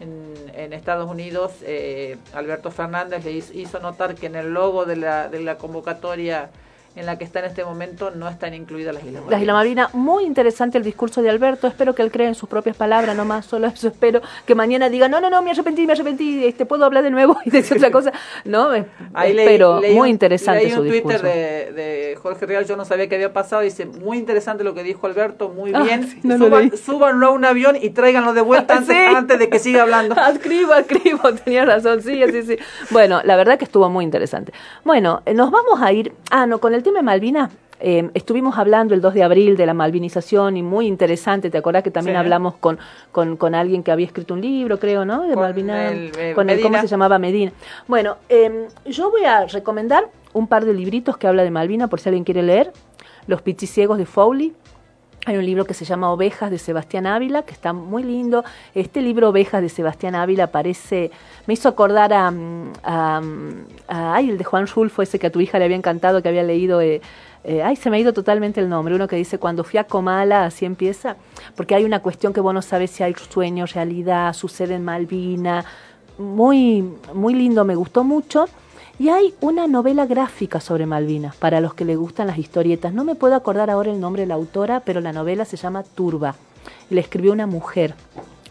en, 0.00 0.34
en 0.54 0.72
Estados 0.74 1.10
Unidos 1.10 1.52
eh, 1.62 2.18
Alberto 2.32 2.70
Fernández 2.70 3.24
le 3.24 3.32
hizo, 3.32 3.52
hizo 3.54 3.80
notar 3.80 4.14
que 4.14 4.26
en 4.26 4.36
el 4.36 4.52
logo 4.54 4.84
de 4.84 4.94
la, 4.94 5.28
de 5.28 5.40
la 5.40 5.56
convocatoria 5.58 6.50
en 6.98 7.06
la 7.06 7.16
que 7.18 7.24
está 7.24 7.38
en 7.40 7.46
este 7.46 7.64
momento 7.64 8.10
no 8.10 8.28
están 8.28 8.54
incluidas 8.54 8.94
las 8.94 9.04
Islas 9.04 9.22
Las 9.28 9.40
Islas 9.40 9.54
Malvinas, 9.54 9.94
muy 9.94 10.24
interesante 10.24 10.78
el 10.78 10.84
discurso 10.84 11.22
de 11.22 11.30
Alberto. 11.30 11.66
Espero 11.66 11.94
que 11.94 12.02
él 12.02 12.10
crea 12.10 12.28
en 12.28 12.34
sus 12.34 12.48
propias 12.48 12.76
palabras, 12.76 13.16
no 13.16 13.24
más. 13.24 13.46
Solo 13.46 13.66
eso 13.68 13.88
espero 13.88 14.20
que 14.46 14.54
mañana 14.54 14.88
diga, 14.88 15.08
no, 15.08 15.20
no, 15.20 15.30
no, 15.30 15.40
me 15.42 15.50
arrepentí, 15.52 15.86
me 15.86 15.92
arrepentí, 15.92 16.44
este, 16.44 16.66
puedo 16.66 16.84
hablar 16.84 17.02
de 17.04 17.10
nuevo 17.10 17.38
y 17.44 17.50
decir 17.50 17.76
otra 17.76 17.90
cosa. 17.90 18.12
No, 18.44 18.70
Ahí 19.14 19.32
leí- 19.32 19.40
espero, 19.44 19.80
leí 19.80 19.94
muy 19.94 20.08
un- 20.08 20.14
interesante 20.14 20.64
leí 20.64 20.72
su 20.72 20.80
un 20.80 20.90
discurso. 20.90 21.18
Twitter 21.20 21.72
de, 21.74 21.82
de 21.82 22.16
Jorge 22.16 22.46
Real, 22.46 22.64
yo 22.66 22.76
no 22.76 22.84
sabía 22.84 23.08
qué 23.08 23.14
había 23.14 23.32
pasado, 23.32 23.62
dice, 23.62 23.86
muy 23.86 24.18
interesante 24.18 24.64
lo 24.64 24.74
que 24.74 24.82
dijo 24.82 25.06
Alberto, 25.06 25.48
muy 25.48 25.72
Ah, 25.74 25.82
bien, 25.82 26.06
sí, 26.08 26.20
no 26.24 26.36
Suban- 26.36 26.68
leí. 26.70 26.76
súbanlo 26.78 27.26
a 27.28 27.30
un 27.30 27.44
avión 27.44 27.76
y 27.80 27.90
tráiganlo 27.90 28.32
de 28.34 28.40
vuelta 28.40 28.76
antes, 28.78 28.96
Sí. 28.96 29.14
antes 29.14 29.38
de 29.38 29.48
que 29.48 29.58
siga 29.58 29.82
hablando. 29.82 30.16
Escribo, 30.32 30.74
escribo, 30.74 31.32
tenía 31.34 31.64
razón, 31.64 32.02
sí, 32.02 32.20
sí, 32.32 32.42
sí. 32.42 32.58
Bueno, 32.90 33.20
la 33.24 33.36
verdad 33.36 33.56
que 33.58 33.64
estuvo 33.64 33.88
muy 33.88 34.04
interesante. 34.04 34.52
Bueno, 34.84 35.22
eh, 35.26 35.34
nos 35.34 35.50
vamos 35.50 35.80
a 35.80 35.92
ir, 35.92 36.12
ah, 36.30 36.46
no, 36.46 36.58
con 36.58 36.74
el 36.74 36.82
tema 36.88 36.98
de 37.00 37.04
Malvinas, 37.04 37.50
eh, 37.80 38.10
estuvimos 38.14 38.58
hablando 38.58 38.94
el 38.94 39.00
2 39.00 39.14
de 39.14 39.22
abril 39.22 39.56
de 39.56 39.66
la 39.66 39.74
malvinización 39.74 40.56
y 40.56 40.62
muy 40.62 40.86
interesante, 40.86 41.50
¿te 41.50 41.58
acordás 41.58 41.82
que 41.82 41.90
también 41.90 42.16
Sí. 42.16 42.20
hablamos 42.20 42.54
con, 42.54 42.78
con, 43.12 43.36
con 43.36 43.54
alguien 43.54 43.82
que 43.82 43.92
había 43.92 44.06
escrito 44.06 44.34
un 44.34 44.40
libro, 44.40 44.78
creo, 44.80 45.04
¿no? 45.04 45.22
De 45.22 45.34
Con 45.34 45.42
Malvinas, 45.44 45.92
el, 45.92 46.12
eh, 46.18 46.32
con 46.34 46.50
el, 46.50 46.60
¿cómo 46.60 46.80
se 46.80 46.86
llamaba? 46.88 47.18
Medina. 47.18 47.52
Bueno, 47.86 48.16
eh, 48.28 48.66
yo 48.86 49.10
voy 49.10 49.24
a 49.24 49.46
recomendar 49.46 50.08
un 50.32 50.46
par 50.48 50.64
de 50.64 50.74
libritos 50.74 51.16
que 51.18 51.26
habla 51.28 51.44
de 51.44 51.50
Malvinas, 51.50 51.88
por 51.88 52.00
si 52.00 52.08
alguien 52.08 52.24
quiere 52.24 52.42
leer. 52.42 52.72
Los 53.26 53.42
Pichiciegos 53.42 53.98
de 53.98 54.06
Fowley. 54.06 54.54
Hay 55.28 55.36
un 55.36 55.44
libro 55.44 55.66
que 55.66 55.74
se 55.74 55.84
llama 55.84 56.10
Ovejas 56.10 56.50
de 56.50 56.56
Sebastián 56.56 57.06
Ávila, 57.06 57.42
que 57.42 57.52
está 57.52 57.74
muy 57.74 58.02
lindo. 58.02 58.44
Este 58.74 59.02
libro 59.02 59.28
Ovejas 59.28 59.60
de 59.60 59.68
Sebastián 59.68 60.14
Ávila 60.14 60.46
parece, 60.46 61.10
me 61.46 61.52
hizo 61.52 61.68
acordar 61.68 62.14
a, 62.14 62.30
mm, 62.30 62.72
mm, 62.82 63.64
ay, 63.88 64.30
el 64.30 64.38
de 64.38 64.44
Juan 64.44 64.66
Rulfo, 64.66 65.02
ese 65.02 65.18
que 65.18 65.26
a 65.26 65.30
tu 65.30 65.38
hija 65.42 65.58
le 65.58 65.66
había 65.66 65.76
encantado, 65.76 66.22
que 66.22 66.30
había 66.30 66.42
leído, 66.44 66.80
eh, 66.80 67.02
eh, 67.44 67.62
ay, 67.62 67.76
se 67.76 67.90
me 67.90 67.98
ha 67.98 68.00
ido 68.00 68.14
totalmente 68.14 68.62
el 68.62 68.70
nombre, 68.70 68.94
uno 68.94 69.06
que 69.06 69.16
dice, 69.16 69.36
cuando 69.36 69.64
fui 69.64 69.78
a 69.78 69.84
Comala, 69.84 70.46
así 70.46 70.64
empieza, 70.64 71.16
porque 71.54 71.74
hay 71.74 71.84
una 71.84 72.00
cuestión 72.00 72.32
que 72.32 72.40
vos 72.40 72.54
no 72.54 72.62
sabes 72.62 72.90
si 72.90 73.02
hay 73.02 73.12
sueño, 73.12 73.66
realidad, 73.66 74.32
sucede 74.32 74.76
en 74.76 74.84
Malvina, 74.86 75.62
muy, 76.16 76.82
muy 77.12 77.34
lindo, 77.34 77.66
me 77.66 77.74
gustó 77.74 78.02
mucho. 78.02 78.46
Y 78.98 79.10
hay 79.10 79.34
una 79.40 79.68
novela 79.68 80.06
gráfica 80.06 80.60
sobre 80.60 80.84
Malvinas, 80.84 81.36
para 81.36 81.60
los 81.60 81.74
que 81.74 81.84
les 81.84 81.96
gustan 81.96 82.26
las 82.26 82.38
historietas. 82.38 82.92
No 82.92 83.04
me 83.04 83.14
puedo 83.14 83.36
acordar 83.36 83.70
ahora 83.70 83.92
el 83.92 84.00
nombre 84.00 84.22
de 84.22 84.26
la 84.26 84.34
autora, 84.34 84.80
pero 84.80 85.00
la 85.00 85.12
novela 85.12 85.44
se 85.44 85.56
llama 85.56 85.84
Turba. 85.84 86.34
Y 86.90 86.96
la 86.96 87.00
escribió 87.00 87.32
una 87.32 87.46
mujer, 87.46 87.94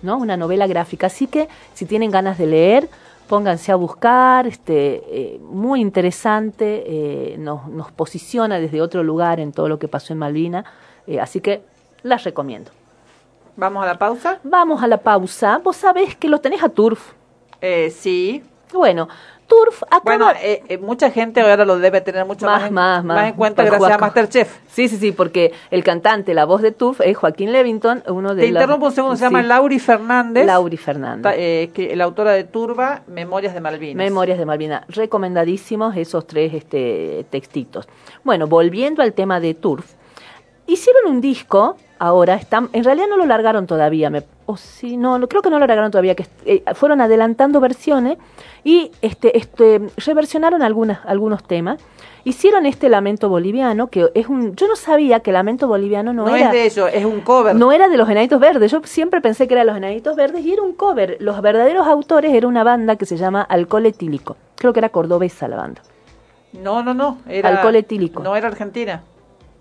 ¿no? 0.02 0.18
Una 0.18 0.38
novela 0.38 0.66
gráfica. 0.66 1.08
Así 1.08 1.28
que, 1.28 1.50
si 1.74 1.86
tienen 1.86 2.12
ganas 2.12 2.38
de 2.38 2.46
leer, 2.46 2.90
pónganse 3.28 3.74
a 3.74 3.76
buscar. 3.76 4.48
Este, 4.48 5.04
eh, 5.10 5.40
muy 5.42 5.82
interesante, 5.82 6.84
eh, 6.88 7.38
nos, 7.38 7.68
nos 7.68 7.92
posiciona 7.92 8.58
desde 8.58 8.82
otro 8.82 9.04
lugar 9.04 9.42
en 9.42 9.52
todo 9.52 9.68
lo 9.68 9.80
que 9.80 9.90
pasó 9.90 10.14
en 10.14 10.20
Malvinas. 10.20 10.64
Eh, 11.08 11.20
así 11.20 11.42
que, 11.42 11.62
las 12.04 12.24
recomiendo. 12.24 12.72
Vamos 13.58 13.84
a 13.84 13.88
la 13.88 13.98
pausa. 13.98 14.40
Vamos 14.44 14.82
a 14.82 14.88
la 14.88 15.00
pausa. 15.00 15.60
Vos 15.64 15.76
sabés 15.76 16.16
que 16.16 16.30
lo 16.30 16.40
tenés 16.40 16.64
a 16.64 16.70
Turf. 16.70 17.14
Eh, 17.60 17.90
sí. 17.90 18.44
Bueno, 18.72 19.08
Turf 19.48 19.82
acaba... 19.84 20.02
Bueno, 20.04 20.30
eh, 20.42 20.62
eh, 20.68 20.78
mucha 20.78 21.10
gente 21.10 21.40
ahora 21.42 21.64
lo 21.66 21.80
debe 21.80 22.02
tener 22.02 22.26
mucho 22.26 22.46
más, 22.46 22.60
Más, 22.64 22.68
en, 22.70 22.74
más, 22.74 23.04
más. 23.04 23.28
en 23.30 23.34
cuenta 23.36 23.64
gracias 23.64 23.92
a 23.92 23.98
Masterchef. 23.98 24.58
Sí, 24.68 24.90
sí, 24.90 24.98
sí, 24.98 25.12
porque 25.14 25.54
el 25.72 25.84
cantante, 25.84 26.34
la 26.34 26.44
voz 26.46 26.62
de 26.62 26.72
Turf 26.72 27.00
es 27.02 27.16
Joaquín 27.18 27.52
Levington, 27.54 28.04
uno 28.08 28.36
de 28.36 28.44
Te 28.44 28.52
las- 28.52 28.62
interrumpo 28.64 28.88
un 28.88 28.92
segundo, 28.92 29.16
se 29.16 29.24
llama 29.24 29.42
Lauri 29.42 29.80
Fernández. 29.80 30.46
Lauri 30.46 30.78
Fernández. 30.78 31.34
Eh, 31.38 31.72
que- 31.74 31.96
la 31.96 32.04
autora 32.04 32.32
de 32.34 32.44
Turba, 32.44 33.04
Memorias 33.08 33.54
de 33.54 33.62
Malvinas. 33.62 33.96
Memorias 33.96 34.38
de 34.38 34.46
Malvina. 34.46 34.84
Recomendadísimos 34.90 35.96
esos 35.96 36.28
tres 36.28 36.54
este, 36.54 37.26
textitos. 37.30 37.88
Bueno, 38.24 38.48
volviendo 38.48 39.02
al 39.02 39.14
tema 39.14 39.40
de 39.40 39.54
Turf, 39.54 39.94
hicieron 40.68 41.10
un 41.10 41.22
disco, 41.22 41.78
ahora 42.00 42.36
están, 42.36 42.70
en 42.74 42.84
realidad 42.84 43.08
no 43.10 43.18
lo 43.18 43.26
largaron 43.26 43.68
todavía, 43.68 44.10
me, 44.10 44.24
o 44.46 44.58
sí, 44.58 44.98
no, 44.98 45.20
no, 45.20 45.28
creo 45.28 45.42
que 45.42 45.50
no 45.50 45.60
lo 45.60 45.66
largaron 45.66 45.92
todavía, 45.92 46.16
que 46.16 46.26
eh, 46.46 46.64
fueron 46.74 47.02
adelantando 47.02 47.60
versiones 47.60 48.18
y 48.64 48.92
este, 49.02 49.38
este, 49.38 49.82
reversionaron 49.98 50.62
algunas, 50.62 51.06
algunos 51.06 51.44
temas. 51.44 51.80
Hicieron 52.24 52.66
este 52.66 52.90
Lamento 52.90 53.30
Boliviano, 53.30 53.88
que 53.88 54.12
es 54.14 54.28
un, 54.28 54.54
yo 54.58 54.68
no 54.68 54.76
sabía 54.76 55.22
que 55.22 55.32
Lamento 55.32 55.68
Boliviano 55.68 56.12
no, 56.12 56.26
no 56.26 56.36
era... 56.36 56.48
es 56.48 56.52
de 56.52 56.66
ellos, 56.66 56.90
es 56.94 57.06
un 57.06 57.22
cover. 57.22 57.56
No 57.56 57.72
era 57.72 57.88
de 57.88 57.96
los 57.96 58.10
Enanitos 58.10 58.42
Verdes, 58.42 58.70
yo 58.70 58.82
siempre 58.84 59.22
pensé 59.22 59.48
que 59.48 59.54
era 59.54 59.64
los 59.64 59.78
Enanitos 59.78 60.16
Verdes 60.18 60.46
y 60.46 60.52
era 60.52 60.62
un 60.62 60.74
cover. 60.74 61.16
Los 61.22 61.42
verdaderos 61.42 61.88
autores 61.88 62.34
era 62.34 62.48
una 62.48 62.66
banda 62.66 62.98
que 62.98 63.06
se 63.06 63.16
llama 63.16 63.42
Alcohol 63.42 63.86
Etílico. 63.86 64.36
Creo 64.56 64.74
que 64.74 64.80
era 64.80 64.90
cordobesa 64.90 65.48
la 65.48 65.56
banda. 65.56 65.82
No, 66.54 66.84
no, 66.84 66.94
no. 66.94 67.20
Era, 67.28 67.50
Alcohol 67.50 67.76
etílico. 67.76 68.22
No 68.22 68.36
era 68.36 68.48
argentina. 68.48 69.04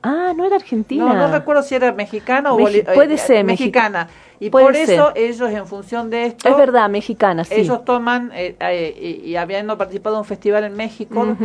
Ah, 0.09 0.33
no 0.37 0.45
era 0.45 0.57
Argentina. 0.57 1.05
No, 1.05 1.15
no 1.15 1.33
recuerdo 1.33 1.63
si 1.63 1.75
era 1.75 1.91
mexicana 1.93 2.53
o 2.53 2.59
boli- 2.59 2.85
puede 2.95 3.15
eh, 3.15 3.19
ser, 3.19 3.45
mexicana. 3.45 4.09
Y 4.39 4.51
puede 4.51 4.67
por 4.67 4.77
eso 4.77 5.13
ser. 5.15 5.19
ellos, 5.25 5.51
en 5.51 5.67
función 5.67 6.11
de 6.11 6.27
esto, 6.27 6.49
Es 6.49 6.57
verdad, 6.57 6.89
mexicana, 6.91 7.43
sí. 7.43 7.55
ellos 7.57 7.85
toman, 7.85 8.31
eh, 8.35 8.55
eh, 8.61 9.21
y, 9.25 9.31
y 9.31 9.37
habiendo 9.37 9.77
participado 9.79 10.17
en 10.17 10.21
un 10.21 10.25
festival 10.27 10.63
en 10.65 10.77
México. 10.77 11.37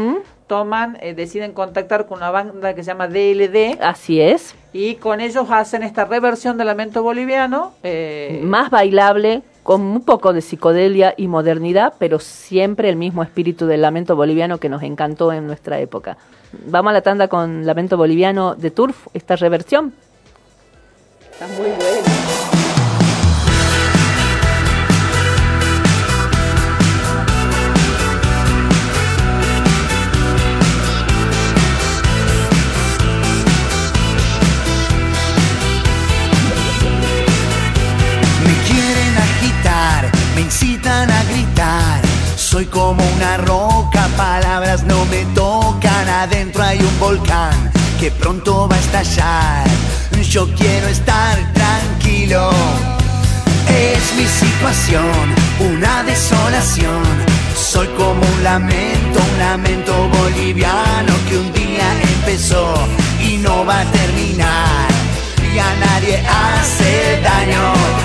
Toman, 0.52 0.98
eh, 1.00 1.14
deciden 1.14 1.54
contactar 1.54 2.08
con 2.08 2.18
una 2.18 2.30
banda 2.30 2.74
que 2.76 2.84
se 2.84 2.88
llama 2.88 3.08
DLD 3.08 3.78
Así 3.80 4.20
es. 4.20 4.54
y 4.74 4.96
con 4.96 5.22
ellos 5.22 5.48
hacen 5.50 5.82
esta 5.82 6.04
reversión 6.04 6.58
del 6.58 6.68
lamento 6.68 7.02
boliviano. 7.02 7.72
eh, 7.84 8.42
Más 8.44 8.70
bailable, 8.70 9.44
con 9.64 9.80
un 9.80 10.04
poco 10.04 10.34
de 10.34 10.42
psicodelia 10.42 11.14
y 11.16 11.30
modernidad, 11.30 11.94
pero 12.00 12.20
siempre 12.20 12.90
el 12.90 12.98
mismo 12.98 13.24
espíritu 13.24 13.66
del 13.66 13.80
lamento 13.82 14.18
boliviano 14.18 14.58
que 14.58 14.68
nos 14.68 14.84
encantó 14.84 15.32
en 15.32 15.48
nuestra 15.48 15.80
época. 15.80 16.18
Vamos 16.66 16.90
a 16.90 16.94
la 16.96 17.02
tanda 17.02 17.30
con 17.30 17.66
Lamento 17.66 17.96
Boliviano 17.96 18.56
de 18.56 18.72
Turf, 18.72 19.08
esta 19.14 19.38
reversión. 19.38 19.94
Está 21.32 21.48
muy 21.48 21.68
buena. 21.70 22.21
Soy 42.62 42.70
como 42.70 43.04
una 43.16 43.38
roca, 43.38 44.08
palabras 44.16 44.84
no 44.84 45.04
me 45.06 45.26
tocan. 45.34 46.08
Adentro 46.08 46.62
hay 46.62 46.78
un 46.78 47.00
volcán 47.00 47.72
que 48.00 48.12
pronto 48.12 48.68
va 48.70 48.76
a 48.76 48.80
estallar. 48.80 49.68
Yo 50.30 50.48
quiero 50.54 50.88
estar 50.90 51.40
tranquilo. 51.54 52.52
Es 53.68 54.14
mi 54.16 54.28
situación, 54.28 55.34
una 55.74 56.04
desolación. 56.04 57.02
Soy 57.56 57.88
como 57.98 58.22
un 58.22 58.44
lamento, 58.44 59.20
un 59.20 59.40
lamento 59.40 59.94
boliviano 60.10 61.14
que 61.28 61.38
un 61.40 61.52
día 61.54 61.92
empezó 62.14 62.76
y 63.20 63.38
no 63.38 63.66
va 63.66 63.80
a 63.80 63.86
terminar. 63.86 64.88
Y 65.52 65.58
a 65.58 65.74
nadie 65.80 66.24
hace 66.28 67.22
daño. 67.24 68.01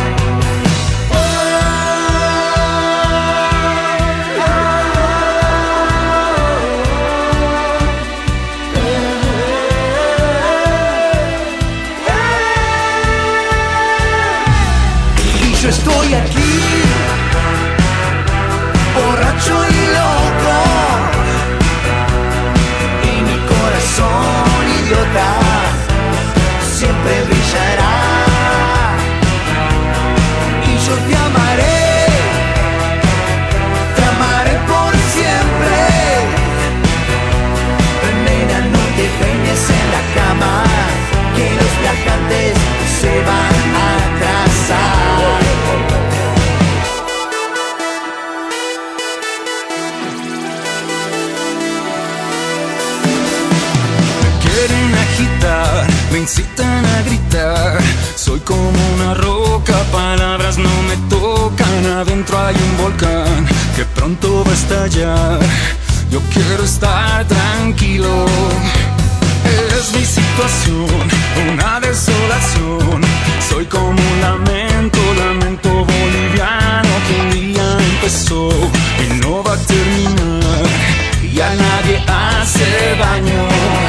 Incitan 56.26 56.84
a 56.84 57.02
gritar. 57.02 57.78
Soy 58.16 58.40
como 58.40 58.80
una 58.96 59.14
roca, 59.14 59.74
palabras 59.92 60.58
no 60.58 60.74
me 60.88 60.96
tocan. 61.08 61.86
Adentro 62.00 62.36
hay 62.36 62.56
un 62.56 62.76
volcán 62.82 63.46
que 63.76 63.84
pronto 63.84 64.42
va 64.44 64.50
a 64.50 64.54
estallar. 64.54 65.38
Yo 66.10 66.20
quiero 66.34 66.64
estar 66.64 67.24
tranquilo. 67.26 68.26
Es 69.78 69.92
mi 69.94 70.04
situación, 70.04 71.00
una 71.52 71.78
desolación. 71.78 73.00
Soy 73.48 73.66
como 73.66 74.00
un 74.12 74.20
lamento, 74.20 74.98
lamento 75.24 75.68
boliviano 75.92 76.92
que 77.06 77.14
un 77.22 77.30
día 77.38 77.66
empezó 77.92 78.48
y 79.04 79.20
no 79.20 79.44
va 79.44 79.52
a 79.54 79.58
terminar. 79.58 80.64
Y 81.22 81.40
a 81.40 81.54
nadie 81.54 82.02
hace 82.08 82.66
daño. 82.98 83.85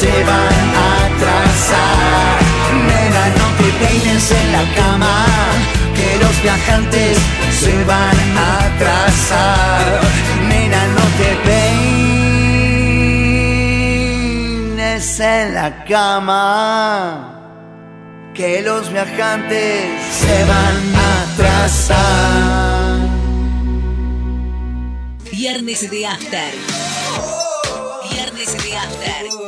se 0.00 0.14
van 0.30 0.66
a 0.84 0.88
atrasar. 1.06 2.38
Nena, 2.88 3.24
no 3.38 3.46
te 3.58 3.68
peines 3.80 4.26
en 4.30 4.48
la 4.52 4.64
cama, 4.80 5.16
que 5.96 6.10
los 6.22 6.34
viajantes 6.42 7.18
se 7.60 7.74
van 7.84 8.18
a 8.46 8.48
atrasar. 8.68 10.00
Nena, 10.48 10.82
no 10.96 11.04
te 11.18 11.30
peines 11.46 12.10
en 15.20 15.54
la 15.54 15.84
cama. 15.84 17.34
Que 18.34 18.62
los 18.62 18.92
viajantes 18.92 19.84
se 20.22 20.44
van 20.52 20.94
a 21.06 21.08
atrasar. 21.24 22.98
Viernes 25.32 25.90
de 25.90 26.06
After. 26.06 26.52
Viernes 28.10 28.50
de 28.62 28.76
After. 28.76 29.47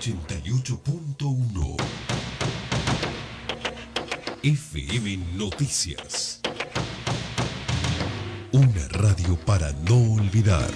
88.1 0.00 1.76
FM 4.42 5.18
Noticias. 5.36 6.40
Una 8.50 8.88
radio 8.88 9.36
para 9.44 9.72
no 9.86 10.14
olvidar. 10.14 10.70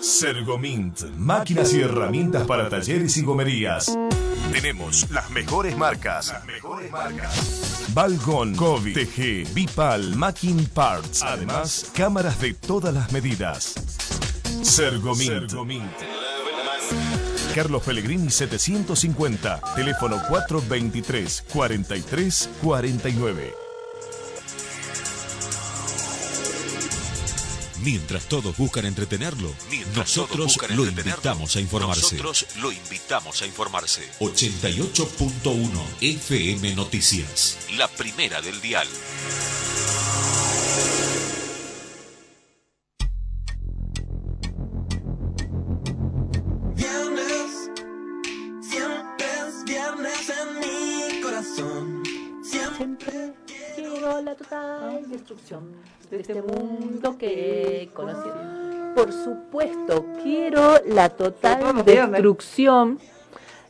Sergomint, 0.00 1.00
máquinas 1.16 1.74
y 1.74 1.80
herramientas 1.80 2.46
para 2.46 2.68
talleres 2.68 3.16
y 3.16 3.22
gomerías. 3.22 3.98
Tenemos 4.52 5.10
las 5.10 5.30
mejores 5.30 5.76
marcas. 5.76 6.28
Las 6.28 6.44
mejores 6.44 6.92
marcas. 6.92 7.88
Balgon, 7.92 8.54
Kobe, 8.54 8.92
TG, 8.92 9.52
Bipal, 9.52 10.14
Macking 10.14 10.66
Parts. 10.66 11.24
Además, 11.24 11.90
cámaras 11.92 12.40
de 12.40 12.54
todas 12.54 12.94
las 12.94 13.10
medidas. 13.10 13.74
Sergomint. 14.62 15.52
Carlos 17.54 17.82
Pellegrini 17.82 18.30
750, 18.30 19.60
teléfono 19.76 20.16
423 20.28 21.44
43 21.52 22.50
49. 22.62 23.54
Mientras 27.82 28.24
todos 28.26 28.56
buscan 28.56 28.86
entretenerlo, 28.86 29.52
nosotros 29.96 30.56
lo 30.70 30.86
invitamos 30.86 31.56
a 31.56 31.60
informarse. 31.60 32.16
Nosotros 32.16 32.46
lo 32.60 32.72
invitamos 32.72 33.42
a 33.42 33.46
informarse. 33.46 34.08
88.1 34.20 35.82
FM 36.00 36.74
Noticias. 36.76 37.58
La 37.76 37.88
primera 37.88 38.40
del 38.40 38.60
dial. 38.60 38.88
La 54.32 54.38
total 54.38 55.10
destrucción 55.10 55.62
de 56.10 56.20
este 56.20 56.40
mundo 56.40 57.18
que 57.18 57.82
he 57.82 57.88
conocido. 57.88 58.34
Por 58.94 59.12
supuesto, 59.12 60.06
quiero 60.22 60.76
la 60.86 61.10
total 61.10 61.84
destrucción 61.84 62.98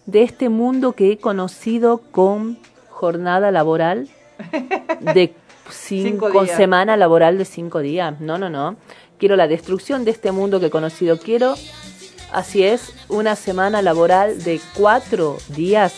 de 0.07 0.23
este 0.23 0.49
mundo 0.49 0.93
que 0.93 1.11
he 1.13 1.19
conocido 1.19 1.99
con 2.13 2.59
jornada 2.91 3.51
laboral 3.51 4.09
de 5.01 5.35
cin- 5.69 6.03
Cinco 6.13 6.31
con 6.31 6.47
semana 6.47 6.97
laboral 6.97 7.39
de 7.39 7.45
cinco 7.45 7.81
días. 7.81 8.21
No, 8.21 8.39
no, 8.39 8.49
no. 8.49 8.77
Quiero 9.19 9.35
la 9.37 9.49
destrucción 9.49 10.05
de 10.05 10.13
este 10.13 10.31
mundo 10.31 10.61
que 10.61 10.67
he 10.67 10.71
conocido. 10.71 11.19
Quiero, 11.19 11.55
así 12.33 12.63
es, 12.63 12.93
una 13.09 13.35
semana 13.35 13.83
laboral 13.83 14.43
de 14.45 14.61
cuatro 14.77 15.39
días, 15.49 15.95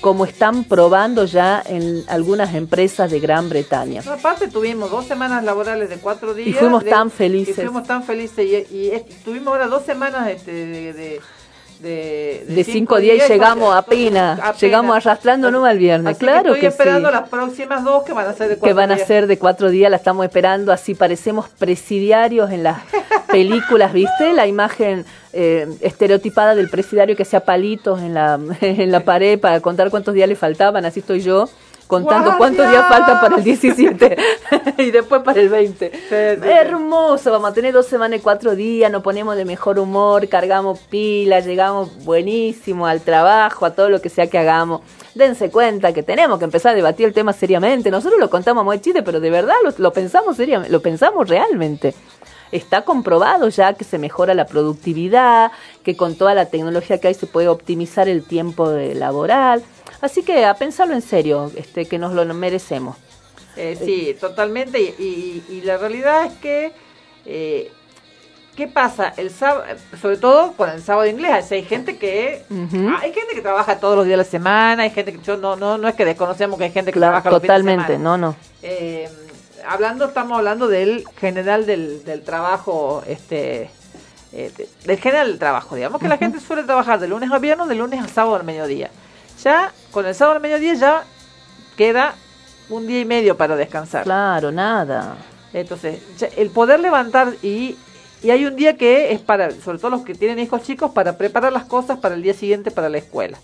como 0.00 0.24
están 0.24 0.64
probando 0.64 1.24
ya 1.24 1.62
en 1.66 2.04
algunas 2.08 2.54
empresas 2.54 3.10
de 3.10 3.20
Gran 3.20 3.48
Bretaña. 3.48 4.02
No, 4.04 4.12
aparte 4.12 4.48
tuvimos 4.48 4.90
dos 4.90 5.06
semanas 5.06 5.42
laborales 5.44 5.88
de 5.88 5.96
cuatro 5.96 6.34
días. 6.34 6.48
Y 6.48 6.52
fuimos 6.52 6.84
de- 6.84 6.90
tan 6.90 7.10
felices. 7.10 7.58
Y 7.58 7.62
fuimos 7.62 7.86
tan 7.86 8.02
felices. 8.02 8.70
Y, 8.70 8.92
tuvimos 9.24 9.48
ahora 9.48 9.66
dos 9.68 9.84
semanas 9.84 10.28
este, 10.28 10.52
de, 10.52 10.92
de, 10.92 11.20
de, 11.80 12.44
De 12.48 12.64
cinco 12.64 12.98
días 12.98 13.28
y 13.28 13.32
llegamos 13.32 13.74
apenas, 13.74 14.60
llegamos 14.60 14.96
arrastrándonos 14.96 15.64
al 15.66 15.78
viernes, 15.78 16.16
Así 16.16 16.20
claro 16.20 16.54
que 16.54 16.60
que 16.60 16.66
estoy 16.66 16.84
esperando 16.84 17.08
sí. 17.08 17.14
las 17.14 17.28
próximas 17.28 17.84
dos 17.84 18.04
que 18.04 18.12
van 18.12 18.26
a 18.26 18.32
ser 18.32 18.48
de 18.48 18.56
cuatro 18.56 18.66
que 18.68 18.72
van 18.74 18.90
a 18.92 18.94
días. 18.96 19.06
ser 19.06 19.26
de 19.26 19.38
cuatro 19.38 19.70
días, 19.70 19.90
la 19.90 19.96
estamos 19.96 20.24
esperando, 20.24 20.72
así 20.72 20.94
parecemos 20.94 21.48
presidiarios 21.48 22.50
en 22.50 22.62
las 22.62 22.78
películas, 23.30 23.92
¿viste? 23.92 24.32
La 24.32 24.46
imagen 24.46 25.04
eh, 25.32 25.66
estereotipada 25.80 26.54
del 26.54 26.70
presidiario 26.70 27.14
que 27.16 27.22
hacía 27.22 27.40
palitos 27.40 28.00
en 28.00 28.14
la, 28.14 28.38
en 28.60 28.90
la 28.90 29.00
pared 29.00 29.38
para 29.38 29.60
contar 29.60 29.90
cuántos 29.90 30.14
días 30.14 30.28
le 30.28 30.36
faltaban, 30.36 30.84
así 30.84 31.00
estoy 31.00 31.20
yo, 31.20 31.48
contando 31.86 32.30
¡Guardia! 32.30 32.38
cuántos 32.38 32.70
días 32.70 32.86
faltan 32.88 33.20
para 33.20 33.36
el 33.36 33.44
17 33.44 34.16
y 34.78 34.90
después 34.90 35.22
para 35.22 35.40
el 35.40 35.48
20. 35.48 35.90
Sí, 35.90 35.96
sí, 35.96 36.08
sí. 36.08 36.48
Hermoso, 36.48 37.30
vamos 37.30 37.50
a 37.50 37.54
tener 37.54 37.72
dos 37.72 37.86
semanas 37.86 38.20
y 38.20 38.22
cuatro 38.22 38.54
días, 38.54 38.90
nos 38.90 39.02
ponemos 39.02 39.36
de 39.36 39.44
mejor 39.44 39.78
humor, 39.78 40.28
cargamos 40.28 40.78
pilas, 40.78 41.46
llegamos 41.46 42.04
buenísimo 42.04 42.86
al 42.86 43.00
trabajo, 43.00 43.66
a 43.66 43.74
todo 43.74 43.88
lo 43.88 44.00
que 44.00 44.08
sea 44.08 44.28
que 44.28 44.38
hagamos. 44.38 44.82
Dense 45.14 45.50
cuenta 45.50 45.92
que 45.92 46.02
tenemos 46.02 46.38
que 46.38 46.44
empezar 46.44 46.72
a 46.72 46.74
debatir 46.74 47.06
el 47.06 47.14
tema 47.14 47.32
seriamente. 47.32 47.90
Nosotros 47.90 48.20
lo 48.20 48.28
contamos 48.28 48.64
muy 48.64 48.80
chiste, 48.80 49.02
pero 49.02 49.20
de 49.20 49.30
verdad 49.30 49.54
lo, 49.64 49.72
lo 49.78 49.92
pensamos 49.92 50.36
seriamente, 50.36 50.70
lo 50.70 50.82
pensamos 50.82 51.28
realmente. 51.28 51.94
Está 52.52 52.82
comprobado 52.82 53.48
ya 53.48 53.74
que 53.74 53.84
se 53.84 53.98
mejora 53.98 54.34
la 54.34 54.46
productividad, 54.46 55.50
que 55.82 55.96
con 55.96 56.14
toda 56.14 56.34
la 56.34 56.46
tecnología 56.46 56.98
que 56.98 57.08
hay 57.08 57.14
se 57.14 57.26
puede 57.26 57.48
optimizar 57.48 58.08
el 58.08 58.22
tiempo 58.24 58.70
de 58.70 58.94
laboral. 58.94 59.62
Así 60.00 60.22
que 60.22 60.44
a 60.44 60.54
pensarlo 60.54 60.94
en 60.94 61.02
serio, 61.02 61.50
este, 61.56 61.86
que 61.86 61.98
nos 61.98 62.12
lo 62.12 62.24
merecemos. 62.34 62.96
Eh, 63.56 63.76
sí, 63.82 64.16
totalmente. 64.20 64.80
Y, 64.80 64.94
y- 64.98 65.44
y 65.48 65.60
la 65.62 65.78
realidad 65.78 66.26
es 66.26 66.32
que, 66.34 66.72
eh, 67.24 67.72
¿qué 68.54 68.68
pasa? 68.68 69.14
El 69.16 69.30
sábado, 69.30 69.64
sobre 70.00 70.18
todo 70.18 70.52
con 70.52 70.68
el 70.68 70.82
sábado 70.82 71.06
inglés, 71.08 71.50
hay 71.52 71.62
gente 71.64 71.96
que 71.96 72.44
Ujú. 72.50 72.88
hay 73.00 73.12
gente 73.14 73.34
que 73.34 73.40
trabaja 73.40 73.78
todos 73.80 73.96
los 73.96 74.04
días 74.04 74.12
de 74.18 74.24
la 74.24 74.30
semana, 74.30 74.82
hay 74.82 74.90
gente 74.90 75.12
que 75.12 75.20
yo 75.22 75.36
no 75.38 75.56
no 75.56 75.78
no 75.78 75.88
es 75.88 75.94
que 75.94 76.04
desconocemos 76.04 76.58
que 76.58 76.64
hay 76.64 76.72
gente 76.72 76.92
que 76.92 76.98
Claro, 76.98 77.12
trabaja 77.12 77.30
los 77.30 77.40
fines 77.40 77.56
de 77.56 77.62
totalmente, 77.62 77.92
semana. 77.94 78.04
no, 78.04 78.18
no. 78.18 78.36
Eh, 78.62 79.08
hablando, 79.66 80.04
estamos 80.06 80.36
hablando 80.38 80.68
del 80.68 81.04
general 81.18 81.64
del, 81.66 82.04
del 82.04 82.22
trabajo, 82.22 83.02
este, 83.06 83.70
eh, 84.32 84.52
de- 84.56 84.68
del 84.84 84.98
general 84.98 85.28
del 85.28 85.38
trabajo, 85.38 85.74
digamos 85.76 85.98
que 86.00 86.08
la 86.08 86.18
gente 86.18 86.40
suele 86.40 86.62
trabajar 86.64 87.00
de 87.00 87.08
lunes 87.08 87.30
a 87.32 87.38
viernes, 87.38 87.68
de 87.68 87.74
lunes 87.74 88.04
a 88.04 88.08
sábado 88.08 88.36
al 88.36 88.44
mediodía. 88.44 88.90
Ya 89.42 89.72
con 89.96 90.04
el 90.04 90.14
sábado 90.14 90.36
al 90.36 90.42
mediodía 90.42 90.74
ya 90.74 91.04
queda 91.74 92.16
un 92.68 92.86
día 92.86 93.00
y 93.00 93.06
medio 93.06 93.34
para 93.34 93.56
descansar. 93.56 94.04
Claro, 94.04 94.52
nada. 94.52 95.16
Entonces, 95.54 96.02
el 96.36 96.50
poder 96.50 96.80
levantar 96.80 97.32
y, 97.42 97.78
y 98.22 98.28
hay 98.28 98.44
un 98.44 98.56
día 98.56 98.76
que 98.76 99.12
es 99.12 99.20
para, 99.20 99.50
sobre 99.52 99.78
todo 99.78 99.92
los 99.92 100.02
que 100.02 100.14
tienen 100.14 100.38
hijos 100.38 100.62
chicos, 100.64 100.90
para 100.90 101.16
preparar 101.16 101.50
las 101.50 101.64
cosas 101.64 101.98
para 101.98 102.14
el 102.14 102.20
día 102.20 102.34
siguiente 102.34 102.70
para 102.70 102.90
la 102.90 102.98
escuela. 102.98 103.38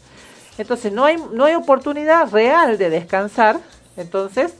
Entonces, 0.58 0.92
no 0.92 1.06
hay, 1.06 1.16
no 1.32 1.46
hay 1.46 1.54
oportunidad 1.54 2.30
real 2.30 2.76
de 2.76 2.90
descansar. 2.90 3.58
Entonces, 3.96 4.52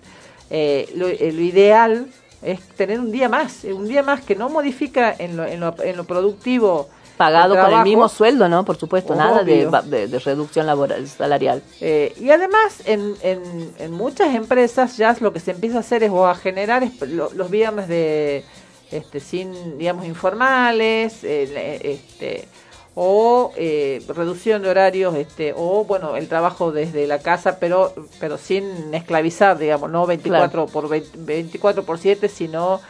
eh, 0.49 0.90
lo, 0.97 1.09
eh, 1.09 1.30
lo 1.30 1.43
ideal 1.43 2.07
es 2.40 2.66
tener 2.68 3.01
un 3.01 3.12
día 3.12 3.28
más, 3.28 3.64
un 3.64 3.86
día 3.86 4.03
más 4.03 4.22
que 4.22 4.34
no 4.34 4.49
modifica 4.49 5.14
en 5.18 5.36
lo, 5.36 5.45
en 5.45 5.61
lo, 5.61 5.74
en 5.82 5.99
lo 5.99 6.05
productivo. 6.05 6.88
Pagado 7.17 7.55
con 7.55 7.73
el 7.79 7.85
mismo 7.85 8.09
sueldo, 8.09 8.49
¿no? 8.49 8.65
Por 8.65 8.77
supuesto, 8.77 9.15
nada 9.15 9.43
de, 9.45 9.67
de- 9.89 10.09
de 10.09 10.19
reducción 10.19 10.67
laboral, 10.67 11.07
salarial. 11.07 11.63
Eh, 11.81 12.15
y 12.21 12.31
además, 12.31 12.83
en, 12.85 13.15
en, 13.23 13.73
en 13.79 13.93
muchas 13.93 14.35
empresas 14.35 14.97
ya 14.97 15.17
lo 15.21 15.33
que 15.33 15.41
se 15.41 15.53
empieza 15.53 15.77
a 15.77 15.81
hacer 15.81 16.03
es 16.03 16.11
o 16.11 16.27
a 16.27 16.35
generar 16.35 16.83
es- 16.83 17.01
lo- 17.03 17.31
los 17.35 17.51
viernes 17.51 17.89
de 17.89 18.45
este 18.91 19.21
sin 19.21 19.79
digamos 19.79 20.05
informales, 20.07 21.23
eh, 21.25 21.49
le- 21.53 21.93
este 21.93 22.49
o 22.95 23.53
eh, 23.57 24.03
reducción 24.09 24.61
de 24.63 24.69
horarios, 24.69 25.15
este 25.15 25.55
o 25.57 25.85
bueno 25.85 26.17
el 26.17 26.29
trabajo 26.29 26.73
desde 26.73 27.07
la 27.07 27.21
casa, 27.21 27.59
pero 27.59 27.95
pero 28.21 28.37
sin 28.37 28.93
esclavizar, 28.95 29.57
digamos, 29.59 29.91
no 29.91 30.07
24 30.07 30.67
por 30.67 30.89
20 30.89 31.11
24 31.15 31.85
por 31.85 31.99
7, 31.99 32.29
sino 32.29 32.81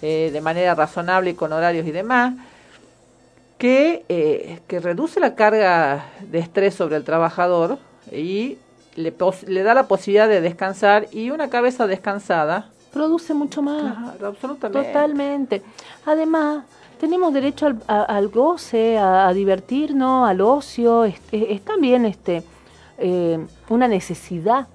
eh, 0.00 0.30
de 0.32 0.40
manera 0.40 0.74
razonable 0.74 1.30
y 1.30 1.34
con 1.34 1.52
horarios 1.52 1.86
y 1.86 1.90
demás 1.90 2.32
que, 3.60 4.04
eh, 4.08 4.58
que 4.66 4.80
reduce 4.80 5.20
la 5.20 5.34
carga 5.34 6.06
de 6.22 6.38
estrés 6.38 6.74
sobre 6.74 6.96
el 6.96 7.04
trabajador 7.04 7.76
y 8.10 8.56
le, 8.96 9.12
pos- 9.12 9.42
le 9.46 9.62
da 9.62 9.74
la 9.74 9.86
posibilidad 9.86 10.28
de 10.28 10.40
descansar 10.40 11.08
y 11.12 11.28
una 11.30 11.50
cabeza 11.50 11.86
descansada. 11.86 12.70
Produce 12.90 13.34
mucho 13.34 13.60
más. 13.60 13.82
Claro, 13.82 14.26
absolutamente. 14.28 14.88
Totalmente. 14.88 15.62
Además, 16.06 16.64
tenemos 16.98 17.34
derecho 17.34 17.66
al, 17.66 17.82
a- 17.86 18.02
al 18.04 18.28
goce, 18.28 18.96
a, 18.96 19.28
a 19.28 19.34
divertirnos, 19.34 20.26
al 20.26 20.40
ocio. 20.40 21.04
Es, 21.04 21.16
es- 21.30 21.50
es 21.50 21.60
también 21.62 22.06
este, 22.06 22.42
eh, 22.96 23.38
una 23.68 23.88
necesidad, 23.88 24.68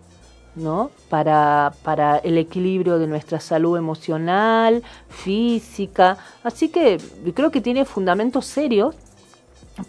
¿no? 0.56 0.92
Para, 1.10 1.74
para 1.84 2.18
el 2.18 2.38
equilibrio 2.38 2.98
de 3.00 3.08
nuestra 3.08 3.40
salud 3.40 3.78
emocional, 3.78 4.84
física. 5.10 6.18
Así 6.44 6.70
que 6.70 7.00
creo 7.34 7.52
que 7.52 7.62
tiene 7.62 7.86
fundamentos 7.86 8.46
serios 8.46 8.96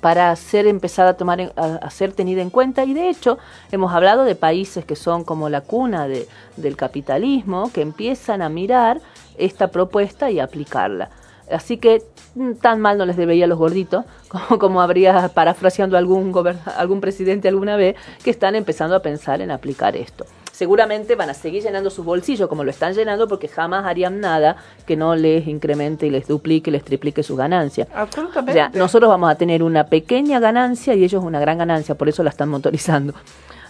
para 0.00 0.34
ser 0.34 0.66
empezada 0.66 1.10
a 1.10 1.14
tomar 1.14 1.52
a, 1.56 1.64
a 1.76 1.90
ser 1.90 2.12
tenida 2.12 2.42
en 2.42 2.50
cuenta 2.50 2.84
y 2.84 2.92
de 2.92 3.08
hecho 3.08 3.38
hemos 3.70 3.92
hablado 3.92 4.24
de 4.24 4.34
países 4.34 4.84
que 4.84 4.96
son 4.96 5.22
como 5.22 5.48
la 5.48 5.60
cuna 5.60 6.08
de- 6.08 6.26
del 6.56 6.76
capitalismo 6.76 7.70
que 7.72 7.82
empiezan 7.82 8.42
a 8.42 8.48
mirar 8.48 9.00
esta 9.38 9.68
propuesta 9.68 10.28
y 10.28 10.40
aplicarla 10.40 11.10
así 11.52 11.76
que 11.76 12.02
mm, 12.34 12.54
tan 12.54 12.80
mal 12.80 12.98
no 12.98 13.06
les 13.06 13.16
debería 13.16 13.44
a 13.44 13.48
los 13.48 13.58
gorditos 13.58 14.04
como, 14.28 14.58
como 14.58 14.80
habría 14.82 15.28
parafraseando 15.28 15.96
algún 15.96 16.32
algún 16.76 17.00
presidente 17.00 17.46
alguna 17.46 17.76
vez 17.76 17.94
que 18.24 18.30
están 18.30 18.56
empezando 18.56 18.96
a 18.96 19.02
pensar 19.02 19.40
en 19.40 19.52
aplicar 19.52 19.94
esto 19.96 20.26
seguramente 20.56 21.16
van 21.16 21.28
a 21.28 21.34
seguir 21.34 21.62
llenando 21.62 21.90
sus 21.90 22.02
bolsillos 22.04 22.48
como 22.48 22.64
lo 22.64 22.70
están 22.70 22.94
llenando 22.94 23.28
porque 23.28 23.46
jamás 23.46 23.84
harían 23.84 24.20
nada 24.20 24.56
que 24.86 24.96
no 24.96 25.14
les 25.14 25.46
incremente 25.46 26.06
y 26.06 26.10
les 26.10 26.26
duplique, 26.26 26.70
les 26.70 26.82
triplique 26.82 27.22
sus 27.22 27.36
ganancias. 27.36 27.88
O 27.94 27.98
Absolutamente. 27.98 28.52
sea, 28.54 28.70
nosotros 28.72 29.10
vamos 29.10 29.30
a 29.30 29.34
tener 29.34 29.62
una 29.62 29.84
pequeña 29.84 30.40
ganancia 30.40 30.94
y 30.94 31.04
ellos 31.04 31.22
una 31.22 31.40
gran 31.40 31.58
ganancia, 31.58 31.94
por 31.94 32.08
eso 32.08 32.22
la 32.22 32.30
están 32.30 32.48
motorizando. 32.48 33.12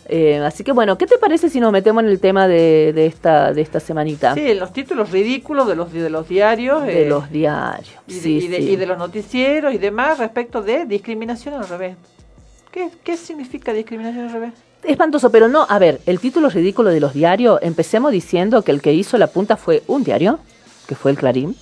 Eh, 0.09 0.39
así 0.39 0.63
que 0.63 0.71
bueno, 0.71 0.97
¿qué 0.97 1.07
te 1.07 1.19
parece 1.19 1.51
si 1.51 1.59
nos 1.59 1.73
metemos 1.73 2.05
en 2.05 2.09
el 2.11 2.21
tema 2.21 2.47
de, 2.47 2.93
de 2.95 3.07
esta 3.07 3.53
de 3.53 3.61
esta 3.61 3.81
semanita? 3.81 4.35
Sí, 4.35 4.55
los 4.55 4.73
títulos 4.73 5.11
ridículos 5.11 5.67
de 5.67 5.75
los, 5.75 5.93
de 5.93 6.09
los 6.09 6.29
diarios. 6.29 6.85
De 6.85 7.03
eh, 7.07 7.09
los 7.09 7.29
diarios. 7.29 7.91
y 8.07 8.15
de, 8.15 8.21
sí, 8.21 8.37
y 8.45 8.47
de- 8.47 8.57
sí. 8.59 8.71
y 8.71 8.77
de 8.77 8.87
los 8.87 8.97
noticieros 8.99 9.75
y 9.75 9.79
demás 9.79 10.19
respecto 10.21 10.63
de 10.63 10.85
discriminación 10.87 11.55
al 11.55 11.69
revés. 11.69 11.97
¿Qué, 12.71 12.91
qué 13.03 13.17
significa 13.17 13.73
discriminación 13.73 14.27
al 14.27 14.33
revés? 14.33 14.53
Espantoso, 14.83 15.31
pero 15.31 15.49
no, 15.49 15.67
a 15.69 15.79
ver, 15.79 16.01
el 16.07 16.21
título 16.21 16.49
ridículo 16.49 16.91
de 16.91 17.01
los 17.01 17.13
diarios, 17.13 17.59
empecemos 17.63 18.13
diciendo 18.13 18.63
que 18.63 18.71
el 18.71 18.81
que 18.81 18.93
hizo 18.93 19.19
la 19.19 19.27
punta 19.27 19.57
fue 19.57 19.83
un 19.89 20.05
diario, 20.05 20.39
que 20.87 20.95
fue 20.95 21.11
el 21.11 21.17
Clarín, 21.17 21.57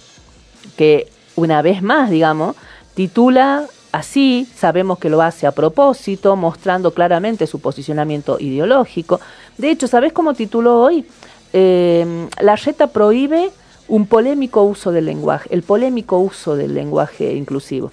que 0.76 1.08
una 1.36 1.62
vez 1.62 1.82
más, 1.82 2.10
digamos, 2.10 2.54
titula 2.94 3.64
así, 3.92 4.46
sabemos 4.54 4.98
que 4.98 5.08
lo 5.08 5.22
hace 5.22 5.46
a 5.46 5.52
propósito, 5.52 6.36
mostrando 6.36 6.92
claramente 6.92 7.46
su 7.46 7.60
posicionamiento 7.60 8.38
ideológico. 8.40 9.20
De 9.56 9.70
hecho, 9.70 9.86
¿sabes 9.86 10.12
cómo 10.12 10.34
tituló 10.34 10.80
hoy? 10.80 11.06
Eh, 11.52 12.28
la 12.40 12.56
reta 12.56 12.88
prohíbe 12.88 13.50
un 13.88 14.06
polémico 14.06 14.62
uso 14.64 14.90
del 14.90 15.06
lenguaje, 15.06 15.48
el 15.52 15.62
polémico 15.62 16.18
uso 16.18 16.56
del 16.56 16.74
lenguaje 16.74 17.34
inclusivo. 17.34 17.92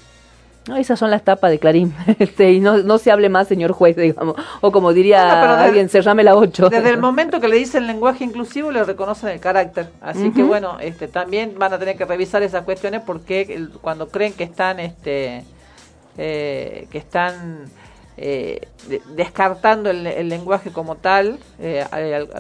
No, 0.68 0.76
esas 0.78 0.99
son 0.99 1.09
las 1.09 1.24
tapas 1.24 1.49
de 1.49 1.57
Clarín. 1.59 1.93
Este, 2.20 2.51
y 2.51 2.59
no, 2.59 2.78
no 2.78 2.97
se 2.99 3.12
hable 3.12 3.30
más, 3.30 3.47
señor 3.47 3.72
juez, 3.72 3.95
digamos. 3.95 4.36
O 4.62 4.72
como 4.72 4.93
diría 4.93 5.24
Bueno, 5.39 5.57
de- 5.57 5.64
alguien, 5.64 5.89
cerrame 5.89 6.24
la 6.24 6.36
8. 6.36 6.70
Desde 6.70 6.89
el 6.89 6.99
momento 6.99 7.39
que 7.41 7.47
le 7.47 7.55
dicen 7.55 7.88
lenguaje 7.88 8.24
inclusivo 8.24 8.72
le 8.72 8.84
reconocen 8.84 9.30
el 9.30 9.39
carácter. 9.39 9.89
Así 10.01 10.32
que 10.32 10.43
bueno, 10.43 10.78
este 10.80 11.07
también 11.07 11.55
van 11.57 11.74
a 11.74 11.80
tener 11.80 11.97
que 11.97 12.05
revisar 12.05 12.43
esas 12.43 12.64
cuestiones 12.64 13.01
porque 13.05 13.68
cuando 13.82 14.09
creen 14.09 14.34
que 14.34 14.43
están 14.43 14.80
este 14.80 15.43
eh, 16.18 16.88
que 16.91 16.97
están 16.97 17.66
eh, 18.18 18.68
de- 18.88 19.01
descartando 19.16 19.89
el, 19.89 20.05
el 20.05 20.30
lenguaje 20.30 20.72
como 20.72 20.95
tal, 20.95 21.39
eh, 21.59 21.86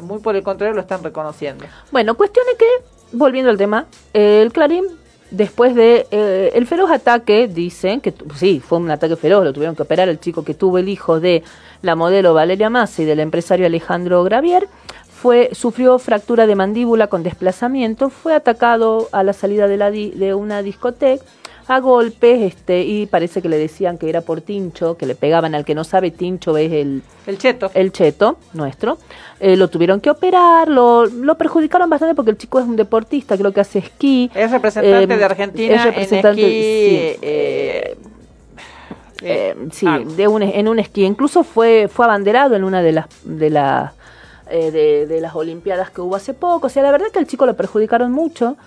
muy 0.03 0.19
por 0.19 0.35
el 0.35 0.43
contrario 0.43 0.75
lo 0.75 0.81
están 0.81 1.03
reconociendo. 1.03 1.65
Bueno, 1.91 2.15
cuestión 2.15 2.45
es 2.51 2.57
que, 2.59 3.17
volviendo 3.17 3.49
al 3.49 3.57
tema, 3.57 3.85
el 4.13 4.51
Clarín, 4.51 4.83
después 5.31 5.73
de 5.75 6.05
eh, 6.11 6.51
el 6.53 6.67
feroz 6.67 6.91
ataque, 6.91 7.47
dicen 7.47 8.01
que 8.01 8.13
sí, 8.35 8.61
fue 8.65 8.77
un 8.77 8.91
ataque 8.91 9.15
feroz, 9.15 9.43
lo 9.43 9.53
tuvieron 9.53 9.75
que 9.75 9.81
operar 9.83 10.07
el 10.09 10.19
chico 10.19 10.43
que 10.43 10.53
tuvo 10.53 10.77
el 10.77 10.87
hijo 10.89 11.19
de 11.19 11.43
la 11.81 11.95
modelo 11.95 12.33
Valeria 12.33 12.69
Massa 12.69 13.01
y 13.01 13.05
del 13.05 13.19
empresario 13.19 13.65
Alejandro 13.65 14.23
Gravier, 14.23 14.67
fue, 15.09 15.49
sufrió 15.53 15.99
fractura 15.99 16.47
de 16.47 16.55
mandíbula 16.55 17.07
con 17.07 17.23
desplazamiento, 17.23 18.09
fue 18.09 18.33
atacado 18.33 19.07
a 19.11 19.23
la 19.23 19.33
salida 19.33 19.67
de, 19.67 19.77
la 19.77 19.91
di- 19.91 20.11
de 20.11 20.33
una 20.33 20.61
discoteca 20.63 21.23
a 21.75 21.79
golpes 21.79 22.41
este 22.41 22.83
y 22.83 23.05
parece 23.05 23.41
que 23.41 23.49
le 23.49 23.57
decían 23.57 23.97
que 23.97 24.09
era 24.09 24.21
por 24.21 24.41
tincho, 24.41 24.97
que 24.97 25.05
le 25.05 25.15
pegaban 25.15 25.55
al 25.55 25.65
que 25.65 25.73
no 25.75 25.83
sabe 25.83 26.11
tincho 26.11 26.57
es 26.57 26.71
el 26.71 27.01
El 27.27 27.37
cheto. 27.37 27.71
el 27.73 27.91
cheto 27.91 28.37
nuestro, 28.53 28.97
eh, 29.39 29.55
lo 29.55 29.69
tuvieron 29.69 30.01
que 30.01 30.09
operar, 30.09 30.67
lo, 30.67 31.05
lo 31.05 31.35
perjudicaron 31.37 31.89
bastante 31.89 32.15
porque 32.15 32.31
el 32.31 32.37
chico 32.37 32.59
es 32.59 32.65
un 32.65 32.75
deportista, 32.75 33.37
creo 33.37 33.51
que 33.53 33.61
hace 33.61 33.79
esquí. 33.79 34.29
Es 34.33 34.51
representante 34.51 35.13
Eh, 35.13 35.17
de 35.17 35.23
Argentina 35.25 35.75
es 35.75 35.83
representante, 35.83 36.41
en 36.41 36.47
esquí. 36.47 37.17
sí, 37.19 37.19
eh, 37.21 37.97
eh, 39.23 39.55
eh, 39.55 39.55
sí, 39.71 39.87
de 40.17 40.27
un, 40.27 40.41
en 40.43 40.67
un 40.67 40.79
esquí. 40.79 41.03
Incluso 41.05 41.43
fue, 41.43 41.87
fue 41.87 42.05
abanderado 42.05 42.55
en 42.55 42.63
una 42.63 42.81
de 42.81 42.91
las 42.91 43.05
de 43.23 43.49
las 43.49 43.93
eh, 44.49 44.71
de, 44.71 45.05
de 45.07 45.21
las 45.21 45.35
Olimpiadas 45.35 45.91
que 45.91 46.01
hubo 46.01 46.15
hace 46.15 46.33
poco. 46.33 46.67
O 46.67 46.69
sea, 46.69 46.83
la 46.83 46.91
verdad 46.91 47.07
que 47.13 47.19
al 47.19 47.27
chico 47.27 47.45
lo 47.45 47.55
perjudicaron 47.55 48.11
mucho. 48.11 48.57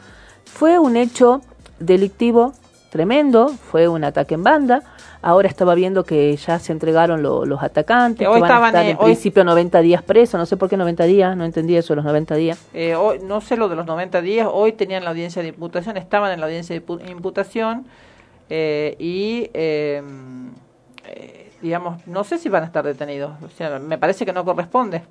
Fue 0.44 0.78
un 0.78 0.96
hecho 0.96 1.40
delictivo 1.80 2.52
tremendo, 2.98 3.48
fue 3.48 3.88
un 3.88 4.04
ataque 4.04 4.34
en 4.34 4.44
banda. 4.44 4.80
Ahora 5.20 5.48
estaba 5.48 5.74
viendo 5.74 6.04
que 6.04 6.36
ya 6.36 6.60
se 6.60 6.70
entregaron 6.70 7.24
lo- 7.24 7.44
los 7.44 7.60
atacantes, 7.60 8.18
Que 8.20 8.24
que 8.24 8.28
hoy 8.28 8.40
a 8.40 8.44
estaban, 8.44 8.68
estar 8.68 8.86
eh, 8.86 8.90
en 8.90 8.96
hoy- 8.98 9.04
principio 9.06 9.42
90 9.42 9.80
días 9.80 10.00
presos. 10.04 10.38
No 10.38 10.46
sé 10.46 10.56
por 10.56 10.68
qué 10.68 10.76
90 10.76 11.02
días, 11.02 11.36
no 11.36 11.44
entendí 11.44 11.74
eso 11.76 11.92
de 11.92 11.96
los 11.96 12.04
90 12.04 12.36
días. 12.36 12.56
Eh, 12.72 12.94
hoy, 12.94 13.18
no 13.20 13.40
sé 13.40 13.56
lo 13.56 13.68
de 13.68 13.74
los 13.74 13.84
90 13.84 14.20
días, 14.22 14.46
hoy 14.48 14.70
tenían 14.74 15.02
la 15.02 15.10
audiencia 15.10 15.42
de 15.42 15.48
imputación, 15.48 15.96
estaban 15.96 16.30
en 16.30 16.38
la 16.38 16.46
audiencia 16.46 16.78
de 16.78 16.86
impu- 16.86 17.10
imputación 17.10 17.84
eh, 18.48 18.94
y, 19.00 19.50
eh, 19.54 20.00
eh, 21.08 21.50
digamos, 21.62 22.06
no 22.06 22.22
sé 22.22 22.38
si 22.38 22.48
van 22.48 22.62
a 22.62 22.66
estar 22.66 22.84
detenidos. 22.84 23.32
O 23.42 23.48
sea, 23.48 23.80
me 23.80 23.98
parece 23.98 24.24
que 24.24 24.32
no 24.32 24.44
corresponde, 24.44 25.02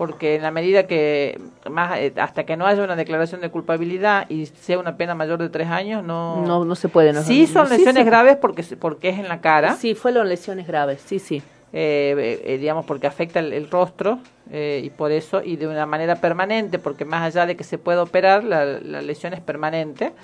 porque 0.00 0.36
en 0.36 0.40
la 0.40 0.50
medida 0.50 0.86
que, 0.86 1.38
más 1.70 1.98
eh, 1.98 2.14
hasta 2.16 2.44
que 2.44 2.56
no 2.56 2.64
haya 2.64 2.82
una 2.82 2.96
declaración 2.96 3.42
de 3.42 3.50
culpabilidad 3.50 4.24
y 4.30 4.46
sea 4.46 4.78
una 4.78 4.96
pena 4.96 5.14
mayor 5.14 5.38
de 5.38 5.50
tres 5.50 5.68
años, 5.68 6.02
no... 6.02 6.42
No, 6.46 6.64
no 6.64 6.74
se 6.74 6.88
puede. 6.88 7.12
No, 7.12 7.20
sí 7.22 7.46
son 7.46 7.68
lesiones 7.68 8.04
sí. 8.04 8.04
graves 8.04 8.36
porque, 8.36 8.62
porque 8.80 9.10
es 9.10 9.18
en 9.18 9.28
la 9.28 9.42
cara. 9.42 9.74
Sí, 9.74 9.94
fueron 9.94 10.26
lesiones 10.30 10.66
graves, 10.66 11.02
sí, 11.04 11.18
sí. 11.18 11.42
eh, 11.74 12.14
eh, 12.16 12.42
eh, 12.46 12.56
digamos 12.56 12.86
porque 12.86 13.08
afecta 13.08 13.40
el, 13.40 13.52
el 13.52 13.70
rostro 13.70 14.20
eh, 14.50 14.80
y 14.82 14.88
por 14.88 15.12
eso 15.12 15.42
y 15.44 15.56
de 15.56 15.68
una 15.68 15.84
manera 15.84 16.16
permanente 16.16 16.78
porque 16.78 17.04
más 17.04 17.22
allá 17.22 17.44
de 17.44 17.54
que 17.54 17.64
se 17.64 17.76
pueda 17.76 18.02
operar 18.02 18.42
la, 18.42 18.64
la 18.64 19.02
lesión 19.02 19.34
es 19.34 19.40
permanente 19.42 20.14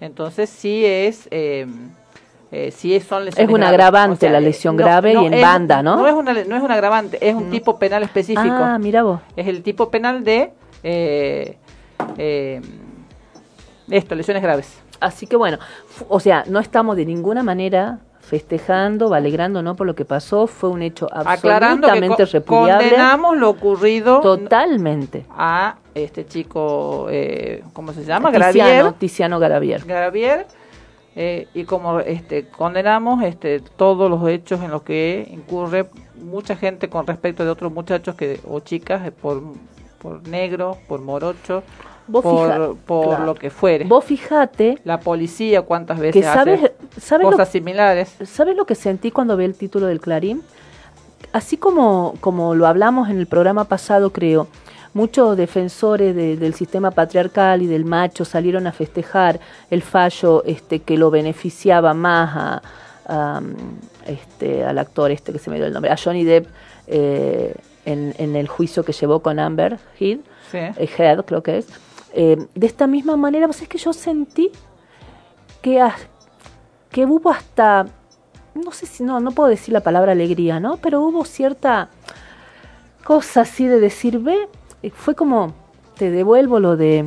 entonces 0.00 0.48
sí 0.48 0.86
es 0.86 1.28
eh, 2.54 2.70
sí 2.70 2.98
son 3.00 3.24
lesiones 3.24 3.48
Es 3.48 3.52
un 3.54 3.60
graves. 3.60 3.68
agravante 3.74 4.14
O 4.14 4.20
sea, 4.20 4.30
la 4.30 4.38
eh, 4.38 4.42
lesión 4.42 4.76
grave 4.76 5.12
y 5.14 5.26
en 5.26 5.34
es- 5.34 5.42
banda, 5.42 5.82
¿no? 5.82 5.96
no 5.96 6.06
es 6.06 6.14
una 6.14 6.32
no 6.32 6.56
es 6.56 6.62
un 6.62 6.70
agravante 6.70 7.18
es 7.20 7.34
un 7.34 7.50
tipo 7.50 7.78
penal 7.78 8.02
específico 8.02 8.42
Ah, 8.48 8.78
mira 8.78 9.02
vos. 9.02 9.20
es 9.36 9.46
el 9.48 9.62
tipo 9.62 9.90
penal 9.90 10.22
de 10.24 10.52
eh, 10.82 11.58
eh, 12.18 12.60
esto 13.90 14.14
lesiones 14.14 14.42
graves 14.42 14.80
Así 15.00 15.26
que 15.26 15.36
bueno, 15.36 15.58
o 16.08 16.18
sea, 16.20 16.44
no 16.48 16.60
estamos 16.60 16.96
de 16.96 17.04
ninguna 17.04 17.42
manera 17.42 17.98
festejando 18.20 19.10
no 19.62 19.76
por 19.76 19.86
lo 19.86 19.94
que 19.94 20.06
pasó, 20.06 20.46
fue 20.46 20.70
un 20.70 20.80
hecho 20.80 21.08
aclarando 21.12 21.86
que 21.88 21.92
absolutamente 21.92 22.24
repudiable. 22.24 22.88
condenamos 22.88 23.36
lo 23.36 23.50
ocurrido 23.50 24.20
Totalmente. 24.20 25.26
a 25.36 25.76
este 25.94 26.24
chico, 26.26 27.08
eh, 27.10 27.62
¿cómo 27.74 27.92
se 27.92 28.04
llama? 28.04 28.30
Tiziano, 28.32 28.58
Gravier. 28.58 28.92
Tiziano. 28.94 29.38
Gravier. 29.38 30.46
Eh, 31.16 31.48
y 31.54 31.64
como 31.64 32.00
este 32.00 32.48
condenamos 32.48 33.22
este 33.22 33.60
todos 33.60 34.10
los 34.10 34.28
hechos 34.28 34.60
en 34.62 34.70
los 34.70 34.82
que 34.82 35.28
incurre 35.30 35.86
mucha 36.16 36.56
gente 36.56 36.88
con 36.88 37.06
respecto 37.06 37.44
de 37.44 37.50
otros 37.50 37.72
muchachos 37.72 38.14
que 38.16 38.40
o 38.48 38.60
chicas 38.60 39.06
eh, 39.06 39.12
por 39.12 39.42
por 40.04 40.28
negro, 40.28 40.76
por 40.86 41.00
morocho, 41.00 41.62
Vos 42.06 42.22
por, 42.22 42.76
por 42.76 43.06
claro. 43.06 43.24
lo 43.24 43.34
que 43.34 43.48
fuere. 43.48 43.86
Vos 43.86 44.04
fijate 44.04 44.78
La 44.84 45.00
policía 45.00 45.62
cuántas 45.62 45.96
que 45.96 46.02
veces 46.02 46.24
sabes, 46.26 46.60
hace 46.62 47.00
sabes, 47.00 47.24
lo, 47.24 47.30
cosas 47.30 47.48
similares. 47.48 48.14
¿sabes 48.24 48.54
lo 48.54 48.66
que 48.66 48.74
sentí 48.74 49.10
cuando 49.10 49.36
vi 49.38 49.46
el 49.46 49.54
título 49.54 49.86
del 49.86 50.00
Clarín? 50.00 50.42
Así 51.32 51.56
como, 51.56 52.14
como 52.20 52.54
lo 52.54 52.66
hablamos 52.66 53.08
en 53.08 53.18
el 53.18 53.26
programa 53.26 53.64
pasado, 53.64 54.10
creo, 54.10 54.46
muchos 54.94 55.36
defensores 55.36 56.14
de- 56.16 56.36
del 56.36 56.54
sistema 56.54 56.90
patriarcal 56.90 57.60
y 57.62 57.66
del 57.66 57.84
macho 57.84 58.24
salieron 58.24 58.66
a 58.66 58.72
festejar 58.72 59.38
el 59.70 59.82
fallo 59.82 60.42
este, 60.44 60.80
que 60.80 60.96
lo 60.96 61.10
beneficiaba 61.10 61.92
más 61.94 62.30
a, 62.34 62.62
a, 63.06 63.40
este, 64.06 64.64
al 64.64 64.78
actor 64.78 65.10
este 65.10 65.32
que 65.32 65.38
se 65.38 65.50
me 65.50 65.56
dio 65.56 65.66
el 65.66 65.72
nombre, 65.72 65.90
a 65.90 65.96
Johnny 65.96 66.24
Depp 66.24 66.46
eh, 66.86 67.54
en, 67.84 68.14
en 68.18 68.36
el 68.36 68.48
juicio 68.48 68.84
que 68.84 68.92
llevó 68.92 69.20
con 69.20 69.38
Amber 69.38 69.78
Heard, 70.00 70.20
Sí. 70.50 70.58
eh, 70.58 70.88
Heard 70.98 71.24
creo 71.24 71.42
que 71.42 71.58
es. 71.58 71.66
Eh, 72.14 72.46
de 72.54 72.66
esta 72.66 72.86
misma 72.86 73.16
manera, 73.16 73.46
pues 73.46 73.60
es 73.62 73.68
que 73.68 73.76
yo 73.78 73.92
sentí 73.92 74.50
que, 75.60 75.82
que 76.90 77.04
hubo 77.06 77.30
hasta, 77.30 77.86
no 78.54 78.70
sé 78.70 78.86
si, 78.86 79.02
no, 79.02 79.18
no 79.18 79.32
puedo 79.32 79.48
decir 79.48 79.72
la 79.72 79.80
palabra 79.80 80.12
alegría, 80.12 80.60
¿no? 80.60 80.76
Pero 80.76 81.00
hubo 81.00 81.24
cierta 81.24 81.88
cosa 83.04 83.40
así 83.42 83.66
de 83.66 83.80
decir, 83.80 84.18
ve, 84.20 84.48
fue 84.90 85.14
como, 85.14 85.52
te 85.96 86.10
devuelvo 86.10 86.60
lo 86.60 86.76
de, 86.76 87.04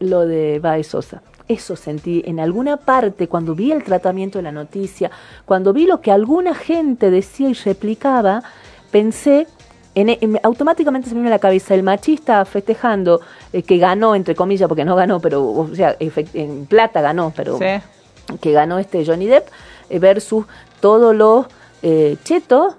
lo 0.00 0.26
de 0.26 0.58
Bae 0.60 0.84
Sosa. 0.84 1.22
Eso 1.46 1.76
sentí 1.76 2.22
en 2.26 2.40
alguna 2.40 2.78
parte 2.78 3.28
cuando 3.28 3.54
vi 3.54 3.70
el 3.72 3.84
tratamiento 3.84 4.38
de 4.38 4.42
la 4.44 4.52
noticia, 4.52 5.10
cuando 5.44 5.72
vi 5.74 5.86
lo 5.86 6.00
que 6.00 6.10
alguna 6.10 6.54
gente 6.54 7.10
decía 7.10 7.50
y 7.50 7.52
replicaba, 7.54 8.42
pensé, 8.90 9.46
en, 9.94 10.08
en- 10.08 10.40
automáticamente 10.42 11.08
se 11.08 11.14
me 11.14 11.20
vino 11.20 11.28
a 11.28 11.36
la 11.36 11.38
cabeza 11.38 11.74
el 11.74 11.82
machista 11.82 12.44
festejando 12.46 13.20
eh, 13.52 13.62
que 13.62 13.76
ganó, 13.78 14.14
entre 14.14 14.34
comillas, 14.34 14.68
porque 14.68 14.84
no 14.86 14.96
ganó, 14.96 15.20
pero, 15.20 15.44
o 15.46 15.68
sea, 15.74 15.94
en 15.98 16.64
plata 16.66 17.00
ganó, 17.02 17.32
pero 17.36 17.58
Sí. 17.58 18.36
que 18.40 18.52
ganó 18.52 18.78
este 18.78 19.04
Johnny 19.04 19.26
Depp 19.26 19.46
eh, 19.90 19.98
versus 19.98 20.46
todos 20.80 21.14
los 21.14 21.46
eh, 21.82 22.16
chetos 22.24 22.74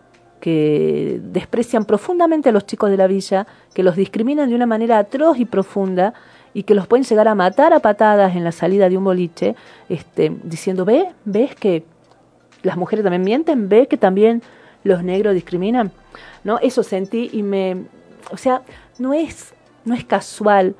que 0.45 1.19
desprecian 1.23 1.85
profundamente 1.85 2.49
a 2.49 2.51
los 2.51 2.67
chicos 2.67 2.91
de 2.91 2.97
la 2.97 3.07
villa, 3.07 3.47
que 3.73 3.81
los 3.81 3.95
discriminan 3.95 4.47
de 4.47 4.53
una 4.53 4.67
manera 4.67 4.99
atroz 4.99 5.39
y 5.39 5.45
profunda 5.45 6.13
y 6.53 6.61
que 6.61 6.75
los 6.75 6.85
pueden 6.85 7.03
llegar 7.03 7.27
a 7.27 7.33
matar 7.33 7.73
a 7.73 7.79
patadas 7.79 8.35
en 8.35 8.43
la 8.43 8.51
salida 8.51 8.87
de 8.87 8.95
un 8.95 9.05
boliche, 9.05 9.55
este, 9.89 10.31
diciendo, 10.43 10.85
ve, 10.85 11.07
ves 11.25 11.55
que 11.55 11.83
las 12.61 12.77
mujeres 12.77 13.01
también 13.01 13.23
mienten, 13.23 13.69
ve 13.69 13.87
que 13.87 13.97
también 13.97 14.43
los 14.83 15.03
negros 15.03 15.33
discriminan, 15.33 15.91
¿no? 16.43 16.59
Eso 16.59 16.83
sentí 16.83 17.31
y 17.33 17.41
me, 17.41 17.85
o 18.29 18.37
sea, 18.37 18.61
no 18.99 19.15
es, 19.15 19.55
no 19.83 19.95
es 19.95 20.05
casual, 20.05 20.75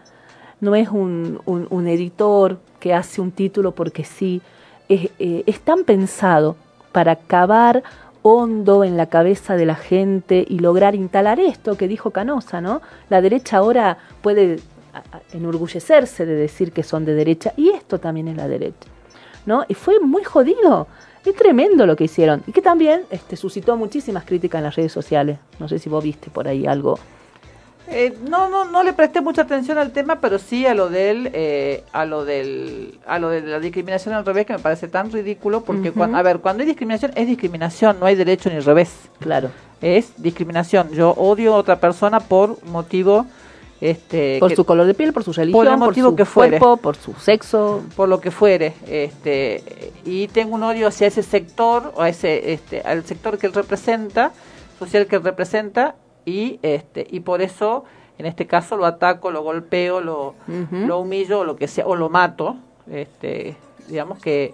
no 0.62 0.76
es 0.76 0.90
un, 0.90 1.42
un, 1.48 1.88
editor 1.88 2.60
que 2.80 2.94
hace 2.94 3.20
un 3.20 3.32
título 3.32 3.74
porque 3.74 4.04
sí, 4.04 4.44
es, 4.90 5.10
eh, 5.18 5.42
es 5.48 5.60
tan 5.60 5.86
pensado 5.86 6.56
para 6.92 7.16
cavar 7.16 7.82
hondo 8.28 8.84
en 8.84 8.98
la 8.98 9.06
cabeza 9.06 9.56
de 9.56 9.68
la 9.68 9.76
gente 9.76 10.44
y 10.50 10.58
lograr 10.58 10.96
instalar 10.96 11.40
esto 11.40 11.78
que 11.78 11.88
dijo 11.88 12.10
Canosa, 12.10 12.60
¿no? 12.60 12.82
La 13.08 13.22
derecha 13.22 13.58
ahora 13.58 14.00
puede 14.24 14.58
enorgullecerse 15.32 16.26
de 16.26 16.34
decir 16.34 16.72
que 16.72 16.82
son 16.82 17.06
de 17.06 17.14
derecha 17.14 17.54
y 17.56 17.70
esto 17.70 18.00
también 18.00 18.28
es 18.30 18.36
la 18.36 18.48
derecha, 18.48 18.90
¿no? 19.46 19.64
Y 19.68 19.76
fue 19.76 20.00
muy 20.00 20.24
jodido. 20.24 20.88
Es 21.24 21.36
tremendo 21.36 21.86
lo 21.86 21.96
que 21.96 22.06
hicieron 22.06 22.42
y 22.48 22.52
que 22.52 22.64
también 22.64 23.02
este, 23.12 23.36
suscitó 23.36 23.78
muchísimas 23.78 24.26
críticas 24.26 24.58
en 24.58 24.64
las 24.64 24.76
redes 24.76 24.92
sociales. 24.92 25.38
No 25.60 25.68
sé 25.68 25.78
si 25.78 25.88
vos 25.88 26.04
viste 26.04 26.32
por 26.32 26.48
ahí 26.48 26.66
algo. 26.66 26.98
Eh, 27.88 28.18
no, 28.28 28.50
no, 28.50 28.66
no 28.66 28.84
le 28.84 28.94
presté 28.94 29.22
mucha 29.22 29.44
atención 29.44 29.78
al 29.78 29.92
tema, 29.92 30.20
pero 30.20 30.40
sí 30.40 30.66
a 30.66 30.74
lo 30.74 30.90
del, 30.90 31.30
eh, 31.34 31.84
a 31.94 32.06
lo 32.06 32.26
del, 32.26 32.98
a 33.06 33.20
lo 33.20 33.30
de 33.30 33.42
la 33.42 33.60
discriminación 33.60 34.16
al 34.16 34.26
revés 34.26 34.46
que 34.48 34.54
me 34.54 34.60
parece 34.60 34.88
tan 34.88 35.12
ridículo 35.12 35.62
porque, 35.62 35.92
cuan- 35.92 36.16
a 36.16 36.22
ver, 36.24 36.40
cuando 36.40 36.62
hay 36.62 36.68
discriminación 36.68 37.12
es 37.16 37.28
discriminación, 37.28 38.00
no 38.00 38.06
hay 38.08 38.16
derecho 38.16 38.50
ni 38.50 38.60
revés. 38.60 38.92
Claro. 39.20 39.50
Es 39.82 40.14
discriminación. 40.18 40.92
Yo 40.94 41.12
odio 41.12 41.54
a 41.54 41.58
otra 41.58 41.80
persona 41.80 42.20
por 42.20 42.64
motivo, 42.66 43.28
este, 43.80 44.38
Por 44.40 44.50
que- 44.50 44.56
su 44.56 44.66
color 44.66 44.88
de 44.88 44.94
piel, 44.96 45.14
por 45.14 45.24
su 45.24 45.32
religión, 45.34 45.66
por, 45.66 45.78
motivo 45.78 46.10
su 46.10 46.16
que 46.16 46.26
fuere. 46.26 46.58
cuerpo, 46.58 46.78
por 46.78 46.96
su 46.96 47.14
sexo. 47.14 47.84
por 47.96 48.10
lo 48.10 48.20
que 48.20 48.32
fuere, 48.32 48.74
este, 48.88 49.92
y 50.06 50.28
tengo 50.30 50.56
un 50.56 50.64
odio 50.64 50.88
hacia 50.88 51.08
ese 51.08 51.22
sector 51.22 51.94
o 51.96 52.02
a 52.02 52.10
ese, 52.10 52.54
este, 52.54 52.82
al 52.82 53.06
sector 53.06 53.38
que 53.38 53.46
él 53.48 53.54
representa, 53.54 54.32
social 54.80 55.06
que 55.06 55.18
él 55.18 55.24
representa, 55.24 55.96
y 56.26 56.60
este, 56.62 57.08
y 57.10 57.22
por 57.22 57.42
eso, 57.42 57.86
en 58.18 58.26
este 58.26 58.48
caso, 58.48 58.78
lo 58.78 58.86
ataco, 58.86 59.32
lo 59.32 59.44
golpeo, 59.44 60.02
lo, 60.02 60.36
lo 60.72 61.00
humillo, 61.00 61.40
o 61.42 61.44
lo 61.46 61.56
que 61.56 61.68
sea, 61.68 61.86
o 61.86 61.96
lo 61.96 62.10
mato, 62.10 62.58
este, 62.92 63.56
digamos 63.88 64.20
que 64.20 64.54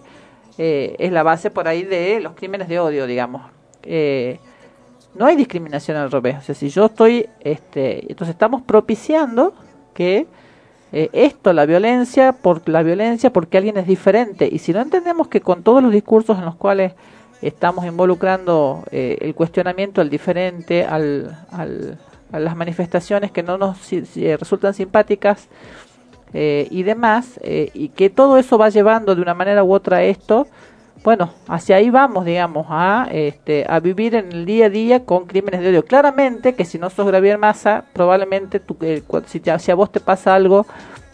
eh, 0.57 0.95
es 0.99 1.11
la 1.11 1.23
base 1.23 1.49
por 1.49 1.67
ahí 1.67 1.83
de 1.83 2.19
los 2.19 2.33
crímenes 2.33 2.67
de 2.67 2.79
odio, 2.79 3.07
digamos. 3.07 3.43
Eh, 3.83 4.39
no 5.15 5.25
hay 5.25 5.35
discriminación 5.35 5.97
al 5.97 6.11
revés. 6.11 6.37
O 6.39 6.41
sea, 6.41 6.55
si 6.55 6.69
yo 6.69 6.85
estoy, 6.85 7.27
este, 7.39 8.11
entonces 8.11 8.33
estamos 8.33 8.61
propiciando 8.61 9.53
que 9.93 10.27
eh, 10.91 11.09
esto, 11.13 11.53
la 11.53 11.65
violencia, 11.65 12.33
por 12.33 12.67
la 12.67 12.83
violencia, 12.83 13.31
porque 13.31 13.57
alguien 13.57 13.77
es 13.77 13.87
diferente. 13.87 14.47
Y 14.51 14.59
si 14.59 14.73
no 14.73 14.81
entendemos 14.81 15.27
que 15.27 15.41
con 15.41 15.63
todos 15.63 15.81
los 15.81 15.91
discursos 15.91 16.37
en 16.37 16.45
los 16.45 16.55
cuales 16.55 16.93
estamos 17.41 17.85
involucrando 17.85 18.83
eh, 18.91 19.17
el 19.21 19.33
cuestionamiento 19.35 20.01
al 20.01 20.09
diferente, 20.09 20.85
al, 20.85 21.37
al- 21.51 21.97
a 22.31 22.39
las 22.39 22.55
manifestaciones 22.55 23.31
que 23.31 23.43
no 23.43 23.57
nos 23.57 23.77
si- 23.79 24.05
si, 24.05 24.35
resultan 24.37 24.73
simpáticas 24.73 25.47
eh, 26.33 26.67
y 26.71 26.83
demás, 26.83 27.39
eh, 27.43 27.69
y 27.73 27.89
que 27.89 28.09
todo 28.09 28.37
eso 28.37 28.57
va 28.57 28.69
llevando 28.69 29.15
de 29.15 29.21
una 29.21 29.33
manera 29.33 29.63
u 29.63 29.73
otra 29.73 29.97
a 29.97 30.03
esto, 30.03 30.47
bueno, 31.03 31.31
hacia 31.47 31.77
ahí 31.77 31.89
vamos, 31.89 32.25
digamos, 32.25 32.67
a, 32.69 33.07
este, 33.11 33.65
a 33.67 33.79
vivir 33.79 34.15
en 34.15 34.31
el 34.31 34.45
día 34.45 34.67
a 34.67 34.69
día 34.69 35.03
con 35.03 35.25
crímenes 35.25 35.61
de 35.61 35.69
odio. 35.69 35.83
Claramente 35.83 36.53
que 36.53 36.63
si 36.63 36.77
no 36.77 36.89
sos 36.89 37.09
Javier 37.11 37.37
Massa, 37.39 37.83
probablemente 37.91 38.59
tú, 38.59 38.77
eh, 38.81 39.01
si, 39.25 39.41
si 39.59 39.71
a 39.71 39.75
vos 39.75 39.91
te 39.91 39.99
pasa 39.99 40.35
algo, 40.35 40.65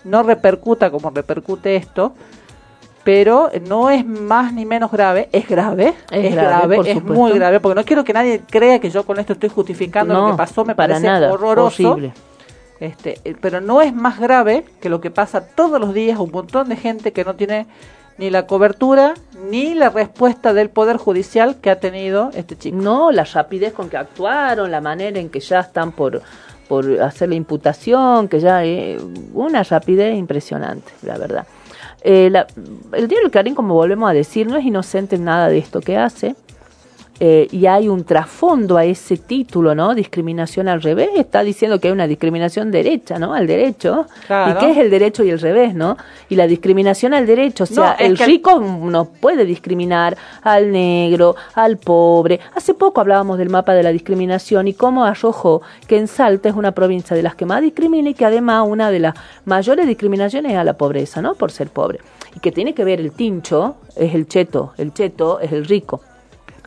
no 0.04 0.24
repercuta 0.24 0.92
como 0.92 1.10
repercute 1.10 1.76
esto, 1.78 2.14
pero 3.08 3.50
no 3.70 3.90
es 3.90 4.06
más 4.06 4.52
ni 4.52 4.66
menos 4.66 4.92
grave, 4.92 5.30
es 5.32 5.48
grave, 5.48 5.94
Es 6.12 6.36
grave, 6.36 6.82
es 6.86 7.02
muy 7.02 7.32
grave, 7.32 7.62
porque 7.62 7.80
no 7.80 7.86
quiero 7.86 8.04
que 8.04 8.12
nadie 8.12 8.42
crea 8.42 8.80
que 8.80 8.90
yo 8.90 9.06
con 9.06 9.18
esto 9.18 9.32
estoy 9.32 9.48
justificando 9.48 10.14
lo 10.14 10.32
que 10.32 10.38
pasó, 10.38 10.66
me 10.66 10.76
para 10.76 10.96
parece 10.96 11.08
nada, 11.08 11.32
horroroso. 11.32 11.98
Este, 12.82 13.22
eh, 13.24 13.34
pero 13.40 13.62
no 13.62 13.82
es 13.82 13.94
más 13.94 14.20
grave 14.20 14.66
que 14.82 14.90
lo 14.90 15.00
que 15.00 15.10
pasa 15.10 15.40
todos 15.40 15.80
los 15.80 15.94
días 15.94 16.20
un 16.20 16.32
montón 16.32 16.68
de 16.68 16.76
gente 16.76 17.14
que 17.14 17.24
no 17.24 17.36
tiene 17.36 17.66
ni 18.18 18.30
la 18.30 18.46
cobertura 18.46 19.14
ni 19.50 19.74
la 19.74 19.90
respuesta 19.90 20.52
del 20.52 20.70
poder 20.70 20.98
judicial 20.98 21.62
que 21.62 21.70
ha 21.70 21.80
tenido 21.80 22.32
este 22.34 22.58
chico. 22.58 22.76
No, 22.76 23.14
la 23.14 23.24
rapidez 23.24 23.72
con 23.72 23.90
que 23.90 23.96
actuaron, 23.96 24.70
la 24.70 24.82
manera 24.82 25.18
en 25.18 25.30
que 25.30 25.40
ya 25.40 25.62
están 25.62 25.94
por, 25.94 26.22
por 26.68 27.02
hacer 27.02 27.30
la 27.30 27.36
imputación, 27.36 28.28
que 28.28 28.42
ya 28.42 28.66
es 28.66 29.02
una 29.34 29.64
rapidez 29.64 30.18
impresionante, 30.18 30.92
la 31.04 31.18
verdad. 31.18 31.48
Eh, 32.02 32.30
la- 32.30 32.48
el 32.94 33.08
diario 33.08 33.30
El 33.32 33.56
como 33.56 33.74
volvemos 33.74 34.10
a 34.10 34.14
decir, 34.14 34.48
no 34.48 34.58
es 34.58 34.66
inocente 34.66 35.16
en 35.16 35.26
nada 35.26 35.50
de 35.50 35.58
esto 35.58 35.82
que 35.82 35.98
hace. 35.98 36.36
Eh, 37.20 37.48
y 37.52 37.66
hay 37.66 37.88
un 37.88 38.04
trasfondo 38.04 38.78
a 38.78 38.86
ese 38.86 39.18
título, 39.18 39.74
¿no? 39.74 39.96
Discriminación 39.96 40.68
al 40.68 40.82
revés. 40.82 41.10
Está 41.16 41.44
diciendo 41.44 41.80
que 41.80 41.88
hay 41.88 41.94
una 41.94 42.08
discriminación 42.08 42.72
derecha, 42.72 43.18
¿no? 43.18 43.34
Al 43.34 43.48
derecho. 43.48 44.06
Claro. 44.28 44.52
¿Y 44.52 44.60
qué 44.60 44.72
es 44.72 44.78
el 44.78 44.90
derecho 44.92 45.24
y 45.24 45.32
el 45.32 45.40
revés, 45.40 45.74
no? 45.74 45.98
Y 46.30 46.36
la 46.36 46.46
discriminación 46.46 47.14
al 47.14 47.26
derecho. 47.26 47.64
O 47.64 47.68
sea, 47.68 47.96
No, 48.00 48.06
el 48.06 48.18
rico 48.18 48.60
no 48.60 49.06
puede 49.06 49.46
discriminar 49.46 50.16
al 50.44 50.72
negro, 50.72 51.36
al 51.56 51.78
pobre. 51.78 52.40
Hace 52.54 52.74
poco 52.74 53.02
hablábamos 53.02 53.38
del 53.40 53.50
mapa 53.50 53.74
de 53.74 53.84
la 53.84 53.92
discriminación 53.92 54.68
y 54.68 54.74
cómo 54.74 55.04
arrojó 55.04 55.62
que 55.88 55.98
en 55.98 56.08
Salta 56.08 56.50
es 56.50 56.56
una 56.56 56.74
provincia 56.74 57.16
de 57.16 57.24
las 57.24 57.36
que 57.36 57.46
más 57.46 57.62
discrimina 57.62 58.10
y 58.10 58.14
que 58.14 58.26
además 58.26 58.66
una 58.68 58.92
de 58.92 59.00
las 59.00 59.16
mayores 59.46 59.88
discriminaciones 59.88 60.52
es 60.52 60.58
a 60.58 60.64
la 60.64 60.78
pobreza, 60.78 61.22
¿no? 61.22 61.34
Por 61.34 61.52
ser 61.52 61.70
pobre. 61.70 62.00
Y 62.36 62.40
que 62.40 62.52
tiene 62.52 62.74
que 62.74 62.84
ver 62.84 63.00
el 63.00 63.12
tincho, 63.12 63.78
es 63.96 64.14
el 64.14 64.28
cheto, 64.28 64.74
el 64.78 64.94
cheto 64.94 65.40
es 65.40 65.52
el 65.52 65.66
rico. 65.66 66.02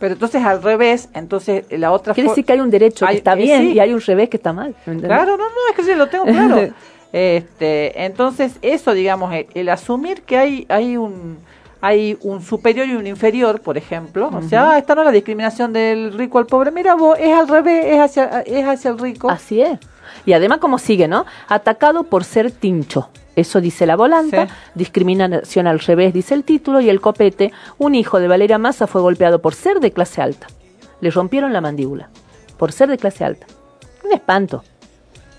Pero 0.01 0.15
entonces 0.15 0.43
al 0.43 0.63
revés, 0.63 1.09
entonces 1.15 1.67
la 1.71 1.93
otra 1.93 2.15
Quiere 2.15 2.31
decir 2.31 2.45
que 2.45 2.55
hay 2.55 2.61
un 2.61 2.71
derecho 2.71 3.07
que 3.07 3.15
está 3.15 3.35
eh, 3.35 3.37
bien 3.37 3.61
sí. 3.61 3.73
y 3.75 3.81
hay 3.81 3.93
un 3.93 4.01
revés 4.01 4.31
que 4.31 4.39
está 4.39 4.53
mal. 4.53 4.75
Claro, 4.85 5.37
no, 5.37 5.45
no, 5.45 5.69
es 5.71 5.77
que 5.77 5.85
sí, 5.85 5.95
lo 5.95 6.09
tengo 6.09 6.25
claro. 6.25 6.71
este, 7.13 8.05
entonces, 8.05 8.55
eso, 8.63 8.95
digamos, 8.95 9.33
el, 9.35 9.47
el 9.55 9.69
asumir 9.69 10.23
que 10.23 10.39
hay, 10.39 10.67
hay 10.69 10.97
un 10.97 11.39
hay 11.83 12.19
un 12.23 12.43
superior 12.43 12.87
y 12.87 12.95
un 12.95 13.07
inferior, 13.07 13.61
por 13.61 13.79
ejemplo. 13.79 14.31
O 14.33 14.43
sea, 14.43 14.73
ah, 14.73 14.79
esta 14.79 14.95
no 14.95 15.03
es 15.03 15.07
la 15.07 15.13
discriminación 15.13 15.73
del 15.73 16.13
rico 16.13 16.39
al 16.39 16.47
pobre. 16.47 16.71
Mira 16.71 16.95
vos, 16.95 17.19
es 17.19 17.33
al 17.33 17.49
revés, 17.49 17.87
es 17.87 17.99
hacia, 17.99 18.41
es 18.43 18.67
hacia 18.67 18.91
el 18.91 18.99
rico. 18.99 19.31
Así 19.31 19.63
es. 19.63 19.79
Y 20.27 20.33
además, 20.33 20.59
como 20.59 20.79
sigue, 20.79 21.09
¿no? 21.09 21.25
Atacado 21.49 22.05
por 22.05 22.25
ser 22.25 22.51
tincho. 22.51 23.09
Eso 23.41 23.61
dice 23.61 23.86
la 23.86 23.97
volanta. 23.97 24.47
Sí. 24.47 24.53
Discriminación 24.74 25.66
al 25.66 25.80
revés, 25.80 26.12
dice 26.14 26.34
el 26.34 26.45
título. 26.45 26.80
Y 26.80 26.88
el 26.91 27.01
copete. 27.01 27.53
Un 27.78 27.95
hijo 27.95 28.20
de 28.20 28.28
Valeria 28.28 28.59
Massa 28.59 28.86
fue 28.86 29.01
golpeado 29.01 29.41
por 29.41 29.55
ser 29.55 29.80
de 29.80 29.93
clase 29.93 30.20
alta. 30.22 30.47
Le 31.01 31.11
rompieron 31.11 31.53
la 31.53 31.61
mandíbula. 31.61 32.11
Por 32.59 32.72
ser 32.72 32.88
de 32.91 32.99
clase 32.99 33.24
alta. 33.24 33.47
Un 34.05 34.12
espanto. 34.12 34.62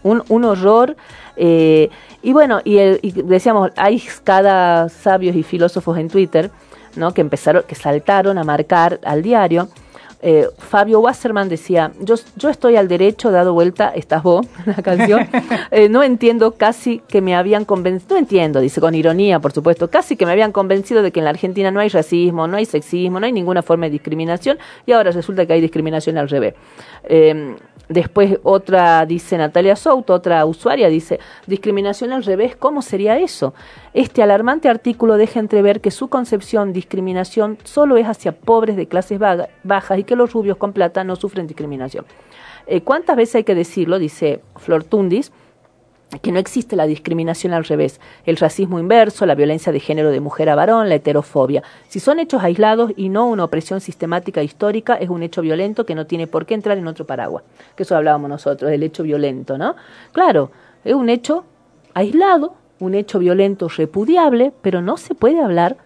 Un, 0.04 0.24
un 0.30 0.44
horror. 0.46 0.96
eh, 1.38 1.90
y 2.24 2.34
bueno, 2.34 2.62
y, 2.64 2.78
el- 2.78 3.00
y 3.02 3.12
decíamos, 3.12 3.72
hay 3.78 4.02
cada 4.24 4.90
sabios 4.90 5.36
y 5.36 5.44
filósofos 5.44 5.98
en 5.98 6.08
Twitter, 6.08 6.52
¿no? 6.96 7.14
Que 7.14 7.22
empezaron, 7.22 7.64
que 7.68 7.74
saltaron 7.76 8.38
a 8.38 8.44
marcar 8.44 9.00
al 9.04 9.22
diario. 9.24 9.70
Eh, 10.22 10.48
Fabio 10.58 11.00
Wasserman 11.00 11.50
decía, 11.50 11.92
yo, 12.00 12.16
yo 12.36 12.50
estoy 12.50 12.76
al 12.76 12.88
derecho, 12.88 13.32
dado 13.32 13.54
vuelta, 13.54 13.92
estás 13.96 14.22
vos, 14.24 14.46
la 14.66 14.76
canción, 14.76 15.28
Eh, 15.72 15.90
no 15.90 16.04
entiendo 16.04 16.52
casi 16.52 17.00
que 17.08 17.22
me 17.22 17.36
habían 17.36 17.66
convencido, 17.66 18.16
no 18.16 18.20
entiendo, 18.20 18.60
dice 18.60 18.82
con 18.82 18.94
ironía, 18.94 19.40
por 19.40 19.52
supuesto, 19.52 19.90
casi 19.90 20.16
que 20.16 20.26
me 20.26 20.32
habían 20.32 20.52
convencido 20.52 21.02
de 21.02 21.12
que 21.12 21.20
en 21.20 21.26
la 21.26 21.30
Argentina 21.30 21.72
no 21.72 21.80
hay 21.80 21.90
racismo, 21.90 22.48
no 22.48 22.58
hay 22.58 22.66
sexismo, 22.66 23.20
no 23.20 23.26
hay 23.26 23.32
ninguna 23.32 23.62
forma 23.62 23.86
de 23.86 23.92
discriminación, 23.92 24.58
y 24.86 24.92
ahora 24.92 25.12
resulta 25.12 25.46
que 25.46 25.54
hay 25.54 25.62
discriminación 25.62 26.18
al 26.18 26.30
revés. 26.30 26.56
Eh, 27.04 27.56
Después 27.92 28.40
otra 28.44 29.06
dice 29.06 29.38
Natalia 29.38 29.76
Souto, 29.76 30.14
otra 30.14 30.46
usuaria 30.46 30.88
dice, 30.88 31.20
discriminación 31.46 32.14
al 32.14 32.24
revés, 32.24 32.56
¿cómo 32.56 32.82
sería 32.82 33.20
eso? 33.20 33.54
Este 33.94 34.24
alarmante 34.24 34.70
artículo 34.70 35.18
deja 35.18 35.42
entrever 35.42 35.82
que 35.82 35.92
su 35.92 36.08
concepción 36.08 36.72
discriminación 36.72 37.58
solo 37.66 37.98
es 37.98 38.08
hacia 38.08 38.32
pobres 38.32 38.78
de 38.78 38.88
clases 38.88 39.20
bajas 39.64 40.00
y 40.00 40.06
que 40.06 40.16
los 40.16 40.32
rubios 40.32 40.56
con 40.56 40.72
plata 40.72 41.04
no 41.04 41.18
sufren 41.18 41.48
discriminación. 41.48 42.06
Eh, 42.66 42.80
¿Cuántas 42.80 43.18
veces 43.18 43.36
hay 43.36 43.44
que 43.44 43.56
decirlo? 43.56 44.00
Dice 44.00 44.42
Flor 44.56 44.86
Tundis, 44.86 45.34
que 46.20 46.32
no 46.32 46.40
existe 46.40 46.76
la 46.76 46.86
discriminación 46.86 47.54
al 47.54 47.64
revés, 47.64 48.02
el 48.26 48.38
racismo 48.38 48.80
inverso, 48.80 49.26
la 49.26 49.36
violencia 49.36 49.72
de 49.72 49.80
género 49.80 50.12
de 50.12 50.20
mujer 50.20 50.50
a 50.50 50.56
varón, 50.56 50.90
la 50.90 50.96
heterofobia. 50.96 51.64
Si 51.88 52.00
son 52.00 52.20
hechos 52.20 52.44
aislados 52.44 52.92
y 52.98 53.10
no 53.10 53.28
una 53.28 53.46
opresión 53.46 53.80
sistemática 53.80 54.44
histórica, 54.44 54.96
es 54.96 55.10
un 55.10 55.24
hecho 55.24 55.42
violento 55.42 55.86
que 55.86 55.96
no 55.96 56.06
tiene 56.06 56.28
por 56.28 56.46
qué 56.46 56.54
entrar 56.54 56.78
en 56.78 56.88
otro 56.88 57.06
paraguas. 57.06 57.44
Que 57.76 57.84
eso 57.84 57.96
hablábamos 57.96 58.30
nosotros, 58.30 58.70
del 58.70 58.84
hecho 58.84 59.04
violento, 59.04 59.58
¿no? 59.58 59.76
Claro, 60.12 60.52
es 60.84 60.94
un 60.94 61.10
hecho 61.10 61.46
aislado, 61.94 62.56
un 62.80 62.96
hecho 62.96 63.20
violento 63.20 63.70
repudiable, 63.70 64.52
pero 64.62 64.82
no 64.82 64.98
se 64.98 65.16
puede 65.16 65.42
hablar 65.42 65.78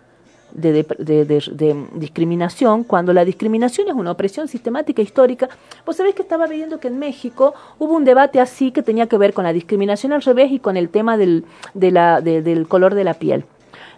de, 0.55 0.71
de- 0.73 1.25
de- 1.25 1.43
de- 1.51 1.85
discriminación 1.95 2.83
cuando 2.83 3.13
la 3.13 3.25
discriminación 3.25 3.87
es 3.89 3.93
una 3.93 4.11
opresión 4.11 4.47
sistemática 4.47 5.01
histórica. 5.01 5.49
Vos 5.85 5.97
sabés 5.97 6.15
que 6.15 6.21
estaba 6.21 6.47
viendo 6.47 6.79
que 6.79 6.87
en 6.87 6.97
México 6.97 7.53
hubo 7.77 7.93
un 7.95 8.05
debate 8.05 8.39
así 8.39 8.71
que 8.71 8.81
tenía 8.81 9.07
que 9.07 9.17
ver 9.17 9.33
con 9.33 9.43
la 9.43 9.53
discriminación 9.53 10.13
al 10.13 10.21
revés 10.21 10.51
y 10.51 10.59
con 10.59 10.77
el 10.77 10.89
tema 10.89 11.17
del, 11.17 11.43
de 11.73 11.91
la, 11.91 12.21
de- 12.21 12.41
del 12.41 12.67
color 12.67 12.95
de 12.95 13.03
la 13.03 13.13
piel. 13.15 13.45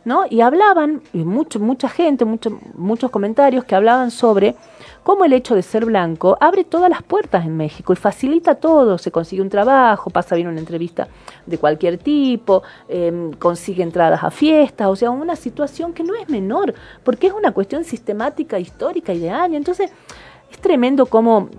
¿no? 0.06 0.24
Y 0.30 0.40
hablaban, 0.40 1.02
y 1.14 1.20
mucho, 1.26 1.60
mucha 1.60 1.90
gente, 1.90 2.24
mucho- 2.24 2.58
muchos 2.76 3.12
comentarios 3.12 3.66
que 3.66 3.76
hablaban 3.76 4.10
sobre 4.10 4.56
cómo 5.08 5.24
el 5.24 5.32
hecho 5.32 5.56
de 5.56 5.62
ser 5.62 5.86
blanco 5.86 6.38
abre 6.42 6.66
todas 6.66 6.90
las 6.90 7.02
puertas 7.02 7.46
en 7.46 7.56
México 7.56 7.94
y 7.94 7.96
facilita 7.96 8.56
todo. 8.56 8.98
Se 8.98 9.10
consigue 9.10 9.42
un 9.42 9.48
trabajo, 9.48 10.10
pasa 10.10 10.36
bien 10.36 10.50
una 10.50 10.60
entrevista 10.60 11.08
de 11.46 11.58
cualquier 11.58 11.98
tipo, 11.98 12.62
eh, 12.90 13.32
consigue 13.40 13.84
entradas 13.84 14.22
a 14.22 14.32
fiestas, 14.32 14.88
o 14.90 14.98
sea, 14.98 15.10
una 15.10 15.38
situación 15.38 15.94
que 15.94 16.04
no 16.04 16.14
es 16.14 16.28
menor, 16.28 16.74
porque 17.06 17.28
es 17.28 17.34
una 17.34 17.54
cuestión 17.54 17.86
sistemática, 17.86 18.60
histórica 18.60 19.14
y 19.14 19.20
de 19.20 19.30
años. 19.30 19.56
Entonces, 19.56 19.92
es 20.52 20.58
tremendo 20.60 21.06
cómo 21.06 21.50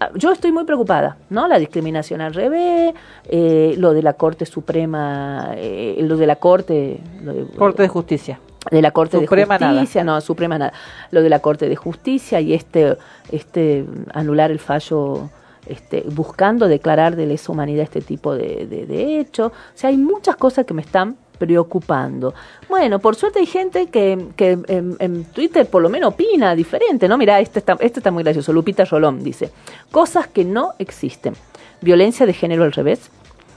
Ah, 0.00 0.10
yo 0.14 0.30
estoy 0.30 0.52
muy 0.52 0.64
preocupada, 0.64 1.16
¿no? 1.28 1.48
La 1.48 1.58
discriminación 1.58 2.20
al 2.20 2.32
revés, 2.32 2.94
eh, 3.28 3.74
lo 3.78 3.92
de 3.92 4.02
la 4.02 4.12
Corte 4.12 4.46
Suprema, 4.46 5.54
eh, 5.56 5.96
lo 6.02 6.16
de 6.16 6.26
la 6.26 6.36
Corte, 6.36 7.00
lo 7.20 7.32
de, 7.32 7.46
Corte 7.56 7.82
de 7.82 7.88
Justicia. 7.88 8.38
De 8.70 8.82
la 8.82 8.90
Corte 8.90 9.18
Suprema 9.18 9.58
de 9.58 9.64
nada. 9.64 9.80
Justicia, 9.80 10.04
no, 10.04 10.20
Suprema 10.20 10.58
nada, 10.58 10.72
lo 11.10 11.22
de 11.22 11.28
la 11.28 11.38
Corte 11.40 11.68
de 11.68 11.76
Justicia 11.76 12.40
y 12.40 12.54
este, 12.54 12.96
este 13.30 13.84
anular 14.12 14.50
el 14.50 14.58
fallo, 14.58 15.30
este, 15.66 16.04
buscando 16.08 16.68
declarar 16.68 17.16
de 17.16 17.26
lesa 17.26 17.52
humanidad 17.52 17.84
este 17.84 18.00
tipo 18.00 18.34
de, 18.34 18.66
de, 18.66 18.86
de 18.86 19.20
hecho. 19.20 19.46
O 19.46 19.52
sea, 19.74 19.90
hay 19.90 19.96
muchas 19.96 20.36
cosas 20.36 20.66
que 20.66 20.74
me 20.74 20.82
están 20.82 21.16
preocupando. 21.38 22.34
Bueno, 22.68 22.98
por 22.98 23.14
suerte 23.14 23.38
hay 23.38 23.46
gente 23.46 23.86
que, 23.86 24.26
que 24.34 24.58
en, 24.66 24.96
en 24.98 25.24
Twitter 25.26 25.66
por 25.66 25.80
lo 25.80 25.88
menos 25.88 26.12
opina 26.14 26.54
diferente, 26.56 27.08
¿no? 27.08 27.16
Mira, 27.16 27.38
este 27.38 27.60
está, 27.60 27.76
este 27.80 28.00
está 28.00 28.10
muy 28.10 28.24
gracioso. 28.24 28.52
Lupita 28.52 28.84
Rolón 28.84 29.22
dice, 29.22 29.52
cosas 29.92 30.26
que 30.26 30.44
no 30.44 30.72
existen. 30.80 31.34
Violencia 31.80 32.26
de 32.26 32.32
género 32.32 32.64
al 32.64 32.72
revés, 32.72 33.08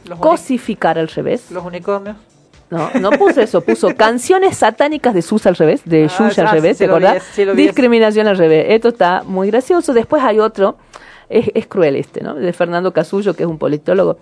Los, 0.06 0.20
cosificar 0.20 1.00
al 1.00 1.08
revés. 1.08 1.50
los 1.50 1.66
unicornios. 1.66 2.18
No, 2.72 2.90
no 3.00 3.12
puso 3.12 3.42
eso, 3.42 3.62
puso 3.62 3.96
canciones 3.96 4.58
satánicas 4.58 5.14
de 5.14 5.22
Sus 5.22 5.46
al 5.46 5.56
revés, 5.56 5.82
de 5.86 6.06
Ah, 6.06 6.18
Yuya 6.18 6.44
al 6.44 6.52
revés, 6.56 6.78
sí 6.78 6.86
¿te 6.86 6.88
lo 6.88 6.98
vi, 6.98 7.06
acordás? 7.06 7.24
sí. 7.34 7.46
Discriminación 7.46 8.28
al 8.28 8.38
revés. 8.38 8.66
Esto 8.70 8.88
está 8.88 9.24
muy 9.26 9.50
gracioso. 9.52 9.94
Después 9.94 10.24
hay 10.24 10.40
otro, 10.40 10.78
es, 11.30 11.52
es 11.54 11.68
cruel 11.68 11.98
este, 11.98 12.22
¿no? 12.22 12.34
De 12.34 12.52
Fernando 12.54 12.92
Casullo, 12.94 13.34
que 13.36 13.44
es 13.44 13.50
un 13.50 13.58
politólogo. 13.58 14.18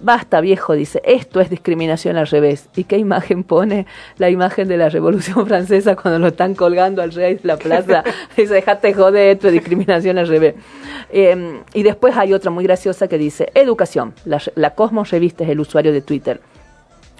Basta, 0.00 0.40
viejo, 0.40 0.74
dice, 0.74 1.02
esto 1.04 1.40
es 1.40 1.50
discriminación 1.50 2.16
al 2.16 2.28
revés. 2.28 2.68
¿Y 2.76 2.84
qué 2.84 2.98
imagen 2.98 3.42
pone? 3.42 3.84
La 4.16 4.30
imagen 4.30 4.68
de 4.68 4.76
la 4.76 4.88
Revolución 4.88 5.44
Francesa 5.46 5.96
cuando 5.96 6.20
lo 6.20 6.28
están 6.28 6.54
colgando 6.54 7.02
al 7.02 7.12
rey 7.12 7.34
de 7.34 7.40
la 7.42 7.56
plaza. 7.56 8.04
dice, 8.36 8.54
dejate 8.54 8.94
joder, 8.94 9.30
esto 9.36 9.48
es 9.48 9.52
discriminación 9.54 10.16
al 10.16 10.28
revés. 10.28 10.54
Eh, 11.10 11.60
y 11.74 11.82
después 11.82 12.16
hay 12.16 12.32
otra 12.32 12.50
muy 12.52 12.62
graciosa 12.64 13.08
que 13.08 13.18
dice, 13.18 13.50
educación. 13.54 14.14
La, 14.24 14.40
la 14.54 14.70
Cosmos 14.70 15.10
Revista 15.10 15.42
es 15.44 15.50
el 15.50 15.58
usuario 15.60 15.92
de 15.92 16.00
Twitter 16.00 16.40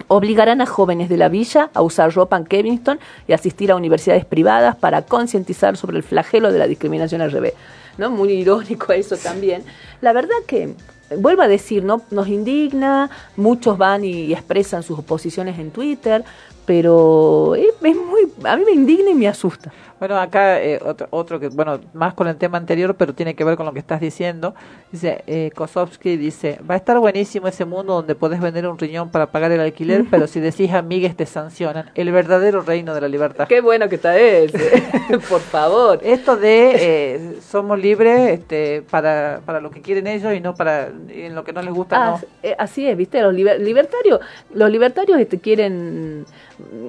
obligarán 0.07 0.61
a 0.61 0.65
jóvenes 0.65 1.09
de 1.09 1.17
la 1.17 1.29
villa 1.29 1.69
a 1.73 1.81
usar 1.81 2.13
ropa 2.13 2.37
en 2.37 2.45
Kevinston 2.45 2.99
y 3.27 3.33
asistir 3.33 3.71
a 3.71 3.75
universidades 3.75 4.25
privadas 4.25 4.75
para 4.75 5.03
concientizar 5.03 5.77
sobre 5.77 5.97
el 5.97 6.03
flagelo 6.03 6.51
de 6.51 6.59
la 6.59 6.67
discriminación 6.67 7.21
al 7.21 7.31
revés. 7.31 7.53
¿No? 7.97 8.09
Muy 8.09 8.31
irónico 8.31 8.93
eso 8.93 9.17
también. 9.17 9.63
La 10.01 10.13
verdad 10.13 10.37
que, 10.47 10.73
vuelvo 11.17 11.41
a 11.41 11.47
decir, 11.47 11.83
¿no? 11.83 12.01
nos 12.11 12.27
indigna, 12.27 13.09
muchos 13.35 13.77
van 13.77 14.05
y 14.05 14.31
expresan 14.33 14.83
sus 14.83 14.99
oposiciones 14.99 15.59
en 15.59 15.71
Twitter, 15.71 16.23
pero 16.65 17.55
es, 17.55 17.73
muy, 17.81 18.31
a 18.43 18.55
mí 18.55 18.63
me 18.65 18.71
indigna 18.71 19.09
y 19.09 19.15
me 19.15 19.27
asusta. 19.27 19.71
Bueno, 19.99 20.17
acá 20.17 20.61
eh, 20.63 20.79
otro, 20.83 21.07
otro 21.11 21.39
que, 21.39 21.49
bueno, 21.49 21.79
más 21.93 22.13
con 22.13 22.27
el 22.27 22.37
tema 22.37 22.57
anterior, 22.57 22.95
pero 22.95 23.13
tiene 23.13 23.35
que 23.35 23.43
ver 23.43 23.57
con 23.57 23.65
lo 23.65 23.73
que 23.73 23.79
estás 23.79 23.99
diciendo. 23.99 24.55
Dice, 24.91 25.23
eh, 25.27 25.51
Kosovsky 25.55 26.15
dice, 26.17 26.59
va 26.69 26.75
a 26.75 26.77
estar 26.77 26.97
buenísimo 26.99 27.47
ese 27.47 27.65
mundo 27.65 27.93
donde 27.95 28.15
podés 28.15 28.39
vender 28.39 28.65
un 28.67 28.77
riñón 28.79 29.09
para 29.09 29.27
pagar 29.27 29.51
el 29.51 29.59
alquiler, 29.59 30.05
pero 30.09 30.25
si 30.27 30.39
decís 30.39 30.71
amigues 30.73 31.15
te 31.17 31.25
sancionan. 31.25 31.91
El 31.95 32.11
verdadero 32.11 32.61
reino 32.61 32.95
de 32.95 33.01
la 33.01 33.07
libertad. 33.09 33.47
Qué 33.47 33.59
bueno 33.61 33.89
que 33.89 33.95
está 33.95 34.17
ese, 34.17 34.81
por 35.29 35.41
favor. 35.41 35.99
Esto 36.01 36.37
de 36.37 36.71
eh, 36.75 37.37
somos 37.41 37.77
libres 37.77 38.29
este, 38.39 38.83
para, 38.89 39.41
para 39.45 39.59
lo 39.59 39.69
que 39.69 39.81
quieren 39.81 40.07
ellos 40.07 40.33
y 40.33 40.39
no 40.39 40.55
para 40.55 40.87
en 41.09 41.35
lo 41.35 41.43
que 41.43 41.51
no 41.53 41.61
les 41.61 41.73
gusta, 41.73 41.97
Ah, 42.01 42.11
no. 42.21 42.27
eh, 42.43 42.55
así 42.57 42.87
es, 42.87 42.95
¿viste? 42.95 43.21
Los 43.21 43.33
liber- 43.33 43.59
libertarios, 43.59 44.19
los 44.53 44.69
libertarios 44.71 45.19
este, 45.19 45.39
quieren, 45.39 46.25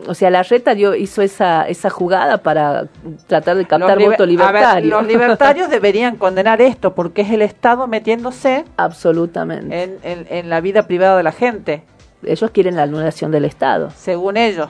o 0.06 0.14
sea, 0.14 0.30
la 0.30 0.42
reta 0.42 0.74
dio, 0.74 0.94
hizo 0.94 1.22
esa, 1.22 1.68
esa 1.68 1.90
jugada 1.90 2.38
para 2.38 2.86
tratar 3.26 3.56
de 3.56 3.66
captar 3.66 3.98
liber- 3.98 4.10
voto 4.10 4.22
ver, 4.24 4.28
libertario. 4.28 4.90
los 4.90 5.06
libertarios 5.06 5.70
deberían 5.70 6.16
condenar 6.16 6.60
esto 6.60 6.94
porque 6.94 7.22
es 7.22 7.30
el 7.30 7.42
Estado 7.42 7.86
metiéndose 7.86 8.64
Absolutamente. 8.76 9.82
en, 9.82 9.98
en, 10.02 10.26
en 10.30 10.50
la 10.50 10.60
vida 10.60 10.86
privada 10.86 11.16
de 11.16 11.22
la 11.22 11.32
gente, 11.32 11.82
Ellos 12.24 12.50
quieren 12.50 12.76
la 12.76 12.82
anulación 12.84 13.30
del 13.30 13.44
Estado. 13.44 13.90
según 13.96 14.36
ellos. 14.36 14.68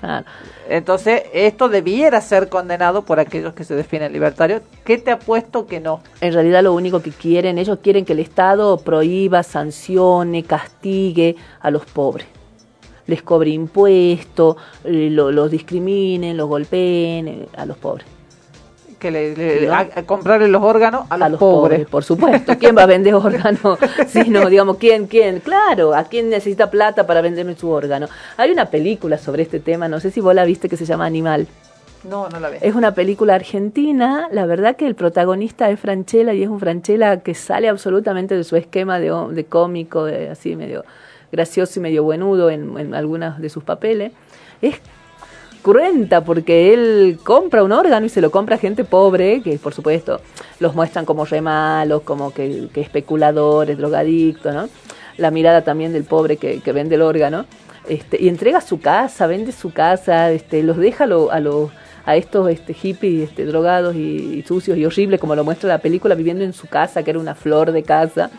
Claro. 0.00 0.26
Entonces, 0.68 1.22
esto 1.32 1.68
debiera 1.70 2.20
ser 2.20 2.48
condenado 2.50 3.02
por 3.02 3.20
aquellos 3.20 3.54
que 3.54 3.64
se 3.64 3.74
definen 3.74 4.12
libertarios. 4.12 4.60
¿Qué 4.84 4.98
te 4.98 5.10
apuesto 5.12 5.66
que 5.66 5.80
no? 5.80 6.00
En 6.20 6.32
realidad 6.34 6.62
lo 6.62 6.74
único 6.74 7.00
que 7.00 7.10
quieren, 7.10 7.56
ellos 7.58 7.78
quieren 7.82 8.04
que 8.04 8.12
el 8.12 8.18
Estado 8.18 8.76
prohíba, 8.78 9.42
sancione, 9.42 10.42
castigue 10.42 11.36
a 11.60 11.70
los 11.70 11.86
pobres. 11.86 12.26
Les 13.06 13.22
cobre 13.22 13.50
impuestos, 13.50 14.56
eh, 14.84 15.08
lo- 15.10 15.30
los 15.30 15.50
discriminen, 15.50 16.36
los 16.36 16.48
golpeen 16.48 17.28
eh, 17.28 17.48
a 17.56 17.66
los 17.66 17.76
pobres. 17.76 18.06
Que 18.98 19.10
le, 19.10 19.36
le- 19.36 19.66
¿No? 19.66 19.74
a, 19.74 19.80
a 19.80 20.02
comprarle 20.04 20.48
los 20.48 20.62
órganos 20.62 21.02
a 21.10 21.18
los, 21.18 21.26
a 21.26 21.28
los 21.28 21.38
pobres. 21.38 21.78
pobres. 21.80 21.88
por 21.90 22.04
supuesto. 22.04 22.56
¿Quién 22.58 22.74
va 22.76 22.84
a 22.84 22.86
vender 22.86 23.14
órganos? 23.14 23.78
Sí, 24.08 24.30
no, 24.30 24.48
digamos, 24.48 24.78
¿quién, 24.78 25.06
quién? 25.06 25.40
Claro, 25.40 25.94
¿a 25.94 26.04
quién 26.04 26.30
necesita 26.30 26.70
plata 26.70 27.06
para 27.06 27.20
venderme 27.20 27.54
su 27.56 27.68
órgano? 27.68 28.06
Hay 28.38 28.50
una 28.50 28.66
película 28.70 29.18
sobre 29.18 29.42
este 29.42 29.60
tema, 29.60 29.88
no 29.88 30.00
sé 30.00 30.10
si 30.10 30.20
vos 30.20 30.34
la 30.34 30.44
viste, 30.46 30.68
que 30.70 30.76
se 30.78 30.86
llama 30.86 31.04
Animal. 31.04 31.46
No, 32.08 32.28
no 32.28 32.38
la 32.40 32.48
ves. 32.50 32.62
Es 32.62 32.74
una 32.74 32.94
película 32.94 33.34
argentina, 33.34 34.28
la 34.30 34.44
verdad 34.46 34.76
que 34.76 34.86
el 34.86 34.94
protagonista 34.94 35.70
es 35.70 35.80
Franchella 35.80 36.32
y 36.34 36.42
es 36.42 36.48
un 36.48 36.60
Franchella 36.60 37.20
que 37.20 37.34
sale 37.34 37.68
absolutamente 37.68 38.36
de 38.36 38.44
su 38.44 38.56
esquema 38.56 39.00
de, 39.00 39.10
de 39.30 39.44
cómico, 39.44 40.04
de 40.04 40.28
así 40.30 40.54
medio 40.56 40.84
gracioso 41.34 41.78
y 41.78 41.82
medio 41.82 42.02
buenudo 42.04 42.48
en, 42.50 42.78
en 42.78 42.94
algunos 42.94 43.40
de 43.40 43.48
sus 43.48 43.64
papeles. 43.64 44.12
Es 44.62 44.76
cruenta 45.62 46.22
porque 46.24 46.72
él 46.74 47.18
compra 47.24 47.64
un 47.64 47.72
órgano 47.72 48.06
y 48.06 48.08
se 48.08 48.20
lo 48.20 48.30
compra 48.30 48.56
a 48.56 48.58
gente 48.58 48.84
pobre, 48.84 49.40
que 49.42 49.58
por 49.58 49.72
supuesto 49.74 50.20
los 50.60 50.74
muestran 50.74 51.04
como 51.06 51.24
re 51.24 51.40
malos, 51.40 52.02
como 52.02 52.32
que, 52.32 52.68
que 52.72 52.80
especuladores, 52.82 53.76
drogadictos, 53.78 54.54
¿no? 54.54 54.68
La 55.16 55.30
mirada 55.30 55.62
también 55.62 55.92
del 55.92 56.04
pobre 56.04 56.36
que, 56.36 56.60
vende 56.72 56.96
el 56.96 57.02
órgano. 57.02 57.46
Este, 57.88 58.22
y 58.22 58.28
entrega 58.28 58.60
su 58.60 58.80
casa, 58.80 59.26
vende 59.26 59.52
su 59.52 59.70
casa, 59.72 60.30
este, 60.32 60.62
los 60.62 60.76
deja 60.76 61.04
a, 61.04 61.06
lo- 61.06 61.30
a 61.30 61.40
los 61.40 61.70
a 62.06 62.16
estos 62.16 62.50
este, 62.50 62.74
hippies 62.74 63.30
este, 63.30 63.46
drogados 63.46 63.94
y, 63.94 64.38
y 64.38 64.42
sucios 64.42 64.76
y 64.76 64.84
horribles, 64.84 65.18
como 65.20 65.34
lo 65.34 65.42
muestra 65.44 65.68
la 65.70 65.78
película, 65.78 66.14
viviendo 66.14 66.44
en 66.44 66.52
su 66.52 66.66
casa, 66.66 67.02
que 67.02 67.10
era 67.10 67.18
una 67.18 67.34
flor 67.34 67.72
de 67.72 67.82
casa. 67.82 68.30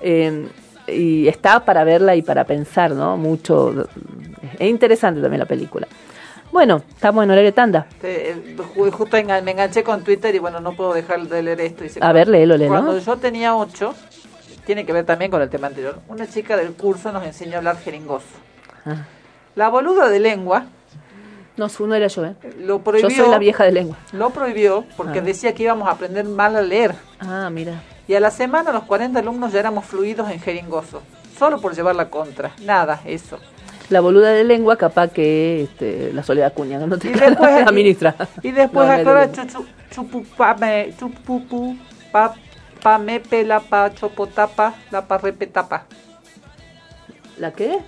Eh, 0.00 0.46
y 0.92 1.28
está 1.28 1.64
para 1.64 1.84
verla 1.84 2.14
y 2.16 2.22
para 2.22 2.44
pensar, 2.44 2.90
¿no? 2.92 3.16
Mucho. 3.16 3.86
Es 4.58 4.68
interesante 4.68 5.20
también 5.20 5.40
la 5.40 5.46
película. 5.46 5.86
Bueno, 6.52 6.82
estamos 6.88 7.22
en 7.24 7.30
horario 7.30 7.54
tanda. 7.54 7.86
Eh, 8.02 8.56
ju- 8.74 8.90
justo 8.90 9.16
engan- 9.16 9.42
me 9.44 9.52
enganché 9.52 9.84
con 9.84 10.02
Twitter 10.02 10.34
y 10.34 10.38
bueno, 10.40 10.58
no 10.60 10.72
puedo 10.74 10.92
dejar 10.94 11.20
de 11.28 11.42
leer 11.42 11.60
esto. 11.60 11.84
Dice, 11.84 12.00
A 12.02 12.12
ver, 12.12 12.26
léelo, 12.28 12.56
léelo. 12.56 12.72
Cuando 12.72 12.98
yo 12.98 13.16
tenía 13.18 13.54
ocho, 13.54 13.94
tiene 14.66 14.84
que 14.84 14.92
ver 14.92 15.04
también 15.06 15.30
con 15.30 15.40
el 15.42 15.48
tema 15.48 15.68
anterior, 15.68 16.00
una 16.08 16.26
chica 16.28 16.56
del 16.56 16.72
curso 16.72 17.12
nos 17.12 17.24
enseñó 17.24 17.54
a 17.54 17.58
hablar 17.58 17.78
jeringoso. 17.78 18.26
Ah. 18.84 19.04
La 19.54 19.68
boluda 19.68 20.08
de 20.08 20.18
lengua 20.20 20.66
No, 21.56 21.68
su 21.68 21.86
no 21.86 21.94
era 21.94 22.06
yo, 22.08 22.24
¿eh? 22.24 22.34
lo 22.60 22.80
prohibió. 22.80 23.10
Yo 23.10 23.16
soy 23.22 23.30
la 23.30 23.38
vieja 23.38 23.64
de 23.64 23.72
lengua. 23.72 23.96
Lo 24.12 24.30
prohibió 24.30 24.84
porque 24.96 25.18
Ah. 25.18 25.22
decía 25.22 25.54
que 25.54 25.64
íbamos 25.64 25.86
a 25.88 25.92
aprender 25.92 26.24
mal 26.24 26.56
a 26.56 26.62
leer. 26.62 26.94
Ah, 27.20 27.48
mira. 27.52 27.82
Y 28.10 28.14
a 28.16 28.18
la 28.18 28.32
semana 28.32 28.72
los 28.72 28.82
40 28.86 29.20
alumnos 29.20 29.52
ya 29.52 29.60
éramos 29.60 29.84
fluidos 29.84 30.28
en 30.32 30.40
jeringoso. 30.40 31.00
Solo 31.38 31.60
por 31.60 31.76
llevar 31.76 31.94
la 31.94 32.10
contra. 32.10 32.50
Nada, 32.60 33.00
eso. 33.04 33.38
La 33.88 34.00
boluda 34.00 34.30
de 34.30 34.42
lengua, 34.42 34.76
capaz 34.76 35.12
que 35.12 35.62
este, 35.62 36.12
la 36.12 36.24
Soledad 36.24 36.52
Cuña, 36.52 36.84
no 36.84 36.98
te 36.98 37.06
Y 37.12 37.12
después, 37.12 37.64
la 37.64 37.70
ministra. 37.70 38.16
Y 38.42 38.50
después 38.50 39.04
No, 39.04 39.32
chuchu, 39.32 39.64
chupupame, 39.92 40.92
chupupu, 40.98 41.76
pa, 42.10 42.34
pa 42.82 42.98
mepe, 42.98 43.44
la 43.44 43.60
pa 43.60 43.94
chopotapa, 43.94 44.74
la 44.90 45.06
pa 45.06 45.18
repetapa. 45.18 45.84
¿La 47.38 47.52
qué? 47.52 47.78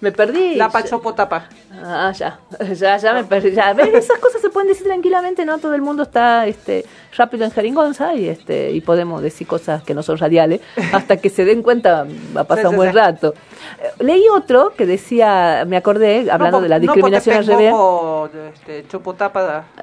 Me 0.00 0.12
perdí. 0.12 0.54
La 0.56 0.70
pachopo 0.70 1.12
tapa. 1.14 1.48
Ah, 1.84 2.10
ya, 2.16 2.38
ya, 2.74 2.96
ya 2.96 3.12
me 3.12 3.24
perdí. 3.24 3.52
Ya. 3.52 3.72
¿Ves? 3.74 3.88
Esas 3.92 4.18
cosas 4.18 4.40
se 4.40 4.48
pueden 4.48 4.68
decir 4.68 4.86
tranquilamente, 4.86 5.44
no 5.44 5.58
todo 5.58 5.74
el 5.74 5.82
mundo 5.82 6.04
está 6.04 6.46
este, 6.46 6.86
rápido 7.16 7.44
en 7.44 7.50
jeringonza 7.50 8.14
y, 8.14 8.28
este, 8.28 8.70
y 8.70 8.80
podemos 8.80 9.20
decir 9.22 9.46
cosas 9.46 9.82
que 9.82 9.92
no 9.92 10.02
son 10.02 10.16
radiales. 10.16 10.60
Hasta 10.92 11.18
que 11.18 11.28
se 11.28 11.44
den 11.44 11.62
cuenta 11.62 12.06
va 12.34 12.40
a 12.42 12.44
pasar 12.44 12.64
Sí, 12.64 12.70
un 12.70 12.76
buen 12.76 12.90
sí. 12.92 12.96
rato. 12.96 13.34
Eh, 13.82 14.02
Leí 14.04 14.24
otro 14.34 14.72
que 14.76 14.86
decía, 14.86 15.64
me 15.66 15.76
acordé, 15.76 16.30
hablando 16.30 16.58
No, 16.58 16.62
de 16.62 16.68
la 16.70 16.78
no, 16.78 16.82
discriminación 16.82 17.36
al 17.36 17.44
porque 17.44 17.56
revés. 17.56 18.54
este, 18.54 18.84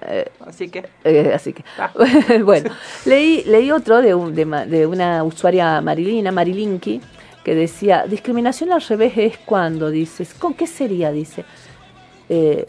Eh, 0.09 0.32
así 0.47 0.70
que... 0.70 0.86
Eh, 1.03 1.32
así 1.36 1.53
que, 1.53 1.63
Ah. 1.78 1.91
bueno, 2.43 2.72
leí, 3.05 3.43
leí 3.45 3.72
otro 3.72 4.01
de, 4.01 4.15
un- 4.15 4.34
de, 4.34 4.45
de 4.65 4.88
una 4.88 5.24
usuaria 5.24 5.80
marilina, 5.82 6.32
Marilinki, 6.32 7.01
que 7.48 7.56
decía, 7.56 8.04
discriminación 8.06 8.74
al 8.74 8.82
revés 8.82 9.14
es 9.16 9.38
cuando, 9.38 9.89
dices, 9.89 10.34
¿con 10.34 10.54
qué 10.54 10.68
sería? 10.68 11.14
Dice, 11.14 11.45
eh, 12.28 12.66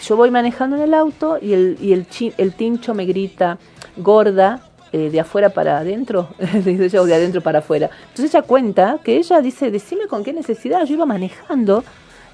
yo 0.00 0.14
voy 0.16 0.30
manejando 0.30 0.76
en 0.76 0.82
el 0.82 0.94
auto 0.94 1.40
y 1.42 1.52
el, 1.54 1.76
y 1.80 1.92
el, 1.92 2.06
chi- 2.08 2.32
el 2.38 2.52
tincho 2.52 2.94
me 2.94 3.04
grita, 3.04 3.58
gorda, 3.96 4.70
eh, 4.92 5.10
de 5.10 5.18
afuera 5.18 5.48
para 5.48 5.78
adentro, 5.78 6.28
dice 6.64 6.88
yo, 6.88 7.04
de 7.04 7.16
adentro 7.16 7.40
para 7.40 7.58
afuera. 7.58 7.90
Entonces 8.10 8.32
ella 8.32 8.42
cuenta 8.42 9.00
que 9.02 9.16
ella 9.16 9.40
dice, 9.40 9.72
decime 9.72 10.06
con 10.06 10.22
qué 10.22 10.32
necesidad, 10.32 10.84
yo 10.84 10.94
iba 10.94 11.04
manejando, 11.04 11.82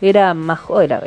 era 0.00 0.34
más, 0.34 0.60
jo- 0.60 0.80
era, 0.80 1.00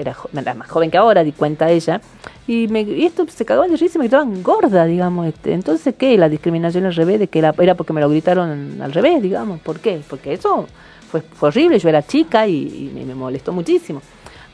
más 0.55 0.69
joven 0.69 0.91
que 0.91 0.97
ahora, 0.97 1.23
di 1.23 1.31
cuenta 1.31 1.69
ella, 1.69 2.01
y, 2.47 2.67
me, 2.67 2.81
y 2.81 3.05
esto 3.05 3.25
se 3.27 3.45
cagaban 3.45 3.71
de 3.71 3.77
risa 3.77 3.97
y 3.97 3.99
me 3.99 4.05
gritaban 4.05 4.43
gorda, 4.43 4.85
digamos. 4.85 5.27
Este. 5.27 5.53
Entonces, 5.53 5.95
¿qué? 5.97 6.17
La 6.17 6.27
discriminación 6.29 6.85
al 6.85 6.95
revés, 6.95 7.19
de 7.19 7.27
que 7.27 7.39
era, 7.39 7.53
porque 7.53 7.93
me 7.93 8.01
lo 8.01 8.09
gritaron 8.09 8.81
al 8.81 8.91
revés, 8.91 9.21
digamos. 9.21 9.59
¿Por 9.61 9.79
qué? 9.79 10.01
Porque 10.09 10.33
eso 10.33 10.67
fue, 11.09 11.23
horrible, 11.39 11.79
yo 11.79 11.89
era 11.89 12.03
chica 12.03 12.47
y, 12.47 12.91
me 12.93 13.15
molestó 13.15 13.53
muchísimo. 13.53 14.01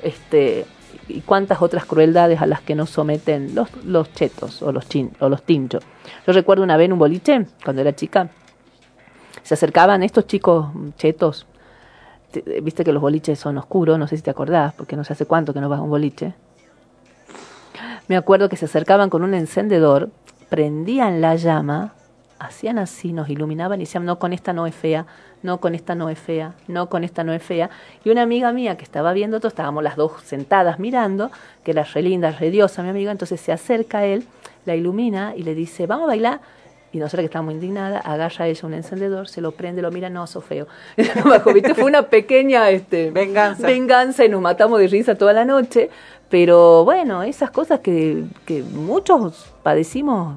Este, 0.04 0.66
y 1.08 1.22
cuántas 1.22 1.62
otras 1.62 1.86
crueldades 1.86 2.42
a 2.42 2.46
las 2.46 2.62
que 2.62 2.76
nos 2.76 2.90
someten 2.90 3.56
los, 3.56 3.70
los 3.86 4.14
chetos 4.14 4.62
o 4.62 4.72
los, 4.72 4.88
chin, 4.88 5.12
o 5.20 5.30
los 5.30 5.44
tinchos. 5.44 5.84
Yo 6.26 6.34
recuerdo 6.34 6.64
una 6.64 6.78
vez 6.78 6.86
en 6.86 6.94
un 6.94 7.00
boliche, 7.00 7.46
cuando 7.64 7.82
era 7.82 7.96
chica, 7.96 8.30
se 9.42 9.54
acercaban 9.54 10.04
estos 10.04 10.28
chicos 10.28 10.68
chetos. 10.98 11.48
Te- 12.42 12.62
Viste 12.62 12.84
que 12.84 12.92
los 12.94 13.02
boliches 13.02 13.40
son 13.40 13.58
oscuros, 13.58 13.98
no 14.00 14.08
sé 14.08 14.18
si 14.18 14.24
te 14.24 14.32
acordás, 14.32 14.74
porque 14.74 14.96
no 14.96 15.04
sé 15.04 15.14
hace 15.14 15.26
cuánto 15.26 15.54
que 15.54 15.62
no 15.62 15.70
vas 15.70 15.80
a 15.80 15.84
un 15.84 15.90
boliche. 15.90 16.34
Me 18.08 18.16
acuerdo 18.16 18.50
que 18.50 18.56
se 18.56 18.66
acercaban 18.66 19.10
con 19.10 19.24
un 19.24 19.34
encendedor, 19.34 20.10
prendían 20.50 21.20
la 21.22 21.36
llama, 21.36 21.94
hacían 22.40 22.80
así, 22.80 23.12
nos 23.14 23.30
iluminaban 23.30 23.80
y 23.82 23.84
decían, 23.84 24.06
no, 24.06 24.18
con 24.20 24.32
esta 24.34 24.54
no 24.54 24.66
es 24.66 24.76
fea, 24.76 25.06
no, 25.44 25.60
con 25.60 25.76
esta 25.76 25.94
no 25.96 26.10
es 26.10 26.18
fea, 26.18 26.54
no, 26.68 26.88
con 26.90 27.04
esta 27.04 27.24
no 27.24 27.34
es 27.34 27.44
fea. 27.44 27.70
Y 28.04 28.10
una 28.10 28.22
amiga 28.22 28.52
mía 28.54 28.78
que 28.78 28.84
estaba 28.84 29.12
viendo 29.14 29.40
todo, 29.40 29.50
estábamos 29.50 29.84
las 29.84 29.96
dos 29.96 30.14
sentadas 30.24 30.80
mirando, 30.80 31.32
que 31.64 31.72
era 31.72 31.84
re 31.84 32.02
linda, 32.02 32.36
mi 32.40 32.90
amiga, 32.90 33.12
entonces 33.12 33.42
se 33.42 33.52
acerca 33.52 34.00
a 34.00 34.06
él, 34.06 34.26
la 34.66 34.76
ilumina 34.76 35.34
y 35.36 35.44
le 35.44 35.54
dice, 35.56 35.86
vamos 35.88 36.06
a 36.06 36.08
bailar. 36.08 36.40
Y 36.94 37.00
nosotros 37.00 37.22
que 37.22 37.26
estábamos 37.26 37.54
indignadas, 37.54 38.02
agarra 38.06 38.48
ella 38.48 38.62
un 38.66 38.74
encendedor, 38.74 39.28
se 39.28 39.42
lo 39.42 39.52
prende, 39.52 39.82
lo 39.82 39.92
mira, 39.92 40.10
no, 40.10 40.26
sos 40.26 40.44
feo. 40.46 40.68
Bajo, 41.26 41.54
¿viste? 41.54 41.76
Fue 41.76 41.84
una 41.84 42.04
pequeña 42.04 42.70
este, 42.70 43.12
Venganza. 43.12 43.68
venganza 43.68 44.24
y 44.24 44.30
nos 44.30 44.42
matamos 44.42 44.80
de 44.80 44.88
risa 44.88 45.16
toda 45.16 45.34
la 45.34 45.44
noche. 45.44 45.90
Pero 46.30 46.84
bueno, 46.84 47.24
esas 47.24 47.52
cosas 47.52 47.80
que, 47.80 48.26
que 48.46 48.62
muchos 48.62 49.46
padecimos, 49.64 50.36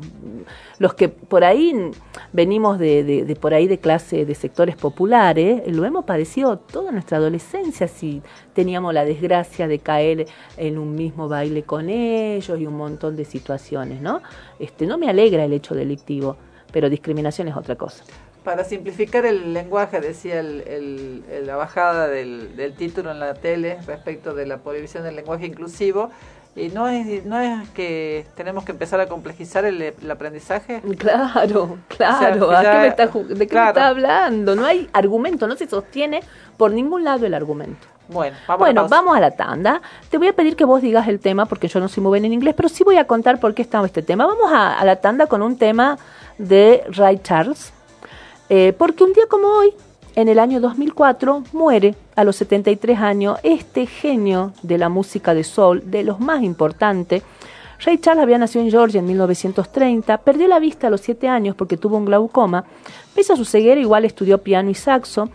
los 0.78 0.94
que 0.94 1.08
por 1.08 1.42
ahí 1.42 1.90
venimos 2.32 2.78
de, 2.78 3.02
de- 3.02 3.24
de 3.24 3.34
por 3.36 3.54
ahí 3.54 3.66
de 3.66 3.78
clase 3.78 4.24
de 4.24 4.34
sectores 4.36 4.76
populares, 4.76 5.62
lo 5.66 5.84
hemos 5.84 6.04
padecido 6.04 6.58
toda 6.58 6.92
nuestra 6.92 7.18
adolescencia 7.18 7.88
si 7.88 8.22
teníamos 8.54 8.94
la 8.94 9.04
desgracia 9.04 9.66
de 9.66 9.80
caer 9.80 10.26
en 10.56 10.78
un 10.78 10.94
mismo 10.94 11.28
baile 11.28 11.64
con 11.64 11.88
ellos 11.88 12.58
y 12.60 12.66
un 12.66 12.76
montón 12.76 13.16
de 13.16 13.24
situaciones, 13.24 14.00
¿no? 14.00 14.22
Este, 14.60 14.86
no 14.86 14.96
me 14.96 15.08
alegra 15.08 15.44
el 15.44 15.52
hecho 15.52 15.74
delictivo, 15.74 16.36
pero 16.72 16.88
discriminación 16.88 17.48
es 17.48 17.56
otra 17.56 17.74
cosa. 17.74 18.04
Para 18.44 18.64
simplificar 18.64 19.26
el 19.26 19.52
lenguaje, 19.52 20.00
decía 20.00 20.40
el- 20.40 21.22
la 21.46 21.56
bajada 21.56 22.08
del, 22.08 22.56
del 22.56 22.72
título 22.74 23.10
en 23.10 23.20
la 23.20 23.34
tele 23.34 23.78
respecto 23.86 24.34
de 24.34 24.46
la 24.46 24.58
prohibición 24.58 25.04
del 25.04 25.16
lenguaje 25.16 25.46
inclusivo, 25.46 26.10
y 26.56 26.68
no 26.68 26.88
es, 26.88 27.24
no 27.26 27.38
es 27.38 27.68
que 27.70 28.26
tenemos 28.34 28.64
que 28.64 28.72
empezar 28.72 28.98
a 29.00 29.06
complejizar 29.06 29.64
el, 29.64 29.80
el 29.82 30.10
aprendizaje. 30.10 30.80
Claro, 30.98 31.78
claro. 31.88 32.48
O 32.48 32.50
sea, 32.50 32.58
¿a 32.60 32.72
qué 32.72 32.78
me 32.80 32.86
está 32.88 33.06
¿De 33.06 33.38
qué 33.38 33.46
claro. 33.46 33.64
me 33.66 33.70
está 33.70 33.86
hablando? 33.88 34.56
No 34.56 34.64
hay 34.66 34.88
argumento, 34.92 35.46
no 35.46 35.54
se 35.56 35.68
sostiene 35.68 36.20
por 36.56 36.72
ningún 36.72 37.04
lado 37.04 37.26
el 37.26 37.34
argumento. 37.34 37.86
Bueno, 38.08 38.36
vamos 38.48 38.62
a 38.62 38.64
Bueno, 38.64 38.82
la 38.82 38.88
pausa. 38.88 38.96
vamos 39.02 39.16
a 39.16 39.20
la 39.20 39.30
tanda. 39.30 39.82
Te 40.10 40.18
voy 40.18 40.26
a 40.26 40.32
pedir 40.32 40.56
que 40.56 40.64
vos 40.64 40.82
digas 40.82 41.06
el 41.06 41.20
tema 41.20 41.46
porque 41.46 41.68
yo 41.68 41.78
no 41.78 41.86
soy 41.88 42.02
muy 42.02 42.08
buena 42.10 42.26
en 42.26 42.32
inglés, 42.32 42.54
pero 42.56 42.68
sí 42.68 42.82
voy 42.82 42.96
a 42.96 43.06
contar 43.06 43.38
por 43.38 43.54
qué 43.54 43.62
está 43.62 43.84
este 43.84 44.02
tema. 44.02 44.26
Vamos 44.26 44.50
a, 44.52 44.76
a 44.80 44.84
la 44.84 44.96
tanda 44.96 45.26
con 45.28 45.42
un 45.42 45.56
tema 45.56 45.98
de 46.38 46.82
Ray 46.88 47.18
Charles. 47.22 47.72
Eh, 48.52 48.74
porque 48.76 49.04
un 49.04 49.12
día 49.12 49.26
como 49.28 49.46
hoy, 49.46 49.72
en 50.16 50.26
el 50.26 50.40
año 50.40 50.60
2004, 50.60 51.44
muere 51.52 51.94
a 52.16 52.24
los 52.24 52.34
73 52.34 52.98
años 52.98 53.38
este 53.44 53.86
genio 53.86 54.52
de 54.62 54.76
la 54.76 54.88
música 54.88 55.34
de 55.34 55.44
soul, 55.44 55.88
de 55.88 56.02
los 56.02 56.18
más 56.18 56.42
importantes. 56.42 57.22
Ray 57.78 57.98
Charles 57.98 58.24
había 58.24 58.38
nacido 58.38 58.64
en 58.64 58.72
Georgia 58.72 58.98
en 58.98 59.06
1930, 59.06 60.18
perdió 60.18 60.48
la 60.48 60.58
vista 60.58 60.88
a 60.88 60.90
los 60.90 61.00
7 61.00 61.28
años 61.28 61.54
porque 61.54 61.76
tuvo 61.76 61.96
un 61.96 62.06
glaucoma. 62.06 62.64
Pese 63.14 63.32
a 63.32 63.36
su 63.36 63.44
ceguera, 63.44 63.80
igual 63.80 64.04
estudió 64.04 64.38
piano 64.38 64.68
y 64.68 64.74
saxo. 64.74 65.30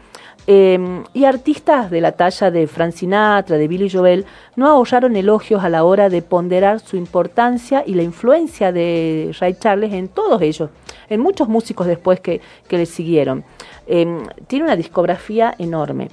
Eh, 0.47 1.03
y 1.13 1.25
artistas 1.25 1.89
de 1.89 2.01
la 2.01 2.11
talla 2.11 2.51
de 2.51 2.67
Frank 2.67 2.93
Sinatra, 2.93 3.57
de 3.57 3.67
Billy 3.67 3.89
Joel, 3.89 4.25
no 4.55 4.67
ahorraron 4.67 5.15
elogios 5.15 5.63
a 5.63 5.69
la 5.69 5.83
hora 5.83 6.09
de 6.09 6.21
ponderar 6.21 6.79
su 6.79 6.97
importancia 6.97 7.83
y 7.85 7.95
la 7.95 8.03
influencia 8.03 8.71
de 8.71 9.35
Ray 9.39 9.55
Charles 9.59 9.93
en 9.93 10.07
todos 10.07 10.41
ellos, 10.41 10.69
en 11.09 11.19
muchos 11.19 11.47
músicos 11.47 11.87
después 11.87 12.19
que, 12.19 12.41
que 12.67 12.77
le 12.77 12.85
siguieron. 12.85 13.43
Eh, 13.87 14.23
tiene 14.47 14.65
una 14.65 14.75
discografía 14.75 15.55
enorme. 15.57 16.09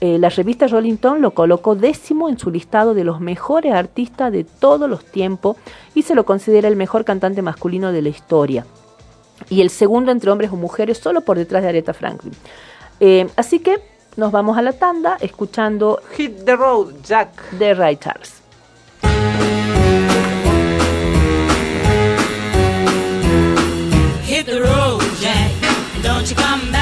Eh, 0.00 0.18
la 0.18 0.30
revista 0.30 0.66
Rolling 0.66 0.94
Stone 0.94 1.20
lo 1.20 1.32
colocó 1.32 1.76
décimo 1.76 2.28
en 2.28 2.36
su 2.36 2.50
listado 2.50 2.92
de 2.92 3.04
los 3.04 3.20
mejores 3.20 3.72
artistas 3.72 4.32
de 4.32 4.42
todos 4.42 4.90
los 4.90 5.04
tiempos 5.04 5.56
y 5.94 6.02
se 6.02 6.16
lo 6.16 6.24
considera 6.24 6.66
el 6.66 6.74
mejor 6.74 7.04
cantante 7.04 7.40
masculino 7.40 7.92
de 7.92 8.02
la 8.02 8.08
historia. 8.08 8.66
Y 9.48 9.60
el 9.60 9.70
segundo 9.70 10.10
entre 10.10 10.30
hombres 10.30 10.50
o 10.50 10.56
mujeres, 10.56 10.98
solo 10.98 11.20
por 11.20 11.38
detrás 11.38 11.62
de 11.62 11.68
Aretha 11.68 11.94
Franklin. 11.94 12.32
Eh, 13.04 13.28
así 13.34 13.58
que 13.58 13.80
nos 14.14 14.30
vamos 14.30 14.56
a 14.56 14.62
la 14.62 14.72
tanda 14.74 15.16
escuchando 15.20 16.00
Hit 16.12 16.44
the 16.44 16.54
Road, 16.54 17.02
Jack. 17.02 17.50
de 17.50 17.74
Ray 17.74 17.96
Charles. 17.96 18.40
Hit 24.24 24.46
the 24.46 24.60
road, 24.62 25.02
Jack. 25.20 25.50
Don't 26.02 26.28
you 26.30 26.36
come 26.36 26.72
back 26.72 26.81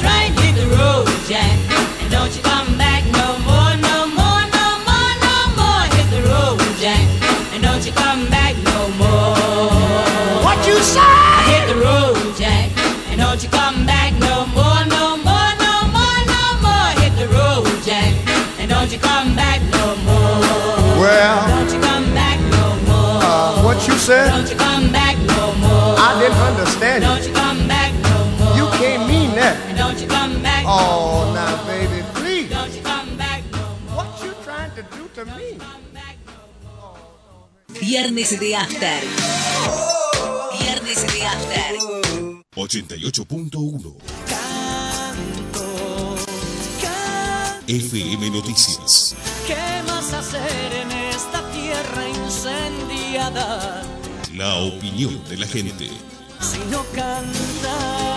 Viernes 37.93 38.39
de 38.39 38.55
After. 38.55 39.03
Viernes 40.61 41.13
de 41.13 41.25
After. 41.25 41.75
88.1 42.55 43.97
FM 47.67 48.29
Noticias. 48.29 49.13
¿Qué 49.45 49.83
más 49.85 50.13
hacer 50.13 50.71
en 50.73 50.89
esta 51.13 51.51
tierra 51.51 52.07
incendiada? 52.07 53.83
La 54.35 54.55
opinión 54.55 55.21
de 55.27 55.35
la 55.35 55.47
gente. 55.47 55.89
Sino 56.39 56.85
cantar. 56.95 58.10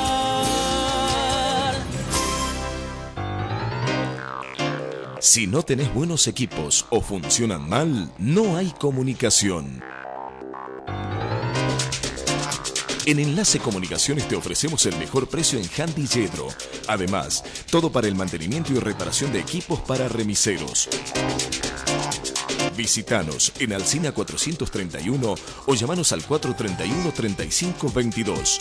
Si 5.24 5.46
no 5.46 5.62
tenés 5.62 5.92
buenos 5.94 6.28
equipos 6.28 6.84
o 6.90 7.00
funcionan 7.00 7.66
mal, 7.66 8.12
no 8.18 8.58
hay 8.58 8.70
comunicación. 8.78 9.82
En 13.06 13.18
Enlace 13.18 13.58
Comunicaciones 13.58 14.28
te 14.28 14.36
ofrecemos 14.36 14.84
el 14.84 14.94
mejor 14.98 15.26
precio 15.26 15.58
en 15.58 15.64
Handy 15.64 16.06
Yedro. 16.06 16.48
Además, 16.88 17.42
todo 17.70 17.90
para 17.90 18.06
el 18.06 18.14
mantenimiento 18.14 18.74
y 18.74 18.80
reparación 18.80 19.32
de 19.32 19.40
equipos 19.40 19.80
para 19.80 20.08
remiseros. 20.08 20.90
Visítanos 22.76 23.50
en 23.60 23.72
Alcina 23.72 24.12
431 24.12 25.34
o 25.64 25.74
llamanos 25.74 26.12
al 26.12 26.22
431 26.22 27.12
3522. 27.12 28.60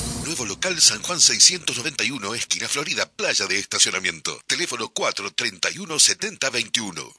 Local 0.63 0.79
San 0.79 1.01
Juan 1.01 1.19
691, 1.19 2.35
esquina 2.35 2.67
Florida, 2.67 3.11
playa 3.15 3.47
de 3.47 3.57
estacionamiento. 3.57 4.39
Teléfono 4.45 4.89
431 4.89 5.97
7021. 5.97 7.11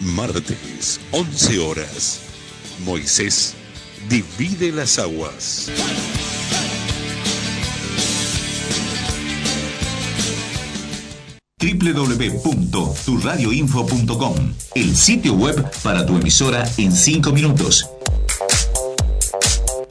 Martes, 0.00 1.00
11 1.12 1.58
horas. 1.58 2.20
Moisés 2.80 3.54
divide 4.10 4.72
las 4.72 4.98
aguas. 4.98 5.70
www.turradioinfo.com, 11.58 14.54
el 14.74 14.94
sitio 14.94 15.32
web 15.32 15.66
para 15.82 16.04
tu 16.04 16.18
emisora 16.18 16.70
en 16.76 16.92
5 16.92 17.32
minutos. 17.32 17.95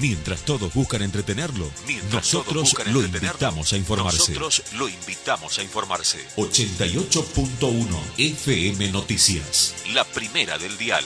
Mientras 0.00 0.42
todos 0.46 0.72
buscan 0.72 1.02
entretenerlo, 1.02 1.70
nosotros 2.10 2.74
lo 2.86 3.02
invitamos 3.02 3.72
a 3.74 3.76
informarse. 3.76 4.32
Nosotros 4.32 4.62
lo 4.78 4.88
invitamos 4.88 5.58
a 5.58 5.62
informarse. 5.62 6.26
88.1 6.36 7.86
FM 8.16 8.92
Noticias. 8.92 9.74
La 9.92 10.04
primera 10.04 10.56
del 10.56 10.78
dial. 10.78 11.04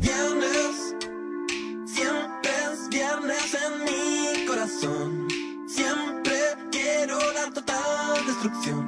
Viernes, 0.00 0.94
siempre 1.86 2.50
es 2.72 2.88
viernes 2.90 3.54
en 3.54 3.84
mi 3.84 4.46
corazón. 4.46 5.28
Siempre 5.68 6.38
quiero 6.70 7.18
la 7.32 7.50
total 7.52 8.26
destrucción 8.26 8.87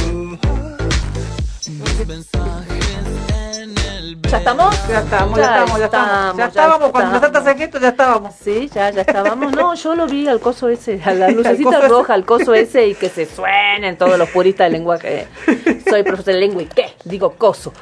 ¿Ya 4.31 4.37
estamos? 4.37 4.87
Ya 4.87 4.99
estamos, 4.99 5.37
ya 5.37 5.43
estamos, 5.43 5.79
ya 5.79 5.85
estamos. 5.85 6.37
Ya 6.37 6.45
estábamos, 6.45 6.91
cuando 6.91 7.15
empezaste 7.15 7.37
a 7.37 7.41
hacer 7.41 7.57
gesto, 7.57 7.79
ya 7.79 7.89
estábamos. 7.89 8.33
Sí, 8.41 8.69
ya, 8.73 8.89
ya 8.89 9.01
estábamos. 9.01 9.51
No, 9.51 9.75
yo 9.75 9.93
lo 9.93 10.07
vi 10.07 10.25
al 10.29 10.39
coso 10.39 10.69
ese, 10.69 11.01
a 11.03 11.13
la 11.13 11.27
lucecita 11.31 11.89
roja, 11.89 12.13
al 12.13 12.23
coso 12.23 12.53
ese 12.53 12.87
y 12.87 12.95
que 12.95 13.09
se 13.09 13.25
suenen 13.25 13.97
todos 13.97 14.17
los 14.17 14.29
puristas 14.29 14.67
del 14.67 14.73
lenguaje. 14.73 15.27
Soy 15.89 16.03
profesor 16.03 16.33
de 16.33 16.39
lengua 16.39 16.61
y 16.61 16.67
qué, 16.67 16.93
digo 17.03 17.31
coso. 17.31 17.73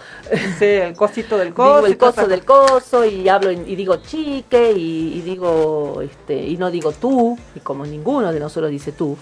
Sí, 0.57 0.65
el 0.65 0.95
cosito 0.95 1.37
del 1.37 1.53
coso. 1.53 1.75
Digo 1.75 1.87
el 1.87 1.97
coso 1.97 2.27
del 2.27 2.43
coso 2.43 3.05
y 3.05 3.29
hablo 3.29 3.51
y 3.51 3.75
digo 3.75 3.97
chique 3.97 4.71
y, 4.71 5.19
y 5.19 5.21
digo 5.21 6.01
este 6.01 6.35
y 6.35 6.57
no 6.57 6.71
digo 6.71 6.93
tú 6.93 7.37
y 7.53 7.59
como 7.59 7.85
ninguno 7.85 8.33
de 8.33 8.39
nosotros 8.39 8.71
dice 8.71 8.91
tú. 8.91 9.15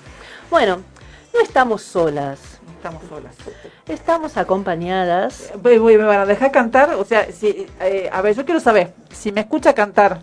Bueno, 0.49 0.79
no 1.33 1.41
estamos 1.41 1.81
solas. 1.81 2.56
Estamos 2.77 3.01
solas. 3.09 3.35
Estamos 3.87 4.37
acompañadas. 4.37 5.51
Voy- 5.61 5.77
voy- 5.79 5.97
¿Me 5.97 6.03
van 6.03 6.19
a 6.19 6.25
dejar 6.25 6.51
cantar? 6.51 6.93
O 6.95 7.03
sea, 7.05 7.27
si, 7.31 7.67
eh, 7.81 8.09
a 8.11 8.21
ver, 8.21 8.35
yo 8.35 8.45
quiero 8.45 8.59
saber, 8.59 8.93
si 9.11 9.31
me 9.31 9.41
escucha 9.41 9.73
cantar, 9.73 10.21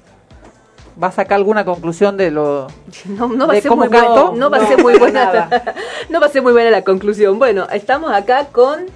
¿va 1.03 1.09
a 1.09 1.13
sacar 1.13 1.37
alguna 1.37 1.65
conclusión 1.65 2.17
de 2.17 2.31
lo 2.31 2.69
No, 3.07 3.29
no 3.29 3.47
va 3.49 3.55
a 3.55 3.61
ser 3.61 3.69
cómo 3.69 3.81
muy 3.83 3.89
buena, 3.89 4.07
canto? 4.07 4.33
no 4.37 4.51
va 4.51 4.59
a 4.59 4.67
ser 4.67 4.83
muy 4.83 4.99
buena. 4.99 5.25
nada. 5.25 5.75
no 6.09 6.21
va 6.21 6.27
a 6.27 6.31
ser 6.31 6.43
muy 6.43 6.53
buena 6.53 6.71
la 6.71 6.83
conclusión. 6.83 7.39
Bueno, 7.39 7.67
estamos 7.73 8.13
acá 8.13 8.47
con 8.53 8.87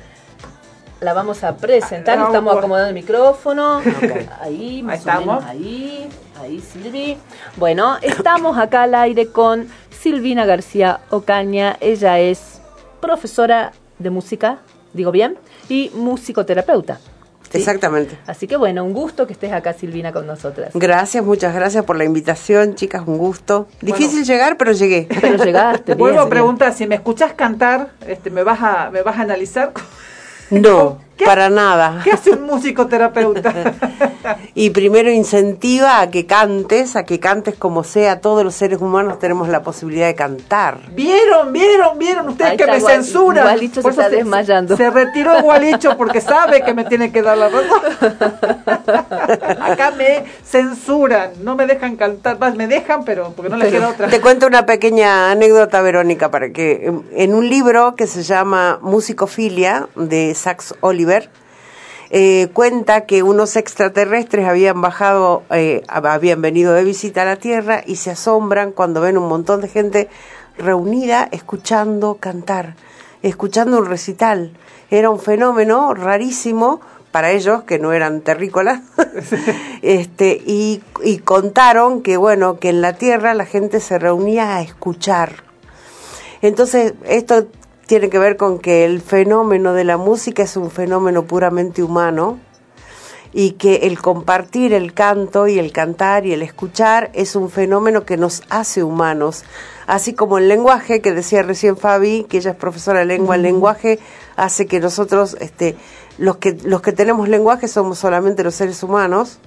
la 1.01 1.13
vamos 1.13 1.45
a 1.45 1.57
presentar, 1.57 2.19
Ah, 2.19 2.25
estamos 2.27 2.57
acomodando 2.57 2.89
el 2.89 2.95
micrófono. 2.95 3.81
Ahí, 4.41 4.83
más 4.83 4.95
Ahí 4.95 4.99
estamos. 4.99 5.45
ahí, 5.45 6.09
ahí 6.41 6.61
Silvi. 6.61 7.17
Bueno, 7.57 7.99
estamos 8.03 8.57
acá 8.59 8.83
al 8.85 8.95
aire 8.95 9.29
con 9.29 9.69
Silvina 9.91 10.45
García 10.47 11.01
Ocaña. 11.11 11.77
Ella 11.81 12.19
es 12.19 12.61
profesora 13.01 13.73
de 13.99 14.11
música, 14.11 14.59
digo 14.93 15.11
bien, 15.11 15.37
y 15.69 15.91
musicoterapeuta. 15.95 16.99
¿sí? 17.51 17.59
Exactamente. 17.59 18.19
Así 18.27 18.47
que 18.47 18.57
bueno, 18.57 18.85
un 18.85 18.93
gusto 18.93 19.27
que 19.27 19.33
estés 19.33 19.53
acá, 19.53 19.73
Silvina, 19.73 20.13
con 20.13 20.27
nosotras. 20.27 20.71
Gracias, 20.75 21.25
muchas 21.25 21.55
gracias 21.55 21.85
por 21.85 21.97
la 21.97 22.05
invitación, 22.05 22.75
chicas, 22.75 23.03
un 23.07 23.19
gusto. 23.19 23.69
Difícil 23.81 24.25
llegar, 24.25 24.57
pero 24.57 24.73
llegué. 24.73 25.09
Pero 25.21 25.43
llegaste. 25.43 25.95
Vuelvo 25.97 26.21
a 26.21 26.29
preguntar, 26.29 26.75
si 26.75 26.87
me 26.87 26.97
escuchas 26.97 27.33
cantar, 27.35 27.91
este, 28.07 28.31
¿me 28.31 28.43
vas 28.43 28.61
a, 28.63 28.91
me 28.91 29.03
vas 29.03 29.17
a 29.19 29.23
analizar? 29.23 29.73
No, 30.51 30.99
para 31.25 31.49
nada. 31.51 32.01
¿Qué 32.05 32.13
hace 32.13 32.31
un 32.31 32.43
musicoterapeuta? 32.45 33.53
Y 34.55 34.71
primero 34.71 35.11
incentiva 35.11 36.01
a 36.01 36.11
que 36.11 36.27
cantes, 36.27 36.97
a 36.97 37.05
que 37.05 37.19
cantes 37.21 37.55
como 37.55 37.83
sea. 37.85 38.21
Todos 38.21 38.45
los 38.45 38.55
seres 38.55 38.81
humanos 38.81 39.19
tenemos 39.19 39.49
la 39.49 39.63
posibilidad 39.63 40.07
de 40.09 40.15
cantar. 40.17 40.79
¿Vieron, 40.93 41.53
vieron, 41.53 41.97
vieron 41.99 42.29
ustedes 42.29 42.51
Ahí 42.51 42.57
que 42.57 42.67
me 42.67 42.79
Gual- 42.81 42.93
censuran? 42.97 43.45
Gualicho 43.45 43.81
Por 43.81 43.95
se 43.95 44.01
está 44.03 44.15
desmayando. 44.15 44.77
Se 44.77 44.91
retiró 44.91 45.41
Gualicho 45.43 45.97
porque 45.97 46.21
sabe 46.21 46.63
que 46.63 46.75
me 46.75 46.85
tiene 46.85 47.11
que 47.13 47.23
dar 47.23 47.39
la 47.39 47.49
razón. 47.49 47.81
Acá 49.61 49.93
me 49.97 50.25
censuran, 50.45 51.31
no 51.43 51.55
me 51.57 51.67
dejan 51.67 51.97
cantar, 51.97 52.39
más 52.39 52.55
me 52.57 52.67
dejan, 52.67 53.05
pero 53.05 53.33
porque 53.35 53.51
no 53.51 53.57
les 53.57 53.71
queda 53.73 53.89
otra. 53.91 54.09
Te 54.09 54.21
cuento 54.21 54.47
una 54.47 54.67
pequeña 54.67 55.31
anécdota, 55.31 55.81
Verónica, 55.83 56.31
para 56.31 56.51
que 56.51 56.87
en- 56.87 57.05
en 57.13 57.35
un 57.35 57.49
libro 57.49 57.95
que 57.95 58.07
se 58.07 58.23
llama 58.23 58.79
Musicofilia 58.83 59.89
de 59.95 60.35
Sax 60.35 60.75
Oliver, 60.81 61.08
eh, 62.11 62.49
cuenta 62.55 63.03
que 63.03 63.23
unos 63.23 63.57
extraterrestres 63.57 64.47
habían 64.47 64.81
bajado, 64.81 65.43
eh, 65.51 65.83
habían 65.89 66.41
venido 66.41 66.73
de 66.73 66.83
visita 66.83 67.23
a 67.23 67.27
la 67.27 67.37
Tierra 67.37 67.83
y 67.87 67.97
se 67.97 68.11
asombran 68.11 68.73
cuando 68.73 69.03
ven 69.03 69.19
un 69.19 69.29
montón 69.29 69.61
de 69.61 69.69
gente 69.69 70.09
reunida 70.57 71.29
escuchando 71.33 72.17
cantar, 72.19 72.77
escuchando 73.23 73.79
un 73.79 73.87
recital. 73.87 74.53
Era 74.91 75.11
un 75.11 75.21
fenómeno 75.21 75.93
rarísimo 75.93 76.81
para 77.13 77.31
ellos 77.31 77.65
que 77.65 77.79
no 77.79 77.93
eran 77.93 78.23
terrícolas 78.23 78.81
este 79.83 80.43
y, 80.47 80.83
y 81.03 81.19
contaron 81.19 82.03
que 82.03 82.17
bueno 82.17 82.59
que 82.59 82.71
en 82.71 82.81
la 82.81 82.95
tierra 82.95 83.35
la 83.35 83.47
gente 83.47 83.81
se 83.81 83.99
reunía 83.99 84.57
a 84.57 84.63
escuchar 84.63 85.43
entonces 86.43 86.93
esto 87.07 87.47
tiene 87.89 88.11
que 88.11 88.19
ver 88.19 88.37
con 88.37 88.59
que 88.59 88.85
el 88.85 89.01
fenómeno 89.01 89.73
de 89.73 89.83
la 89.83 89.97
música 89.97 90.43
es 90.43 90.59
un 90.59 90.71
fenómeno 90.71 91.23
puramente 91.25 91.83
humano 91.83 92.39
y 93.33 93.53
que 93.53 93.77
el 93.87 93.99
compartir 93.99 94.75
el 94.75 94.93
canto 94.93 95.47
y 95.47 95.59
el 95.59 95.73
cantar 95.73 96.27
y 96.27 96.35
el 96.35 96.43
escuchar 96.43 97.11
es 97.15 97.35
un 97.35 97.49
fenómeno 97.49 98.05
que 98.05 98.19
nos 98.19 98.43
hace 98.51 98.83
humanos. 98.83 99.43
Así 99.87 100.13
como 100.13 100.37
el 100.37 100.49
lenguaje, 100.49 101.01
que 101.01 101.15
decía 101.15 101.43
recién 101.43 101.79
Fabi, 101.79 102.25
que 102.29 102.37
ella 102.37 102.51
es 102.51 102.57
profesora 102.59 102.99
de 102.99 103.07
lengua, 103.07 103.37
el 103.37 103.43
lenguaje 103.43 103.99
hace 104.37 104.67
que 104.67 104.81
nosotros, 104.81 105.39
este, 105.41 105.75
los 106.19 106.37
que, 106.37 106.59
los 106.65 106.83
que 106.83 106.93
tenemos 106.93 107.27
lenguaje 107.31 107.69
somos 107.69 107.99
solamente 107.99 108.45
los 108.45 108.55
seres 108.55 108.83
humanos, 108.83 109.39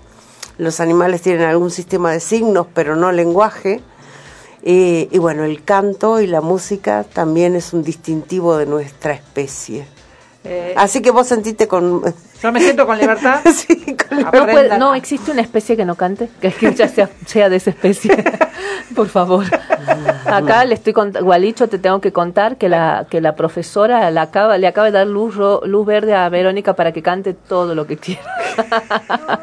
los 0.57 0.79
animales 0.79 1.21
tienen 1.21 1.43
algún 1.43 1.69
sistema 1.69 2.11
de 2.11 2.19
signos, 2.19 2.65
pero 2.73 2.95
no 2.95 3.11
lenguaje. 3.11 3.81
Eh, 4.63 5.07
y 5.11 5.17
bueno, 5.17 5.43
el 5.43 5.63
canto 5.63 6.19
y 6.21 6.27
la 6.27 6.41
música 6.41 7.03
también 7.11 7.55
es 7.55 7.73
un 7.73 7.83
distintivo 7.83 8.57
de 8.57 8.65
nuestra 8.67 9.13
especie. 9.13 9.87
Eh, 10.43 10.73
Así 10.75 11.01
que 11.01 11.11
vos 11.11 11.27
sentiste 11.27 11.67
con... 11.67 12.01
yo 12.41 12.51
me 12.51 12.59
siento 12.61 12.85
con 12.87 12.97
libertad. 12.97 13.41
sí, 13.55 13.95
con 13.95 14.19
No, 14.21 14.31
puede- 14.31 14.43
Aprendan. 14.51 14.79
no 14.79 14.95
existe 14.95 15.31
una 15.31 15.41
especie 15.41 15.77
que 15.77 15.85
no 15.85 15.95
cante, 15.95 16.29
que 16.41 16.51
que 16.51 16.73
ya 16.73 16.87
sea, 16.87 17.09
sea 17.25 17.47
de 17.49 17.57
esa 17.57 17.69
especie. 17.71 18.23
Por 18.95 19.07
favor. 19.07 19.45
Acá 20.25 20.65
le 20.65 20.73
estoy 20.75 20.93
cont- 20.93 21.21
Gualicho, 21.23 21.67
te 21.69 21.77
tengo 21.79 22.01
que 22.01 22.11
contar 22.11 22.57
que 22.57 22.69
la 22.69 23.05
que 23.09 23.21
la 23.21 23.35
profesora 23.35 24.09
la 24.11 24.23
acaba, 24.23 24.57
le 24.57 24.67
acaba 24.67 24.85
de 24.87 24.91
dar 24.93 25.07
luz 25.07 25.35
ro- 25.35 25.61
luz 25.65 25.85
verde 25.85 26.13
a 26.15 26.27
Verónica 26.29 26.75
para 26.75 26.91
que 26.91 27.01
cante 27.03 27.33
todo 27.33 27.73
lo 27.75 27.85
que 27.87 27.97
quiera. 27.97 28.21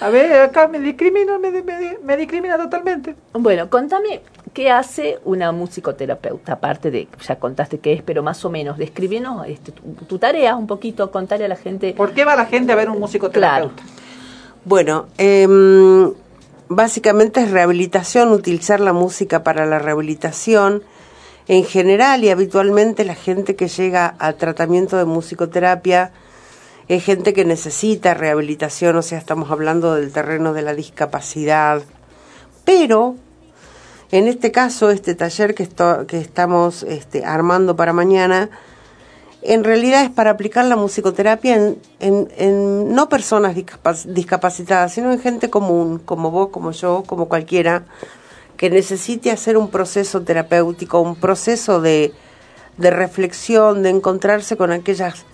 A 0.00 0.08
ver, 0.08 0.32
acá 0.40 0.66
me 0.66 0.80
discrimina, 0.80 1.38
me, 1.38 1.50
me, 1.50 1.98
me 2.02 2.16
discrimina 2.16 2.56
totalmente. 2.56 3.14
Bueno, 3.34 3.68
contame 3.68 4.22
qué 4.54 4.70
hace 4.70 5.18
una 5.24 5.52
musicoterapeuta, 5.52 6.54
aparte 6.54 6.90
de, 6.90 7.06
ya 7.26 7.38
contaste 7.38 7.78
qué 7.78 7.92
es, 7.92 8.02
pero 8.02 8.22
más 8.22 8.42
o 8.44 8.50
menos, 8.50 8.78
describinos 8.78 9.46
este, 9.46 9.72
tu, 9.72 9.82
tu 10.06 10.18
tarea 10.18 10.56
un 10.56 10.66
poquito, 10.66 11.10
contarle 11.10 11.44
a 11.44 11.48
la 11.48 11.56
gente. 11.56 11.92
¿Por 11.92 12.12
qué 12.12 12.24
va 12.24 12.34
la 12.34 12.46
gente 12.46 12.72
a 12.72 12.76
ver 12.76 12.88
un 12.88 12.98
musicoterapeuta? 12.98 13.82
Bueno, 14.64 15.06
em, 15.18 16.12
básicamente 16.68 17.42
es 17.42 17.50
rehabilitación, 17.50 18.32
utilizar 18.32 18.80
la 18.80 18.92
música 18.92 19.42
para 19.42 19.66
la 19.66 19.78
rehabilitación. 19.78 20.82
En 21.48 21.64
general 21.64 22.22
y 22.22 22.30
habitualmente 22.30 23.04
la 23.04 23.14
gente 23.14 23.56
que 23.56 23.68
llega 23.68 24.06
al 24.06 24.36
tratamiento 24.36 24.96
de 24.96 25.04
musicoterapia 25.04 26.12
es 26.90 27.04
gente 27.04 27.32
que 27.32 27.44
necesita 27.44 28.14
rehabilitación, 28.14 28.96
o 28.96 29.02
sea, 29.02 29.16
estamos 29.16 29.52
hablando 29.52 29.94
del 29.94 30.10
terreno 30.10 30.52
de 30.52 30.62
la 30.62 30.74
discapacidad. 30.74 31.82
Pero, 32.64 33.14
en 34.10 34.26
este 34.26 34.50
caso, 34.50 34.90
este 34.90 35.14
taller 35.14 35.54
que, 35.54 35.62
estamos 35.62 36.82
este, 36.82 37.24
armando 37.24 37.76
para 37.76 37.92
mañana, 37.92 38.50
en 39.42 39.62
realidad 39.62 40.02
es 40.02 40.10
para 40.10 40.30
aplicar 40.30 40.64
la 40.64 40.74
musicoterapia 40.74 41.74
en, 42.00 42.92
no 42.92 43.08
personas 43.08 43.54
discapac- 43.54 44.06
discapacitadas, 44.06 44.92
sino 44.92 45.12
en 45.12 45.20
gente 45.20 45.48
común, 45.48 46.00
como 46.04 46.32
vos, 46.32 46.48
como 46.48 46.72
yo, 46.72 47.04
como 47.06 47.28
cualquiera, 47.28 47.84
que 48.56 48.68
necesite 48.68 49.30
hacer 49.30 49.56
un 49.56 49.70
proceso 49.70 50.22
terapéutico, 50.22 51.00
un 51.00 51.14
proceso 51.14 51.80
de, 51.80 52.12
de 52.78 52.90
reflexión, 52.90 53.84
de 53.84 53.90
encontrarse 53.90 54.56
con 54.56 54.72
aquellas, 54.72 55.24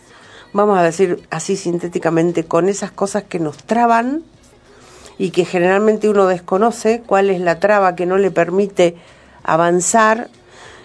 vamos 0.56 0.78
a 0.78 0.82
decir 0.82 1.22
así 1.30 1.56
sintéticamente, 1.56 2.44
con 2.44 2.68
esas 2.68 2.90
cosas 2.90 3.24
que 3.24 3.38
nos 3.38 3.58
traban 3.58 4.22
y 5.18 5.30
que 5.30 5.44
generalmente 5.44 6.08
uno 6.08 6.26
desconoce 6.26 7.02
cuál 7.06 7.30
es 7.30 7.40
la 7.40 7.60
traba 7.60 7.94
que 7.94 8.06
no 8.06 8.18
le 8.18 8.30
permite 8.30 8.96
avanzar 9.42 10.28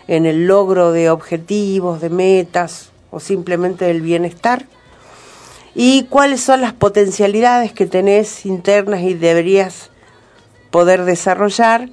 en 0.08 0.26
el 0.26 0.48
logro 0.48 0.92
de 0.92 1.10
objetivos, 1.10 2.02
de 2.02 2.10
metas 2.10 2.92
o 3.12 3.20
simplemente 3.20 3.86
del 3.86 4.02
bienestar 4.02 4.66
y 5.74 6.04
cuáles 6.10 6.42
son 6.42 6.62
las 6.62 6.74
potencialidades 6.74 7.72
que 7.72 7.86
tenés 7.86 8.46
internas 8.46 9.02
y 9.02 9.14
deberías 9.14 9.90
poder 10.70 11.06
desarrollar 11.06 11.90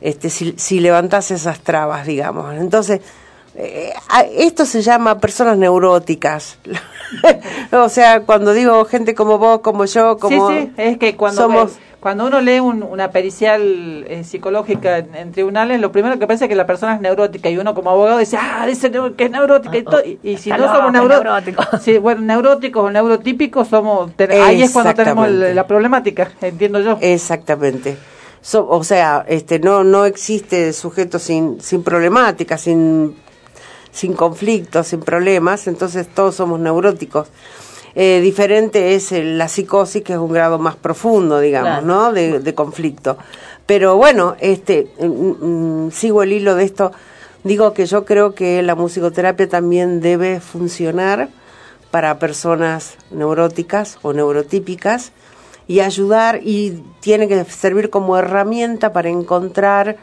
este, 0.00 0.30
si, 0.30 0.54
si 0.56 0.80
levantás 0.80 1.30
esas 1.30 1.60
trabas, 1.60 2.06
digamos. 2.06 2.54
Entonces, 2.54 3.00
eh, 3.58 3.92
esto 4.36 4.64
se 4.64 4.82
llama 4.82 5.18
personas 5.18 5.58
neuróticas. 5.58 6.58
o 7.72 7.88
sea, 7.88 8.20
cuando 8.20 8.52
digo 8.52 8.84
gente 8.84 9.14
como 9.14 9.38
vos, 9.38 9.60
como 9.60 9.84
yo, 9.84 10.18
como... 10.18 10.48
sí, 10.50 10.56
sí, 10.66 10.72
es 10.76 10.98
que 10.98 11.16
cuando, 11.16 11.42
somos- 11.42 11.72
cuando 12.00 12.26
uno 12.26 12.40
lee 12.40 12.60
un- 12.60 12.82
una 12.84 13.10
pericial 13.10 14.04
eh, 14.08 14.22
psicológica 14.22 14.98
en, 14.98 15.14
en 15.14 15.32
tribunales, 15.32 15.80
lo 15.80 15.90
primero 15.90 16.18
que 16.18 16.26
piensa 16.26 16.44
es 16.44 16.48
que 16.48 16.54
la 16.54 16.66
persona 16.66 16.94
es 16.94 17.00
neurótica 17.00 17.50
y 17.50 17.58
uno 17.58 17.74
como 17.74 17.90
abogado 17.90 18.18
dice, 18.18 18.36
ah, 18.40 18.64
dice 18.66 18.92
que 19.16 19.24
es 19.24 19.30
neurótica 19.30 19.76
y, 19.76 19.82
to- 19.82 20.04
y, 20.04 20.18
y 20.22 20.36
si 20.36 20.50
no 20.50 20.72
somos 20.72 20.92
neuro- 20.92 21.08
neurótico. 21.22 21.64
sí, 21.82 21.98
bueno, 21.98 22.20
neuróticos 22.20 22.84
o 22.84 22.90
neurotípicos, 22.90 23.66
somos 23.68 24.12
te- 24.14 24.32
ahí 24.40 24.62
es 24.62 24.70
cuando 24.70 24.94
tenemos 24.94 25.26
el- 25.26 25.32
Exactamente. 25.32 25.54
la 25.54 25.66
problemática, 25.66 26.30
entiendo 26.40 26.80
yo. 26.80 26.98
Exactamente. 27.00 27.96
So- 28.40 28.68
o 28.68 28.84
sea, 28.84 29.24
este, 29.26 29.58
no, 29.58 29.82
no 29.82 30.04
existe 30.04 30.72
sujeto 30.72 31.18
sin, 31.18 31.60
sin 31.60 31.82
problemática, 31.82 32.56
sin, 32.56 33.16
sin 33.98 34.12
conflictos, 34.14 34.86
sin 34.86 35.00
problemas, 35.00 35.66
entonces 35.66 36.06
todos 36.08 36.36
somos 36.36 36.60
neuróticos. 36.60 37.28
Eh, 37.96 38.20
diferente 38.22 38.94
es 38.94 39.10
el- 39.10 39.38
la 39.38 39.48
psicosis, 39.48 40.02
que 40.04 40.12
es 40.12 40.18
un 40.20 40.32
grado 40.32 40.58
más 40.60 40.76
profundo, 40.76 41.40
digamos, 41.40 41.82
Claro. 41.82 41.86
¿no? 41.86 42.12
De, 42.12 42.38
de 42.38 42.54
conflicto. 42.54 43.18
Pero 43.66 43.96
bueno, 43.96 44.36
este, 44.38 44.86
mm, 45.00 45.86
mm, 45.86 45.90
sigo 45.90 46.22
el 46.22 46.32
hilo 46.32 46.54
de 46.54 46.62
esto. 46.64 46.92
Digo 47.42 47.72
que 47.72 47.86
yo 47.86 48.04
creo 48.04 48.34
que 48.34 48.62
la 48.62 48.76
musicoterapia 48.76 49.48
también 49.48 50.00
debe 50.00 50.38
funcionar 50.38 51.28
para 51.90 52.18
personas 52.20 52.94
neuróticas 53.10 53.98
o 54.02 54.12
neurotípicas 54.12 55.10
y 55.66 55.80
ayudar 55.80 56.40
y 56.44 56.82
tiene 57.00 57.26
que 57.26 57.44
servir 57.46 57.90
como 57.90 58.16
herramienta 58.16 58.92
para 58.92 59.08
encontrar 59.08 59.96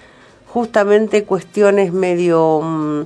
justamente 0.52 1.24
cuestiones 1.24 1.94
medio 1.94 2.60
mm, 2.62 3.02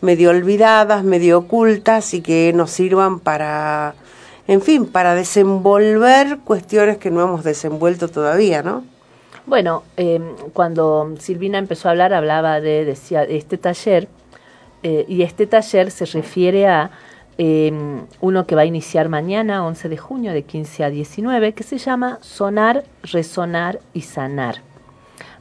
medio 0.00 0.30
olvidadas, 0.30 1.04
medio 1.04 1.38
ocultas 1.38 2.14
y 2.14 2.20
que 2.20 2.52
nos 2.54 2.70
sirvan 2.70 3.20
para 3.20 3.94
en 4.50 4.62
fin, 4.62 4.86
para 4.86 5.14
desenvolver 5.14 6.38
cuestiones 6.38 6.98
que 6.98 7.12
no 7.12 7.22
hemos 7.22 7.44
desenvuelto 7.44 8.08
todavía, 8.08 8.64
¿no? 8.64 8.82
Bueno, 9.46 9.84
eh, 9.96 10.20
cuando 10.52 11.14
Silvina 11.20 11.58
empezó 11.58 11.86
a 11.86 11.92
hablar, 11.92 12.12
hablaba 12.12 12.60
de, 12.60 12.84
decía, 12.84 13.22
este 13.22 13.58
taller, 13.58 14.08
eh, 14.82 15.04
y 15.06 15.22
este 15.22 15.46
taller 15.46 15.92
se 15.92 16.04
refiere 16.04 16.66
a 16.66 16.90
eh, 17.38 17.72
uno 18.20 18.44
que 18.44 18.56
va 18.56 18.62
a 18.62 18.64
iniciar 18.64 19.08
mañana, 19.08 19.64
11 19.64 19.88
de 19.88 19.96
junio, 19.96 20.32
de 20.32 20.42
15 20.42 20.82
a 20.82 20.90
19, 20.90 21.52
que 21.52 21.62
se 21.62 21.78
llama 21.78 22.18
Sonar, 22.20 22.82
Resonar 23.04 23.78
y 23.94 24.02
Sanar. 24.02 24.62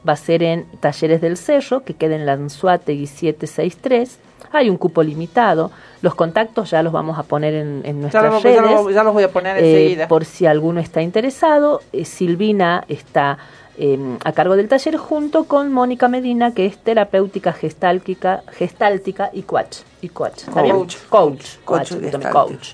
Va 0.07 0.13
a 0.13 0.17
ser 0.17 0.43
en 0.43 0.65
Talleres 0.81 1.19
del 1.19 1.35
Cerro, 1.35 1.83
que 1.83 1.95
queda 1.95 2.15
en 2.15 2.27
Lanzuategui 2.27 3.07
763, 3.07 4.19
Hay 4.51 4.69
un 4.69 4.77
cupo 4.77 5.03
limitado. 5.03 5.71
Los 6.01 6.15
contactos 6.15 6.71
ya 6.71 6.81
los 6.81 6.93
vamos 6.93 7.17
a 7.19 7.23
poner 7.23 7.53
en, 7.53 7.81
en 7.85 7.95
Ya, 7.97 8.01
nuestras 8.21 8.23
lo- 8.33 8.39
ya 8.39 8.61
redes. 8.61 8.71
lo- 8.83 8.89
ya 8.91 9.03
los 9.03 9.13
voy 9.13 9.23
a 9.23 9.31
poner 9.31 9.57
Eh, 9.57 9.59
enseguida. 9.59 10.07
por 10.07 10.25
si 10.25 10.45
alguno 10.45 10.79
está 10.79 11.01
interesado, 11.01 11.81
eh, 11.93 12.05
Silvina 12.05 12.83
está 12.87 13.37
eh, 13.81 13.97
a 14.25 14.33
cargo 14.33 14.57
del 14.57 14.67
taller 14.67 14.97
junto 14.97 15.45
con 15.45 15.71
Mónica 15.71 16.09
Medina, 16.09 16.53
que 16.53 16.65
es 16.65 16.77
terapéutica 16.77 17.53
gestáltica, 17.53 18.43
gestáltica 18.51 19.29
y 19.31 19.43
coach. 19.43 19.77
Y 20.01 20.09
coach. 20.09 20.43
Coach. 20.51 20.95
Coach. 21.09 21.45
Coach 21.63 21.91
coach, 21.93 22.25
coach. 22.31 22.67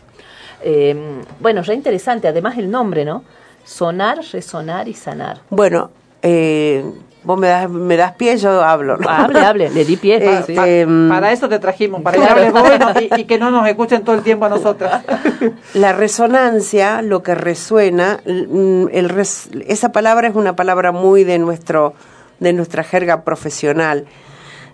Eh, 0.63 0.95
bueno, 1.39 1.61
re 1.61 1.75
interesante, 1.75 2.27
además 2.27 2.57
el 2.57 2.71
nombre, 2.71 3.05
¿no? 3.05 3.23
Sonar, 3.63 4.19
resonar 4.31 4.87
y 4.87 4.93
sanar. 4.95 5.41
Bueno, 5.51 5.91
eh, 6.23 6.83
vos 7.25 7.37
me 7.39 7.47
das, 7.47 7.69
me 7.69 7.97
das 7.97 8.13
pie, 8.13 8.37
yo 8.37 8.63
hablo. 8.63 8.97
¿no? 8.97 9.09
Hable, 9.09 9.39
hable, 9.39 9.69
le 9.69 9.83
di 9.83 9.97
pie. 9.97 10.17
Eh, 10.17 10.43
sí. 10.45 10.55
eh, 10.57 10.85
Para 11.09 11.31
eso 11.31 11.49
te 11.49 11.59
trajimos, 11.59 12.01
para 12.01 12.17
Claro. 12.17 12.35
que 12.35 12.41
hables 12.47 12.53
vos 12.53 12.71
y, 12.75 12.79
no- 13.09 13.17
y- 13.17 13.21
y 13.21 13.23
que 13.25 13.37
no 13.39 13.51
nos 13.51 13.67
escuchen 13.67 14.03
todo 14.03 14.15
el 14.15 14.21
tiempo 14.21 14.45
a 14.45 14.49
nosotras. 14.49 15.03
La 15.73 15.91
resonancia, 15.93 17.01
lo 17.01 17.23
que 17.23 17.35
resuena, 17.35 18.19
mm, 18.25 18.85
el 18.91 19.09
res- 19.09 19.49
esa 19.67 19.91
palabra 19.91 20.27
es 20.27 20.35
una 20.35 20.55
palabra 20.55 20.91
muy 20.91 21.23
de 21.23 21.39
nuestro, 21.39 21.93
de 22.39 22.53
nuestra 22.53 22.83
jerga 22.83 23.23
profesional. 23.23 24.05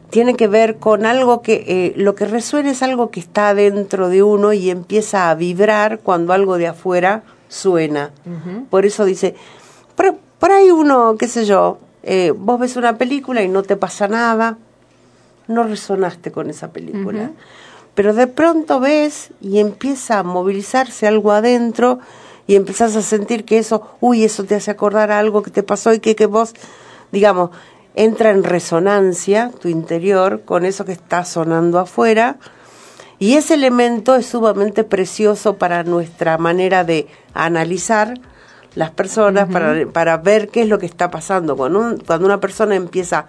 Tiene 0.10 0.36
que 0.36 0.48
ver 0.49 0.76
con 0.76 1.06
algo 1.06 1.41
que 1.41 1.64
eh, 1.68 1.94
lo 1.95 2.15
que 2.15 2.26
resuena 2.26 2.72
es 2.72 2.84
algo 2.84 3.11
que 3.11 3.22
está 3.22 3.53
dentro 3.53 4.10
de 4.10 4.23
uno 4.23 4.52
y 4.52 4.69
empieza 4.69 5.30
a 5.30 5.36
vibrar 5.36 5.99
cuando 5.99 6.34
algo 6.34 6.57
de 6.57 6.68
afuera 6.68 7.23
suena. 7.48 8.11
Por 8.69 8.86
eso 8.86 9.06
dice, 9.06 9.36
por, 9.95 10.15
por 10.38 10.52
ahí 10.52 10.69
uno, 10.69 11.15
qué 11.18 11.28
sé 11.30 11.45
yo, 11.45 11.80
eh, 12.03 12.34
vos 12.36 12.60
ves 12.60 12.76
una 12.76 12.98
película 12.98 13.44
y 13.44 13.48
no 13.48 13.64
te 13.64 13.76
pasa 13.76 14.07
nada, 14.07 14.57
no 15.48 15.64
resonaste 15.64 16.32
con 16.32 16.49
esa 16.49 16.72
película. 16.72 17.32
Pero 17.94 18.14
de 18.14 18.28
pronto 18.28 18.80
ves 18.80 19.32
y 19.41 19.60
empieza 19.60 20.19
a 20.19 20.23
movilizarse 20.23 21.07
algo 21.07 21.32
adentro 21.32 21.99
y 22.48 22.56
empezás 22.56 22.95
a 22.95 23.02
sentir 23.02 23.45
que 23.45 23.57
eso, 23.57 23.98
uy, 23.99 24.23
eso 24.23 24.45
te 24.45 24.56
hace 24.56 24.72
acordar 24.72 25.11
a 25.11 25.19
algo 25.19 25.44
que 25.44 25.52
te 25.52 25.64
pasó 25.64 25.94
y 25.94 25.99
que, 25.99 26.15
que 26.15 26.26
vos, 26.26 26.53
digamos, 27.11 27.52
entra 27.95 28.32
en 28.32 28.44
resonancia 28.44 29.52
tu 29.60 29.68
interior 29.68 30.41
con 30.45 30.65
eso 30.65 30.86
que 30.86 30.94
está 30.94 31.26
sonando 31.26 31.80
afuera. 31.80 32.38
Y 33.19 33.36
ese 33.36 33.53
elemento 33.53 34.15
es 34.15 34.26
sumamente 34.26 34.84
precioso 34.84 35.57
para 35.57 35.84
nuestra 35.84 36.38
manera 36.38 36.84
de 36.84 37.07
analizar 37.34 38.15
las 38.76 38.91
personas, 38.91 39.49
para, 39.49 39.85
para 39.88 40.18
ver 40.18 40.48
qué 40.49 40.61
es 40.61 40.68
lo 40.68 40.80
que 40.80 40.85
está 40.85 41.11
pasando. 41.11 41.57
Cuando, 41.57 41.80
un- 41.80 41.98
cuando 41.99 42.26
una 42.26 42.39
persona 42.39 42.76
empieza 42.76 43.27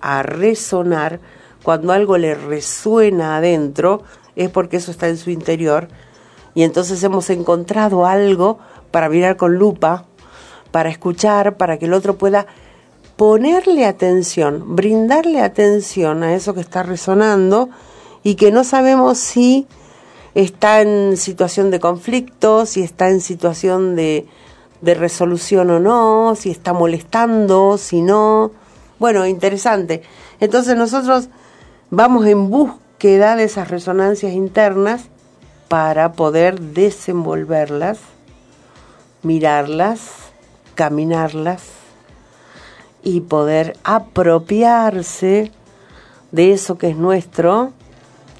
a 0.00 0.22
resonar, 0.22 1.20
cuando 1.62 1.92
algo 1.92 2.16
le 2.18 2.34
resuena 2.34 3.36
adentro, 3.38 4.02
es 4.36 4.50
porque 4.50 4.76
eso 4.76 4.90
está 4.90 5.08
en 5.08 5.16
su 5.16 5.30
interior. 5.30 5.88
Y 6.54 6.62
entonces 6.62 7.02
hemos 7.02 7.30
encontrado 7.30 8.06
algo 8.06 8.58
para 8.90 9.08
mirar 9.08 9.36
con 9.36 9.56
lupa, 9.56 10.04
para 10.70 10.88
escuchar, 10.90 11.56
para 11.56 11.78
que 11.78 11.86
el 11.86 11.94
otro 11.94 12.16
pueda 12.16 12.46
ponerle 13.16 13.86
atención, 13.86 14.74
brindarle 14.76 15.40
atención 15.40 16.22
a 16.22 16.34
eso 16.34 16.54
que 16.54 16.60
está 16.60 16.82
resonando 16.82 17.68
y 18.22 18.34
que 18.34 18.50
no 18.50 18.64
sabemos 18.64 19.18
si 19.18 19.66
está 20.34 20.80
en 20.80 21.16
situación 21.16 21.70
de 21.70 21.78
conflicto, 21.80 22.66
si 22.66 22.82
está 22.82 23.08
en 23.10 23.20
situación 23.20 23.94
de, 23.94 24.26
de 24.84 24.94
resolución 24.94 25.70
o 25.70 25.80
no, 25.80 26.34
si 26.36 26.50
está 26.50 26.72
molestando, 26.72 27.78
si 27.78 28.02
no. 28.02 28.52
Bueno, 28.98 29.26
interesante. 29.26 30.02
Entonces 30.40 30.76
nosotros 30.76 31.28
vamos 31.90 32.26
en 32.26 32.50
búsqueda 32.50 33.36
de 33.36 33.44
esas 33.44 33.68
resonancias 33.68 34.32
internas 34.32 35.02
para 35.68 36.12
poder 36.12 36.60
desenvolverlas, 36.60 37.98
mirarlas, 39.22 40.00
caminarlas 40.74 41.62
y 43.02 43.20
poder 43.20 43.76
apropiarse 43.84 45.50
de 46.32 46.52
eso 46.52 46.78
que 46.78 46.90
es 46.90 46.96
nuestro 46.96 47.72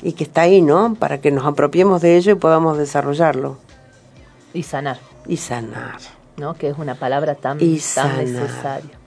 y 0.03 0.13
que 0.13 0.25
está 0.25 0.43
ahí, 0.43 0.61
¿no? 0.61 0.95
Para 0.95 1.21
que 1.21 1.31
nos 1.31 1.47
apropiemos 1.47 2.03
de 2.03 2.17
ello 2.17 2.33
y 2.33 2.37
podamos 2.37 2.77
desarrollarlo. 2.77 3.57
Y 4.53 4.63
sanar. 4.63 4.99
Y 5.27 5.39
sanar. 5.39 5.99
¿No? 6.37 6.55
Que 6.55 6.69
es 6.69 6.79
una 6.79 6.95
palabra 6.95 7.35
tan, 7.35 7.59
Y 7.61 7.79
tan 7.95 8.17
necesaria. 8.19 8.99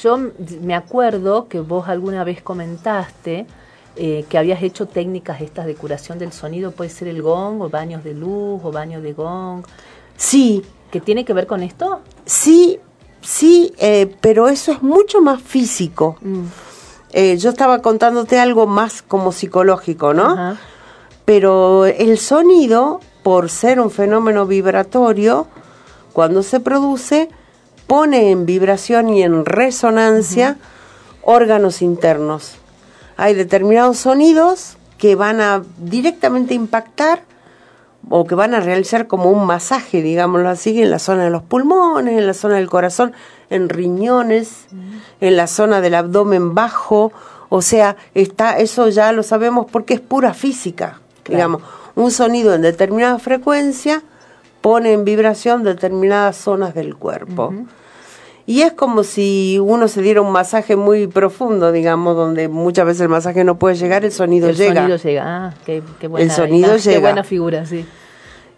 Yo 0.00 0.18
me 0.60 0.74
acuerdo 0.74 1.48
que 1.48 1.60
vos 1.60 1.88
alguna 1.88 2.24
vez 2.24 2.42
comentaste 2.42 3.46
eh, 3.96 4.24
que 4.28 4.38
habías 4.38 4.60
hecho 4.62 4.86
técnicas 4.86 5.40
estas 5.40 5.66
de 5.66 5.76
curación 5.76 6.18
del 6.18 6.32
sonido, 6.32 6.72
puede 6.72 6.90
ser 6.90 7.06
el 7.06 7.22
gong 7.22 7.60
o 7.62 7.70
baños 7.70 8.02
de 8.02 8.14
luz 8.14 8.60
o 8.64 8.72
baños 8.72 9.02
de 9.04 9.12
gong. 9.12 9.64
Sí. 10.16 10.64
¿Que 10.90 11.00
tiene 11.00 11.24
que 11.24 11.32
ver 11.32 11.46
con 11.46 11.62
esto? 11.62 12.00
Sí, 12.24 12.80
sí, 13.20 13.72
eh, 13.78 14.14
pero 14.20 14.48
eso 14.48 14.72
es 14.72 14.82
mucho 14.82 15.20
más 15.20 15.40
físico. 15.42 16.18
Eh, 17.12 17.36
yo 17.36 17.50
estaba 17.50 17.82
contándote 17.82 18.38
algo 18.38 18.66
más 18.66 19.02
como 19.02 19.30
psicológico, 19.30 20.12
¿no? 20.12 20.56
Pero 21.24 21.86
el 21.86 22.18
sonido, 22.18 23.00
por 23.22 23.48
ser 23.48 23.80
un 23.80 23.90
fenómeno 23.90 24.46
vibratorio, 24.46 25.46
cuando 26.14 26.44
se 26.44 26.60
produce, 26.60 27.28
pone 27.86 28.30
en 28.30 28.46
vibración 28.46 29.10
y 29.10 29.22
en 29.22 29.44
resonancia 29.44 30.56
órganos 31.22 31.82
internos. 31.82 32.54
Hay 33.16 33.34
determinados 33.34 33.98
sonidos 33.98 34.76
que 34.96 35.16
van 35.16 35.40
a 35.40 35.62
directamente 35.76 36.54
impactar 36.54 37.22
o 38.08 38.26
que 38.26 38.36
van 38.36 38.54
a 38.54 38.60
realizar 38.60 39.08
como 39.08 39.30
un 39.30 39.44
masaje, 39.44 40.02
digámoslo 40.02 40.48
así, 40.48 40.80
en 40.80 40.90
la 40.90 41.00
zona 41.00 41.24
de 41.24 41.30
los 41.30 41.42
pulmones, 41.42 42.16
en 42.16 42.26
la 42.26 42.34
zona 42.34 42.56
del 42.56 42.70
corazón, 42.70 43.12
en 43.50 43.68
riñones, 43.68 44.66
en 45.20 45.36
la 45.36 45.48
zona 45.48 45.80
del 45.80 45.96
abdomen 45.96 46.54
bajo, 46.54 47.12
o 47.48 47.60
sea, 47.60 47.96
está 48.14 48.58
eso 48.58 48.88
ya 48.88 49.10
lo 49.10 49.24
sabemos 49.24 49.66
porque 49.68 49.94
es 49.94 50.00
pura 50.00 50.32
física, 50.32 51.00
digamos, 51.26 51.62
un 51.96 52.12
sonido 52.12 52.54
en 52.54 52.62
determinada 52.62 53.18
frecuencia 53.18 54.02
pone 54.64 54.94
en 54.94 55.04
vibración 55.04 55.62
determinadas 55.62 56.38
zonas 56.38 56.72
del 56.74 56.96
cuerpo. 56.96 57.52
Y 58.46 58.62
es 58.62 58.72
como 58.72 59.04
si 59.04 59.58
uno 59.62 59.88
se 59.88 60.00
diera 60.00 60.22
un 60.22 60.32
masaje 60.32 60.74
muy 60.74 61.06
profundo, 61.06 61.70
digamos, 61.70 62.16
donde 62.16 62.48
muchas 62.48 62.86
veces 62.86 63.02
el 63.02 63.10
masaje 63.10 63.44
no 63.44 63.58
puede 63.58 63.74
llegar, 63.74 64.06
el 64.06 64.12
sonido 64.12 64.48
el 64.48 64.56
llega. 64.56 64.80
sonido 64.80 64.96
llega. 64.96 65.22
Ah, 65.26 65.54
qué, 65.66 65.82
qué 66.00 66.08
buena 66.08 66.24
El 66.24 66.30
sonido 66.30 66.68
imagen, 66.68 66.82
Qué 66.82 66.88
llega. 66.92 67.00
buena 67.00 67.24
figura, 67.24 67.66
sí. 67.66 67.84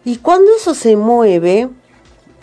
Y 0.04 0.18
cuando 0.18 0.52
eso 0.56 0.74
se 0.74 0.94
mueve, 0.94 1.70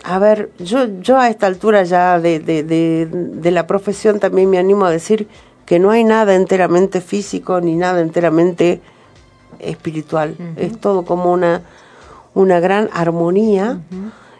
a 0.02 0.18
ver, 0.18 0.50
yo, 0.58 0.84
yo 1.00 1.18
a 1.18 1.30
esta 1.30 1.46
altura 1.46 1.84
ya 1.84 2.20
de, 2.20 2.40
de, 2.40 2.64
de, 2.64 3.08
de 3.10 3.50
la 3.50 3.66
profesión 3.66 4.20
también 4.20 4.50
me 4.50 4.58
animo 4.58 4.84
a 4.84 4.90
decir 4.90 5.26
que 5.64 5.78
no 5.78 5.90
hay 5.90 6.04
nada 6.04 6.34
enteramente 6.34 7.00
físico 7.00 7.62
ni 7.62 7.76
nada 7.76 8.02
enteramente 8.02 8.82
espiritual. 9.58 10.36
Es 10.56 10.78
todo 10.78 11.06
como 11.06 11.32
una, 11.32 11.62
una 12.34 12.60
gran 12.60 12.88
armonía 12.92 13.80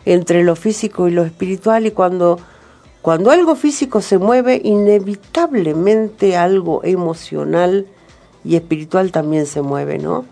entre 0.04 0.42
lo 0.44 0.56
físico 0.56 1.08
y 1.08 1.12
lo 1.12 1.24
espiritual 1.24 1.86
y 1.86 1.90
cuando, 1.92 2.38
cuando 3.02 3.30
algo 3.30 3.54
físico 3.56 4.00
se 4.02 4.18
mueve, 4.18 4.60
inevitablemente 4.62 6.36
algo 6.36 6.82
emocional 6.84 7.86
y 8.44 8.56
espiritual 8.56 9.12
también 9.12 9.46
se 9.46 9.62
mueve, 9.62 9.98
¿no? 9.98 10.24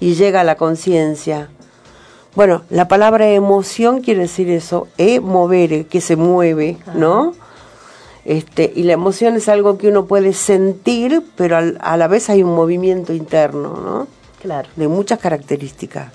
Y 0.00 0.14
llega 0.14 0.40
a 0.40 0.44
la 0.44 0.56
conciencia. 0.56 1.48
Bueno, 2.34 2.62
la 2.70 2.88
palabra 2.88 3.28
emoción 3.28 4.00
quiere 4.00 4.22
decir 4.22 4.50
eso, 4.50 4.88
e 4.98 5.20
movere, 5.20 5.86
que 5.86 6.00
se 6.00 6.16
mueve, 6.16 6.78
¿no? 6.94 7.34
Este, 8.24 8.72
y 8.74 8.84
la 8.84 8.94
emoción 8.94 9.36
es 9.36 9.48
algo 9.48 9.76
que 9.78 9.88
uno 9.88 10.06
puede 10.06 10.32
sentir, 10.32 11.22
pero 11.36 11.56
al- 11.58 11.78
a 11.82 11.96
la 11.96 12.08
vez 12.08 12.30
hay 12.30 12.42
un 12.42 12.54
movimiento 12.54 13.12
interno, 13.12 13.76
¿no? 13.84 14.08
Claro. 14.40 14.68
De 14.76 14.88
muchas 14.88 15.18
características. 15.20 16.08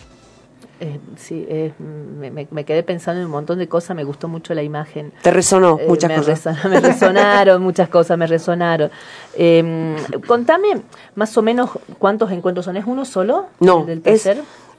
Eh, 0.81 0.97
sí, 1.17 1.45
eh, 1.49 1.73
me, 1.79 2.31
me- 2.31 2.47
me 2.51 2.63
quedé 2.63 2.83
pensando 2.83 3.19
en 3.19 3.25
un 3.25 3.31
montón 3.33 3.59
de 3.59 3.67
cosas, 3.67 3.97
me 3.97 4.05
gustó 4.05 4.29
mucho 4.29 4.53
la 4.53 4.63
imagen. 4.63 5.11
Te 5.21 5.29
resonó 5.31 5.77
Eh, 5.79 5.85
muchas 5.89 6.09
me 6.09 6.15
cosas. 6.17 6.45
reson- 6.45 6.69
me 6.69 6.79
resonaron 6.79 7.61
muchas 7.61 7.89
cosas, 7.89 8.17
me 8.17 8.25
resonaron. 8.27 8.89
Eh, 9.35 9.95
contame 10.25 10.81
más 11.15 11.37
o 11.37 11.41
menos 11.41 11.71
cuántos 11.97 12.31
encuentros 12.31 12.63
son. 12.65 12.77
¿Es 12.77 12.85
uno 12.85 13.03
solo? 13.03 13.47
No, 13.59 13.81
¿El 13.81 14.01
del 14.01 14.13
es, 14.13 14.29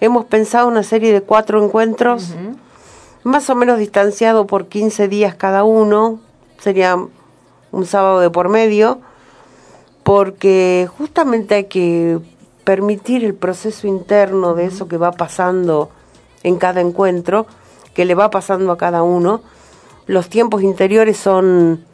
hemos 0.00 0.24
pensado 0.24 0.68
una 0.68 0.82
serie 0.82 1.12
de 1.12 1.20
cuatro 1.20 1.62
encuentros, 1.62 2.34
más 3.22 3.50
o 3.50 3.54
menos 3.54 3.78
distanciado 3.78 4.46
por 4.46 4.68
15 4.68 5.06
días 5.06 5.34
cada 5.34 5.64
uno, 5.64 6.20
sería 6.60 6.96
un 7.72 7.84
sábado 7.86 8.20
de 8.20 8.30
por 8.30 8.48
medio, 8.48 9.00
porque 10.02 10.88
justamente 10.96 11.54
hay 11.56 11.64
que 11.64 12.18
permitir 12.70 13.24
el 13.24 13.34
proceso 13.34 13.88
interno 13.88 14.54
de 14.54 14.66
eso 14.66 14.86
que 14.86 14.96
va 14.96 15.10
pasando 15.10 15.90
en 16.44 16.54
cada 16.56 16.80
encuentro, 16.80 17.46
que 17.94 18.04
le 18.04 18.14
va 18.14 18.30
pasando 18.30 18.70
a 18.70 18.78
cada 18.78 19.02
uno. 19.02 19.40
Los 20.06 20.28
tiempos 20.28 20.62
interiores 20.62 21.16
son, 21.16 21.84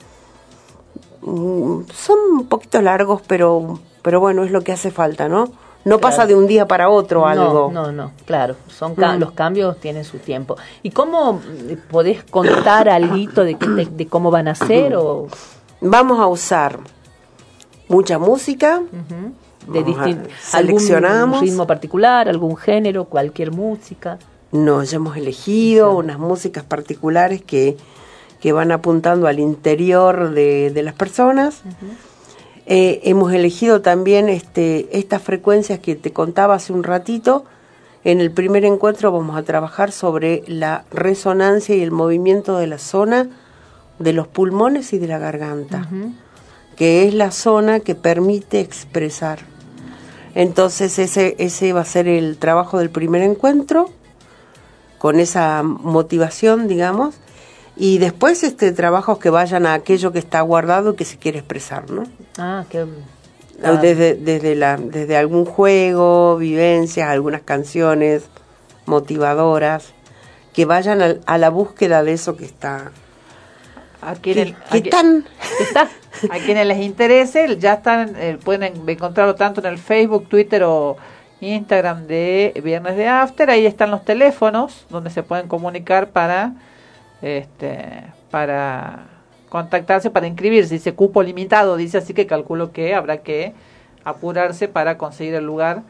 mm, 1.23 1.81
son 1.95 2.19
un 2.41 2.47
poquito 2.47 2.83
largos, 2.83 3.23
pero 3.27 3.79
pero 4.03 4.21
bueno, 4.21 4.45
es 4.45 4.51
lo 4.51 4.61
que 4.61 4.73
hace 4.73 4.91
falta, 4.91 5.31
¿no? 5.31 5.49
No 5.87 5.99
pasa 5.99 6.27
de 6.27 6.35
un 6.35 6.47
día 6.47 6.69
para 6.69 6.91
otro 6.91 7.21
no, 7.21 7.27
algo. 7.27 7.71
No, 7.73 7.91
no, 7.91 8.11
claro. 8.27 8.55
Son 8.69 8.95
ca- 8.95 9.17
Mm. 9.17 9.21
Los 9.21 9.31
cambios 9.33 9.79
tienen 9.81 10.05
su 10.05 10.19
tiempo. 10.19 10.57
¿Y 10.83 10.91
cómo 10.91 11.41
eh, 11.71 11.79
podés 11.91 12.23
contar 12.25 12.91
algo 12.91 13.17
de, 13.17 13.55
de, 13.55 13.87
de 13.91 14.07
cómo 14.09 14.31
van 14.31 14.49
a 14.49 14.55
ser? 14.55 14.95
O, 14.95 15.29
Vamos 15.81 16.21
a 16.21 16.27
usar 16.27 16.81
mucha 17.89 18.19
música. 18.19 18.83
Seleccionamos. 20.41 21.37
algún 21.37 21.49
ritmo 21.49 21.67
particular, 21.67 22.29
algún 22.29 22.57
género, 22.57 23.05
cualquier 23.07 23.51
música. 23.51 24.19
Nos 24.53 24.93
hemos 24.93 25.17
elegido 25.17 25.97
unas 25.97 26.19
músicas 26.19 26.65
particulares 26.65 27.43
que, 27.43 27.77
que 28.41 28.53
van 28.53 28.73
apuntando 28.73 29.27
al 29.27 29.39
interior 29.39 30.31
de, 30.31 30.71
de 30.71 30.83
las 30.83 30.95
personas. 30.95 31.63
Eh, 32.67 33.01
hemos 33.05 33.33
elegido 33.33 33.81
también 33.81 34.29
este, 34.29 34.89
estas 34.99 35.23
frecuencias 35.23 35.79
que 35.79 35.95
te 35.95 36.13
contaba 36.13 36.55
hace 36.55 36.73
un 36.73 36.83
ratito. 36.83 37.45
En 38.03 38.21
el 38.21 38.31
primer 38.31 38.65
encuentro 38.65 39.13
vamos 39.13 39.37
a 39.37 39.43
trabajar 39.43 39.93
sobre 39.93 40.43
la 40.47 40.85
resonancia 40.91 41.75
y 41.75 41.83
el 41.83 41.91
movimiento 41.91 42.57
de 42.57 42.67
la 42.67 42.79
zona 42.79 43.29
de 43.99 44.13
los 44.13 44.27
pulmones 44.29 44.93
y 44.93 44.99
de 44.99 45.07
la 45.07 45.19
garganta, 45.19 45.89
que 46.77 47.07
es 47.07 47.15
la 47.15 47.31
zona 47.31 47.81
que 47.81 47.95
permite 47.95 48.61
expresar. 48.61 49.41
Entonces 50.37 50.99
ese, 50.99 51.35
ese 51.39 51.73
va 51.73 51.81
a 51.81 51.85
ser 51.87 52.07
el 52.07 52.37
trabajo 52.37 52.79
del 52.79 52.91
primer 52.91 53.23
encuentro, 53.23 53.89
con 54.99 55.19
esa 55.19 55.63
motivación, 55.63 56.69
digamos, 56.69 57.15
y 57.75 57.97
después 57.99 58.43
este 58.45 58.71
trabajos 58.73 59.19
que 59.19 59.31
vayan 59.31 59.65
a 59.67 59.73
aquello 59.73 60.13
que 60.13 60.19
está 60.19 60.41
guardado 60.43 60.91
y 60.93 60.97
que 60.97 61.05
se 61.07 61.17
quiere 61.19 61.39
expresar, 61.39 61.91
¿no? 61.91 62.05
Ah, 62.39 62.65
qué... 62.71 62.83
O 62.83 63.77
Desde, 63.81 64.15
desde, 64.15 64.55
la, 64.55 64.77
desde 64.77 65.17
algún 65.17 65.47
juego, 65.47 66.37
vivencias, 66.37 67.09
algunas 67.09 67.41
canciones 67.41 68.25
motivadoras, 68.85 69.95
que 70.53 70.67
vayan 70.67 71.01
al- 71.01 71.21
a, 71.25 71.39
la 71.39 71.49
búsqueda 71.49 72.03
de 72.03 72.13
eso 72.13 72.37
que 72.37 72.45
está... 72.45 72.93
A 74.03 74.15
quienes, 74.15 74.53
que 74.71 74.83
qui- 74.85 74.91
tan- 74.91 75.25
a 76.31 76.39
quienes 76.45 76.67
les 76.67 76.79
interese, 76.79 77.57
ya 77.59 77.75
están, 77.75 78.15
eh, 78.17 78.39
pueden 78.45 78.73
encontrarlo 78.89 79.35
tanto 79.35 79.61
en 79.61 79.67
el 79.67 79.79
Facebook, 79.79 80.29
Twitter 80.29 80.63
o 80.65 80.97
Instagram 81.41 82.07
de 82.07 82.53
Viernes 82.63 82.97
de 82.97 83.09
After. 83.09 83.51
Ahí 83.51 83.67
están 83.67 83.91
los 83.91 84.05
teléfonos 84.05 84.87
donde 84.91 85.11
se 85.11 85.23
pueden 85.23 85.49
comunicar 85.49 86.09
para, 86.09 86.53
este, 87.23 88.05
para 88.31 89.07
contactarse, 89.49 90.11
para 90.11 90.27
inscribirse. 90.27 90.75
Dice 90.75 90.95
cupo 90.95 91.23
limitado, 91.23 91.77
dice 91.77 91.99
así 91.99 92.15
que 92.15 92.27
calculo 92.27 92.73
que 92.73 92.95
habrá 92.95 93.19
que 93.19 93.55
apurarse 94.05 94.69
para 94.69 94.99
conseguir 94.99 95.35
el 95.35 95.45
lugar 95.45 95.83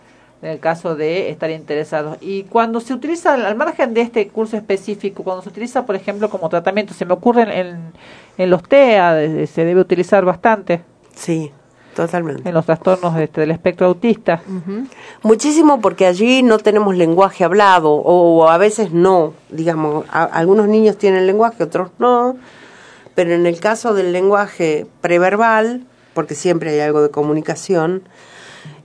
en 0.46 0.52
el 0.52 0.60
caso 0.60 0.94
de 0.94 1.28
estar 1.30 1.50
interesados. 1.50 2.18
Y 2.20 2.44
cuando 2.44 2.78
se 2.80 2.94
utiliza, 2.94 3.34
al 3.34 3.56
margen 3.56 3.94
de 3.94 4.02
este 4.02 4.28
curso 4.28 4.56
específico, 4.56 5.24
cuando 5.24 5.42
se 5.42 5.48
utiliza, 5.48 5.84
por 5.84 5.96
ejemplo, 5.96 6.30
como 6.30 6.48
tratamiento, 6.48 6.94
se 6.94 7.04
me 7.04 7.14
ocurre 7.14 7.42
en, 7.42 7.50
en, 7.50 7.78
en 8.38 8.50
los 8.50 8.62
TEA, 8.62 9.46
se 9.46 9.64
debe 9.64 9.80
utilizar 9.80 10.24
bastante. 10.24 10.82
Sí, 11.14 11.50
totalmente. 11.96 12.48
En 12.48 12.54
los 12.54 12.64
trastornos 12.64 13.18
este, 13.18 13.40
del 13.40 13.50
espectro 13.50 13.86
autista. 13.88 14.40
Muchísimo 15.22 15.80
porque 15.80 16.06
allí 16.06 16.42
no 16.42 16.58
tenemos 16.58 16.94
lenguaje 16.96 17.42
hablado 17.42 17.92
o 17.92 18.48
a 18.48 18.58
veces 18.58 18.92
no, 18.92 19.34
digamos, 19.50 20.04
a- 20.10 20.24
algunos 20.24 20.68
niños 20.68 20.96
tienen 20.96 21.26
lenguaje, 21.26 21.64
otros 21.64 21.90
no, 21.98 22.36
pero 23.14 23.32
en 23.32 23.46
el 23.46 23.58
caso 23.58 23.94
del 23.94 24.12
lenguaje 24.12 24.86
preverbal, 25.00 25.84
porque 26.14 26.34
siempre 26.34 26.70
hay 26.70 26.80
algo 26.80 27.02
de 27.02 27.10
comunicación, 27.10 28.02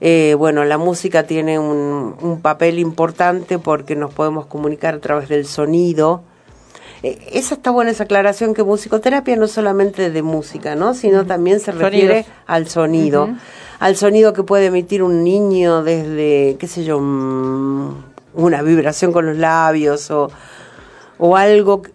eh, 0.00 0.34
bueno, 0.38 0.64
la 0.64 0.78
música 0.78 1.24
tiene 1.24 1.58
un, 1.58 2.14
un 2.20 2.40
papel 2.40 2.78
importante 2.78 3.58
porque 3.58 3.94
nos 3.96 4.12
podemos 4.12 4.46
comunicar 4.46 4.94
a 4.94 4.98
través 5.00 5.28
del 5.28 5.46
sonido. 5.46 6.22
Eh, 7.02 7.18
esa 7.32 7.54
está 7.56 7.70
buena 7.70 7.90
esa 7.90 8.04
aclaración 8.04 8.54
que 8.54 8.62
musicoterapia 8.62 9.36
no 9.36 9.46
solamente 9.48 10.10
de 10.10 10.22
música, 10.22 10.74
¿no? 10.76 10.94
Sino 10.94 11.26
también 11.26 11.58
se 11.60 11.72
refiere 11.72 12.22
Sonidos. 12.24 12.26
al 12.46 12.68
sonido, 12.68 13.28
al 13.80 13.96
sonido 13.96 14.32
que 14.32 14.42
puede 14.44 14.66
emitir 14.66 15.02
un 15.02 15.24
niño 15.24 15.82
desde, 15.82 16.56
qué 16.60 16.66
sé 16.68 16.84
yo, 16.84 17.00
mm, 17.00 18.04
una 18.34 18.62
vibración 18.62 19.12
con 19.12 19.26
los 19.26 19.36
labios 19.36 20.10
o, 20.10 20.30
o 21.18 21.36
algo. 21.36 21.82
que- 21.82 21.90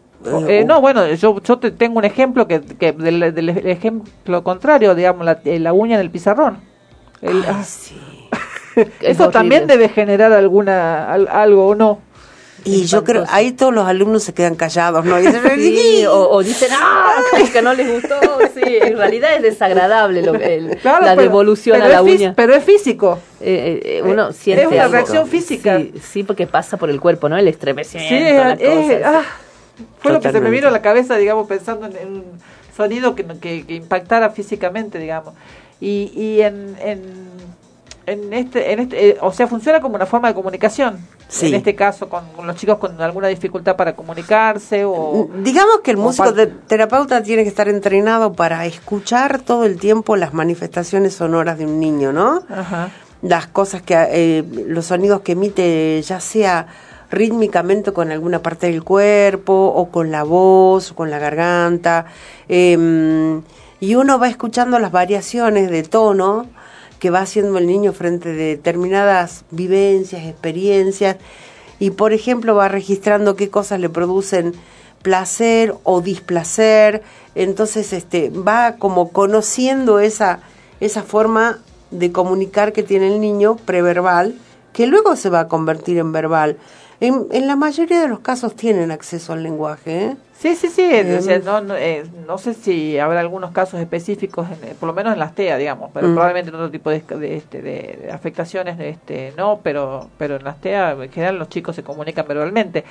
Eh, 0.49 0.65
no, 0.65 0.81
bueno, 0.81 1.07
yo, 1.13 1.41
yo 1.41 1.57
te 1.59 1.71
tengo 1.71 1.99
un 1.99 2.05
ejemplo 2.05 2.47
que, 2.47 2.59
que 2.59 2.91
del, 2.91 3.33
del 3.33 3.49
ejemplo 3.49 4.43
contrario, 4.43 4.93
digamos, 4.95 5.23
la, 5.25 5.39
eh, 5.45 5.59
la 5.59 5.71
uña 5.73 5.95
en 5.95 6.01
el 6.01 6.11
pizarrón. 6.11 6.57
El- 7.21 7.43
ah. 7.47 7.63
Eso 9.01 9.29
también 9.29 9.65
debe 9.67 9.89
generar 9.89 10.31
alguna 10.33 11.11
al- 11.11 11.27
algo 11.27 11.67
o 11.67 11.75
no. 11.75 11.99
Y 12.63 12.85
yo 12.85 13.03
creo, 13.05 13.23
ahí 13.29 13.53
todos 13.53 13.73
los 13.73 13.87
alumnos 13.87 14.23
se 14.23 14.33
quedan 14.33 14.55
callados, 14.55 15.05
¿no? 15.05 15.17
Y 15.19 15.27
dicen, 15.27 15.41
Sí, 15.55 16.05
o, 16.05 16.29
o 16.31 16.43
dicen, 16.43 16.69
ah, 16.73 17.15
que 17.53 17.61
no 17.61 17.73
les 17.73 17.89
gustó. 17.89 18.15
Sí, 18.53 18.61
en 18.81 18.97
realidad 18.97 19.35
es 19.35 19.41
desagradable 19.41 20.21
lo, 20.21 20.33
el- 20.35 20.77
Claro, 20.81 21.05
la 21.05 21.11
pero- 21.11 21.21
devolución 21.21 21.75
pero 21.79 21.85
a 21.85 22.01
la 22.01 22.09
es 22.09 22.15
uña. 22.15 22.33
pero 22.35 22.53
es 22.53 22.63
físico. 22.63 23.19
Eh, 23.39 23.79
eh, 23.85 24.01
uno 24.03 24.29
Es 24.29 24.35
siente 24.35 24.67
una 24.67 24.81
algo. 24.83 24.93
reacción 24.93 25.27
física. 25.27 25.77
Sí, 25.77 25.93
sí, 26.01 26.23
porque 26.23 26.45
pasa 26.45 26.75
por 26.77 26.89
el 26.89 26.99
cuerpo, 26.99 27.29
¿no? 27.29 27.37
El 27.37 27.47
estremecimiento. 27.47 28.15
Sí, 28.17 28.33
la 28.33 28.53
es- 28.53 28.99
cosa, 28.99 29.17
ah, 29.19 29.23
fue 29.99 30.11
lo 30.11 30.19
que 30.19 30.31
se 30.31 30.41
me 30.41 30.49
vino 30.49 30.67
a 30.67 30.71
la 30.71 30.81
cabeza, 30.81 31.15
digamos, 31.15 31.47
pensando 31.47 31.85
en, 31.85 32.07
un 32.07 32.23
sonido 32.75 33.15
que, 33.15 33.23
no- 33.23 33.39
que, 33.39 33.65
que 33.65 33.75
impactara 33.75 34.29
físicamente, 34.31 34.99
digamos. 34.99 35.35
Y, 35.79 36.11
y 36.15 36.41
en, 36.41 36.75
en, 36.79 37.01
en 38.05 38.33
este, 38.33 38.71
en 38.71 38.79
este 38.79 39.09
eh, 39.09 39.17
o 39.21 39.31
sea, 39.31 39.47
funciona 39.47 39.79
como 39.79 39.95
una 39.95 40.05
forma 40.05 40.29
de 40.29 40.33
comunicación. 40.33 40.97
Sí. 41.27 41.47
En 41.47 41.55
este 41.55 41.75
caso, 41.75 42.07
con, 42.07 42.25
con 42.35 42.47
los 42.47 42.55
chicos 42.55 42.77
con 42.77 42.99
alguna 43.01 43.27
dificultad 43.27 43.75
para 43.75 43.95
comunicarse 43.95 44.85
o... 44.85 45.29
Digamos 45.43 45.81
que 45.83 45.91
el 45.91 45.97
músico 45.97 46.33
terapeuta 46.67 47.21
tiene 47.21 47.43
que 47.43 47.49
estar 47.49 47.67
entrenado 47.67 48.31
para 48.31 48.65
escuchar 48.65 49.41
todo 49.41 49.65
el 49.65 49.77
tiempo 49.77 50.15
las 50.15 50.33
manifestaciones 50.33 51.15
sonoras 51.15 51.57
de 51.57 51.65
un 51.65 51.81
niño, 51.81 52.13
¿no? 52.13 52.43
Ajá. 52.49 52.91
Las 53.21 53.47
cosas 53.47 53.81
que, 53.81 53.95
eh, 54.09 54.43
los 54.67 54.85
sonidos 54.85 55.19
que 55.19 55.33
emite, 55.33 56.01
ya 56.01 56.21
sea 56.21 56.67
rítmicamente 57.11 57.91
con 57.91 58.11
alguna 58.11 58.41
parte 58.41 58.67
del 58.67 58.83
cuerpo, 58.83 59.53
o 59.53 59.89
con 59.89 60.11
la 60.11 60.23
voz, 60.23 60.91
o 60.91 60.95
con 60.95 61.09
la 61.09 61.19
garganta, 61.19 62.05
em, 62.47 63.41
y 63.79 63.95
uno 63.95 64.19
va 64.19 64.27
escuchando 64.27 64.79
las 64.79 64.91
variaciones 64.91 65.69
de 65.69 65.83
tono 65.83 66.47
que 66.99 67.09
va 67.09 67.19
haciendo 67.19 67.57
el 67.57 67.67
niño 67.67 67.93
frente 67.93 68.29
a 68.29 68.33
determinadas 68.33 69.45
vivencias, 69.51 70.25
experiencias, 70.25 71.17
y 71.79 71.91
por 71.91 72.13
ejemplo 72.13 72.55
va 72.55 72.69
registrando 72.69 73.35
qué 73.35 73.49
cosas 73.49 73.79
le 73.79 73.89
producen 73.89 74.53
placer 75.03 75.75
o 75.83 76.01
displacer, 76.01 77.03
entonces 77.35 77.93
este 77.93 78.29
va 78.31 78.77
como 78.77 79.09
conociendo 79.09 79.99
esa 79.99 80.39
esa 80.79 81.03
forma 81.03 81.59
de 81.91 82.11
comunicar 82.11 82.73
que 82.73 82.83
tiene 82.83 83.07
el 83.07 83.19
niño 83.19 83.57
preverbal, 83.57 84.35
que 84.73 84.87
luego 84.87 85.15
se 85.15 85.29
va 85.29 85.41
a 85.41 85.47
convertir 85.47 85.97
en 85.97 86.11
verbal. 86.11 86.57
En, 86.99 87.27
en 87.31 87.47
la 87.47 87.55
mayoría 87.55 88.01
de 88.01 88.07
los 88.07 88.19
casos 88.19 88.55
tienen 88.55 88.91
acceso 88.91 89.33
al 89.33 89.43
lenguaje, 89.43 90.05
¿eh? 90.05 90.17
Sí, 90.39 90.55
sí, 90.55 90.67
sí. 90.69 90.83
Em. 90.83 91.17
o 91.17 91.21
sea, 91.21 91.39
no, 91.39 91.61
no, 91.61 91.75
eh, 91.75 92.03
no 92.27 92.37
sé 92.37 92.53
si 92.53 92.99
habrá 92.99 93.21
algunos 93.21 93.51
casos 93.51 93.79
específicos, 93.79 94.47
en- 94.47 94.69
eh, 94.69 94.75
por 94.79 94.85
lo 94.87 94.93
menos 94.93 95.13
en 95.13 95.19
las 95.19 95.33
TEA, 95.33 95.57
digamos, 95.57 95.89
pero 95.93 96.07
Mm. 96.09 96.13
probablemente 96.13 96.49
en 96.49 96.55
otro 96.55 96.69
tipo 96.69 96.91
de, 96.91 96.99
de, 97.01 97.35
este, 97.37 97.61
de, 97.63 98.09
afectaciones 98.13 98.79
este, 98.79 99.33
no, 99.35 99.59
pero, 99.63 100.07
pero 100.19 100.35
en 100.35 100.43
las 100.43 100.61
TEA 100.61 100.91
en 100.91 101.11
general 101.11 101.39
los 101.39 101.49
chicos 101.49 101.75
se 101.75 101.81
comunican 101.83 102.27
verbalmente. 102.27 102.83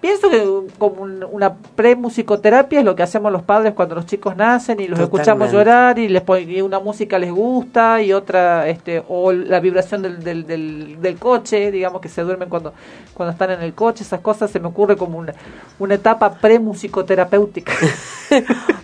Pienso 0.00 0.30
que 0.30 0.42
como 0.78 1.02
un- 1.02 1.24
una 1.30 1.54
pre-musicoterapia 1.54 2.78
es 2.78 2.84
lo 2.86 2.96
que 2.96 3.02
hacemos 3.02 3.30
los 3.30 3.42
padres 3.42 3.74
cuando 3.74 3.94
los 3.94 4.06
chicos 4.06 4.34
nacen 4.34 4.80
y 4.80 4.88
los 4.88 4.98
escuchamos 4.98 5.52
llorar 5.52 5.98
y 5.98 6.08
les 6.08 6.22
pon- 6.22 6.48
y 6.50 6.62
una 6.62 6.80
música 6.80 7.18
les 7.18 7.30
gusta 7.30 8.00
y 8.00 8.14
otra, 8.14 8.66
este, 8.68 9.02
o 9.08 9.30
la 9.32 9.60
vibración 9.60 10.00
del, 10.00 10.24
del, 10.24 10.46
del, 10.46 11.02
del 11.02 11.16
coche, 11.18 11.70
digamos 11.70 12.00
que 12.00 12.08
se 12.08 12.22
duermen 12.22 12.48
cuando, 12.48 12.72
cuando 13.12 13.32
están 13.32 13.50
en 13.50 13.60
el 13.62 13.74
coche, 13.74 14.02
esas 14.02 14.20
cosas 14.20 14.50
se 14.50 14.58
me 14.58 14.68
ocurre 14.68 14.96
como 14.96 15.18
una, 15.18 15.34
una 15.78 15.94
etapa 15.96 16.32
pre-musicoterapéutica. 16.90 17.72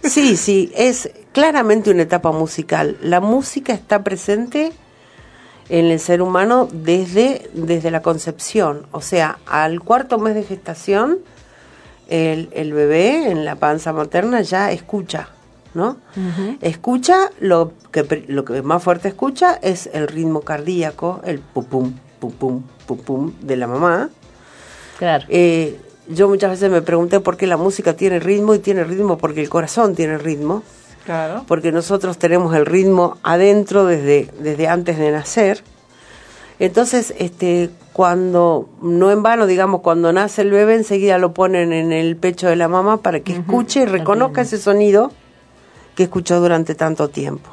Sí, 0.02 0.36
sí, 0.36 0.72
es 0.76 1.10
claramente 1.32 1.90
una 1.90 2.02
etapa 2.02 2.30
musical. 2.32 2.96
La 3.00 3.20
música 3.20 3.72
está 3.72 4.04
presente 4.04 4.72
en 5.68 5.86
el 5.86 5.98
ser 6.00 6.22
humano 6.22 6.68
desde, 6.72 7.50
desde 7.54 7.90
la 7.90 8.02
concepción. 8.02 8.86
O 8.92 9.00
sea, 9.00 9.38
al 9.46 9.80
cuarto 9.80 10.18
mes 10.18 10.34
de 10.34 10.44
gestación, 10.44 11.18
el, 12.08 12.48
el 12.52 12.72
bebé 12.72 13.30
en 13.30 13.44
la 13.44 13.56
panza 13.56 13.92
materna 13.92 14.42
ya 14.42 14.70
escucha, 14.70 15.28
¿no? 15.74 15.96
Escucha, 16.60 17.30
lo 17.40 17.72
que, 17.90 18.24
lo 18.28 18.44
que 18.44 18.62
más 18.62 18.82
fuerte 18.82 19.08
escucha 19.08 19.58
es 19.62 19.90
el 19.92 20.06
ritmo 20.06 20.42
cardíaco, 20.42 21.20
el 21.24 21.40
pum 21.40 21.64
pum, 21.64 21.92
pum 22.20 22.32
pum, 22.32 22.62
pum 22.86 22.98
pum 22.98 23.32
de 23.40 23.56
la 23.56 23.66
mamá. 23.66 24.10
Claro. 24.98 25.26
Eh, 25.28 25.80
yo 26.08 26.28
muchas 26.28 26.50
veces 26.50 26.70
me 26.70 26.82
pregunté 26.82 27.20
por 27.20 27.36
qué 27.36 27.46
la 27.46 27.56
música 27.56 27.94
tiene 27.94 28.20
ritmo 28.20 28.54
y 28.54 28.58
tiene 28.58 28.84
ritmo 28.84 29.18
porque 29.18 29.40
el 29.40 29.48
corazón 29.48 29.94
tiene 29.94 30.18
ritmo. 30.18 30.62
Claro. 31.04 31.44
porque 31.46 31.70
nosotros 31.70 32.18
tenemos 32.18 32.52
el 32.56 32.66
ritmo 32.66 33.16
adentro 33.22 33.86
desde, 33.86 34.28
desde 34.40 34.66
antes 34.66 34.98
de 34.98 35.12
nacer. 35.12 35.62
Entonces, 36.58 37.14
este, 37.18 37.70
cuando, 37.92 38.68
no 38.82 39.12
en 39.12 39.22
vano, 39.22 39.46
digamos, 39.46 39.82
cuando 39.82 40.12
nace 40.12 40.42
el 40.42 40.50
bebé, 40.50 40.74
enseguida 40.74 41.18
lo 41.18 41.32
ponen 41.32 41.72
en 41.72 41.92
el 41.92 42.16
pecho 42.16 42.48
de 42.48 42.56
la 42.56 42.66
mamá 42.66 42.96
para 42.96 43.20
que 43.20 43.34
escuche 43.34 43.82
y 43.82 43.84
reconozca 43.84 44.40
ese 44.40 44.58
sonido 44.58 45.12
que 45.94 46.02
escuchó 46.02 46.40
durante 46.40 46.74
tanto 46.74 47.08
tiempo. 47.08 47.50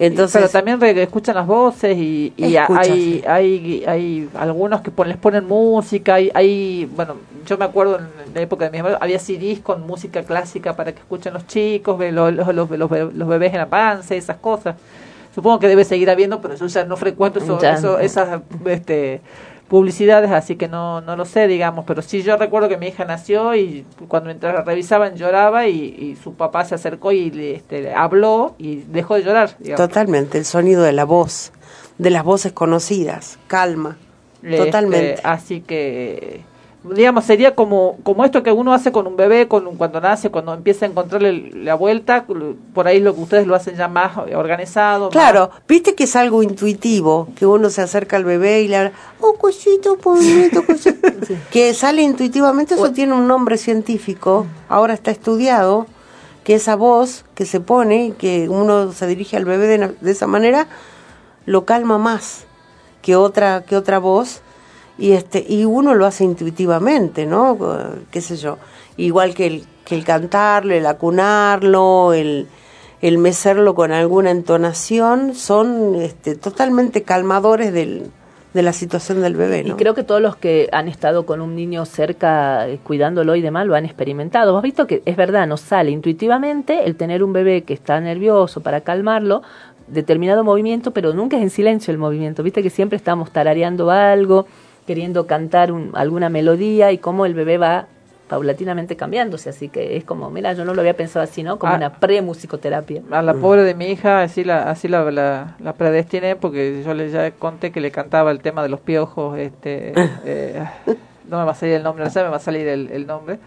Entonces, 0.00 0.32
pero 0.40 0.48
también 0.48 0.80
re- 0.80 1.02
escuchan 1.02 1.34
las 1.34 1.46
voces 1.46 1.96
y, 1.96 2.32
hay, 2.76 3.24
hay 3.26 3.84
hay 3.86 4.28
algunos 4.38 4.80
que 4.80 4.90
pon- 4.92 5.08
les 5.08 5.16
ponen 5.16 5.44
música 5.46 6.14
hay, 6.14 6.30
hay 6.34 6.88
bueno 6.94 7.16
yo 7.44 7.58
me 7.58 7.64
acuerdo 7.64 7.98
en 7.98 8.34
la 8.34 8.40
época 8.40 8.66
de 8.66 8.70
mi 8.70 8.78
hermano 8.78 8.96
había 9.00 9.18
CDs 9.18 9.58
con 9.60 9.86
música 9.86 10.22
clásica 10.22 10.76
para 10.76 10.92
que 10.92 11.00
escuchen 11.00 11.32
los 11.34 11.46
chicos 11.48 11.98
los, 12.12 12.32
los, 12.32 12.54
los, 12.54 12.70
los 12.70 12.90
be- 12.90 13.10
los 13.12 13.28
bebés 13.28 13.52
en 13.52 13.58
la 13.58 13.68
panza 13.68 14.14
esas 14.14 14.36
cosas. 14.36 14.76
Supongo 15.34 15.58
que 15.60 15.68
debe 15.68 15.84
seguir 15.84 16.10
habiendo 16.10 16.40
pero 16.40 16.54
yo 16.54 16.66
ya 16.66 16.84
no 16.84 16.96
frecuento 16.96 17.38
eso, 17.40 17.58
eso- 17.78 17.98
esas 17.98 18.40
este 18.66 19.20
publicidades 19.68 20.30
así 20.30 20.56
que 20.56 20.66
no 20.68 21.00
no 21.02 21.14
lo 21.16 21.24
sé 21.24 21.46
digamos 21.46 21.84
pero 21.86 22.00
sí 22.02 22.22
yo 22.22 22.36
recuerdo 22.36 22.68
que 22.68 22.78
mi 22.78 22.86
hija 22.88 23.04
nació 23.04 23.54
y 23.54 23.84
cuando 24.08 24.28
mientras 24.28 24.54
la 24.54 24.62
revisaban 24.62 25.14
lloraba 25.16 25.66
y, 25.66 25.94
y 25.98 26.16
su 26.22 26.34
papá 26.34 26.64
se 26.64 26.74
acercó 26.74 27.12
y 27.12 27.30
le, 27.30 27.54
este, 27.56 27.82
le 27.82 27.94
habló 27.94 28.54
y 28.58 28.76
dejó 28.76 29.14
de 29.16 29.22
llorar 29.24 29.50
digamos. 29.58 29.86
totalmente, 29.86 30.38
el 30.38 30.44
sonido 30.46 30.82
de 30.82 30.92
la 30.92 31.04
voz, 31.04 31.52
de 31.98 32.10
las 32.10 32.24
voces 32.24 32.52
conocidas, 32.52 33.38
calma, 33.46 33.98
Este, 34.42 34.56
totalmente. 34.56 35.20
así 35.24 35.60
que, 35.60 36.40
digamos, 36.84 37.24
sería 37.24 37.54
como, 37.54 37.98
como 38.04 38.24
esto 38.24 38.42
que 38.42 38.52
uno 38.52 38.72
hace 38.72 38.92
con 38.92 39.06
un 39.06 39.16
bebé 39.16 39.48
con 39.48 39.66
un- 39.66 39.76
cuando 39.76 40.00
nace, 40.00 40.30
cuando 40.30 40.54
empieza 40.54 40.86
a 40.86 40.88
encontrarle 40.88 41.50
la 41.54 41.74
vuelta, 41.74 42.24
por 42.72 42.86
ahí 42.86 43.00
lo 43.00 43.14
que 43.14 43.20
ustedes 43.20 43.46
lo 43.46 43.54
hacen 43.54 43.74
ya 43.76 43.88
más 43.88 44.16
organizado. 44.16 45.10
Claro, 45.10 45.50
viste 45.66 45.94
que 45.94 46.04
es 46.04 46.14
algo 46.16 46.42
intuitivo, 46.42 47.28
que 47.36 47.46
uno 47.46 47.68
se 47.70 47.82
acerca 47.82 48.16
al 48.16 48.24
bebé 48.24 48.62
y 48.62 48.68
le 48.68 48.76
habla, 48.76 48.92
oh, 49.20 49.34
cosito, 49.34 49.96
pobrecito, 49.98 50.64
cosito. 50.64 51.08
que 51.50 51.74
sale 51.74 52.02
intuitivamente, 52.02 52.74
eso 52.74 52.92
tiene 52.92 53.12
un 53.12 53.26
nombre 53.26 53.58
científico, 53.58 54.46
ahora 54.68 54.94
está 54.94 55.10
estudiado, 55.10 55.86
que 56.44 56.54
esa 56.54 56.76
voz 56.76 57.24
que 57.34 57.44
se 57.44 57.60
pone 57.60 58.06
y 58.06 58.10
que 58.12 58.48
uno 58.48 58.92
se 58.92 59.06
dirige 59.06 59.36
al 59.36 59.44
bebé 59.44 59.66
de, 59.66 59.94
de 60.00 60.10
esa 60.10 60.26
manera, 60.26 60.66
lo 61.44 61.64
calma 61.64 61.98
más 61.98 62.44
que 63.02 63.16
otra, 63.16 63.62
que 63.64 63.76
otra 63.76 63.98
voz, 63.98 64.40
y 64.98 65.12
este, 65.12 65.44
y 65.48 65.64
uno 65.64 65.94
lo 65.94 66.06
hace 66.06 66.24
intuitivamente, 66.24 67.24
¿no? 67.24 67.56
Qué 68.10 68.20
sé 68.20 68.36
yo. 68.36 68.58
Igual 68.96 69.34
que 69.34 69.46
el, 69.46 69.64
que 69.84 69.94
el 69.94 70.04
cantarlo, 70.04 70.74
el 70.74 70.84
acunarlo, 70.86 72.12
el, 72.12 72.48
el 73.00 73.18
mecerlo 73.18 73.74
con 73.74 73.92
alguna 73.92 74.32
entonación, 74.32 75.34
son 75.34 75.94
este, 75.94 76.34
totalmente 76.34 77.04
calmadores 77.04 77.72
del, 77.72 78.10
de 78.54 78.62
la 78.62 78.72
situación 78.72 79.20
del 79.20 79.36
bebé, 79.36 79.60
Y 79.60 79.68
¿no? 79.68 79.76
creo 79.76 79.94
que 79.94 80.02
todos 80.02 80.20
los 80.20 80.34
que 80.34 80.68
han 80.72 80.88
estado 80.88 81.26
con 81.26 81.40
un 81.40 81.54
niño 81.54 81.84
cerca, 81.84 82.68
eh, 82.68 82.80
cuidándolo 82.82 83.36
y 83.36 83.40
demás, 83.40 83.66
lo 83.66 83.76
han 83.76 83.84
experimentado. 83.84 84.56
Has 84.56 84.62
visto 84.64 84.88
que 84.88 85.02
es 85.04 85.16
verdad, 85.16 85.46
nos 85.46 85.60
sale 85.60 85.92
intuitivamente 85.92 86.84
el 86.86 86.96
tener 86.96 87.22
un 87.22 87.32
bebé 87.32 87.62
que 87.62 87.74
está 87.74 88.00
nervioso 88.00 88.62
para 88.62 88.80
calmarlo, 88.80 89.42
determinado 89.86 90.42
movimiento, 90.44 90.90
pero 90.90 91.14
nunca 91.14 91.36
es 91.36 91.42
en 91.42 91.50
silencio 91.50 91.92
el 91.92 91.98
movimiento. 91.98 92.42
Viste 92.42 92.62
que 92.62 92.70
siempre 92.70 92.96
estamos 92.96 93.30
tarareando 93.30 93.90
algo, 93.90 94.46
queriendo 94.88 95.26
cantar 95.26 95.70
un- 95.70 95.90
alguna 95.94 96.30
melodía 96.30 96.90
y 96.92 96.96
cómo 96.98 97.26
el 97.26 97.34
bebé 97.34 97.58
va 97.58 97.86
paulatinamente 98.28 98.96
cambiándose. 98.96 99.50
Así 99.50 99.68
que 99.68 99.96
es 99.98 100.04
como, 100.04 100.30
mira, 100.30 100.54
yo 100.54 100.64
no 100.64 100.72
lo 100.74 100.80
había 100.80 100.94
pensado 100.94 101.22
así, 101.22 101.42
¿no? 101.42 101.58
Como 101.58 101.74
Ah. 101.74 101.76
una 101.76 101.92
pre-musicoterapia. 102.00 103.02
A 103.10 103.20
la 103.20 103.34
pobre 103.34 103.62
de 103.64 103.74
mi 103.74 103.86
hija, 103.86 104.22
así 104.22 104.44
la, 104.44 104.62
así 104.70 104.88
la, 104.88 105.10
la, 105.10 105.56
la 105.60 105.72
predestiné 105.74 106.36
porque 106.36 106.82
yo 106.84 106.94
le 106.94 107.10
ya 107.10 107.30
conté 107.32 107.70
que 107.70 107.80
le 107.82 107.90
cantaba 107.90 108.30
el 108.30 108.40
tema 108.40 108.62
de 108.62 108.70
los 108.70 108.80
piojos, 108.80 109.38
este, 109.38 109.92
eh, 110.24 110.64
no 111.28 111.38
me 111.38 111.44
va 111.44 111.52
a 111.52 111.54
salir 111.54 111.74
el 111.76 111.82
nombre, 111.82 112.04
no 112.04 112.10
sé, 112.10 112.22
me 112.22 112.30
va 112.30 112.36
a 112.36 112.40
salir 112.40 112.66
el, 112.66 112.90
el 112.90 113.06
nombre, 113.06 113.38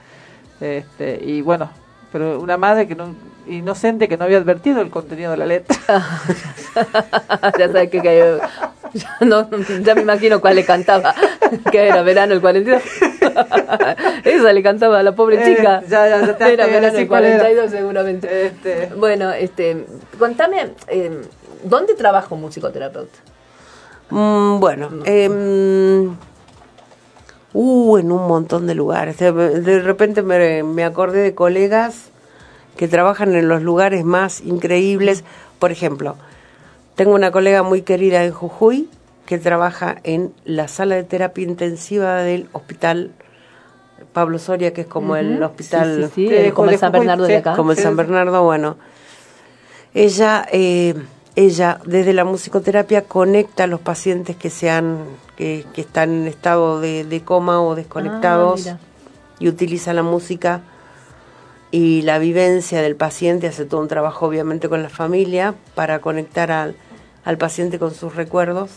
este, 0.61 1.19
y 1.23 1.41
bueno, 1.41 1.69
pero 2.11 2.39
una 2.39 2.57
madre 2.57 2.88
que 2.88 2.93
no, 2.95 3.15
inocente 3.47 4.07
que 4.07 4.18
no 4.18 4.26
había 4.26 4.38
advertido 4.38 4.81
el 4.81 4.89
contenido 4.91 5.31
de 5.31 5.38
la 5.38 5.45
letra. 5.47 5.76
ya 7.57 7.68
sabes 7.68 7.89
que, 7.89 8.01
que- 8.01 8.38
ya, 8.93 9.18
no, 9.26 9.49
ya 9.84 9.95
me 9.95 10.01
imagino 10.01 10.41
cuál 10.41 10.55
le 10.55 10.65
cantaba, 10.65 11.13
que 11.72 11.88
era 11.88 12.01
verano 12.01 12.34
el 12.34 12.41
42. 12.41 12.81
Esa 14.23 14.53
le 14.53 14.63
cantaba 14.63 14.99
a 14.99 15.03
la 15.03 15.13
pobre 15.15 15.41
Eh, 15.41 15.55
chica. 15.55 15.81
ya, 15.88 16.07
ya, 16.09 16.26
ya 16.26 16.38
te- 16.38 16.53
era 16.53 16.65
verano 16.68 16.97
el 16.97 17.07
cuál 17.07 17.26
era. 17.26 17.38
42 17.39 17.72
seguramente. 17.72 18.45
Este, 18.47 18.89
Bueno, 18.95 19.31
este, 19.31 19.85
contame, 20.19 20.72
eh, 20.88 21.22
¿dónde 21.63 21.93
trabaja 21.95 22.34
un 22.35 22.41
musicoterapeuta? 22.41 23.18
Mm, 24.09 24.59
bueno, 24.59 24.89
em, 25.05 26.15
uh, 27.53 27.97
en 27.97 28.11
un 28.11 28.27
montón 28.27 28.68
de 28.68 28.76
lugares. 28.76 29.18
De, 29.18 29.31
de 29.31 29.80
repente 29.80 30.22
me, 30.22 30.63
me 30.63 30.84
acordé 30.84 31.22
de 31.22 31.34
colegas 31.34 32.09
que 32.77 32.88
trabajan 32.88 33.35
en 33.35 33.47
los 33.47 33.61
lugares 33.61 34.03
más 34.03 34.41
increíbles. 34.41 35.23
Por 35.59 35.72
ejemplo, 35.72 36.15
tengo 36.95 37.13
una 37.15 37.31
colega 37.31 37.63
muy 37.63 37.81
querida 37.81 38.23
en 38.23 38.31
Jujuy 38.31 38.89
que 39.26 39.38
trabaja 39.38 39.97
en 40.03 40.34
la 40.45 40.68
sala 40.68 40.95
de 40.95 41.03
terapia 41.03 41.43
intensiva 41.45 42.15
del 42.18 42.47
hospital 42.53 43.11
Pablo 44.13 44.39
Soria, 44.39 44.73
que 44.73 44.81
es 44.81 44.88
como 44.88 45.15
el 45.15 45.41
hospital... 45.41 46.09
Sí, 46.13 46.23
sí, 46.23 46.27
sí, 46.30 46.35
el- 46.35 46.53
como 46.53 46.69
el 46.69 46.77
San 46.77 46.91
Bernardo 46.91 47.23
de 47.26 47.38
acá. 47.38 47.55
Como 47.55 47.72
el 47.72 47.77
San. 47.77 47.95
Bernardo, 47.95 48.43
bueno. 48.43 48.76
Ella, 49.93 50.45
eh, 50.51 50.95
ella 51.35 51.80
desde 51.85 52.13
la 52.13 52.23
musicoterapia 52.26 53.03
conecta 53.03 53.65
a 53.65 53.68
los 53.68 53.80
pacientes 53.80 54.35
que 54.35 54.49
sean, 54.49 54.99
que, 55.38 55.65
que 55.73 55.81
están 55.81 56.11
en 56.11 56.27
estado 56.27 56.80
de, 56.81 57.03
de 57.05 57.22
coma 57.22 57.61
o 57.61 57.76
desconectados 57.76 58.68
Ah, 58.68 58.77
y 59.39 59.47
utiliza 59.47 59.93
la 59.93 60.03
música 60.03 60.61
y 61.72 62.02
la 62.02 62.19
vivencia 62.19 62.81
del 62.81 62.95
paciente, 62.95 63.48
hace 63.48 63.65
todo 63.65 63.81
un 63.81 63.88
trabajo 63.88 64.27
obviamente 64.27 64.68
con 64.68 64.84
la 64.84 64.89
familia 64.89 65.56
para 65.73 65.99
conectar 65.99 66.52
al, 66.52 66.76
al 67.23 67.38
paciente 67.38 67.80
con 67.80 67.93
sus 67.93 68.15
recuerdos 68.15 68.72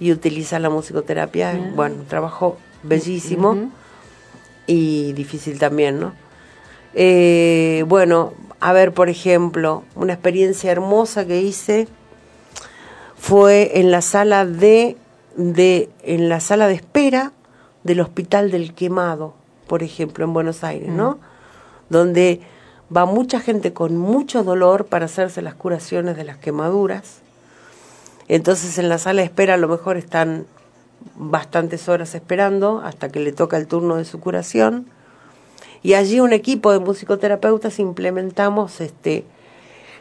y 0.00 0.12
utiliza 0.12 0.58
la 0.58 0.68
musicoterapia. 0.68 1.52
Bien. 1.52 1.76
Bueno, 1.76 1.96
un 2.00 2.06
trabajo 2.06 2.58
bellísimo 2.82 3.70
y 4.66 5.12
difícil 5.12 5.58
también, 5.58 6.00
¿no? 6.00 6.12
Eh, 6.94 7.84
bueno, 7.86 8.32
a 8.58 8.72
ver, 8.72 8.92
por 8.92 9.08
ejemplo, 9.08 9.84
una 9.94 10.14
experiencia 10.14 10.72
hermosa 10.72 11.26
que 11.26 11.40
hice 11.40 11.86
fue 13.16 13.78
en 13.80 13.90
la 13.90 14.02
sala 14.02 14.46
de, 14.46 14.96
de 15.36 15.90
en 16.02 16.28
la 16.28 16.40
sala 16.40 16.66
de 16.66 16.74
espera 16.74 17.32
del 17.84 18.00
Hospital 18.00 18.50
del 18.50 18.74
Quemado, 18.74 19.34
por 19.66 19.82
ejemplo, 19.82 20.24
en 20.24 20.32
Buenos 20.32 20.64
Aires, 20.64 20.88
¿no? 20.88 21.18
Donde 21.88 22.40
va 22.94 23.04
mucha 23.06 23.40
gente 23.40 23.72
con 23.72 23.96
mucho 23.96 24.44
dolor 24.44 24.86
para 24.86 25.06
hacerse 25.06 25.42
las 25.42 25.54
curaciones 25.54 26.16
de 26.16 26.24
las 26.24 26.36
quemaduras. 26.38 27.20
Entonces 28.28 28.78
en 28.78 28.88
la 28.88 28.98
sala 28.98 29.20
de 29.22 29.26
espera 29.26 29.54
a 29.54 29.58
lo 29.58 29.68
mejor 29.68 29.96
están 29.96 30.46
bastantes 31.14 31.88
horas 31.88 32.14
esperando 32.14 32.80
hasta 32.84 33.08
que 33.10 33.20
le 33.20 33.32
toca 33.32 33.56
el 33.56 33.66
turno 33.66 33.96
de 33.96 34.04
su 34.04 34.20
curación. 34.20 34.86
Y 35.82 35.94
allí 35.94 36.20
un 36.20 36.32
equipo 36.32 36.72
de 36.72 36.80
musicoterapeutas 36.80 37.78
implementamos 37.78 38.80
este 38.80 39.24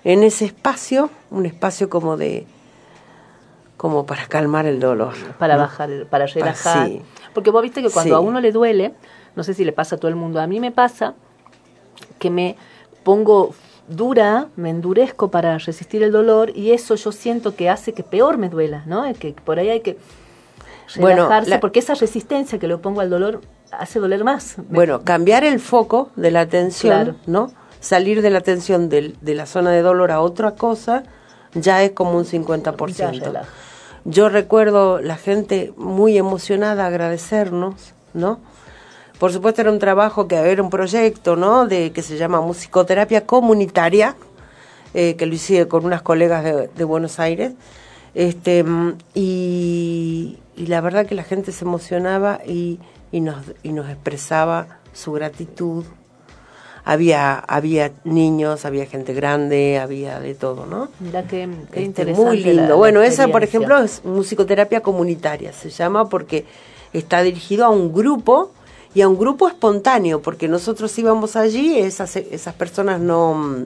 en 0.03 0.23
ese 0.23 0.45
espacio, 0.45 1.09
un 1.31 1.45
espacio 1.45 1.89
como 1.89 2.17
de 2.17 2.45
como 3.77 4.05
para 4.05 4.25
calmar 4.27 4.65
el 4.65 4.79
dolor. 4.79 5.13
Para 5.37 5.55
¿no? 5.55 5.61
bajar, 5.61 5.89
para 6.09 6.25
relajar. 6.27 6.87
sí. 6.87 7.01
Porque 7.33 7.51
vos 7.51 7.61
viste 7.61 7.81
que 7.81 7.89
cuando 7.89 8.15
Sí. 8.15 8.15
a 8.15 8.19
uno 8.19 8.39
le 8.39 8.51
duele, 8.51 8.93
no 9.35 9.43
sé 9.43 9.53
si 9.53 9.65
le 9.65 9.73
pasa 9.73 9.97
a 9.97 9.99
todo 9.99 10.07
el 10.07 10.15
mundo, 10.15 10.39
a 10.39 10.47
mí 10.47 10.59
me 10.59 10.71
pasa 10.71 11.13
que 12.19 12.29
me 12.29 12.55
pongo 13.03 13.53
dura, 13.87 14.47
me 14.55 14.69
endurezco 14.71 15.29
para 15.29 15.57
resistir 15.59 16.01
el 16.03 16.11
dolor 16.11 16.51
y 16.55 16.71
eso 16.71 16.95
yo 16.95 17.11
siento 17.11 17.55
que 17.55 17.69
hace 17.69 17.93
que 17.93 18.03
peor 18.03 18.37
me 18.37 18.49
duela, 18.49 18.83
¿no? 18.87 19.03
Que 19.13 19.33
por 19.33 19.59
ahí 19.59 19.69
hay 19.69 19.81
que 19.81 19.97
Bueno, 20.97 21.17
relajarse 21.23 21.49
la- 21.51 21.59
porque 21.59 21.79
esa 21.79 21.93
resistencia 21.93 22.57
que 22.59 22.67
le 22.67 22.77
pongo 22.77 23.01
al 23.01 23.09
dolor 23.09 23.41
hace 23.71 23.99
doler 23.99 24.23
más. 24.23 24.55
Bueno, 24.69 25.01
cambiar 25.03 25.43
el 25.43 25.59
foco 25.59 26.09
de 26.15 26.31
la 26.31 26.41
atención, 26.41 26.93
Claro. 27.03 27.15
¿no? 27.27 27.51
Salir 27.79 28.21
de 28.23 28.29
la 28.31 28.39
atención 28.39 28.89
del- 28.89 29.15
de 29.21 29.35
la 29.35 29.45
zona 29.45 29.69
de 29.71 29.81
dolor 29.83 30.11
a 30.11 30.21
otra 30.21 30.51
cosa 30.55 31.03
ya 31.53 31.83
es 31.83 31.91
como 31.91 32.17
un 32.17 32.25
50%. 32.25 33.19
Ya 33.19 33.25
relaja. 33.25 33.49
Yo 34.03 34.29
recuerdo 34.29 34.99
la 35.01 35.15
gente 35.17 35.73
muy 35.77 36.17
emocionada 36.17 36.85
agradecernos, 36.87 37.93
¿no? 38.13 38.39
Por 39.19 39.31
supuesto 39.31 39.61
era 39.61 39.71
un 39.71 39.79
trabajo 39.79 40.27
que 40.27 40.35
era 40.35 40.61
un 40.61 40.69
proyecto, 40.69 41.35
¿no? 41.35 41.67
De 41.67 41.91
que 41.91 42.01
se 42.01 42.17
llama 42.17 42.41
musicoterapia 42.41 43.25
comunitaria, 43.25 44.15
eh, 44.93 45.15
que 45.15 45.25
lo 45.25 45.33
hice 45.35 45.67
con 45.67 45.85
unas 45.85 46.01
colegas 46.01 46.43
de, 46.43 46.67
de 46.67 46.83
Buenos 46.83 47.19
Aires, 47.19 47.53
este 48.13 48.63
y, 49.13 50.37
y 50.55 50.67
la 50.67 50.81
verdad 50.81 51.05
que 51.05 51.15
la 51.15 51.23
gente 51.23 51.51
se 51.51 51.65
emocionaba 51.65 52.39
y, 52.45 52.79
y 53.11 53.21
nos 53.21 53.37
y 53.63 53.71
nos 53.71 53.89
expresaba 53.89 54.79
su 54.93 55.11
gratitud. 55.13 55.83
había, 56.85 57.39
había 57.39 57.91
niños, 58.03 58.63
había 58.63 58.85
gente 58.85 59.13
grande, 59.13 59.79
había 59.79 60.19
de 60.19 60.35
todo, 60.35 60.65
¿no? 60.65 60.89
Mira 60.99 61.23
qué, 61.23 61.49
qué 61.71 61.79
Este, 61.79 61.81
interesante. 61.83 62.29
Muy 62.29 62.43
lindo. 62.43 62.67
la 62.69 62.75
bueno, 62.75 63.01
esa, 63.01 63.27
por 63.29 63.43
ejemplo, 63.43 63.79
es 63.81 64.03
musicoterapia 64.05 64.81
comunitaria, 64.81 65.51
se 65.51 65.69
llama 65.71 66.09
porque 66.09 66.45
está 66.93 67.21
dirigido 67.23 67.65
a 67.65 67.69
un 67.69 67.91
grupo 67.91 68.51
y 68.95 69.01
a 69.01 69.07
un 69.07 69.17
grupo 69.19 69.47
espontáneo, 69.47 70.21
porque 70.21 70.47
nosotros 70.47 70.97
íbamos 70.97 71.35
allí, 71.35 71.77
esas, 71.77 72.15
esas 72.15 72.53
personas 72.55 72.99
no, 72.99 73.65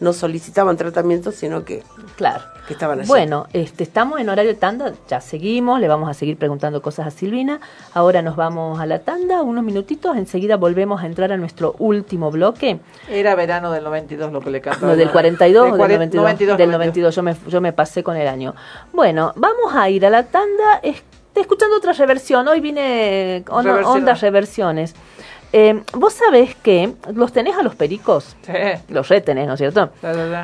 no 0.00 0.12
solicitaban 0.12 0.76
tratamiento, 0.76 1.30
sino 1.32 1.64
que, 1.64 1.82
Claro. 2.16 2.42
que 2.66 2.72
estaban 2.74 2.98
allí. 2.98 3.08
Bueno, 3.08 3.46
este, 3.52 3.84
estamos 3.84 4.20
en 4.20 4.28
horario 4.28 4.52
de 4.52 4.58
tanda, 4.58 4.92
ya 5.08 5.20
seguimos, 5.20 5.78
le 5.80 5.86
vamos 5.88 6.08
a 6.10 6.14
seguir 6.14 6.36
preguntando 6.36 6.82
cosas 6.82 7.06
a 7.06 7.10
Silvina. 7.10 7.60
Ahora 7.94 8.20
nos 8.22 8.34
vamos 8.36 8.80
a 8.80 8.86
la 8.86 8.98
tanda, 8.98 9.42
unos 9.42 9.62
minutitos, 9.64 10.16
enseguida 10.16 10.56
volvemos 10.56 11.02
a 11.02 11.06
entrar 11.06 11.30
a 11.32 11.36
nuestro 11.36 11.74
último 11.78 12.30
bloque. 12.32 12.80
Era 13.08 13.34
verano 13.36 13.70
del 13.70 13.84
92 13.84 14.32
lo 14.32 14.40
que 14.40 14.50
le 14.50 14.60
cantaba. 14.60 14.88
No, 14.92 14.96
del 14.96 15.10
42 15.10 15.62
o 15.62 15.64
del 15.66 15.74
cuare- 15.80 15.94
92. 15.94 16.22
92, 16.24 16.58
del 16.58 16.70
92, 16.70 17.14
yo 17.14 17.22
me, 17.22 17.36
yo 17.48 17.60
me 17.60 17.72
pasé 17.72 18.02
con 18.02 18.16
el 18.16 18.26
año. 18.28 18.54
Bueno, 18.92 19.32
vamos 19.36 19.72
a 19.74 19.88
ir 19.88 20.04
a 20.04 20.10
la 20.10 20.24
tanda 20.24 20.80
es- 20.82 21.02
escuchando 21.40 21.76
otra 21.76 21.92
reversión. 21.92 22.46
Hoy 22.48 22.60
vine 22.60 23.44
onda, 23.48 23.62
Reversionar. 23.62 23.98
ondas 23.98 24.20
reversiones. 24.20 24.94
Eh, 25.52 25.82
Vos 25.92 26.14
sabés 26.14 26.56
que 26.56 26.92
los 27.12 27.32
tenés 27.32 27.56
a 27.56 27.62
los 27.62 27.76
pericos. 27.76 28.34
Sí. 28.44 28.52
Los 28.88 29.08
retenés, 29.08 29.46
¿no 29.46 29.54
es 29.54 29.58
cierto? 29.58 29.90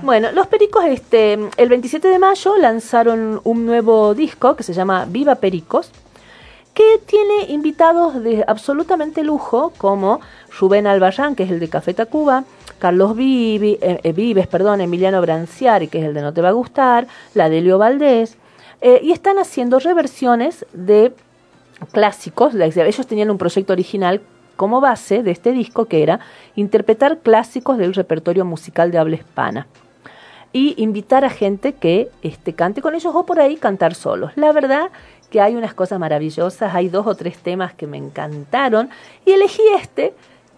Bueno, 0.02 0.30
los 0.32 0.46
Pericos, 0.46 0.84
este, 0.84 1.36
el 1.56 1.68
27 1.68 2.06
de 2.08 2.18
mayo 2.20 2.56
lanzaron 2.56 3.40
un 3.42 3.66
nuevo 3.66 4.14
disco 4.14 4.54
que 4.54 4.62
se 4.62 4.72
llama 4.72 5.06
Viva 5.08 5.34
Pericos, 5.34 5.90
que 6.74 7.00
tiene 7.06 7.46
invitados 7.48 8.22
de 8.22 8.44
absolutamente 8.46 9.24
lujo 9.24 9.72
como 9.78 10.20
Rubén 10.60 10.86
Albarrán, 10.86 11.34
que 11.34 11.42
es 11.42 11.50
el 11.50 11.58
de 11.58 11.68
Café 11.68 11.92
Tacuba, 11.92 12.44
Carlos 12.78 13.16
Vivi, 13.16 13.78
eh, 13.82 13.98
eh, 14.04 14.12
Vives, 14.12 14.46
perdón, 14.46 14.80
Emiliano 14.80 15.20
Branciari, 15.20 15.88
que 15.88 15.98
es 15.98 16.04
el 16.04 16.14
de 16.14 16.22
No 16.22 16.32
Te 16.32 16.40
Va 16.40 16.50
a 16.50 16.52
Gustar, 16.52 17.08
la 17.34 17.48
de 17.48 17.60
Leo 17.60 17.78
Valdés, 17.78 18.36
eh, 18.80 19.00
y 19.02 19.12
están 19.12 19.38
haciendo 19.38 19.78
reversiones 19.78 20.66
de 20.72 21.12
clásicos. 21.92 22.54
Ellos 22.54 23.06
tenían 23.06 23.30
un 23.30 23.38
proyecto 23.38 23.72
original 23.72 24.20
como 24.56 24.80
base 24.80 25.22
de 25.22 25.30
este 25.30 25.52
disco 25.52 25.86
que 25.86 26.02
era 26.02 26.20
interpretar 26.54 27.18
clásicos 27.18 27.78
del 27.78 27.94
repertorio 27.94 28.44
musical 28.44 28.90
de 28.90 28.98
habla 28.98 29.16
hispana 29.16 29.66
y 30.52 30.74
invitar 30.82 31.24
a 31.24 31.30
gente 31.30 31.74
que 31.74 32.10
este, 32.22 32.54
cante 32.54 32.82
con 32.82 32.94
ellos 32.94 33.14
o 33.14 33.24
por 33.24 33.40
ahí 33.40 33.56
cantar 33.56 33.94
solos. 33.94 34.32
La 34.36 34.52
verdad 34.52 34.90
que 35.30 35.40
hay 35.40 35.54
unas 35.54 35.74
cosas 35.74 35.98
maravillosas, 35.98 36.74
hay 36.74 36.88
dos 36.88 37.06
o 37.06 37.14
tres 37.14 37.38
temas 37.38 37.72
que 37.72 37.86
me 37.86 37.96
encantaron 37.96 38.90
y 39.24 39.30
elegí 39.30 39.62
este 39.80 40.12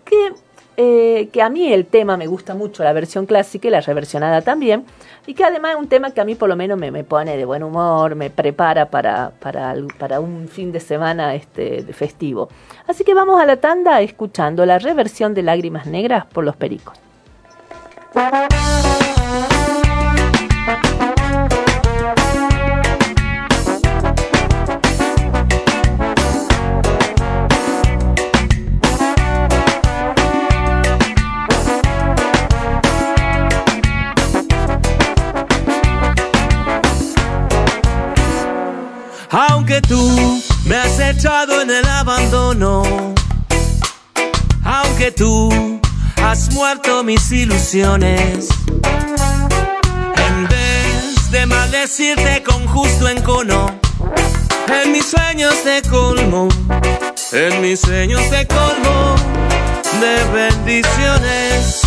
que, 0.05 0.33
eh, 0.77 1.29
que 1.33 1.43
a 1.43 1.49
mí 1.49 1.73
el 1.73 1.87
tema 1.87 2.17
me 2.17 2.27
gusta 2.27 2.55
mucho, 2.55 2.83
la 2.83 2.93
versión 2.93 3.27
clásica 3.27 3.69
y 3.69 3.71
la 3.71 3.81
reversionada 3.81 4.43
también, 4.43 4.85
y 5.27 5.35
que 5.35 5.45
además 5.45 5.73
es 5.73 5.79
un 5.79 5.89
tema 5.89 6.13
que 6.13 6.21
a 6.21 6.25
mí 6.25 6.35
por 6.35 6.49
lo 6.49 6.57
menos 6.57 6.79
me, 6.79 6.91
me 6.91 7.05
pone 7.05 7.37
de 7.37 7.45
buen 7.45 7.63
humor, 7.63 8.15
me 8.15 8.31
prepara 8.31 8.87
para, 8.87 9.33
para, 9.39 9.75
para 9.99 10.21
un 10.21 10.49
fin 10.49 10.73
de 10.73 10.81
semana 10.81 11.35
este, 11.35 11.83
festivo. 11.93 12.49
Así 12.87 13.05
que 13.05 13.15
vamos 13.15 13.41
a 13.41 13.47
la 13.47 13.57
tanda 13.57 14.01
escuchando 14.01 14.67
la 14.67 14.79
reversión 14.79 15.35
de 15.35 15.43
Lágrimas 15.43 15.87
Negras 15.87 16.27
por 16.27 16.45
los 16.45 16.57
Pericos. 16.57 16.99
Aunque 39.33 39.81
tú 39.81 40.43
me 40.67 40.77
has 40.77 41.01
echado 41.01 41.63
en 41.63 41.71
el 41.71 41.87
abandono, 41.87 42.83
aunque 44.63 45.11
tú 45.11 45.81
has 46.23 46.53
muerto 46.53 47.03
mis 47.03 47.33
ilusiones, 47.33 48.49
en 50.17 50.49
vez 50.49 51.31
de 51.31 51.47
maldecirte 51.47 52.43
con 52.43 52.67
justo 52.67 53.09
encono, 53.09 53.75
en 54.69 54.93
mis 54.93 55.07
sueños 55.07 55.55
te 55.65 55.81
colmo, 55.89 56.49
en 57.33 57.63
mis 57.63 57.81
sueños 57.81 58.21
te 58.29 58.47
colmo 58.47 59.17
de 59.99 60.25
bendiciones. 60.31 61.81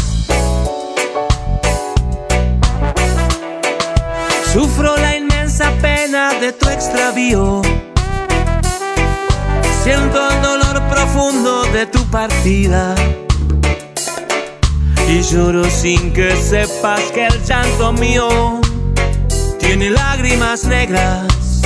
Sufro 4.51 4.97
la 4.97 5.14
inmensa 5.55 5.71
pena 5.81 6.33
de 6.39 6.51
tu 6.51 6.69
extravío. 6.69 7.61
Siento 9.83 10.29
el 10.29 10.41
dolor 10.41 10.81
profundo 10.89 11.63
de 11.71 11.85
tu 11.85 12.03
partida. 12.09 12.95
Y 15.07 15.21
lloro 15.21 15.63
sin 15.69 16.11
que 16.11 16.35
sepas 16.35 16.99
que 17.13 17.27
el 17.27 17.43
llanto 17.45 17.93
mío 17.93 18.59
tiene 19.59 19.91
lágrimas 19.91 20.65
negras. 20.65 21.61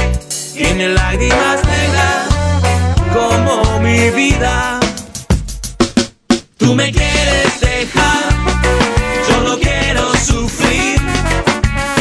Tiene 0.53 0.90
lágrimas 0.90 1.60
negras 1.66 2.28
como 3.14 3.80
mi 3.80 4.10
vida. 4.11 4.80
Tú 6.57 6.76
me 6.76 6.91
quieres 6.91 7.60
dejar, 7.61 8.30
yo 9.30 9.41
no 9.41 9.57
quiero 9.57 10.14
sufrir. 10.16 10.99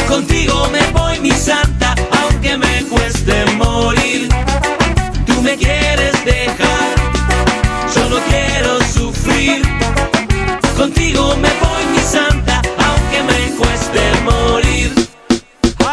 Contigo 0.07 0.67
me 0.71 0.85
voy, 0.91 1.19
mi 1.21 1.31
santa, 1.31 1.68
me 5.49 5.57
quieres 5.57 6.25
dejar, 6.25 6.95
yo 7.95 8.09
no 8.09 8.17
quiero 8.29 8.79
sufrir. 8.93 9.63
Contigo 10.77 11.35
me 11.37 11.49
voy, 11.63 11.85
mi 11.91 11.99
santa, 11.99 12.61
aunque 12.87 13.23
me 13.23 13.55
cueste 13.57 14.01
morir. 14.23 14.93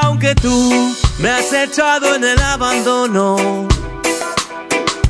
Aunque 0.02 0.34
tú 0.34 0.94
me 1.18 1.30
has 1.30 1.50
echado 1.54 2.14
en 2.16 2.24
el 2.24 2.38
abandono. 2.38 3.66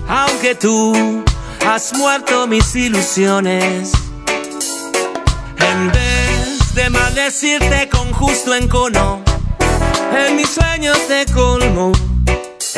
Aunque 0.08 0.54
tú 0.54 1.24
has 1.66 1.92
muerto 1.94 2.46
mis 2.46 2.76
ilusiones. 2.76 3.90
En 5.58 5.90
vez 5.90 6.74
de 6.74 6.88
maldecirte 6.90 7.88
con 7.88 8.12
justo 8.12 8.54
encono, 8.54 9.22
en 10.16 10.36
mis 10.36 10.50
sueños 10.50 10.98
te 11.08 11.26
colmo, 11.32 11.90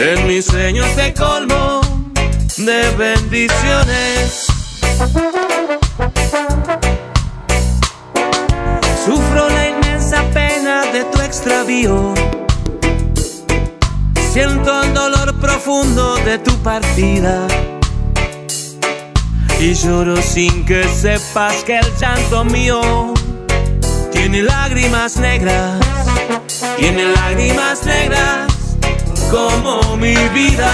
en 0.00 0.26
mis 0.26 0.44
sueños 0.44 0.86
te 0.94 1.12
colmo 1.12 1.80
de 2.56 2.90
bendiciones. 2.96 4.46
Sufro 9.04 9.48
la 9.48 9.68
inmensa 9.68 10.22
pena 10.32 10.82
de 10.92 11.04
tu 11.04 11.20
extravío. 11.20 12.14
Siento 14.32 14.82
el 14.82 14.94
dolor 14.94 15.34
profundo 15.40 16.16
de 16.18 16.38
tu 16.38 16.56
partida. 16.58 17.46
Y 19.60 19.74
lloro 19.74 20.16
sin 20.22 20.64
que 20.64 20.84
sepas 20.84 21.64
que 21.64 21.78
el 21.78 21.86
llanto 22.00 22.44
mío 22.44 23.14
tiene 24.12 24.42
lágrimas 24.42 25.16
negras, 25.16 25.80
tiene 26.78 27.12
lágrimas 27.12 27.84
negras 27.84 28.57
como 29.30 29.96
mi 29.96 30.14
vida. 30.34 30.70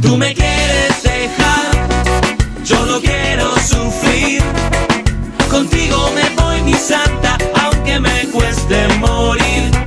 Tú 0.00 0.16
me 0.16 0.34
quieres 0.34 1.02
dejar, 1.02 1.72
yo 2.64 2.86
no 2.86 3.00
quiero 3.00 3.54
sufrir. 3.58 4.42
Contigo 5.50 6.10
me 6.14 6.42
voy, 6.42 6.62
mi 6.62 6.74
santa, 6.74 7.38
aunque 7.62 8.00
me 8.00 8.26
cueste 8.32 8.88
morir. 8.98 9.81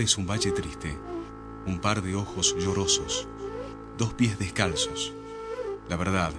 Es 0.00 0.18
un 0.18 0.26
valle 0.26 0.50
triste, 0.52 0.98
un 1.66 1.78
par 1.80 2.02
de 2.02 2.14
ojos 2.14 2.56
llorosos, 2.58 3.28
dos 3.98 4.14
pies 4.14 4.38
descalzos. 4.38 5.12
La 5.88 5.96
verdad 5.96 6.32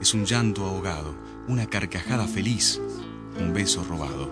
es 0.00 0.14
un 0.14 0.24
llanto 0.24 0.64
ahogado, 0.64 1.14
una 1.46 1.66
carcajada 1.66 2.26
feliz, 2.26 2.80
un 3.38 3.52
beso 3.52 3.84
robado. 3.84 4.30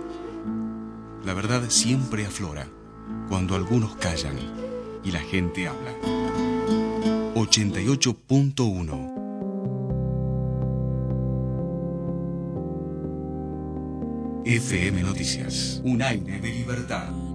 La 1.25 1.35
verdad 1.35 1.69
siempre 1.69 2.27
aflora 2.27 2.69
cuando 3.29 3.55
algunos 3.55 3.97
callan 3.97 4.37
y 5.05 5.11
la 5.13 5.21
gente 5.21 5.69
habla. 5.69 5.93
88.1 7.35 9.17
FM 14.45 15.03
Noticias. 15.03 15.81
Un 15.85 16.03
aire 16.03 16.41
de 16.41 16.49
libertad. 16.53 17.26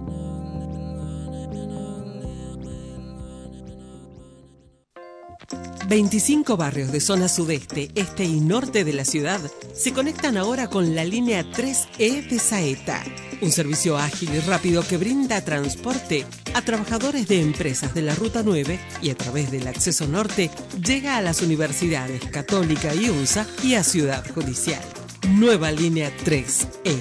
...25 5.92 6.56
barrios 6.56 6.90
de 6.90 7.00
zona 7.00 7.28
sudeste, 7.28 7.90
este 7.94 8.24
y 8.24 8.40
norte 8.40 8.82
de 8.82 8.94
la 8.94 9.04
ciudad... 9.04 9.38
...se 9.74 9.92
conectan 9.92 10.38
ahora 10.38 10.68
con 10.68 10.94
la 10.94 11.04
línea 11.04 11.44
3E 11.44 12.30
de 12.30 12.38
Saeta... 12.38 13.04
...un 13.42 13.52
servicio 13.52 13.98
ágil 13.98 14.30
y 14.34 14.40
rápido 14.40 14.82
que 14.88 14.96
brinda 14.96 15.44
transporte... 15.44 16.24
...a 16.54 16.62
trabajadores 16.62 17.28
de 17.28 17.42
empresas 17.42 17.92
de 17.92 18.00
la 18.00 18.14
Ruta 18.14 18.40
9... 18.42 18.80
...y 19.02 19.10
a 19.10 19.14
través 19.14 19.50
del 19.50 19.66
acceso 19.66 20.08
norte... 20.08 20.50
...llega 20.82 21.18
a 21.18 21.20
las 21.20 21.42
universidades 21.42 22.24
Católica 22.24 22.94
y 22.94 23.10
UNSA... 23.10 23.46
...y 23.62 23.74
a 23.74 23.84
Ciudad 23.84 24.24
Judicial. 24.32 24.82
Nueva 25.28 25.72
línea 25.72 26.10
3E... 26.24 26.96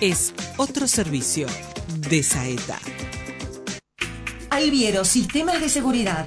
...es 0.00 0.34
otro 0.56 0.88
servicio 0.88 1.46
de 2.08 2.24
Saeta. 2.24 2.80
Alviero 4.50 5.04
Sistemas 5.04 5.60
de 5.60 5.68
Seguridad. 5.68 6.26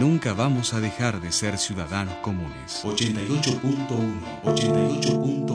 Nunca 0.00 0.32
vamos 0.32 0.72
a 0.72 0.80
dejar 0.80 1.20
de 1.20 1.30
ser 1.30 1.58
ciudadanos 1.58 2.14
comunes. 2.22 2.82
88.1, 2.84 3.60
88.1, 4.44 5.46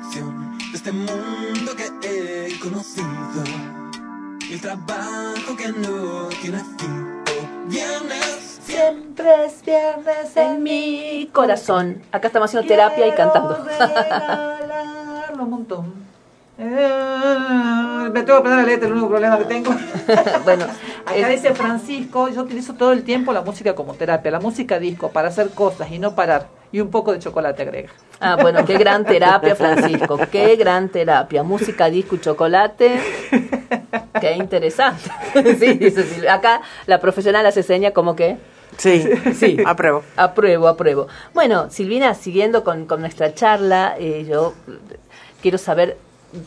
De 0.01 0.77
este 0.77 0.93
mundo 0.93 1.73
que 1.75 1.87
he 2.49 2.59
conocido. 2.61 3.07
El 4.51 4.61
trabajo 4.61 5.57
que 5.57 5.69
no 5.69 6.29
tiene 6.43 6.59
fin. 6.79 7.23
Oh, 7.25 7.69
Viernes, 7.69 8.61
Siempre 8.65 9.47
es 9.47 9.63
viernes 9.65 10.37
en 10.37 10.63
mi 10.63 11.31
corazón. 11.33 12.03
Acá 12.13 12.27
estamos 12.29 12.51
haciendo 12.51 12.69
terapia 12.69 13.07
y 13.07 13.13
cantando. 13.13 13.57
regalarlo 14.61 15.43
un 15.45 15.51
montón. 15.51 15.95
Eh, 16.59 18.09
me 18.13 18.23
tengo 18.23 18.27
que 18.27 18.33
aprender 18.49 18.59
la 18.59 18.65
letra, 18.65 18.87
el 18.89 18.93
único 18.93 19.09
problema 19.09 19.39
que 19.39 19.45
tengo. 19.47 19.75
bueno, 20.45 20.65
Acá 21.07 21.17
es- 21.33 21.43
dice 21.43 21.55
Francisco, 21.55 22.29
yo 22.29 22.43
utilizo 22.43 22.75
todo 22.75 22.93
el 22.93 23.03
tiempo 23.03 23.33
la 23.33 23.41
música 23.43 23.75
como 23.75 23.95
terapia, 23.95 24.31
la 24.31 24.41
música 24.41 24.79
disco, 24.79 25.11
para 25.11 25.29
hacer 25.29 25.51
cosas 25.51 25.91
y 25.91 25.99
no 25.99 26.15
parar. 26.15 26.49
Y 26.73 26.81
un 26.81 26.91
poco 26.91 27.13
de 27.13 27.19
chocolate 27.19 27.63
agrega. 27.63 27.91
Ah, 28.21 28.37
bueno, 28.41 28.65
qué 28.65 28.77
gran 28.79 29.05
terapia, 29.07 29.55
Francisco. 29.55 30.19
Qué 30.31 30.57
gran 30.57 30.89
terapia. 30.89 31.43
Música, 31.43 31.89
disco 31.91 32.17
y 32.17 32.21
chocolate. 32.21 33.01
Qué 34.21 34.33
interesante. 34.33 35.11
Sí, 35.59 35.75
dice 35.75 36.03
Silvia. 36.05 36.35
Acá 36.35 36.63
la 36.87 36.99
profesional 36.99 37.47
hace 37.47 37.63
seña 37.63 37.93
como 37.93 38.17
que. 38.17 38.37
Sí, 38.79 39.05
sí. 39.35 39.57
apruebo. 39.65 40.03
Apruebo, 40.17 40.69
apruebo. 40.69 41.07
Bueno, 41.35 41.71
Silvina, 41.71 42.15
siguiendo 42.15 42.65
con, 42.65 42.87
con 42.87 43.01
nuestra 43.01 43.33
charla, 43.35 43.95
eh, 43.99 44.27
yo 44.29 44.55
quiero 45.41 45.59
saber 45.59 45.97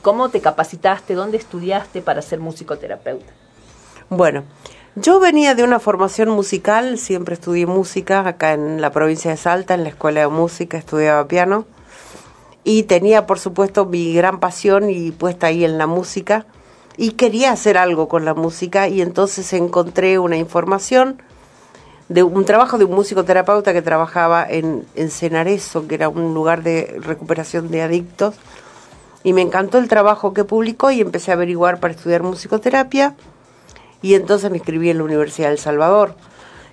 cómo 0.02 0.30
te 0.30 0.42
capacitaste, 0.42 1.14
dónde 1.14 1.38
estudiaste 1.38 2.02
para 2.02 2.22
ser 2.22 2.40
musicoterapeuta. 2.40 3.32
Bueno, 4.10 4.44
yo 4.96 5.20
venía 5.20 5.56
de 5.56 5.64
una 5.64 5.80
formación 5.80 6.30
musical, 6.30 6.98
siempre 6.98 7.36
estudié 7.36 7.66
música 7.66 8.28
acá 8.28 8.54
en 8.54 8.82
la 8.82 8.92
provincia 8.92 9.32
de 9.32 9.38
Salta, 9.38 9.76
en 9.76 9.84
la 9.84 9.90
escuela 9.90 10.22
de 10.22 10.28
música, 10.28 10.78
estudiaba 10.78 11.28
piano. 11.28 11.66
Y 12.64 12.84
tenía 12.84 13.26
por 13.26 13.40
supuesto 13.40 13.86
mi 13.86 14.14
gran 14.14 14.40
pasión 14.40 14.90
y 14.90 15.12
puesta 15.12 15.48
ahí 15.48 15.64
en 15.64 15.78
la 15.78 15.88
música. 15.88 16.46
Y 16.98 17.12
quería 17.12 17.52
hacer 17.52 17.78
algo 17.78 18.10
con 18.10 18.26
la 18.26 18.34
música 18.34 18.88
y 18.88 19.02
entonces 19.02 19.54
encontré 19.54 20.20
una 20.20 20.38
información 20.38 21.22
de 22.10 22.24
un 22.24 22.44
trabajo 22.44 22.78
de 22.78 22.86
un 22.86 22.96
musicoterapeuta 22.96 23.72
que 23.72 23.84
trabajaba 23.84 24.46
en, 24.50 24.86
en 24.96 25.12
Cenarezo, 25.12 25.88
que 25.88 25.96
era 25.96 26.10
un 26.10 26.34
lugar 26.34 26.64
de 26.64 27.00
recuperación 27.00 27.70
de 27.70 27.84
adictos, 27.84 28.36
y 29.24 29.34
me 29.34 29.44
encantó 29.44 29.78
el 29.78 29.88
trabajo 29.88 30.34
que 30.34 30.44
publicó 30.44 30.90
y 30.90 31.02
empecé 31.02 31.32
a 31.32 31.36
averiguar 31.36 31.80
para 31.80 31.94
estudiar 31.94 32.24
musicoterapia 32.24 33.16
y 34.02 34.16
entonces 34.16 34.50
me 34.50 34.58
inscribí 34.58 34.90
en 34.90 34.98
la 34.98 35.04
Universidad 35.04 35.50
del 35.50 35.58
Salvador, 35.58 36.16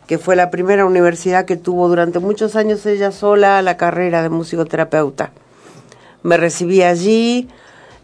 que 0.07 0.19
fue 0.19 0.37
la 0.37 0.51
primera 0.51 0.85
universidad 0.85 1.45
que 1.45 1.57
tuvo 1.57 1.89
durante 1.89 2.19
muchos 2.19 2.55
años 2.55 2.87
ella 2.87 3.11
sola 3.11 3.61
la 3.63 3.77
carrera 3.77 4.23
de 4.23 4.29
musicoterapeuta. 4.29 5.33
Me 6.23 6.37
recibí 6.37 6.83
allí, 6.83 7.49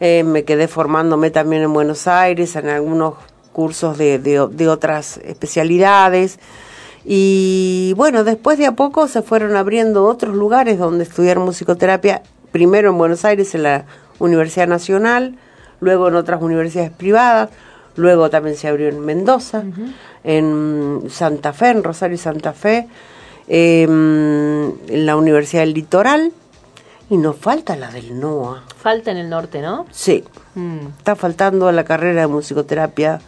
eh, 0.01 0.25
me 0.25 0.45
quedé 0.45 0.67
formándome 0.67 1.31
también 1.31 1.63
en 1.63 1.73
Buenos 1.73 2.09
Aires, 2.09 2.57
en 2.57 2.69
algunos 2.69 3.15
cursos 3.53 3.99
de, 3.99 4.19
de, 4.19 4.49
de 4.51 4.69
otras 4.69 5.19
especialidades. 5.19 6.39
Y 7.05 7.95
bueno, 7.97 8.25
después 8.25 8.59
de 8.59 8.67
a 8.67 8.73
poco 8.73 9.09
se 9.09 9.23
fueron 9.23 9.57
abriendo 9.57 10.05
otros 10.05 10.35
lugares 10.35 10.79
donde 10.79 11.05
estudiar 11.05 11.39
musicoterapia, 11.39 12.23
primero 12.51 12.91
en 12.91 12.99
Buenos 12.99 13.25
Aires, 13.25 13.55
en 13.55 13.65
la 13.65 13.87
Universidad 14.19 14.69
Nacional, 14.69 15.37
luego 15.81 16.09
en 16.09 16.17
otras 16.17 16.43
universidades 16.43 16.93
privadas, 16.93 17.51
luego 17.97 18.31
también 18.31 18.57
se 18.57 18.69
abrió 18.69 18.89
en 18.89 19.01
Mendoza, 19.01 19.63
en 20.25 21.03
Santa 21.11 21.53
Fe, 21.53 21.69
en 21.71 21.85
Rosario 21.85 22.15
y 22.15 22.19
Santa 22.19 22.53
Fe, 22.53 22.89
eh, 23.49 23.83
en 23.85 25.07
la 25.07 25.17
Universidad 25.17 25.63
del 25.63 25.75
Litoral, 25.75 26.33
y 27.11 27.17
nos 27.19 27.37
falta 27.37 27.77
la 27.77 27.91
del 27.91 28.19
NOA. 28.19 28.65
Falta 28.77 29.11
en 29.11 29.19
el 29.19 29.29
norte, 29.29 29.61
¿no? 29.61 29.87
Sí, 29.91 30.25
Mm. 30.55 30.87
está 30.99 31.17
faltando 31.17 31.71
la 31.73 31.85
carrera 31.85 32.23
de 32.23 32.27
musicoterapia 32.27 33.21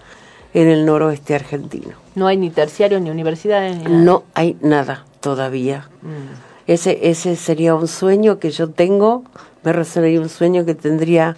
en 0.52 0.68
el 0.68 0.84
noroeste 0.86 1.34
argentino. 1.34 1.92
No 2.14 2.26
hay 2.26 2.36
ni 2.36 2.50
terciario 2.50 3.00
ni 3.00 3.10
universidades. 3.10 3.76
Ni 3.78 3.84
nada. 3.84 3.96
No 3.98 4.24
hay 4.34 4.56
nada 4.60 5.04
todavía. 5.20 5.88
Mm. 6.02 6.70
Ese, 6.70 7.10
ese 7.10 7.36
sería 7.36 7.74
un 7.74 7.88
sueño 7.88 8.38
que 8.38 8.50
yo 8.50 8.70
tengo, 8.70 9.24
me 9.64 9.72
resonaría 9.72 10.20
un 10.20 10.28
sueño 10.28 10.64
que 10.64 10.74
tendría, 10.74 11.36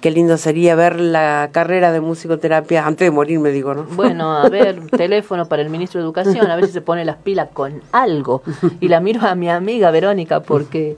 qué 0.00 0.10
lindo 0.10 0.36
sería 0.38 0.74
ver 0.74 0.98
la 0.98 1.50
carrera 1.52 1.92
de 1.92 2.00
musicoterapia 2.00 2.86
antes 2.86 3.06
de 3.06 3.10
morir, 3.10 3.38
me 3.40 3.50
digo, 3.50 3.74
¿no? 3.74 3.84
Bueno, 3.84 4.36
a 4.36 4.48
ver, 4.50 4.86
teléfono 4.90 5.46
para 5.46 5.62
el 5.62 5.70
ministro 5.70 6.00
de 6.00 6.04
Educación, 6.04 6.50
a 6.50 6.56
ver 6.56 6.66
si 6.66 6.72
se 6.72 6.80
pone 6.80 7.04
las 7.04 7.16
pilas 7.16 7.48
con 7.52 7.82
algo. 7.92 8.42
Y 8.80 8.88
la 8.88 9.00
miro 9.00 9.20
a 9.26 9.34
mi 9.34 9.48
amiga 9.50 9.90
Verónica 9.90 10.40
porque 10.40 10.96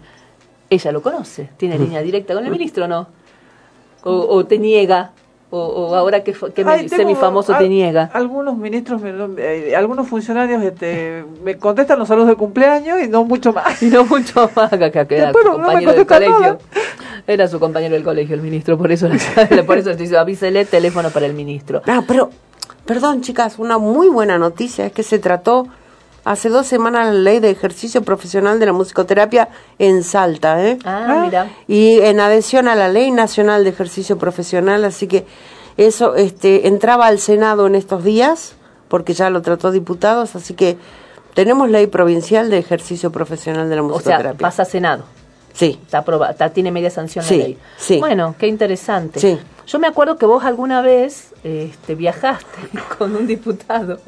ella 0.70 0.93
lo 0.93 1.03
conoce, 1.03 1.51
tiene 1.57 1.79
línea 1.79 2.01
directa 2.03 2.35
con 2.35 2.45
el 2.45 2.51
ministro, 2.51 2.87
¿no? 2.89 3.09
O, 4.05 4.12
o 4.37 4.45
te 4.47 4.59
niega. 4.59 5.11
o, 5.51 5.59
o 5.59 5.95
ahora 5.95 6.24
que, 6.24 6.33
que 6.33 6.65
Ay, 6.66 6.85
me- 6.85 6.89
tengo 6.89 6.97
semifamoso 7.03 7.53
al- 7.53 7.59
te 7.59 7.69
niega? 7.69 8.11
Algunos 8.15 8.57
ministros, 8.57 9.03
me- 9.03 9.12
eh, 9.39 9.77
algunos 9.77 10.09
funcionarios 10.09 10.62
este, 10.62 11.24
me 11.45 11.59
contestan 11.59 11.99
los 11.99 12.09
saludos 12.09 12.29
de 12.31 12.37
cumpleaños 12.37 12.99
y 13.03 13.09
no 13.09 13.23
mucho 13.24 13.53
más. 13.53 13.83
Y 13.83 13.87
no 13.91 14.05
mucho 14.07 14.51
más 14.57 14.70
que, 14.70 14.91
que 14.91 15.05
Después 15.05 15.45
no- 15.45 15.59
me 15.59 15.85
contestan 15.85 16.07
colegio. 16.07 16.59
Era 17.27 17.47
su 17.49 17.61
compañero 17.61 17.94
del 17.94 18.03
colegio, 18.05 18.35
el 18.35 18.43
ministro, 18.43 18.77
por 18.77 18.90
eso, 18.90 19.09
por 19.66 19.78
eso 19.78 19.94
dice, 19.94 20.16
avísele 20.16 20.65
teléfono 20.65 21.11
para 21.11 21.27
el 21.27 21.35
ministro. 21.35 21.82
Ah, 21.86 22.03
pero, 22.07 22.31
perdón 22.85 23.20
chicas, 23.20 23.59
una 23.59 23.78
muy 23.78 24.09
buena 24.09 24.39
noticia 24.39 24.86
es 24.86 24.93
que 24.93 25.03
se 25.03 25.19
trató 25.19 25.69
hace 26.24 26.49
dos 26.49 26.66
semanas 26.66 27.07
la 27.07 27.12
ley 27.15 27.40
de 27.40 27.51
ejercicio 27.51 28.03
profesional 28.03 28.59
de 28.59 28.66
la 28.66 28.73
musicoterapia 28.73 29.49
en 29.78 30.03
Salta, 30.05 30.65
¿eh? 30.65 30.78
Ah, 30.85 31.23
mira. 31.24 31.51
Y 31.69 32.01
en 32.01 32.20
adhesión 32.20 32.69
a 32.69 32.74
la 32.74 32.89
ley 32.89 33.11
nacional 33.11 33.65
de 33.65 33.70
ejercicio 33.70 34.19
profesional, 34.19 34.85
así 34.85 35.07
que 35.07 35.24
eso 35.77 36.15
este, 36.16 36.69
entraba 36.69 37.07
al 37.07 37.19
Senado 37.19 37.66
en 37.66 37.74
estos 37.74 38.05
días, 38.05 38.55
porque 38.89 39.15
ya 39.15 39.31
lo 39.31 39.43
trató 39.43 39.70
diputados, 39.70 40.36
así 40.36 40.55
que 40.55 40.77
tenemos 41.35 41.70
ley 41.70 41.86
provincial 41.86 42.51
de 42.51 42.59
ejercicio 42.59 43.11
profesional 43.11 43.70
de 43.70 43.77
la 43.77 43.82
O 43.82 43.86
sea, 43.86 43.94
musicoterapia. 43.94 44.39
pasa 44.39 44.62
a 44.62 44.66
Senado. 44.66 45.05
Sí. 45.53 45.79
Está 45.85 45.99
aprobada, 45.99 46.33
está- 46.33 46.51
tiene 46.51 46.70
media 46.70 46.91
sanción 46.91 47.24
Sí, 47.24 47.37
la 47.39 47.45
ley. 47.45 47.59
sí. 47.77 47.99
Bueno, 47.99 48.35
qué 48.39 48.47
interesante. 48.47 49.20
Sí. 49.20 49.39
Yo 49.66 49.79
me 49.79 49.87
acuerdo 49.87 50.16
que 50.16 50.27
vos 50.27 50.45
alguna 50.45 50.83
vez 50.83 51.33
este, 51.45 51.95
viajaste 51.95 52.47
con 52.99 53.15
un 53.15 53.27
diputado 53.27 53.99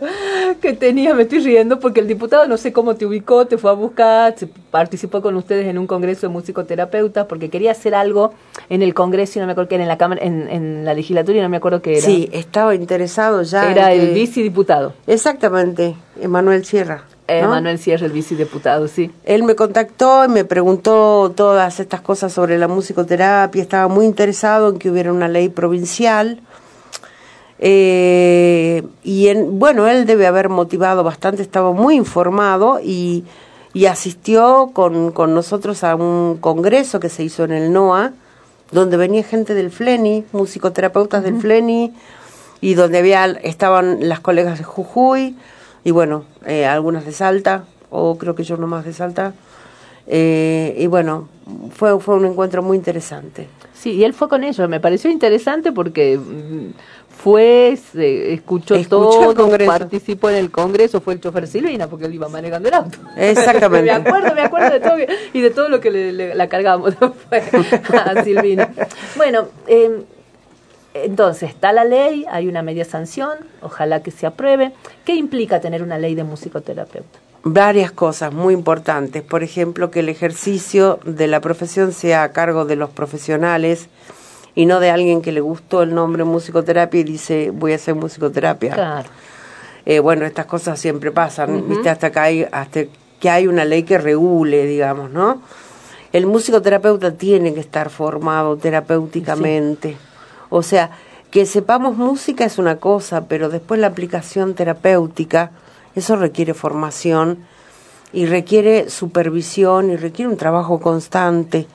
que 0.61 0.73
tenía, 0.73 1.15
me 1.15 1.23
estoy 1.23 1.39
riendo 1.41 1.79
porque 1.79 2.01
el 2.01 2.09
diputado 2.09 2.47
no 2.49 2.57
sé 2.57 2.73
cómo 2.73 2.97
te 2.97 3.07
ubicó, 3.07 3.47
te 3.47 3.57
fue 3.57 3.71
a 3.71 3.75
buscar, 3.75 4.35
participó 4.71 5.23
con 5.23 5.37
ustedes 5.37 5.67
en 5.69 5.79
un 5.79 5.87
congreso 5.87 6.23
de 6.27 6.33
musicoterapeutas 6.33 7.27
porque 7.27 7.51
quería 7.51 7.71
hacer 7.71 7.95
algo 7.95 8.35
en 8.69 8.83
el 8.83 8.95
congreso 8.95 9.39
y 9.39 9.41
no 9.41 9.47
me 9.47 9.53
acuerdo 9.53 9.69
que 9.69 9.75
era 9.77 9.85
en 9.85 9.89
la 9.89 9.99
cámara, 9.99 10.23
en, 10.25 10.49
en 10.49 10.85
la 10.85 10.93
legislatura 10.95 11.39
y 11.39 11.41
no 11.43 11.49
me 11.49 11.57
acuerdo 11.59 11.81
qué 11.83 11.99
era. 11.99 12.07
Sí, 12.07 12.29
estaba 12.33 12.75
interesado 12.75 13.43
ya. 13.43 13.71
Era 13.71 13.93
el 13.93 14.13
vicediputado. 14.13 14.93
Exactamente, 15.07 15.95
Emanuel 16.21 16.65
Sierra. 16.65 17.05
Eh, 17.27 17.41
¿no? 17.43 17.49
Manuel 17.49 17.79
Sierra, 17.79 18.05
el 18.05 18.13
vicediputado, 18.13 18.87
sí. 18.87 19.11
Él 19.25 19.45
me 19.45 19.55
contactó 19.55 20.25
y 20.25 20.29
me 20.29 20.45
preguntó 20.45 21.33
todas 21.35 21.81
estas 21.81 22.03
cosas 22.03 22.33
sobre 22.33 22.59
la 22.59 22.69
musicoterapia. 22.69 23.63
Estaba 23.63 23.89
muy 23.89 24.05
interesado 24.05 24.71
en 24.71 24.79
que 24.79 24.91
hubiera 24.91 25.11
una 25.13 25.29
ley 25.29 25.49
provincial. 25.49 26.41
Eh, 27.59 28.83
y 29.03 29.29
en, 29.29 29.59
bueno, 29.59 29.89
él 29.89 30.05
debe 30.05 30.27
haber 30.27 30.51
motivado 30.51 31.03
bastante, 31.03 31.41
estaba 31.41 31.73
muy 31.73 31.95
informado 31.95 32.79
y, 32.83 33.25
y 33.73 33.87
asistió 33.87 34.71
con, 34.75 35.13
con 35.13 35.35
nosotros 35.35 35.83
a 35.83 35.95
un 35.95 36.37
congreso 36.39 37.01
que 37.01 37.09
se 37.09 37.23
hizo 37.23 37.45
en 37.45 37.53
el 37.53 37.73
NOA, 37.73 38.13
donde 38.71 38.99
venía 38.99 39.23
gente 39.23 39.55
del 39.55 39.71
FLENI, 39.71 40.27
musicoterapeutas 40.33 41.23
del 41.23 41.41
FLENI, 41.41 41.95
y 42.61 42.75
donde 42.75 42.99
había 42.99 43.25
estaban 43.27 44.09
las 44.09 44.21
colegas 44.21 44.59
de 44.59 44.65
Jujuy 44.65 45.37
y 45.85 45.91
bueno, 45.91 46.25
eh, 46.47 46.67
algunas 46.67 47.05
de 47.05 47.13
Salta, 47.13 47.65
o 47.91 48.17
creo 48.19 48.35
que 48.35 48.43
yo 48.45 48.57
nomás 48.57 48.85
de 48.85 48.93
Salta. 48.93 49.35
Eh, 50.07 50.75
y 50.79 50.87
bueno, 50.87 51.29
fue, 51.75 51.99
fue 52.01 52.17
un 52.17 52.27
encuentro 52.27 52.63
muy 52.63 52.77
interesante. 52.77 53.49
Sí, 53.75 53.93
y 53.93 54.05
él 54.05 54.13
fue 54.15 54.29
con 54.29 54.45
ellos. 54.45 54.69
Me 54.69 54.81
pareció 54.81 55.11
interesante 55.11 55.73
porque 55.73 56.19
mm, 56.19 56.73
fue, 57.23 57.79
se 57.93 58.33
escuchó, 58.35 58.75
Escuchó 58.75 59.35
todo, 59.35 59.57
participó 59.67 60.29
en 60.31 60.37
el 60.37 60.51
congreso, 60.51 61.01
fue 61.01 61.15
el 61.15 61.21
chofer 61.21 61.47
Silvina 61.47 61.87
porque 61.87 62.07
él 62.07 62.15
iba 62.15 62.29
manejando 62.29 62.69
el 62.69 62.75
auto. 62.75 62.99
Exactamente. 63.17 63.85
me 63.93 63.93
acuerdo, 63.93 64.35
me 64.35 64.43
acuerdo 64.43 64.71
de 64.71 64.81
todo 64.81 64.97
y 65.33 65.41
de 65.41 65.51
todo 65.51 65.69
lo 65.69 65.81
que 65.81 65.91
le, 65.91 66.13
le- 66.13 66.35
la 66.35 66.49
cargamos 66.49 66.95
a 67.93 68.25
Silvina. 68.25 68.71
Bueno, 69.17 69.47
eh, 69.67 70.03
entonces 70.95 71.51
está 71.51 71.73
la 71.73 71.85
ley, 71.85 72.25
hay 72.31 72.47
una 72.47 72.63
media 72.63 72.85
sanción, 72.85 73.33
ojalá 73.61 74.03
que 74.03 74.13
se 74.13 74.27
apruebe. 74.27 74.73
¿Qué 75.05 75.15
implica 75.15 75.61
tener 75.61 75.83
una 75.83 75.99
ley 75.99 76.15
de 76.15 76.25
musicoterapeuta? 76.25 77.19
Varias 77.43 77.93
cosas 77.93 78.33
muy 78.33 78.55
importantes. 78.55 79.23
Por 79.23 79.43
ejemplo, 79.43 79.91
que 79.91 80.01
el 80.01 80.09
ejercicio 80.09 81.01
de 81.05 81.27
la 81.27 81.41
profesión 81.41 81.93
sea 81.93 82.23
a 82.23 82.33
cargo 82.33 82.65
de 82.65 82.77
los 82.77 82.91
profesionales 82.91 83.89
y 84.55 84.67
no 84.67 84.81
de 84.81 84.91
alguien 84.91 85.21
que 85.21 85.33
le 85.33 85.41
gustó 85.41 85.83
el 85.83 85.95
nombre 85.95 86.25
musicoterapia 86.25 87.01
y 87.01 87.05
dice 87.05 87.51
voy 87.53 87.73
a 87.73 87.75
hacer 87.75 87.97
musicoterapia. 87.97 88.75
Claro. 88.75 89.09
Eh, 89.85 89.99
bueno, 89.99 90.25
estas 90.25 90.47
cosas 90.47 90.79
siempre 90.79 91.11
pasan. 91.11 91.69
¿viste? 91.69 91.91
Hasta 91.91 92.11
que, 92.11 92.19
hay, 92.19 92.47
hasta 92.51 92.85
que 93.21 93.31
hay 93.31 93.47
una 93.47 93.65
ley 93.65 93.83
que 93.83 93.99
regule, 93.99 94.65
digamos, 94.65 95.11
¿no? 95.11 95.43
El 96.13 96.27
musicoterapeuta 96.27 97.13
tiene 97.15 97.53
que 97.53 97.61
estar 97.61 97.91
formado 97.91 98.57
terapéuticamente. 98.57 99.97
O 100.57 100.63
sea, 100.63 100.93
que 101.33 101.47
sepamos 101.47 101.97
música 101.97 102.45
es 102.45 102.59
una 102.59 102.77
cosa, 102.77 103.27
pero 103.27 103.49
después 103.49 103.81
la 103.81 103.89
aplicación 103.89 104.55
terapéutica, 104.55 105.51
eso 105.97 106.15
requiere 106.15 106.55
formación 106.55 107.39
y 108.13 108.27
requiere 108.27 108.89
supervisión 108.89 109.91
y 109.91 109.97
requiere 109.97 110.31
un 110.31 110.37
trabajo 110.37 110.79
constante. 110.79 111.67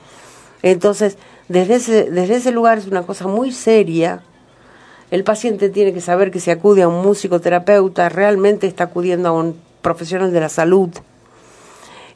Entonces, 0.62 1.18
desde 1.48 1.74
ese, 1.74 2.10
desde 2.10 2.36
ese 2.36 2.52
lugar 2.52 2.78
es 2.78 2.86
una 2.86 3.02
cosa 3.02 3.26
muy 3.26 3.52
seria. 3.52 4.22
El 5.10 5.24
paciente 5.24 5.68
tiene 5.68 5.92
que 5.92 6.00
saber 6.00 6.30
que 6.30 6.40
si 6.40 6.50
acude 6.50 6.80
a 6.80 6.88
un 6.88 7.02
musicoterapeuta, 7.02 8.08
realmente 8.08 8.66
está 8.66 8.84
acudiendo 8.84 9.28
a 9.28 9.32
un 9.32 9.60
profesional 9.82 10.32
de 10.32 10.40
la 10.40 10.48
salud, 10.48 10.88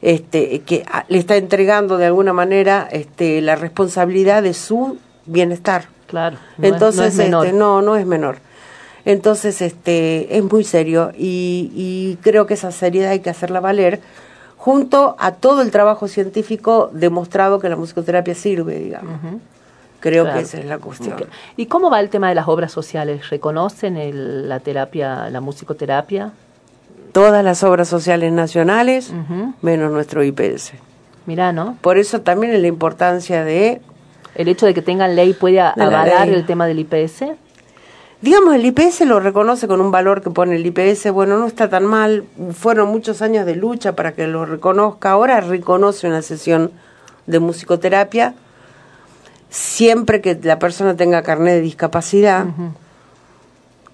este, 0.01 0.61
que 0.61 0.83
le 1.09 1.19
está 1.19 1.35
entregando 1.35 1.99
de 1.99 2.07
alguna 2.07 2.33
manera 2.33 2.89
este, 2.91 3.39
la 3.41 3.55
responsabilidad 3.55 4.41
de 4.41 4.55
su 4.55 4.97
bienestar. 5.27 5.93
Claro. 6.07 6.37
no 6.57 6.67
es- 6.67 6.73
Entonces, 6.73 6.99
no 7.01 7.05
es 7.07 7.15
menor. 7.17 7.45
este, 7.45 7.57
no, 7.57 7.81
no 7.81 7.95
es 7.95 8.05
menor. 8.05 8.37
Entonces, 9.05 9.61
este, 9.61 10.35
es 10.37 10.43
muy 10.43 10.63
serio 10.63 11.11
y, 11.17 11.71
y 11.75 12.17
creo 12.21 12.45
que 12.47 12.55
esa 12.55 12.71
seriedad 12.71 13.11
hay 13.11 13.19
que 13.19 13.29
hacerla 13.29 13.59
valer 13.59 13.99
junto 14.57 15.15
a 15.19 15.31
todo 15.33 15.61
el 15.61 15.69
trabajo 15.69 16.07
científico 16.07 16.89
demostrado 16.91 17.59
que 17.59 17.69
la 17.69 17.75
musicoterapia 17.75 18.33
sirve, 18.33 18.79
digamos. 18.79 19.19
Creo 19.99 20.23
Claro. 20.23 20.39
que 20.39 20.43
esa 20.45 20.57
es 20.59 20.65
la 20.65 20.77
cuestión. 20.79 21.15
¿Y 21.55 21.67
cómo 21.67 21.89
va 21.91 21.99
el 21.99 22.09
tema 22.09 22.29
de 22.29 22.35
las 22.35 22.47
obras 22.47 22.71
sociales? 22.71 23.29
¿Reconocen 23.29 23.95
el- 23.97 24.49
la 24.49 24.59
terapia, 24.59 25.29
la 25.29 25.39
musicoterapia? 25.41 26.31
Todas 27.11 27.43
las 27.43 27.63
obras 27.63 27.87
sociales 27.87 28.31
nacionales, 28.33 29.13
menos 29.61 29.91
nuestro 29.91 30.23
IPS. 30.23 30.73
Mirá, 31.27 31.53
¿no? 31.53 31.77
Por 31.81 31.97
eso 31.97 32.21
también 32.21 32.53
es 32.53 32.61
la 32.61 32.67
importancia 32.67 33.43
de 33.43 33.81
El 34.35 34.47
hecho 34.47 34.65
de 34.65 34.73
que 34.73 34.81
tengan 34.81 35.15
ley 35.15 35.33
puede 35.33 35.55
De 35.55 35.61
la 35.75 35.85
avalar 35.85 36.27
ley. 36.27 36.35
el 36.35 36.45
tema 36.45 36.67
del 36.67 36.79
IPS. 36.79 37.23
Digamos, 38.21 38.55
el 38.55 38.65
IPS 38.65 39.01
lo 39.01 39.19
reconoce 39.19 39.67
con 39.67 39.81
un 39.81 39.91
valor 39.91 40.21
que 40.21 40.29
pone 40.31 40.55
el 40.55 40.65
IPS, 40.65 41.11
bueno, 41.11 41.37
no 41.37 41.45
está 41.47 41.69
tan 41.69 41.85
mal, 41.85 42.23
fueron 42.53 42.89
muchos 42.89 43.21
años 43.21 43.45
de 43.45 43.55
lucha 43.55 43.95
para 43.95 44.13
que 44.13 44.25
lo 44.27 44.45
reconozca, 44.45 45.11
ahora 45.11 45.41
reconoce 45.41 46.07
una 46.07 46.21
sesión 46.21 46.71
de 47.27 47.39
musicoterapia, 47.39 48.33
siempre 49.49 50.21
que 50.21 50.37
la 50.41 50.59
persona 50.59 50.95
tenga 50.95 51.21
carnet 51.23 51.55
de 51.55 51.61
discapacidad, 51.61 52.45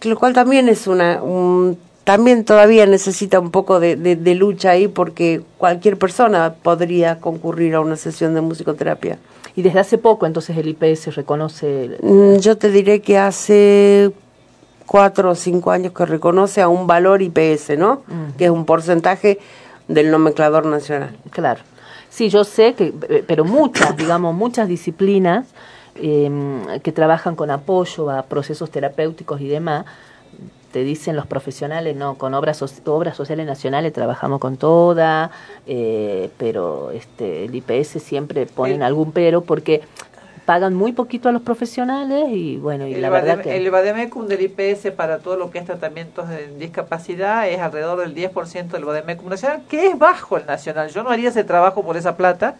lo 0.03 0.17
cual 0.17 0.33
también 0.33 0.69
es 0.69 0.87
una, 0.87 1.21
un- 1.21 1.77
también 2.03 2.45
todavía 2.45 2.85
necesita 2.87 3.39
un 3.39 3.51
poco 3.51 3.79
de, 3.79 3.95
de- 3.95 4.15
de 4.15 4.35
lucha 4.35 4.71
ahí 4.71 4.87
porque 4.87 5.41
cualquier 5.57 5.97
persona 5.97 6.55
podría 6.61 7.19
concurrir 7.19 7.75
a 7.75 7.81
una 7.81 7.95
sesión 7.95 8.33
de 8.33 8.41
musicoterapia. 8.41 9.17
Y 9.55 9.61
desde 9.63 9.79
hace 9.79 9.97
poco, 9.97 10.25
entonces, 10.25 10.57
el 10.57 10.67
IPS 10.69 11.15
reconoce... 11.15 11.85
el- 11.85 11.97
Mm, 12.01 12.37
Yo 12.39 12.57
te 12.57 12.69
diré 12.69 13.01
que 13.01 13.17
hace 13.17 14.11
cuatro 14.85 15.31
o 15.31 15.35
cinco 15.35 15.71
años 15.71 15.93
que 15.93 16.05
reconoce 16.05 16.61
a 16.61 16.67
un 16.67 16.87
valor 16.87 17.21
IPS, 17.21 17.77
¿no? 17.77 18.01
Que 18.37 18.45
es 18.45 18.51
un 18.51 18.65
porcentaje 18.65 19.39
del 19.87 20.11
nomenclador 20.11 20.65
nacional. 20.65 21.15
Claro. 21.31 21.61
Sí, 22.09 22.29
yo 22.29 22.43
sé 22.43 22.73
que, 22.73 22.93
pero 23.27 23.45
muchas, 23.45 23.95
digamos, 24.03 24.33
muchas 24.35 24.67
disciplinas 24.67 25.45
eh, 25.95 26.29
que 26.83 26.91
trabajan 26.91 27.35
con 27.35 27.51
apoyo 27.51 28.09
a 28.09 28.23
procesos 28.23 28.69
terapéuticos 28.71 29.39
y 29.41 29.47
demás, 29.47 29.85
te 30.71 30.83
dicen 30.83 31.15
los 31.15 31.27
profesionales, 31.27 31.95
no, 31.95 32.15
con 32.15 32.33
obras, 32.33 32.63
obras 32.85 33.15
sociales 33.17 33.45
nacionales 33.45 33.93
trabajamos 33.93 34.39
con 34.39 34.57
toda, 34.57 35.31
eh, 35.67 36.29
pero 36.37 36.91
este, 36.91 37.45
el 37.45 37.55
IPS 37.55 38.01
siempre 38.01 38.45
ponen 38.45 38.81
algún 38.83 39.11
pero 39.11 39.41
porque 39.41 39.81
pagan 40.45 40.73
muy 40.73 40.91
poquito 40.91 41.29
a 41.29 41.31
los 41.31 41.43
profesionales 41.43 42.25
y 42.29 42.57
bueno, 42.57 42.87
y 42.87 42.95
El, 42.95 43.01
la 43.01 43.09
verdad 43.09 43.37
Badem- 43.37 43.43
que... 43.43 43.57
el 43.57 43.69
Bademecum 43.69 44.27
del 44.27 44.41
IPS 44.41 44.91
para 44.95 45.19
todo 45.19 45.37
lo 45.37 45.51
que 45.51 45.59
es 45.59 45.65
tratamientos 45.65 46.27
de 46.29 46.47
discapacidad 46.57 47.47
es 47.47 47.59
alrededor 47.59 47.99
del 47.99 48.15
10% 48.15 48.67
del 48.69 48.83
Bademecum 48.85 49.29
nacional, 49.29 49.61
que 49.69 49.87
es 49.87 49.99
bajo 49.99 50.37
el 50.37 50.45
nacional. 50.45 50.89
Yo 50.89 51.03
no 51.03 51.11
haría 51.11 51.29
ese 51.29 51.43
trabajo 51.43 51.83
por 51.83 51.95
esa 51.95 52.17
plata. 52.17 52.55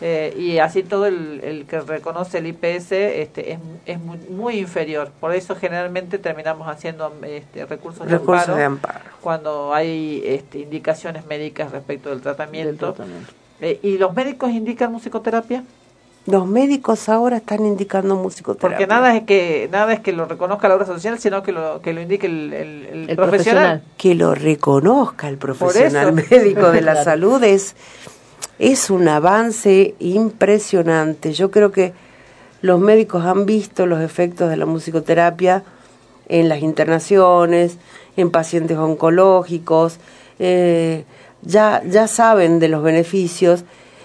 Eh, 0.00 0.34
y 0.38 0.58
así 0.58 0.82
todo 0.84 1.06
el, 1.06 1.40
el 1.42 1.66
que 1.66 1.80
reconoce 1.80 2.38
el 2.38 2.46
IPS 2.46 2.92
este, 2.92 3.52
es, 3.52 3.58
es 3.86 3.98
muy, 4.00 4.18
muy 4.30 4.58
inferior. 4.58 5.10
Por 5.20 5.34
eso 5.34 5.56
generalmente 5.56 6.18
terminamos 6.18 6.68
haciendo 6.68 7.12
este, 7.26 7.66
recursos, 7.66 8.06
de, 8.06 8.12
Recursos 8.12 8.42
amparo 8.48 8.56
de 8.58 8.64
amparo. 8.64 9.00
cuando 9.20 9.74
hay 9.74 10.22
este, 10.24 10.60
indicaciones 10.60 11.26
médicas 11.26 11.72
respecto 11.72 12.10
del 12.10 12.20
tratamiento. 12.20 12.92
tratamiento. 12.94 13.32
Eh, 13.60 13.80
¿Y 13.82 13.98
los 13.98 14.14
médicos 14.14 14.50
indican 14.50 14.92
musicoterapia? 14.92 15.64
Los 16.26 16.46
médicos 16.46 17.08
ahora 17.08 17.38
están 17.38 17.64
indicando 17.64 18.14
musicoterapia. 18.14 18.76
Porque 18.76 18.86
nada 18.86 19.16
es 19.16 19.22
que 19.24 19.68
nada 19.72 19.94
es 19.94 20.00
que 20.00 20.12
lo 20.12 20.26
reconozca 20.26 20.68
la 20.68 20.74
obra 20.76 20.84
social, 20.86 21.18
sino 21.18 21.42
que 21.42 21.52
lo 21.52 21.80
que 21.80 21.94
lo 21.94 22.02
indique 22.02 22.26
el, 22.26 22.52
el- 22.52 23.06
el 23.10 23.16
profesional. 23.16 23.82
Que 23.96 24.14
lo 24.14 24.34
reconozca 24.34 25.26
el 25.28 25.38
profesional 25.38 26.12
médico 26.12 26.70
de 26.70 26.82
la 26.82 26.92
Claro. 27.00 27.04
salud 27.04 27.42
es, 27.44 27.74
es 28.58 28.90
un 28.90 29.08
avance 29.08 29.94
impresionante. 29.98 31.32
Yo 31.32 31.50
creo 31.50 31.70
que 31.72 31.92
los 32.62 32.80
médicos 32.80 33.24
han 33.24 33.46
visto 33.46 33.86
los 33.86 34.00
efectos 34.00 34.50
de 34.50 34.56
la 34.56 34.66
musicoterapia 34.66 35.62
en 36.28 36.48
las 36.48 36.60
internaciones, 36.60 37.78
en 38.16 38.30
pacientes 38.30 38.76
oncológicos, 38.76 39.98
eh, 40.38 41.04
ya, 41.42 41.82
ya 41.88 42.08
saben 42.08 42.58
de 42.58 42.68
los 42.68 42.82
beneficios. 42.82 43.64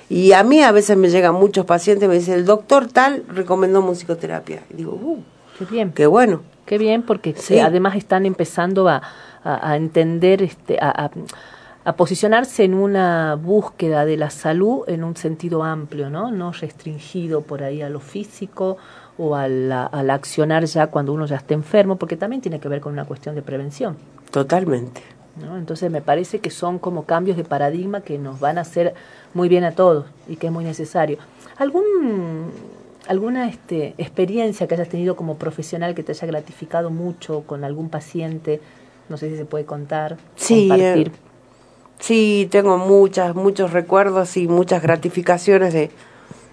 Y 0.10 0.34
a 0.34 0.44
mí 0.44 0.62
a 0.62 0.72
veces 0.72 0.96
me 0.98 1.10
llegan 1.10 1.34
muchos 1.34 1.66
pacientes 1.66 2.08
me 2.08 2.16
dicen, 2.16 2.36
el 2.36 2.46
doctor 2.46 2.88
tal 2.88 3.24
recomendó 3.28 3.82
musicoterapia. 3.82 4.62
Y 4.72 4.76
digo, 4.78 4.92
uh, 4.92 5.20
Qué 5.58 5.66
bien. 5.66 5.92
qué 5.94 6.06
bueno. 6.06 6.42
Qué 6.66 6.78
bien, 6.78 7.02
porque 7.02 7.34
Sí. 7.36 7.56
eh, 7.56 7.62
además 7.62 7.96
están 7.96 8.26
empezando 8.26 8.88
a, 8.88 9.02
a- 9.44 9.72
a 9.72 9.76
entender, 9.76 10.42
este, 10.44 10.78
a, 10.80 10.90
a- 11.06 11.12
a 11.86 11.96
posicionarse 11.96 12.64
en 12.64 12.74
una 12.74 13.36
búsqueda 13.36 14.06
de 14.06 14.16
la 14.18 14.30
salud 14.30 14.84
en 14.88 15.04
un 15.04 15.16
sentido 15.18 15.64
amplio, 15.64 16.10
¿no? 16.10 16.32
No 16.32 16.52
restringido 16.52 17.42
por 17.42 17.62
ahí 17.64 17.82
a 17.82 17.90
lo 17.90 18.00
físico 18.00 18.78
o 19.18 19.36
a 19.36 19.48
la- 19.48 19.86
al 19.86 20.10
accionar 20.10 20.64
ya 20.66 20.88
cuando 20.88 21.14
uno 21.14 21.26
ya 21.26 21.36
está 21.36 21.54
enfermo, 21.54 21.98
porque 21.98 22.16
también 22.16 22.42
tiene 22.42 22.60
que 22.60 22.70
ver 22.70 22.80
con 22.82 22.94
una 22.94 23.06
cuestión 23.06 23.36
de 23.36 23.42
prevención. 23.42 23.98
Totalmente. 24.32 25.02
¿no? 25.36 25.58
Entonces 25.58 25.90
me 25.92 26.02
parece 26.02 26.40
que 26.40 26.52
son 26.52 26.78
como 26.78 27.06
cambios 27.06 27.36
de 27.38 27.44
paradigma 27.44 28.02
que 28.02 28.20
nos 28.20 28.40
van 28.40 28.60
a 28.60 28.62
hacer 28.62 28.94
muy 29.34 29.50
bien 29.50 29.64
a 29.64 29.72
todos 29.72 30.06
y 30.28 30.36
que 30.36 30.48
es 30.48 30.54
muy 30.54 30.64
necesario. 30.64 31.18
¿Algún, 31.58 32.52
¿Alguna 33.08 33.50
este, 33.50 33.96
experiencia 33.98 34.68
que 34.68 34.76
hayas 34.76 34.90
tenido 34.90 35.16
como 35.16 35.38
profesional 35.38 35.96
que 35.96 36.04
te 36.04 36.12
haya 36.12 36.28
gratificado 36.28 36.92
mucho 36.92 37.42
con 37.48 37.64
algún 37.64 37.90
paciente? 37.90 38.62
No 39.10 39.18
sé 39.18 39.30
si 39.32 39.36
se 39.38 39.46
puede 39.46 39.66
contar, 39.66 40.18
Sí, 40.36 40.68
compartir. 40.70 41.08
eh, 41.08 41.12
sí, 42.04 42.50
tengo 42.52 42.78
muchas, 42.78 43.34
muchos 43.34 43.72
recuerdos 43.72 44.36
y 44.36 44.50
muchas 44.50 44.82
gratificaciones 44.82 45.72
de, 45.72 45.90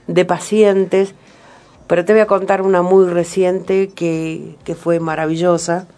de 0.07 0.25
pacientes, 0.25 1.13
pero 1.89 2.05
te 2.05 2.13
voy 2.13 2.23
a 2.23 2.27
contar 2.27 2.63
una 2.63 2.83
muy 2.83 3.09
reciente 3.09 3.89
que, 3.89 4.57
que 4.63 4.77
fue 4.77 5.01
maravillosa. 5.01 5.89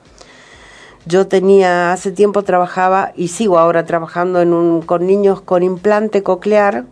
Yo 1.04 1.26
tenía, 1.26 1.92
hace 1.92 2.12
tiempo 2.12 2.44
trabajaba 2.44 3.12
y 3.14 3.28
sigo 3.28 3.58
ahora 3.58 3.84
trabajando 3.84 4.40
en 4.40 4.54
un, 4.54 4.80
con 4.80 5.06
niños 5.06 5.42
con 5.42 5.62
implante 5.62 6.22
coclear, 6.22 6.86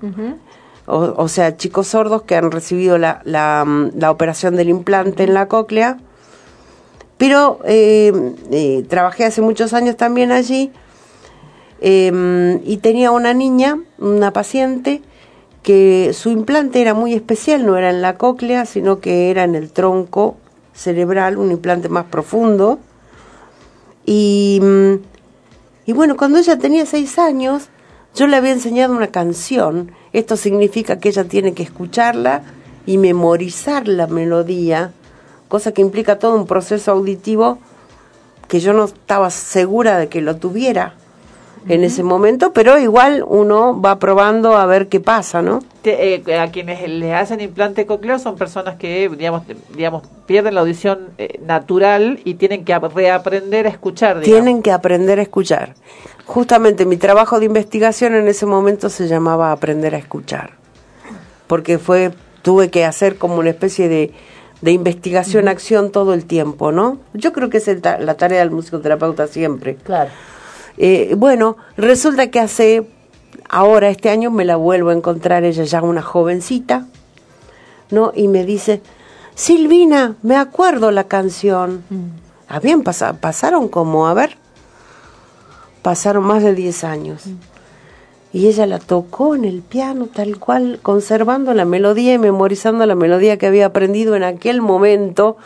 o, 0.84 1.14
o 1.16 1.28
sea, 1.28 1.56
chicos 1.56 1.86
sordos 1.86 2.22
que 2.22 2.36
han 2.36 2.50
recibido 2.50 2.98
la, 2.98 3.22
la, 3.24 3.64
mm, 3.66 3.92
la 3.96 4.10
operación 4.10 4.56
del 4.56 4.68
implante 4.68 5.22
en 5.22 5.32
la 5.32 5.48
cóclea. 5.48 5.96
Pero 7.16 7.60
eh, 7.64 8.34
eh, 8.50 8.84
trabajé 8.88 9.24
hace 9.24 9.40
muchos 9.40 9.72
años 9.72 9.96
también 9.96 10.30
allí 10.30 10.72
eh, 11.81 12.61
y 12.65 12.77
tenía 12.78 13.11
una 13.11 13.32
niña, 13.35 13.81
una 13.98 14.32
paciente, 14.32 15.02
que 15.62 16.12
su 16.15 16.31
implante 16.31 16.81
era 16.81 16.94
muy 16.94 17.15
especial, 17.15 17.66
no 17.66 17.77
era 17.77 17.90
en 17.90 18.02
la 18.02 18.16
cóclea, 18.16 18.66
sino 18.66 19.01
que 19.01 19.31
era 19.31 19.44
en 19.44 19.55
el 19.55 19.70
tronco 19.70 20.36
cerebral, 20.74 21.36
un 21.36 21.51
implante 21.51 21.89
más 21.89 22.07
profundo. 22.07 22.78
Y, 24.07 24.59
mm, 24.62 24.94
y 25.86 25.93
bueno, 25.93 26.16
cuando 26.16 26.39
ella 26.39 26.59
tenía 26.59 26.86
seis 26.86 27.19
años, 27.19 27.69
yo 28.15 28.27
le 28.27 28.36
había 28.36 28.52
enseñado 28.52 28.94
una 28.94 29.09
canción. 29.09 29.93
Esto 30.12 30.36
significa 30.36 30.98
que 30.98 31.11
ella 31.11 31.24
tiene 31.24 31.52
que 31.52 31.62
escucharla 31.62 32.43
y 32.86 32.98
memorizar 32.98 33.86
la 33.86 34.07
melodía, 34.07 34.93
cosa 35.48 35.73
que 35.73 35.82
implica 35.82 36.19
todo 36.19 36.36
un 36.36 36.47
proceso 36.47 36.93
auditivo 36.93 37.59
que 38.48 38.61
yo 38.61 38.73
no 38.73 38.86
estaba 38.86 39.31
segura 39.31 39.98
de 39.98 40.09
que 40.09 40.20
lo 40.20 40.36
tuviera 40.36 40.94
en 41.68 41.84
ese 41.84 42.02
momento, 42.02 42.52
pero 42.52 42.78
igual 42.78 43.22
uno 43.26 43.78
va 43.80 43.98
probando 43.98 44.56
a 44.56 44.64
ver 44.66 44.88
qué 44.88 44.98
pasa, 45.00 45.42
¿no? 45.42 45.60
Te- 45.82 46.14
eh, 46.14 46.38
a 46.38 46.50
quienes 46.50 46.88
le 46.88 47.14
hacen 47.14 47.40
implante 47.40 47.84
coclear 47.86 48.18
son 48.18 48.36
personas 48.36 48.76
que, 48.76 49.08
digamos, 49.10 49.42
digamos 49.76 50.02
pierden 50.26 50.54
la 50.54 50.60
audición 50.62 51.08
eh, 51.18 51.38
natural 51.44 52.18
y 52.24 52.34
tienen 52.34 52.64
que 52.64 52.72
ap- 52.72 52.94
reaprender 52.94 53.66
a 53.66 53.70
escuchar. 53.70 54.20
digamos. 54.20 54.24
Tienen 54.44 54.62
que 54.62 54.72
aprender 54.72 55.18
a 55.18 55.22
escuchar. 55.22 55.74
Justamente 56.24 56.86
mi 56.86 56.96
trabajo 56.96 57.38
de 57.40 57.46
investigación 57.46 58.14
en 58.14 58.28
ese 58.28 58.46
momento 58.46 58.88
se 58.88 59.06
llamaba 59.08 59.52
Aprender 59.52 59.94
a 59.94 59.98
escuchar, 59.98 60.52
porque 61.46 61.78
fue 61.78 62.12
tuve 62.42 62.70
que 62.70 62.84
hacer 62.86 63.16
como 63.16 63.36
una 63.36 63.50
especie 63.50 63.88
de, 63.88 64.12
de 64.62 64.72
investigación-acción 64.72 65.90
todo 65.92 66.14
el 66.14 66.24
tiempo, 66.24 66.72
¿no? 66.72 66.98
Yo 67.12 67.32
creo 67.34 67.50
que 67.50 67.58
es 67.58 67.68
el 67.68 67.82
ta- 67.82 67.98
la 67.98 68.14
tarea 68.14 68.38
del 68.38 68.50
musicoterapeuta 68.50 69.26
siempre. 69.26 69.74
Claro. 69.76 70.10
Eh, 70.82 71.15
bueno, 71.15 71.59
resulta 71.77 72.31
que 72.31 72.40
hace, 72.40 72.89
ahora 73.51 73.90
este 73.90 74.09
año 74.09 74.31
me 74.31 74.47
la 74.47 74.57
vuelvo 74.57 74.89
a 74.89 74.94
encontrar 74.94 75.44
ella 75.44 75.65
ya 75.65 75.82
una 75.82 76.01
jovencita, 76.01 76.86
¿no? 77.90 78.12
Y 78.16 78.28
me 78.28 78.47
dice, 78.47 78.81
Silvina, 79.35 80.16
me 80.23 80.36
acuerdo 80.36 80.90
la 80.90 81.05
canción. 81.05 81.85
Habían 82.48 82.81
pasado, 82.82 83.19
pasaron 83.20 83.69
como, 83.69 84.07
a 84.07 84.15
ver, 84.15 84.39
pasaron 85.82 86.24
más 86.24 86.43
de 86.43 86.55
10 86.55 86.85
años. 86.85 87.24
Y 88.32 88.47
ella 88.47 88.65
la 88.65 88.78
tocó 88.78 89.35
en 89.35 89.44
el 89.44 89.61
piano 89.61 90.07
tal 90.07 90.39
cual, 90.39 90.78
conservando 90.81 91.52
la 91.52 91.66
melodía 91.66 92.15
y 92.15 92.19
memorizando 92.19 92.86
la 92.86 92.94
melodía 92.94 93.36
que 93.36 93.47
había 93.47 93.66
aprendido 93.66 94.16
en 94.16 94.23
aquel 94.23 94.62
momento, 94.62 95.36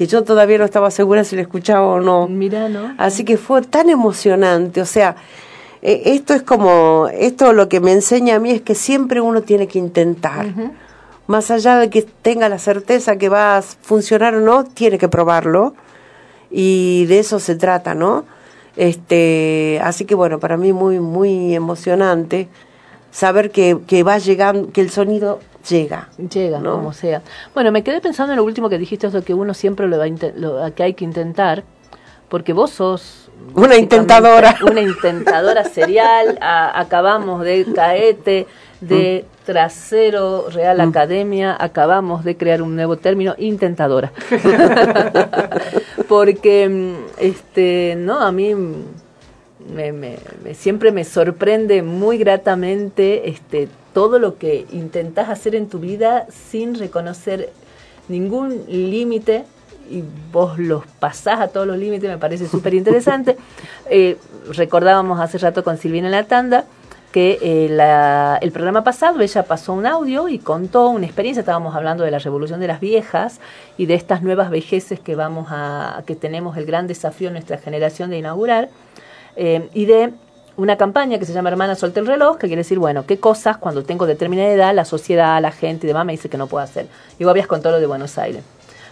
que 0.00 0.06
yo 0.06 0.24
todavía 0.24 0.56
no 0.56 0.64
estaba 0.64 0.90
segura 0.90 1.24
si 1.24 1.36
la 1.36 1.42
escuchaba 1.42 1.86
o 1.86 2.00
no. 2.00 2.26
Mira, 2.26 2.70
¿no? 2.70 2.94
Así 2.96 3.22
que 3.22 3.36
fue 3.36 3.60
tan 3.60 3.90
emocionante, 3.90 4.80
o 4.80 4.86
sea, 4.86 5.16
eh, 5.82 6.00
esto 6.06 6.32
es 6.32 6.40
como, 6.40 7.08
esto 7.12 7.52
lo 7.52 7.68
que 7.68 7.80
me 7.80 7.92
enseña 7.92 8.36
a 8.36 8.38
mí 8.38 8.50
es 8.50 8.62
que 8.62 8.74
siempre 8.74 9.20
uno 9.20 9.42
tiene 9.42 9.66
que 9.66 9.78
intentar. 9.78 10.54
Más 11.26 11.50
allá 11.50 11.76
de 11.76 11.90
que 11.90 12.00
tenga 12.00 12.48
la 12.48 12.58
certeza 12.58 13.16
que 13.16 13.28
va 13.28 13.58
a 13.58 13.60
funcionar 13.60 14.34
o 14.36 14.40
no, 14.40 14.64
tiene 14.64 14.96
que 14.96 15.10
probarlo. 15.10 15.74
Y 16.50 17.04
de 17.04 17.18
eso 17.18 17.38
se 17.38 17.54
trata, 17.54 17.94
¿no? 17.94 18.24
Este, 18.76 19.82
así 19.84 20.06
que 20.06 20.14
bueno, 20.14 20.40
para 20.40 20.56
mí 20.56 20.72
muy, 20.72 20.98
muy 20.98 21.54
emocionante 21.54 22.48
saber 23.10 23.50
que, 23.50 23.78
que 23.86 24.02
va 24.02 24.18
llegando, 24.18 24.70
que 24.72 24.80
el 24.80 24.90
sonido 24.90 25.40
llega. 25.68 26.08
Llega, 26.32 26.58
¿no? 26.58 26.76
como 26.76 26.92
sea. 26.92 27.22
Bueno, 27.54 27.72
me 27.72 27.82
quedé 27.82 28.00
pensando 28.00 28.32
en 28.32 28.38
lo 28.38 28.44
último 28.44 28.68
que 28.68 28.78
dijiste, 28.78 29.06
eso 29.06 29.22
que 29.24 29.34
uno 29.34 29.54
siempre 29.54 29.88
lo 29.88 29.98
va 29.98 30.04
a 30.04 30.08
lo 30.36 30.74
que 30.74 30.82
hay 30.82 30.94
que 30.94 31.04
intentar, 31.04 31.64
porque 32.28 32.52
vos 32.52 32.70
sos 32.70 33.30
Una 33.54 33.76
intentadora. 33.76 34.56
Una 34.62 34.80
intentadora 34.80 35.64
serial. 35.64 36.38
a- 36.40 36.78
acabamos 36.80 37.42
de 37.42 37.66
caete, 37.74 38.46
de 38.80 39.24
trasero 39.44 40.46
Real 40.50 40.80
Academia, 40.80 41.56
acabamos 41.58 42.24
de 42.24 42.36
crear 42.36 42.62
un 42.62 42.76
nuevo 42.76 42.96
término, 42.96 43.34
intentadora. 43.36 44.12
porque 46.08 46.68
mm, 46.68 46.94
este, 47.18 47.94
no, 47.98 48.20
a 48.20 48.32
mí 48.32 48.54
mm, 48.54 48.74
me, 49.74 49.92
me- 49.92 50.18
me- 50.44 50.54
siempre 50.54 50.92
me 50.92 51.04
sorprende 51.04 51.82
muy 51.82 52.18
gratamente 52.18 53.28
este, 53.28 53.68
todo 53.94 54.18
lo 54.18 54.36
que 54.38 54.66
intentás 54.72 55.28
hacer 55.28 55.54
en 55.54 55.68
tu 55.68 55.78
vida 55.78 56.26
sin 56.50 56.74
reconocer 56.74 57.50
ningún 58.08 58.64
límite 58.68 59.44
y 59.90 60.04
vos 60.32 60.58
los 60.58 60.86
pasás 61.00 61.40
a 61.40 61.48
todos 61.48 61.66
los 61.66 61.76
límites, 61.76 62.08
me 62.08 62.18
parece 62.18 62.46
súper 62.48 62.74
interesante. 62.74 63.36
Eh, 63.92 64.18
recordábamos 64.52 65.18
hace 65.18 65.36
rato 65.38 65.64
con 65.64 65.76
Silvina 65.76 66.06
en 66.06 66.12
la 66.12 66.22
tanda 66.24 66.64
que 67.10 67.38
eh, 67.42 67.68
la- 67.68 68.38
el 68.40 68.52
programa 68.52 68.84
pasado 68.84 69.20
ella 69.20 69.42
pasó 69.42 69.72
un 69.72 69.84
audio 69.84 70.28
y 70.28 70.38
contó 70.38 70.88
una 70.90 71.06
experiencia, 71.06 71.40
estábamos 71.40 71.74
hablando 71.74 72.04
de 72.04 72.12
la 72.12 72.20
revolución 72.20 72.60
de 72.60 72.68
las 72.68 72.78
viejas 72.78 73.40
y 73.76 73.86
de 73.86 73.94
estas 73.94 74.22
nuevas 74.22 74.48
vejeces 74.50 75.00
que 75.00 75.16
vamos 75.16 75.48
a, 75.50 76.04
que 76.06 76.14
tenemos 76.14 76.56
el 76.56 76.66
gran 76.66 76.86
desafío 76.86 77.26
en 77.28 77.32
nuestra 77.34 77.58
generación 77.58 78.10
de 78.10 78.18
inaugurar, 78.18 78.68
eh, 79.36 79.68
y 79.74 79.86
de 79.86 80.12
una 80.56 80.76
campaña 80.76 81.18
que 81.18 81.24
se 81.24 81.32
llama 81.32 81.48
Hermana 81.48 81.74
Suelta 81.74 82.00
el 82.00 82.06
Reloj, 82.06 82.36
que 82.36 82.46
quiere 82.46 82.60
decir, 82.60 82.78
bueno, 82.78 83.06
qué 83.06 83.18
cosas 83.18 83.56
cuando 83.56 83.82
tengo 83.82 84.06
determinada 84.06 84.50
edad, 84.50 84.74
la 84.74 84.84
sociedad, 84.84 85.40
la 85.40 85.52
gente 85.52 85.86
y 85.86 85.88
demás 85.88 86.04
me 86.04 86.12
dice 86.12 86.28
que 86.28 86.36
no 86.36 86.46
puedo 86.46 86.62
hacer. 86.62 86.86
Y 87.18 87.24
vos 87.24 87.30
habías 87.30 87.46
contado 87.46 87.76
lo 87.76 87.80
de 87.80 87.86
Buenos 87.86 88.18
Aires. 88.18 88.42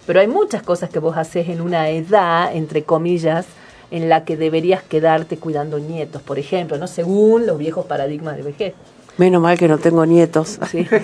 Pero 0.06 0.20
hay 0.20 0.28
muchas 0.28 0.62
cosas 0.62 0.88
que 0.88 0.98
vos 0.98 1.16
haces 1.16 1.48
en 1.48 1.60
una 1.60 1.90
edad, 1.90 2.54
entre 2.54 2.84
comillas, 2.84 3.46
en 3.90 4.08
la 4.08 4.24
que 4.24 4.36
deberías 4.36 4.82
quedarte 4.82 5.36
cuidando 5.36 5.78
nietos, 5.78 6.22
por 6.22 6.38
ejemplo, 6.38 6.78
¿no? 6.78 6.86
Según 6.86 7.46
los 7.46 7.58
viejos 7.58 7.86
paradigmas 7.86 8.36
de 8.36 8.42
vejez. 8.42 8.74
Menos 9.18 9.42
mal 9.42 9.58
que 9.58 9.68
no 9.68 9.78
tengo 9.78 10.06
nietos. 10.06 10.58
Sí. 10.70 10.86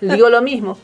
Digo 0.00 0.30
lo 0.30 0.40
mismo. 0.40 0.78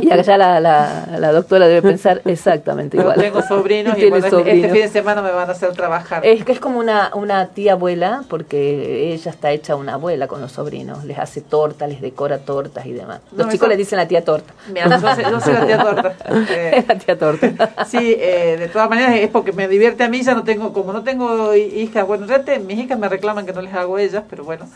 Y 0.00 0.10
allá 0.10 0.38
la, 0.38 0.60
la, 0.60 1.06
la 1.18 1.30
doctora 1.32 1.66
debe 1.68 1.82
pensar 1.82 2.22
exactamente 2.24 2.96
Yo 2.96 3.02
igual. 3.02 3.18
tengo 3.20 3.42
sobrinos 3.42 3.98
y 3.98 4.08
bueno, 4.08 4.16
este- 4.24 4.28
este 4.28 4.44
sobrinos. 4.44 4.72
fin 4.72 4.80
de 4.82 4.88
semana 4.88 5.20
me 5.20 5.30
van 5.30 5.46
a 5.48 5.52
hacer 5.52 5.72
trabajar. 5.74 6.24
Es 6.24 6.42
que 6.42 6.52
es 6.52 6.60
como 6.60 6.78
una, 6.78 7.10
una 7.14 7.48
tía 7.48 7.72
abuela, 7.72 8.24
porque 8.30 9.12
ella 9.12 9.30
está 9.30 9.50
hecha 9.50 9.76
una 9.76 9.94
abuela 9.94 10.26
con 10.26 10.40
los 10.40 10.52
sobrinos. 10.52 11.04
Les 11.04 11.18
hace 11.18 11.42
torta, 11.42 11.86
les 11.86 12.00
decora 12.00 12.38
tortas 12.38 12.86
y 12.86 12.92
demás. 12.92 13.20
Los 13.32 13.46
No, 13.46 13.52
chicos 13.52 13.66
eso- 13.66 13.68
le 13.68 13.76
dicen 13.76 13.98
la 13.98 14.08
tía 14.08 14.24
torta. 14.24 14.54
Mira, 14.72 14.88
yo 14.88 15.00
soy, 15.00 15.24
yo 15.24 15.40
soy 15.40 15.52
la 15.52 15.66
tía 15.66 15.78
torta. 15.82 16.14
Eh, 16.50 16.84
la 16.88 16.94
tía 16.98 17.18
torta. 17.18 17.70
Sí, 17.86 18.16
eh, 18.18 18.56
de 18.58 18.68
todas 18.68 18.88
maneras 18.88 19.16
es 19.16 19.28
porque 19.28 19.52
me 19.52 19.68
divierte 19.68 20.02
a 20.02 20.08
mí, 20.08 20.22
ya 20.22 20.34
no 20.34 20.44
tengo, 20.44 20.72
como 20.72 20.94
no 20.94 21.02
tengo 21.02 21.54
hi- 21.54 21.60
hijas, 21.82 22.06
bueno, 22.06 22.26
ya 22.26 22.42
te- 22.42 22.58
mis 22.58 22.78
hijas 22.78 22.98
me 22.98 23.08
reclaman 23.10 23.44
que 23.44 23.52
no 23.52 23.60
les 23.60 23.74
hago 23.74 23.98
ellas, 23.98 24.24
pero 24.30 24.44
bueno, 24.44 24.66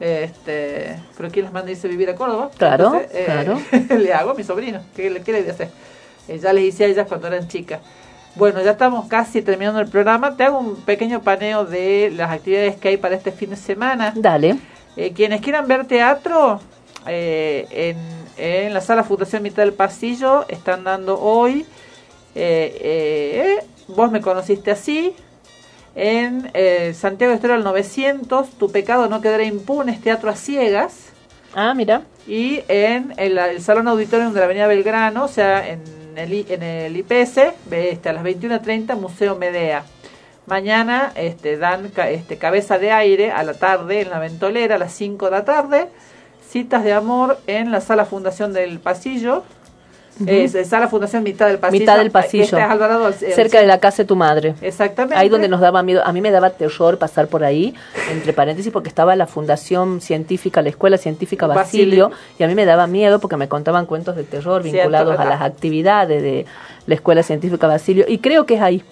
este, 0.00 0.96
pero 1.16 1.30
¿quién 1.30 1.44
les 1.46 1.52
manda 1.52 1.68
a 1.68 1.72
irse 1.72 1.86
a 1.86 1.90
vivir 1.90 2.10
a 2.10 2.14
Córdoba? 2.14 2.50
Claro, 2.56 3.00
eh, 3.10 3.22
claro. 3.26 3.58
le 3.98 4.12
hago 4.12 4.30
a 4.30 4.34
mis 4.34 4.46
sobrinos, 4.46 4.82
¿qué, 4.94 5.10
le- 5.10 5.22
qué 5.22 5.32
le 5.32 5.40
voy 5.40 5.50
a 5.50 5.52
hacer? 5.52 5.68
Eh, 6.28 6.38
ya 6.38 6.52
les 6.52 6.64
hice 6.64 6.84
a 6.84 6.88
ellas 6.88 7.06
cuando 7.08 7.26
eran 7.28 7.48
chicas. 7.48 7.80
Bueno, 8.34 8.62
ya 8.62 8.72
estamos 8.72 9.06
casi 9.08 9.40
terminando 9.40 9.80
el 9.80 9.88
programa, 9.88 10.36
te 10.36 10.44
hago 10.44 10.58
un 10.58 10.76
pequeño 10.82 11.22
paneo 11.22 11.64
de 11.64 12.12
las 12.14 12.30
actividades 12.30 12.76
que 12.76 12.88
hay 12.88 12.96
para 12.98 13.14
este 13.16 13.32
fin 13.32 13.50
de 13.50 13.56
semana. 13.56 14.12
Dale. 14.14 14.56
Eh, 14.96 15.12
quienes 15.14 15.40
quieran 15.40 15.66
ver 15.66 15.86
teatro, 15.86 16.60
eh, 17.06 17.66
en, 17.70 17.96
en 18.36 18.74
la 18.74 18.80
sala 18.82 19.04
Fundación 19.04 19.42
Mitad 19.42 19.62
del 19.62 19.72
Pasillo 19.72 20.44
están 20.48 20.84
dando 20.84 21.18
hoy, 21.18 21.64
eh, 22.34 22.78
eh, 22.82 23.64
vos 23.88 24.10
me 24.10 24.20
conociste 24.20 24.70
así, 24.70 25.14
en 25.96 26.50
eh, 26.52 26.92
Santiago 26.94 27.30
de 27.30 27.36
Estero 27.36 27.54
al 27.54 27.64
900, 27.64 28.50
Tu 28.50 28.70
pecado 28.70 29.08
no 29.08 29.22
quedará 29.22 29.44
impune, 29.44 29.92
es 29.92 30.00
teatro 30.00 30.30
a 30.30 30.36
ciegas. 30.36 31.06
Ah, 31.54 31.72
mira. 31.74 32.02
Y 32.28 32.60
en 32.68 33.14
el, 33.16 33.38
el 33.38 33.62
Salón 33.62 33.88
Auditorium 33.88 34.34
de 34.34 34.40
la 34.40 34.44
Avenida 34.44 34.66
Belgrano, 34.66 35.24
o 35.24 35.28
sea, 35.28 35.66
en 35.66 35.80
el, 36.16 36.46
en 36.50 36.62
el 36.62 36.96
IPS, 36.98 37.54
este, 37.70 38.08
a 38.10 38.12
las 38.12 38.22
21.30, 38.22 38.94
Museo 38.96 39.36
Medea. 39.36 39.84
Mañana 40.46 41.12
este, 41.16 41.56
dan 41.56 41.90
este, 41.96 42.36
cabeza 42.36 42.78
de 42.78 42.92
aire 42.92 43.32
a 43.32 43.42
la 43.42 43.54
tarde 43.54 44.02
en 44.02 44.10
la 44.10 44.18
ventolera 44.18 44.76
a 44.76 44.78
las 44.78 44.92
5 44.92 45.24
de 45.24 45.30
la 45.30 45.44
tarde. 45.46 45.88
Citas 46.46 46.84
de 46.84 46.92
amor 46.92 47.38
en 47.46 47.72
la 47.72 47.80
sala 47.80 48.04
Fundación 48.04 48.52
del 48.52 48.78
Pasillo. 48.80 49.44
Ujú. 50.18 50.30
Eh, 50.30 50.64
sala 50.64 50.88
Fundación 50.88 51.22
Mitad 51.22 51.46
del 51.48 51.58
Pasillo. 51.58 51.80
Mitad 51.80 51.98
del 51.98 52.10
pasillo. 52.10 52.44
Este 52.44 52.56
es 52.56 52.62
Alvarado 52.62 53.12
cerca 53.12 53.60
de 53.60 53.66
la 53.66 53.80
casa 53.80 54.02
de 54.02 54.06
tu 54.06 54.16
madre. 54.16 54.54
Exactamente. 54.62 55.16
Ahí 55.16 55.28
donde 55.28 55.48
nos 55.48 55.60
daba 55.60 55.82
miedo. 55.82 56.02
A 56.04 56.12
mí 56.12 56.20
me 56.20 56.30
daba 56.30 56.50
terror 56.50 56.98
pasar 56.98 57.28
por 57.28 57.44
ahí, 57.44 57.74
entre 58.10 58.32
paréntesis, 58.32 58.72
porque 58.72 58.88
estaba 58.88 59.14
la 59.16 59.26
Fundación 59.26 60.00
Científica, 60.00 60.62
la 60.62 60.70
Escuela 60.70 60.96
Científica 60.96 61.46
Basilio, 61.46 62.08
Basilio. 62.10 62.10
y 62.38 62.42
a 62.44 62.46
mí 62.48 62.54
me 62.54 62.64
daba 62.64 62.86
miedo 62.86 63.20
porque 63.20 63.36
me 63.36 63.48
contaban 63.48 63.86
cuentos 63.86 64.16
de 64.16 64.24
terror 64.24 64.62
Cierto, 64.62 64.78
vinculados 64.78 65.18
a 65.18 65.24
las 65.24 65.42
actividades 65.42 66.22
de 66.22 66.46
la 66.86 66.94
Escuela 66.94 67.22
Científica 67.22 67.66
Basilio. 67.66 68.06
Y 68.08 68.18
creo 68.18 68.46
que 68.46 68.54
es 68.54 68.62
ahí. 68.62 68.82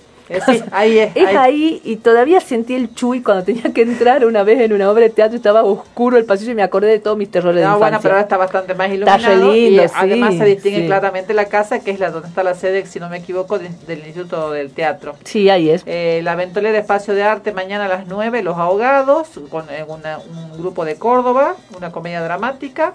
Sí, 0.47 0.63
ahí 0.73 0.99
es. 0.99 1.15
Es 1.15 1.27
ahí. 1.29 1.37
ahí 1.37 1.81
y 1.85 1.97
todavía 1.97 2.41
sentí 2.41 2.75
el 2.75 2.95
chuy 2.95 3.23
cuando 3.23 3.45
tenía 3.45 3.73
que 3.75 3.83
entrar 3.83 4.25
una 4.25 4.43
vez 4.43 4.59
en 4.61 4.73
una 4.73 4.91
obra 4.91 5.03
de 5.03 5.11
teatro 5.11 5.35
y 5.35 5.37
estaba 5.37 5.63
oscuro 5.65 6.17
el 6.17 6.25
pasillo 6.25 6.53
y 6.53 6.55
me 6.55 6.63
acordé 6.63 6.87
de 6.89 6.99
todos 6.99 7.17
mis 7.19 7.31
terrores 7.31 7.57
de 7.57 7.63
No, 7.63 7.75
infancia. 7.75 7.85
bueno, 7.87 7.99
pero 8.03 8.15
ahora 8.15 8.23
está 8.23 8.37
bastante 8.39 8.75
más 8.75 8.91
Está 8.91 8.95
iluminado. 9.19 9.53
re 9.53 9.53
lindo, 9.55 9.83
y 9.83 9.87
además 9.95 10.33
sí, 10.33 10.39
se 10.39 10.45
distingue 10.47 10.81
sí. 10.81 10.87
claramente 10.87 11.35
la 11.35 11.45
casa, 11.47 11.81
que 11.81 11.91
es 11.91 12.01
la 12.01 12.11
donde 12.11 12.29
está 12.29 12.43
la 12.43 12.55
sede, 12.55 12.87
si 12.87 13.01
no 13.01 13.09
me 13.11 13.19
equivoco, 13.19 13.59
de- 13.59 13.69
del 13.87 13.99
Instituto 14.07 14.51
del 14.51 14.71
Teatro. 14.71 15.15
Sí, 15.25 15.51
ahí 15.51 15.69
es. 15.71 15.83
Eh, 15.87 16.21
la 16.25 16.35
Ventolera 16.37 16.79
Espacio 16.79 17.15
de 17.15 17.23
Arte 17.23 17.53
mañana 17.53 17.85
a 17.85 17.89
las 17.89 18.07
9, 18.07 18.43
Los 18.43 18.57
Ahogados, 18.57 19.29
con 19.51 19.67
eh, 19.71 19.85
una- 19.87 20.19
un 20.19 20.59
grupo 20.59 20.85
de 20.87 20.97
Córdoba, 20.97 21.55
una 21.77 21.93
comedia 21.93 22.23
dramática. 22.23 22.95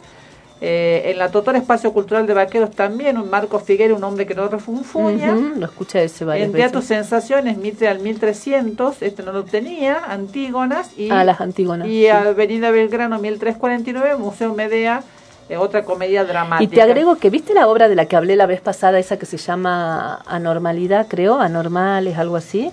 Eh, 0.62 1.04
en 1.12 1.18
la 1.18 1.32
Totor 1.32 1.56
Espacio 1.56 1.94
Cultural 1.94 2.28
de 2.28 2.34
Vaqueros 2.34 2.72
también, 2.72 3.18
un 3.18 3.30
Marco 3.30 3.60
Figueroa, 3.60 3.98
un 3.98 4.04
hombre 4.04 4.26
que 4.26 4.36
no 4.36 4.48
refunfuña. 4.50 5.34
Ujú, 5.34 5.60
lo 5.60 5.66
escuché 5.68 6.04
ese 6.04 6.26
varias 6.26 6.48
En 6.48 6.54
Teatro 6.54 6.82
veces. 6.82 6.98
Sensaciones, 6.98 7.58
Mitre 7.58 7.88
al 7.88 8.00
1300, 8.00 9.02
este 9.02 9.24
no 9.24 9.32
lo 9.32 9.46
tenía, 9.46 10.00
Antígonas. 10.10 10.92
Y, 10.98 11.10
Ah, 11.12 11.24
las 11.24 11.40
Antígonas, 11.40 11.88
Y 11.88 12.02
sí. 12.02 12.08
Avenida 12.08 12.72
Belgrano 12.72 13.20
1349, 13.20 14.18
Museo 14.18 14.54
Medea, 14.54 15.02
eh, 15.48 15.56
otra 15.56 15.86
comedia 15.86 16.26
dramática. 16.26 16.62
Y 16.64 16.68
te 16.68 16.82
agrego 16.82 17.16
que 17.16 17.30
viste 17.30 17.54
la 17.54 17.70
obra 17.70 17.88
de 17.88 17.96
la 17.96 18.06
que 18.06 18.18
hablé 18.18 18.36
la 18.36 18.46
vez 18.46 18.60
pasada, 18.60 19.00
esa 19.00 19.18
que 19.18 19.26
se 19.26 19.38
llama 19.38 20.20
Anormalidad, 20.28 21.08
creo, 21.08 21.40
Anormales, 21.40 22.18
algo 22.18 22.36
así, 22.36 22.70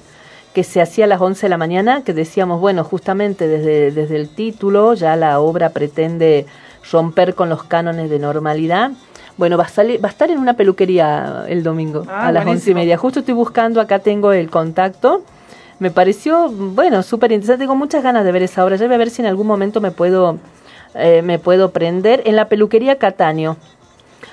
que 0.54 0.64
se 0.64 0.80
hacía 0.80 1.04
a 1.04 1.08
las 1.08 1.20
11 1.20 1.46
de 1.46 1.50
la 1.50 1.56
mañana, 1.58 2.02
que 2.02 2.12
decíamos, 2.14 2.60
bueno, 2.60 2.82
justamente 2.82 3.46
desde, 3.46 3.92
desde 3.92 4.16
el 4.16 4.28
título 4.28 4.94
ya 4.94 5.14
la 5.14 5.38
obra 5.38 5.68
pretende 5.70 6.46
romper 6.90 7.34
con 7.34 7.48
los 7.48 7.64
cánones 7.64 8.10
de 8.10 8.18
normalidad. 8.18 8.92
Bueno, 9.36 9.58
va 9.58 9.64
a, 9.64 9.68
salir, 9.68 10.02
va 10.02 10.08
a 10.08 10.12
estar 10.12 10.30
en 10.30 10.38
una 10.38 10.54
peluquería 10.54 11.44
el 11.48 11.62
domingo 11.62 12.04
Ah, 12.08 12.28
a 12.28 12.32
las 12.32 12.46
once 12.46 12.70
y 12.70 12.74
media. 12.74 12.96
Justo 12.96 13.20
estoy 13.20 13.34
buscando, 13.34 13.80
acá 13.80 13.98
tengo 13.98 14.32
el 14.32 14.50
contacto. 14.50 15.22
Me 15.78 15.90
pareció, 15.90 16.48
bueno, 16.50 17.02
súper 17.02 17.32
interesante. 17.32 17.64
Tengo 17.64 17.76
muchas 17.76 18.02
ganas 18.02 18.24
de 18.24 18.32
ver 18.32 18.42
esa 18.42 18.64
obra. 18.64 18.76
Ya 18.76 18.86
voy 18.86 18.94
a 18.94 18.98
ver 18.98 19.10
si 19.10 19.20
en 19.20 19.28
algún 19.28 19.46
momento 19.46 19.80
me 19.82 19.90
puedo, 19.90 20.38
eh, 20.94 21.20
me 21.22 21.38
puedo 21.38 21.70
prender. 21.70 22.22
En 22.24 22.34
la 22.34 22.48
peluquería 22.48 22.96
Cataño, 22.96 23.58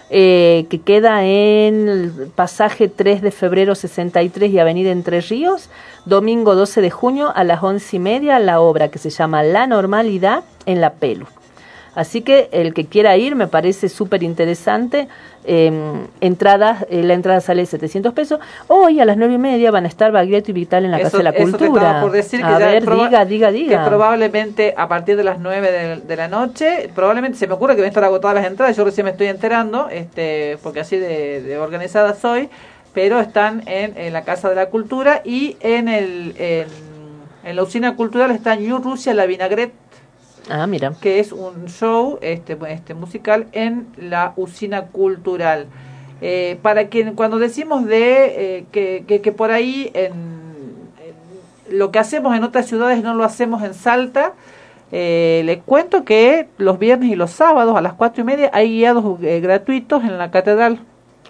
eh, 0.09 0.67
que 0.69 0.79
queda 0.79 1.25
en 1.25 1.89
el 1.89 2.11
pasaje 2.33 2.87
3 2.87 3.21
de 3.21 3.31
febrero 3.31 3.75
63 3.75 4.51
y 4.51 4.59
Avenida 4.59 4.91
Entre 4.91 5.19
Ríos, 5.19 5.69
domingo 6.05 6.55
12 6.55 6.79
de 6.79 6.91
junio 6.91 7.33
a 7.35 7.43
las 7.43 7.61
once 7.61 7.97
y 7.97 7.99
media, 7.99 8.39
la 8.39 8.61
obra 8.61 8.87
que 8.87 8.99
se 8.99 9.09
llama 9.09 9.43
La 9.43 9.67
Normalidad 9.67 10.43
en 10.65 10.79
la 10.79 10.93
Pelu. 10.93 11.25
Así 11.95 12.21
que 12.21 12.49
el 12.51 12.73
que 12.73 12.85
quiera 12.85 13.15
ir 13.17 13.35
me 13.35 13.47
parece 13.47 13.89
súper 13.89 14.23
interesante. 14.23 15.07
Eh, 15.45 15.71
entradas, 16.21 16.85
eh, 16.89 17.03
la 17.03 17.13
entrada 17.13 17.41
sale 17.41 17.65
700 17.65 18.13
pesos. 18.13 18.39
Hoy 18.67 18.99
a 19.01 19.05
las 19.05 19.17
nueve 19.17 19.33
y 19.33 19.37
media 19.37 19.71
van 19.71 19.83
a 19.85 19.89
estar 19.89 20.11
Baglietto 20.11 20.51
y 20.51 20.53
Vital 20.53 20.85
en 20.85 20.91
la 20.91 20.99
Casa 20.99 21.17
de 21.17 21.23
la 21.23 21.31
eso 21.31 21.57
te 21.57 21.65
Cultura. 21.65 21.81
estaba 21.83 22.01
por 22.01 22.11
decir 22.11 22.39
que 22.39 22.45
a 22.45 22.57
ver, 22.57 22.83
diga, 22.89 23.25
diga, 23.25 23.51
diga. 23.51 23.83
Que 23.83 23.89
probablemente 23.89 24.73
a 24.77 24.87
partir 24.87 25.17
de 25.17 25.23
las 25.25 25.39
9 25.39 25.71
de, 25.71 25.95
de 25.97 26.15
la 26.15 26.27
noche, 26.29 26.89
probablemente 26.95 27.37
se 27.37 27.45
me 27.47 27.53
ocurre 27.55 27.75
que 27.75 27.81
van 27.81 27.87
a 27.87 27.89
estar 27.89 28.03
agotadas 28.05 28.35
las 28.35 28.45
entradas. 28.45 28.75
Yo 28.77 28.85
recién 28.85 29.05
me 29.05 29.11
estoy 29.11 29.27
enterando, 29.27 29.89
este, 29.89 30.57
porque 30.63 30.79
así 30.79 30.97
de, 30.97 31.41
de 31.41 31.57
organizada 31.57 32.15
soy. 32.15 32.49
Pero 32.93 33.19
están 33.19 33.63
en, 33.67 33.97
en 33.97 34.13
la 34.13 34.23
Casa 34.23 34.49
de 34.49 34.55
la 34.55 34.67
Cultura 34.67 35.21
y 35.25 35.57
en, 35.61 35.87
el, 35.89 36.35
en, 36.37 36.67
en 37.43 37.55
la 37.55 37.63
usina 37.63 37.95
cultural 37.95 38.31
está 38.31 38.55
New 38.55 38.77
Rusia 38.77 39.13
La 39.13 39.25
Vinagret 39.25 39.73
Ah, 40.49 40.67
mira. 40.67 40.93
que 41.01 41.19
es 41.19 41.31
un 41.31 41.67
show 41.67 42.19
este, 42.21 42.57
este 42.69 42.93
musical 42.93 43.47
en 43.51 43.87
la 43.97 44.33
usina 44.35 44.87
cultural. 44.87 45.67
Eh, 46.21 46.57
para 46.61 46.87
quien 46.87 47.15
cuando 47.15 47.37
decimos 47.39 47.85
de 47.85 48.57
eh, 48.57 48.65
que, 48.71 49.03
que, 49.07 49.21
que 49.21 49.31
por 49.31 49.51
ahí 49.51 49.91
en, 49.93 50.11
en 50.11 51.77
lo 51.77 51.91
que 51.91 51.99
hacemos 51.99 52.35
en 52.35 52.43
otras 52.43 52.67
ciudades 52.67 53.03
no 53.03 53.13
lo 53.13 53.23
hacemos 53.23 53.63
en 53.63 53.73
Salta, 53.73 54.33
eh, 54.95 55.41
les 55.45 55.57
cuento 55.63 56.05
que 56.05 56.47
los 56.59 56.77
viernes 56.77 57.09
y 57.09 57.15
los 57.15 57.31
sábados 57.31 57.75
a 57.75 57.81
las 57.81 57.93
cuatro 57.93 58.21
y 58.21 58.25
media 58.25 58.51
hay 58.53 58.69
guiados 58.77 59.19
eh, 59.23 59.39
gratuitos 59.39 60.03
en 60.03 60.19
la 60.19 60.29
catedral. 60.29 60.79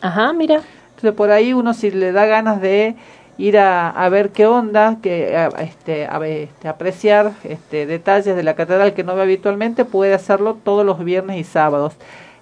Ajá, 0.01 0.33
mira. 0.33 0.61
Entonces 0.89 1.13
por 1.13 1.31
ahí 1.31 1.53
uno 1.53 1.73
si 1.73 1.89
le 1.89 2.11
da 2.11 2.25
ganas 2.25 2.59
de 2.59 2.95
ir 3.37 3.57
a, 3.57 3.89
a 3.89 4.09
ver 4.09 4.29
qué 4.29 4.45
onda, 4.45 4.97
que 5.01 5.35
a, 5.35 5.47
este, 5.61 6.05
a, 6.05 6.25
este, 6.27 6.67
apreciar 6.67 7.33
este, 7.43 7.85
detalles 7.85 8.35
de 8.35 8.43
la 8.43 8.55
catedral 8.55 8.93
que 8.93 9.03
no 9.03 9.15
ve 9.15 9.23
habitualmente, 9.23 9.85
puede 9.85 10.13
hacerlo 10.13 10.57
todos 10.63 10.85
los 10.85 11.03
viernes 11.03 11.37
y 11.37 11.43
sábados. 11.43 11.93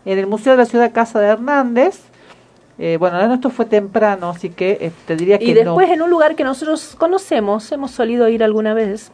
En 0.05 0.17
el 0.17 0.27
Museo 0.27 0.53
de 0.53 0.57
la 0.57 0.65
Ciudad 0.65 0.91
Casa 0.91 1.19
de 1.19 1.27
Hernández, 1.27 2.01
eh, 2.79 2.97
bueno, 2.99 3.19
esto 3.33 3.49
fue 3.51 3.65
temprano, 3.65 4.29
así 4.29 4.49
que 4.49 4.77
eh, 4.81 4.91
te 5.05 5.15
diría 5.15 5.37
que 5.37 5.45
Y 5.45 5.53
después 5.53 5.87
no. 5.87 5.93
en 5.93 6.01
un 6.01 6.09
lugar 6.09 6.35
que 6.35 6.43
nosotros 6.43 6.95
conocemos, 6.97 7.71
hemos 7.71 7.91
solido 7.91 8.27
ir 8.27 8.43
alguna 8.43 8.73
vez, 8.73 9.11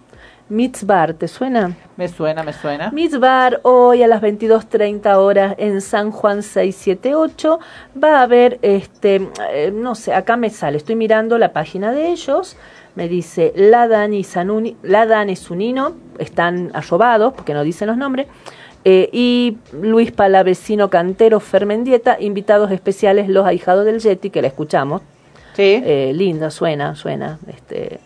Mitzbar, 0.49 1.14
¿te 1.14 1.28
suena? 1.28 1.76
Me 1.98 2.07
suena, 2.07 2.41
me 2.41 2.53
suena. 2.53 2.90
Mitzbar 2.91 3.60
hoy 3.64 4.02
a 4.02 4.07
las 4.07 4.22
22.30 4.22 5.15
horas 5.18 5.56
en 5.57 5.82
San 5.82 6.11
Juan 6.11 6.41
678 6.41 7.60
va 8.02 8.19
a 8.19 8.22
haber, 8.24 8.57
este, 8.61 9.30
eh, 9.52 9.72
no 9.74 9.94
sé, 9.94 10.14
acá 10.14 10.38
me 10.38 10.49
sale, 10.49 10.78
estoy 10.78 10.95
mirando 10.95 11.38
la 11.38 11.52
página 11.52 11.91
de 11.91 12.11
ellos, 12.11 12.56
me 12.95 13.10
dice 13.10 13.52
Ladan 13.57 14.14
y 14.14 14.24
Sanuni, 14.24 14.78
Ladan 14.84 15.30
y 15.30 15.36
Sunino, 15.36 15.95
están 16.18 16.72
arrobados 16.74 17.34
porque 17.34 17.53
no 17.53 17.64
dicen 17.64 17.88
los 17.88 17.98
nombres, 17.98 18.28
eh, 18.86 19.10
y 19.11 19.57
Luis 19.74 20.14
Palavecino 20.14 20.90
Cantero 20.90 21.41
Fermendieta, 21.41 22.15
invitados 22.22 22.72
especiales 22.72 23.28
los 23.28 23.45
ahijados 23.45 23.84
del 23.84 23.99
Yeti, 23.99 24.30
que 24.30 24.41
la 24.41 24.48
escuchamos. 24.48 25.02
Sí. 25.56 25.82
Eh, 25.84 26.14
linda, 26.15 26.52
suena, 26.52 26.95
suena, 26.95 27.38
este... 27.49 27.99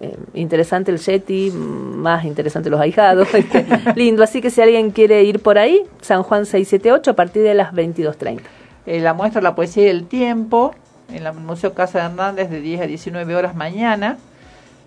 eh, 0.00 0.16
interesante 0.34 0.90
el 0.90 0.98
Yeti, 0.98 1.50
más 1.50 2.24
interesante 2.24 2.70
los 2.70 2.80
ahijados, 2.80 3.28
este, 3.34 3.66
lindo. 3.96 4.22
Así 4.22 4.40
que 4.40 4.50
si 4.50 4.60
alguien 4.62 4.90
quiere 4.90 5.22
ir 5.24 5.40
por 5.40 5.58
ahí, 5.58 5.82
San 6.00 6.22
Juan 6.22 6.46
678 6.46 7.10
a 7.10 7.14
partir 7.14 7.42
de 7.42 7.54
las 7.54 7.72
22.30. 7.74 8.40
Eh, 8.86 9.00
la 9.00 9.12
muestra 9.14 9.42
La 9.42 9.54
Poesía 9.54 9.84
y 9.84 9.88
el 9.88 10.06
Tiempo, 10.06 10.74
en 11.12 11.26
el 11.26 11.32
Museo 11.34 11.74
Casa 11.74 11.98
de 12.00 12.04
Hernández 12.06 12.48
de 12.50 12.60
10 12.60 12.80
a 12.82 12.86
19 12.86 13.36
horas 13.36 13.54
mañana. 13.54 14.16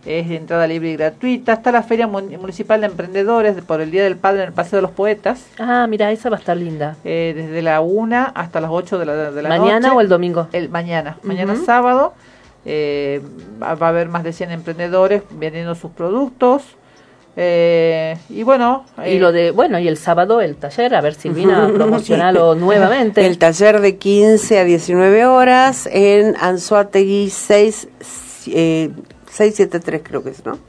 es 0.06 0.28
de 0.28 0.36
entrada 0.36 0.68
libre 0.68 0.90
y 0.92 0.96
gratuita. 0.98 1.54
Está 1.54 1.72
la 1.72 1.82
Feria 1.82 2.08
Mun- 2.08 2.36
Municipal 2.38 2.82
de 2.82 2.88
Emprendedores 2.88 3.56
de- 3.56 3.62
por 3.62 3.80
el 3.80 3.90
Día 3.90 4.04
del 4.04 4.18
Padre 4.18 4.42
en 4.42 4.48
el 4.48 4.54
Paseo 4.54 4.78
de 4.78 4.82
los 4.82 4.92
Poetas, 4.92 5.46
Ah, 5.60 5.88
mira, 5.90 6.12
esa 6.12 6.30
va 6.30 6.36
a 6.36 6.40
estar 6.40 6.58
linda. 6.58 6.98
eh, 7.06 7.32
desde 7.34 7.62
la 7.62 7.80
1 7.80 8.32
hasta 8.36 8.60
las 8.60 8.70
8 8.70 9.00
de 9.00 9.06
la, 9.06 9.32
de 9.32 9.42
la 9.42 9.48
¿Mañana 9.48 9.80
noche. 9.88 9.96
o 9.96 10.02
el 10.02 10.10
domingo? 10.10 10.48
El 10.52 10.68
mañana, 10.70 11.18
mañana 11.24 11.56
sábado. 11.56 12.14
Eh, 12.66 13.22
va, 13.62 13.70
a 13.70 13.90
haber 13.90 14.10
más 14.10 14.24
de 14.24 14.34
100 14.34 14.52
emprendedores 14.52 15.24
vendiendo 15.32 15.76
sus 15.76 15.92
productos. 15.92 16.64
eh, 17.36 18.18
y 18.30 18.44
bueno, 18.44 18.86
Y 19.00 19.16
eh, 19.16 19.20
lo 19.20 19.32
de, 19.32 19.52
bueno, 19.52 19.80
y 19.80 19.88
el 19.88 19.98
sábado 19.98 20.40
el 20.42 20.56
taller, 20.56 20.96
a 20.96 21.02
ver 21.02 21.16
Silvina, 21.16 21.70
promocionalo 21.74 22.56
nuevamente. 22.56 23.26
El 23.26 23.38
taller 23.38 23.82
de 23.82 23.98
15 23.98 24.60
a 24.60 24.64
19 24.64 25.26
horas 25.26 25.90
en 25.92 26.36
Anzuategui 26.40 27.30
6, 27.30 27.88
eh, 28.48 28.92
673 29.32 30.02
creo 30.04 30.24
que 30.24 30.30
es, 30.30 30.46
¿no? 30.46 30.60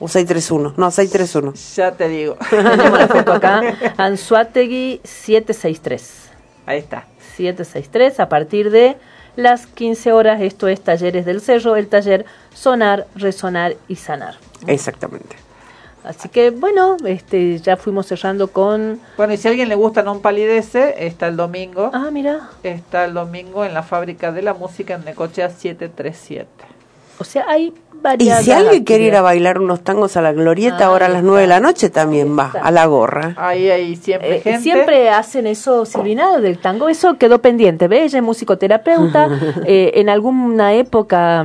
O 0.00 0.06
631, 0.06 0.74
no, 0.76 0.90
631. 0.92 1.54
ya 1.74 1.90
te 1.92 2.08
digo. 2.08 2.36
Tenemos 2.50 2.98
la 2.98 3.08
foto 3.08 3.32
acá. 3.32 3.62
Anzuategui 3.96 5.00
763. 5.02 6.28
Ahí 6.66 6.78
está. 6.78 7.06
763 7.36 8.20
a 8.20 8.28
partir 8.28 8.70
de 8.70 8.96
las 9.38 9.68
15 9.68 10.12
horas. 10.12 10.42
Esto 10.42 10.66
es 10.66 10.80
Talleres 10.80 11.24
del 11.24 11.40
Cerro, 11.40 11.76
el 11.76 11.86
taller 11.86 12.26
Sonar, 12.52 13.06
Resonar 13.14 13.76
y 13.86 13.94
Sanar. 13.94 14.34
Exactamente. 14.66 15.36
Así 16.02 16.28
que 16.28 16.50
bueno, 16.50 16.96
este 17.04 17.58
ya 17.58 17.76
fuimos 17.76 18.06
cerrando 18.06 18.48
con 18.48 19.00
Bueno, 19.16 19.32
y 19.32 19.36
si 19.36 19.46
a 19.46 19.52
alguien 19.52 19.68
le 19.68 19.76
gusta 19.76 20.02
Non 20.02 20.22
Palidece, 20.22 21.06
está 21.06 21.28
el 21.28 21.36
domingo. 21.36 21.90
Ah, 21.94 22.10
mira. 22.10 22.50
Está 22.64 23.04
el 23.04 23.14
domingo 23.14 23.64
en 23.64 23.74
la 23.74 23.84
Fábrica 23.84 24.32
de 24.32 24.42
la 24.42 24.54
Música 24.54 24.94
en 24.94 25.04
Necochea 25.04 25.50
737. 25.50 26.48
O 27.20 27.24
sea, 27.24 27.44
hay 27.48 27.72
Y 28.18 28.30
si 28.30 28.52
alguien 28.52 28.84
quiere 28.84 29.04
ir 29.04 29.16
a 29.16 29.22
bailar 29.22 29.58
unos 29.60 29.82
tangos 29.82 30.16
a 30.16 30.22
la 30.22 30.32
glorieta 30.32 30.86
ahora 30.86 31.06
a 31.06 31.08
las 31.08 31.22
9 31.22 31.42
de 31.42 31.46
la 31.48 31.60
noche, 31.60 31.90
también 31.90 32.38
va, 32.38 32.52
a 32.62 32.70
la 32.70 32.86
gorra. 32.86 33.34
Ahí 33.36 33.68
hay 33.70 33.96
siempre 33.96 34.36
Eh, 34.36 34.40
gente. 34.40 34.62
Siempre 34.62 35.10
hacen 35.10 35.46
eso, 35.46 35.84
Silvina, 35.84 36.38
del 36.38 36.58
tango. 36.58 36.88
Eso 36.88 37.18
quedó 37.18 37.40
pendiente. 37.40 37.88
¿Ve? 37.88 38.04
Ella 38.04 38.18
es 38.18 38.24
musicoterapeuta. 38.24 39.28
Eh, 39.66 39.92
en 40.00 40.08
alguna 40.08 40.74
época 40.74 41.44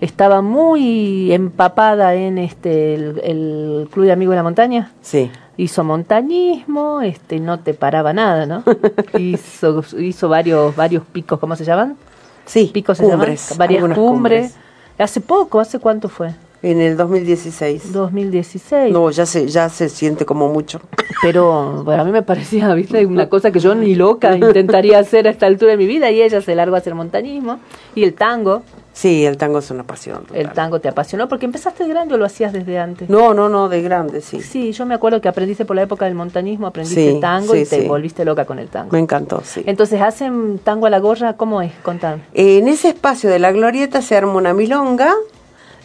estaba 0.00 0.42
muy 0.42 1.32
empapada 1.32 2.14
en 2.14 2.38
este 2.38 2.94
el, 2.94 3.20
el 3.24 3.88
Club 3.90 4.04
de 4.06 4.12
Amigos 4.12 4.32
de 4.32 4.36
la 4.36 4.42
Montaña. 4.42 4.92
Sí. 5.00 5.30
Hizo 5.56 5.82
montañismo, 5.84 7.00
este 7.00 7.38
no 7.40 7.60
te 7.60 7.74
paraba 7.74 8.12
nada, 8.12 8.44
¿no? 8.46 8.62
hizo, 9.18 9.82
hizo 9.98 10.28
varios 10.28 10.74
varios 10.76 11.04
picos, 11.04 11.38
¿cómo 11.38 11.56
se 11.56 11.64
llaman? 11.64 11.96
Sí, 12.44 12.70
Picos 12.74 12.98
se 12.98 13.04
cumbres, 13.04 13.48
llaman. 13.50 13.58
Varias 13.58 13.80
cumbres. 13.82 13.98
cumbres. 13.98 14.54
Hace 14.98 15.20
poco, 15.20 15.58
¿hace 15.58 15.78
cuánto 15.80 16.08
fue? 16.08 16.34
En 16.62 16.80
el 16.80 16.96
2016. 16.96 17.92
2016. 17.92 18.92
No, 18.92 19.10
ya 19.10 19.26
se, 19.26 19.48
ya 19.48 19.68
se 19.68 19.88
siente 19.88 20.24
como 20.24 20.48
mucho. 20.48 20.80
Pero 21.20 21.82
bueno, 21.84 22.02
a 22.02 22.04
mí 22.04 22.12
me 22.12 22.22
parecía, 22.22 22.72
viste, 22.74 23.04
una 23.06 23.28
cosa 23.28 23.50
que 23.50 23.58
yo 23.58 23.74
ni 23.74 23.94
loca 23.96 24.36
intentaría 24.36 24.98
hacer 24.98 25.26
a 25.26 25.30
esta 25.30 25.46
altura 25.46 25.72
de 25.72 25.78
mi 25.78 25.86
vida 25.86 26.10
y 26.10 26.22
ella 26.22 26.40
se 26.40 26.54
largó 26.54 26.76
a 26.76 26.78
hacer 26.78 26.94
montañismo 26.94 27.58
y 27.94 28.04
el 28.04 28.14
tango. 28.14 28.62
Sí, 28.96 29.26
el 29.26 29.36
tango 29.36 29.58
es 29.58 29.70
una 29.72 29.82
pasión. 29.82 30.24
El 30.32 30.52
tango 30.52 30.80
te 30.80 30.88
apasionó 30.88 31.28
porque 31.28 31.46
empezaste 31.46 31.82
de 31.82 31.90
grande 31.90 32.14
o 32.14 32.16
lo 32.16 32.24
hacías 32.24 32.52
desde 32.52 32.78
antes. 32.78 33.10
No, 33.10 33.34
no, 33.34 33.48
no, 33.48 33.68
de 33.68 33.82
grande, 33.82 34.20
sí. 34.20 34.40
Sí, 34.40 34.70
yo 34.70 34.86
me 34.86 34.94
acuerdo 34.94 35.20
que 35.20 35.28
aprendiste 35.28 35.64
por 35.64 35.74
la 35.74 35.82
época 35.82 36.04
del 36.04 36.14
montañismo, 36.14 36.68
aprendiste 36.68 37.12
Sí, 37.14 37.20
tango 37.20 37.56
y 37.56 37.64
te 37.66 37.82
sí. 37.82 37.88
volviste 37.88 38.24
loca 38.24 38.44
con 38.44 38.60
el 38.60 38.68
tango. 38.68 38.92
Me 38.92 39.00
encantó, 39.00 39.42
sí. 39.44 39.64
Entonces, 39.66 40.00
¿hacen 40.00 40.58
tango 40.62 40.86
a 40.86 40.90
la 40.90 41.00
gorra? 41.00 41.32
¿Cómo 41.36 41.60
es? 41.60 41.72
Contame. 41.82 42.22
En 42.34 42.68
ese 42.68 42.88
espacio 42.90 43.28
de 43.30 43.40
la 43.40 43.50
glorieta 43.50 44.00
se 44.00 44.16
arma 44.16 44.34
una 44.34 44.54
milonga 44.54 45.12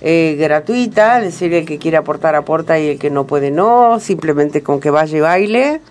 eh, 0.01 0.35
gratuita, 0.39 1.17
es 1.17 1.25
decir, 1.25 1.51
el 1.55 1.65
que 1.65 1.79
quiere 1.79 1.97
aportar 1.97 2.35
aporta 2.35 2.79
y 2.79 2.89
el 2.89 2.99
que 2.99 3.09
no 3.09 3.25
puede 3.25 3.49
no, 3.49 3.99
simplemente 3.99 4.61
con 4.61 4.79
que 4.79 4.91
vaya 4.91 5.17
y 5.17 5.21
baile. 5.21 5.81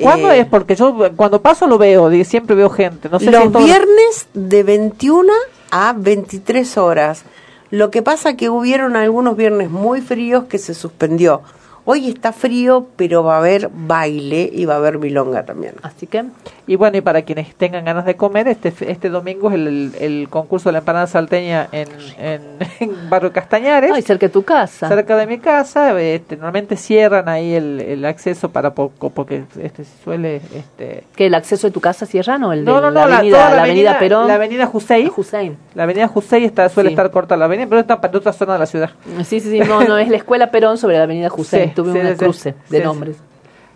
¿Cuándo 0.00 0.30
Eh, 0.30 0.40
es? 0.40 0.46
Porque 0.46 0.76
yo 0.76 0.94
cuando 1.16 1.40
paso 1.40 1.66
lo 1.66 1.78
veo, 1.78 2.10
siempre 2.24 2.54
veo 2.54 2.68
gente. 2.70 3.08
No 3.08 3.18
sé 3.18 3.24
si 3.24 3.30
los 3.32 3.44
es 3.46 3.52
todo- 3.52 3.64
viernes 3.64 4.26
de 4.34 4.62
21 4.62 5.32
a 5.72 5.94
23 5.94 6.76
horas. 6.76 7.24
Lo 7.70 7.90
que 7.90 8.02
pasa 8.02 8.36
que 8.36 8.50
hubieron 8.50 8.94
algunos 8.94 9.36
viernes 9.36 9.70
muy 9.70 10.02
fríos 10.02 10.44
que 10.44 10.58
se 10.58 10.74
suspendió. 10.74 11.40
Hoy 11.84 12.08
está 12.08 12.32
frío, 12.32 12.86
pero 12.94 13.24
va 13.24 13.36
a 13.36 13.38
haber 13.38 13.70
baile 13.74 14.48
y 14.52 14.66
va 14.66 14.74
a 14.74 14.76
haber 14.76 14.98
milonga 14.98 15.44
también. 15.44 15.74
Así 15.82 16.06
que 16.06 16.26
Y 16.66 16.76
bueno, 16.76 16.96
y 16.96 17.00
para 17.00 17.22
quienes 17.22 17.54
tengan 17.56 17.84
ganas 17.84 18.04
de 18.04 18.16
comer, 18.16 18.46
este 18.46 18.72
este 18.86 19.08
domingo 19.08 19.48
es 19.48 19.54
el, 19.56 19.92
el 20.00 20.28
concurso 20.30 20.68
de 20.68 20.74
la 20.74 20.78
empanada 20.78 21.06
salteña 21.08 21.68
en, 21.72 21.88
en, 22.18 22.40
en 22.80 23.10
Barrio 23.10 23.32
Castañares. 23.32 23.90
Ay, 23.92 24.02
cerca 24.02 24.26
de 24.26 24.32
tu 24.32 24.44
casa. 24.44 24.86
cerca 24.88 25.16
de 25.16 25.26
mi 25.26 25.38
casa. 25.38 26.00
Este, 26.00 26.36
normalmente 26.36 26.76
cierran 26.76 27.28
ahí 27.28 27.54
el, 27.54 27.80
el 27.80 28.04
acceso 28.04 28.50
para 28.50 28.74
poco, 28.74 29.10
porque 29.10 29.42
este 29.60 29.84
suele... 30.04 30.36
Este, 30.36 31.04
¿Que 31.16 31.26
el 31.26 31.34
acceso 31.34 31.66
de 31.66 31.72
tu 31.72 31.80
casa 31.80 32.06
cierran 32.06 32.44
o 32.44 32.52
el 32.52 32.64
de 32.64 32.70
no, 32.70 32.80
no, 32.80 32.90
no, 32.92 33.06
la 33.08 33.16
avenida, 33.16 33.50
la, 33.50 33.56
la 33.56 33.62
avenida 33.64 33.98
Perón? 33.98 34.28
La 34.28 34.34
avenida 34.34 34.70
Hussein. 34.72 35.10
Hussein. 35.16 35.56
La 35.74 35.82
avenida 35.82 36.10
Hussein 36.14 36.44
está, 36.44 36.68
suele 36.68 36.90
Sí. 36.90 36.94
estar 36.94 37.10
corta 37.10 37.36
la 37.36 37.46
avenida, 37.46 37.66
pero 37.68 37.80
está 37.80 38.00
para 38.00 38.16
otra 38.16 38.32
zona 38.32 38.52
de 38.52 38.58
la 38.60 38.66
ciudad. 38.66 38.90
Sí, 39.24 39.40
sí, 39.40 39.50
sí, 39.50 39.58
no, 39.60 39.82
no, 39.84 39.98
es 39.98 40.08
la 40.08 40.16
escuela 40.22 40.50
Perón 40.52 40.78
sobre 40.78 40.96
la 40.98 41.04
avenida 41.04 41.28
Hussein. 41.34 41.70
Sí, 41.70 41.74
Tuve 41.74 41.92
sí, 42.02 42.08
sí, 42.12 42.14
cruce 42.16 42.54
de 42.70 42.84
nombres. 42.84 43.16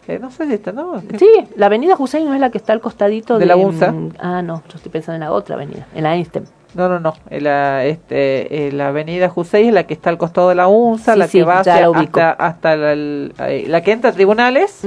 Eh, 0.09 0.19
no 0.21 0.31
sé 0.31 0.47
si 0.47 0.55
está, 0.55 0.73
¿no? 0.73 1.01
Sí, 1.19 1.29
la 1.57 1.67
avenida 1.67 1.97
Hussein 1.99 2.27
no 2.27 2.35
es 2.35 2.41
la 2.41 2.51
que 2.51 2.59
está 2.59 2.73
al 2.73 2.81
costadito 2.81 3.35
De 3.35 3.41
de, 3.41 3.47
la 3.47 3.57
UNSA. 3.57 3.93
Ah, 4.19 4.43
no, 4.43 4.63
yo 4.69 4.77
estoy 4.77 4.93
pensando 4.93 5.17
en 5.17 5.21
la 5.21 5.33
otra 5.33 5.57
avenida, 5.57 5.87
en 5.95 6.05
la 6.05 6.15
Einstein. 6.15 6.45
No, 6.75 6.91
no, 6.91 7.01
no. 7.01 7.15
La, 7.31 7.87
este, 7.87 8.71
la 8.73 8.89
avenida 8.89 9.33
Hussein 9.35 9.69
es 9.69 9.73
la 9.73 9.85
que 9.85 9.95
está 9.95 10.11
al 10.11 10.19
costado 10.19 10.51
de 10.51 10.55
la 10.57 10.69
UNSA, 10.69 11.15
Sí, 11.15 11.19
la 11.19 11.27
sí, 11.27 11.39
que 11.39 11.45
va 11.45 11.61
hacia- 11.61 11.89
la 11.89 11.99
hasta, 11.99 12.31
hasta 12.33 12.77
la, 12.77 13.81
que 13.83 13.93
entra 13.93 14.11
a 14.11 14.13
tribunales, 14.13 14.83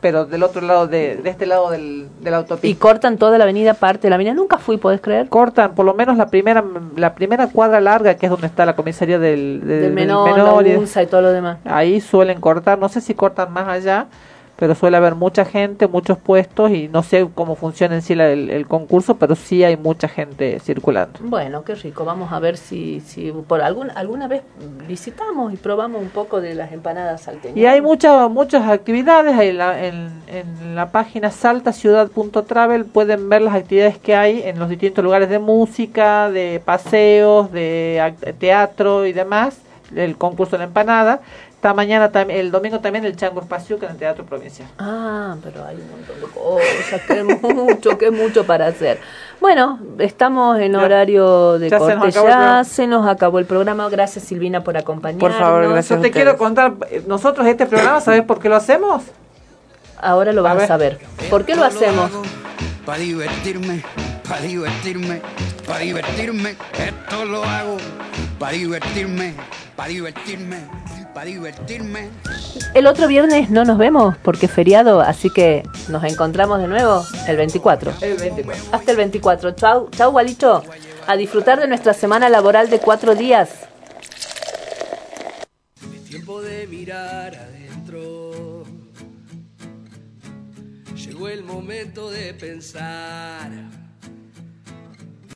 pero 0.00 0.26
del 0.26 0.44
otro 0.44 0.60
lado, 0.60 0.86
de, 0.86 1.16
de 1.16 1.28
este 1.30 1.46
lado 1.46 1.70
del, 1.70 2.06
de 2.20 2.30
la 2.30 2.36
autopista. 2.36 2.66
Y 2.68 2.74
cortan 2.76 3.18
toda 3.18 3.36
la 3.36 3.44
avenida, 3.44 3.74
parte 3.74 4.02
de 4.02 4.10
la 4.10 4.14
avenida. 4.14 4.32
Nunca 4.34 4.58
fui, 4.58 4.76
¿podés 4.76 5.00
creer? 5.00 5.28
cortan 5.28 5.74
por 5.74 5.84
lo 5.84 5.94
menos 5.94 6.16
la 6.16 6.26
primera 6.28 6.62
la 6.96 7.14
primera 7.16 7.48
cuadra 7.48 7.80
larga 7.80 8.14
que 8.14 8.26
es 8.26 8.30
donde 8.30 8.46
está 8.46 8.64
la 8.64 8.76
comisaría 8.76 9.18
del, 9.18 9.58
del, 9.60 9.68
Del 9.68 9.80
del 9.82 9.92
menor, 9.92 10.64
y- 10.66 10.72
la 10.72 10.78
UNSA 10.78 11.02
y 11.02 11.06
todo 11.06 11.20
lo 11.22 11.32
demás. 11.32 11.58
ahí 11.64 12.00
suelen 12.00 12.40
cortar 12.40 12.78
no 12.78 12.88
sé 12.88 13.00
si 13.00 13.14
cortan 13.14 13.52
más 13.52 13.66
allá 13.68 14.06
pero 14.56 14.74
suele 14.74 14.96
haber 14.96 15.14
mucha 15.16 15.44
gente 15.44 15.88
muchos 15.88 16.16
puestos 16.18 16.70
y 16.70 16.88
no 16.88 17.02
sé 17.02 17.26
cómo 17.34 17.56
funciona 17.56 17.94
en 17.96 18.02
sí 18.02 18.14
la- 18.14 18.30
el, 18.30 18.50
el 18.50 18.66
concurso 18.66 19.16
pero 19.16 19.34
sí 19.34 19.64
hay 19.64 19.76
mucha 19.76 20.06
gente 20.08 20.60
circulando 20.60 21.18
Bueno, 21.22 21.64
qué 21.64 21.74
rico. 21.74 22.04
Vamos 22.04 22.32
a 22.32 22.38
ver 22.38 22.56
si, 22.56 23.00
si 23.00 23.32
por 23.32 23.60
algún, 23.62 23.90
alguna 23.90 24.28
vez 24.28 24.42
visitamos 24.86 25.52
y 25.52 25.56
probamos 25.56 26.00
un 26.00 26.08
poco 26.10 26.40
de 26.40 26.54
las 26.54 26.72
empanadas 26.72 27.22
salteñas. 27.22 27.56
y 27.56 27.66
hay 27.66 27.80
muchas 27.80 28.30
muchas 28.30 28.68
actividades 28.68 29.38
en 29.40 29.58
la, 29.58 29.84
en, 29.86 30.08
en 30.28 30.74
la 30.76 30.90
página 30.90 31.30
saltaciudad.travel 31.30 32.84
pueden 32.84 33.28
ver 33.28 33.42
las 33.42 33.54
actividades 33.54 33.98
que 33.98 34.14
hay 34.14 34.42
en 34.42 34.58
los 34.58 34.68
distintos 34.68 35.04
lugares 35.04 35.28
de 35.28 35.38
música 35.38 36.30
de 36.30 36.60
paseos 36.64 37.50
de 37.52 38.14
teatro 38.38 39.06
y 39.06 39.12
demás 39.12 39.58
el 39.94 40.16
concurso 40.16 40.52
de 40.52 40.58
la 40.58 40.64
empanada 40.64 41.20
está 41.64 41.72
mañana 41.72 42.12
también 42.12 42.40
el 42.40 42.50
domingo 42.50 42.78
también 42.80 43.06
el 43.06 43.16
chango 43.16 43.40
espacio 43.40 43.78
en 43.80 43.90
el 43.90 43.96
teatro 43.96 44.26
provincial 44.26 44.68
Ah, 44.78 45.34
pero 45.42 45.64
hay 45.64 45.76
un 45.76 45.90
montón 45.90 46.20
de 46.20 46.26
cosas, 46.26 47.00
que 47.06 47.24
mucho, 47.24 47.96
que 47.96 48.10
mucho 48.10 48.44
para 48.44 48.66
hacer. 48.66 49.00
Bueno, 49.40 49.78
estamos 49.98 50.60
en 50.60 50.76
horario 50.76 51.58
de 51.58 51.70
Ya 51.70 51.78
se 51.78 51.86
nos 51.86 51.94
corte, 51.94 52.08
acabó 52.08 52.08
el 52.08 52.12
ya 52.12 52.20
programa. 52.20 52.64
se 52.64 52.86
nos 52.86 53.08
acabó 53.08 53.38
el 53.38 53.46
programa. 53.46 53.88
Gracias 53.88 54.24
Silvina 54.26 54.62
por 54.62 54.76
acompañarnos. 54.76 55.88
yo 55.88 56.00
te 56.00 56.10
quiero 56.10 56.36
contar 56.36 56.74
eh, 56.90 57.02
nosotros 57.06 57.46
este 57.46 57.64
programa 57.64 57.98
sabes 58.02 58.24
por 58.24 58.40
qué 58.40 58.50
lo 58.50 58.56
hacemos 58.56 59.02
Ahora 60.02 60.34
lo 60.34 60.42
vas 60.42 60.64
a, 60.64 60.66
saber. 60.66 60.98
¿Por 61.30 61.46
qué 61.46 61.54
lo 61.54 61.64
hacemos? 61.64 62.10
Para 62.84 62.98
divertirme, 62.98 63.82
para 64.28 64.42
divertirme, 64.42 65.22
para 65.66 65.78
divertirme, 65.78 66.56
esto 66.76 67.24
lo 67.24 67.42
hago. 67.42 67.78
Para 68.38 68.52
divertirme, 68.52 69.34
para 69.76 69.88
divertirme, 69.88 70.58
para 71.14 71.26
divertirme. 71.26 72.10
El 72.74 72.86
otro 72.86 73.06
viernes 73.06 73.48
no 73.50 73.64
nos 73.64 73.78
vemos 73.78 74.16
porque 74.18 74.46
es 74.46 74.52
feriado, 74.52 75.00
así 75.00 75.30
que 75.30 75.62
nos 75.88 76.02
encontramos 76.04 76.58
de 76.58 76.66
nuevo 76.66 77.04
el 77.28 77.36
24. 77.36 77.92
el 78.00 78.16
24 78.16 78.64
Hasta 78.72 78.90
el 78.90 78.96
24. 78.96 79.52
Chau, 79.52 79.88
chau, 79.90 80.10
Gualicho. 80.10 80.64
A 81.06 81.16
disfrutar 81.16 81.60
de 81.60 81.68
nuestra 81.68 81.94
semana 81.94 82.28
laboral 82.28 82.70
de 82.70 82.80
cuatro 82.80 83.14
días. 83.14 83.50
Tiempo 86.08 86.42
de 86.42 86.66
mirar 86.66 87.34
adentro. 87.34 88.64
Llegó 90.96 91.28
el 91.28 91.44
momento 91.44 92.10
de 92.10 92.34
pensar. 92.34 93.83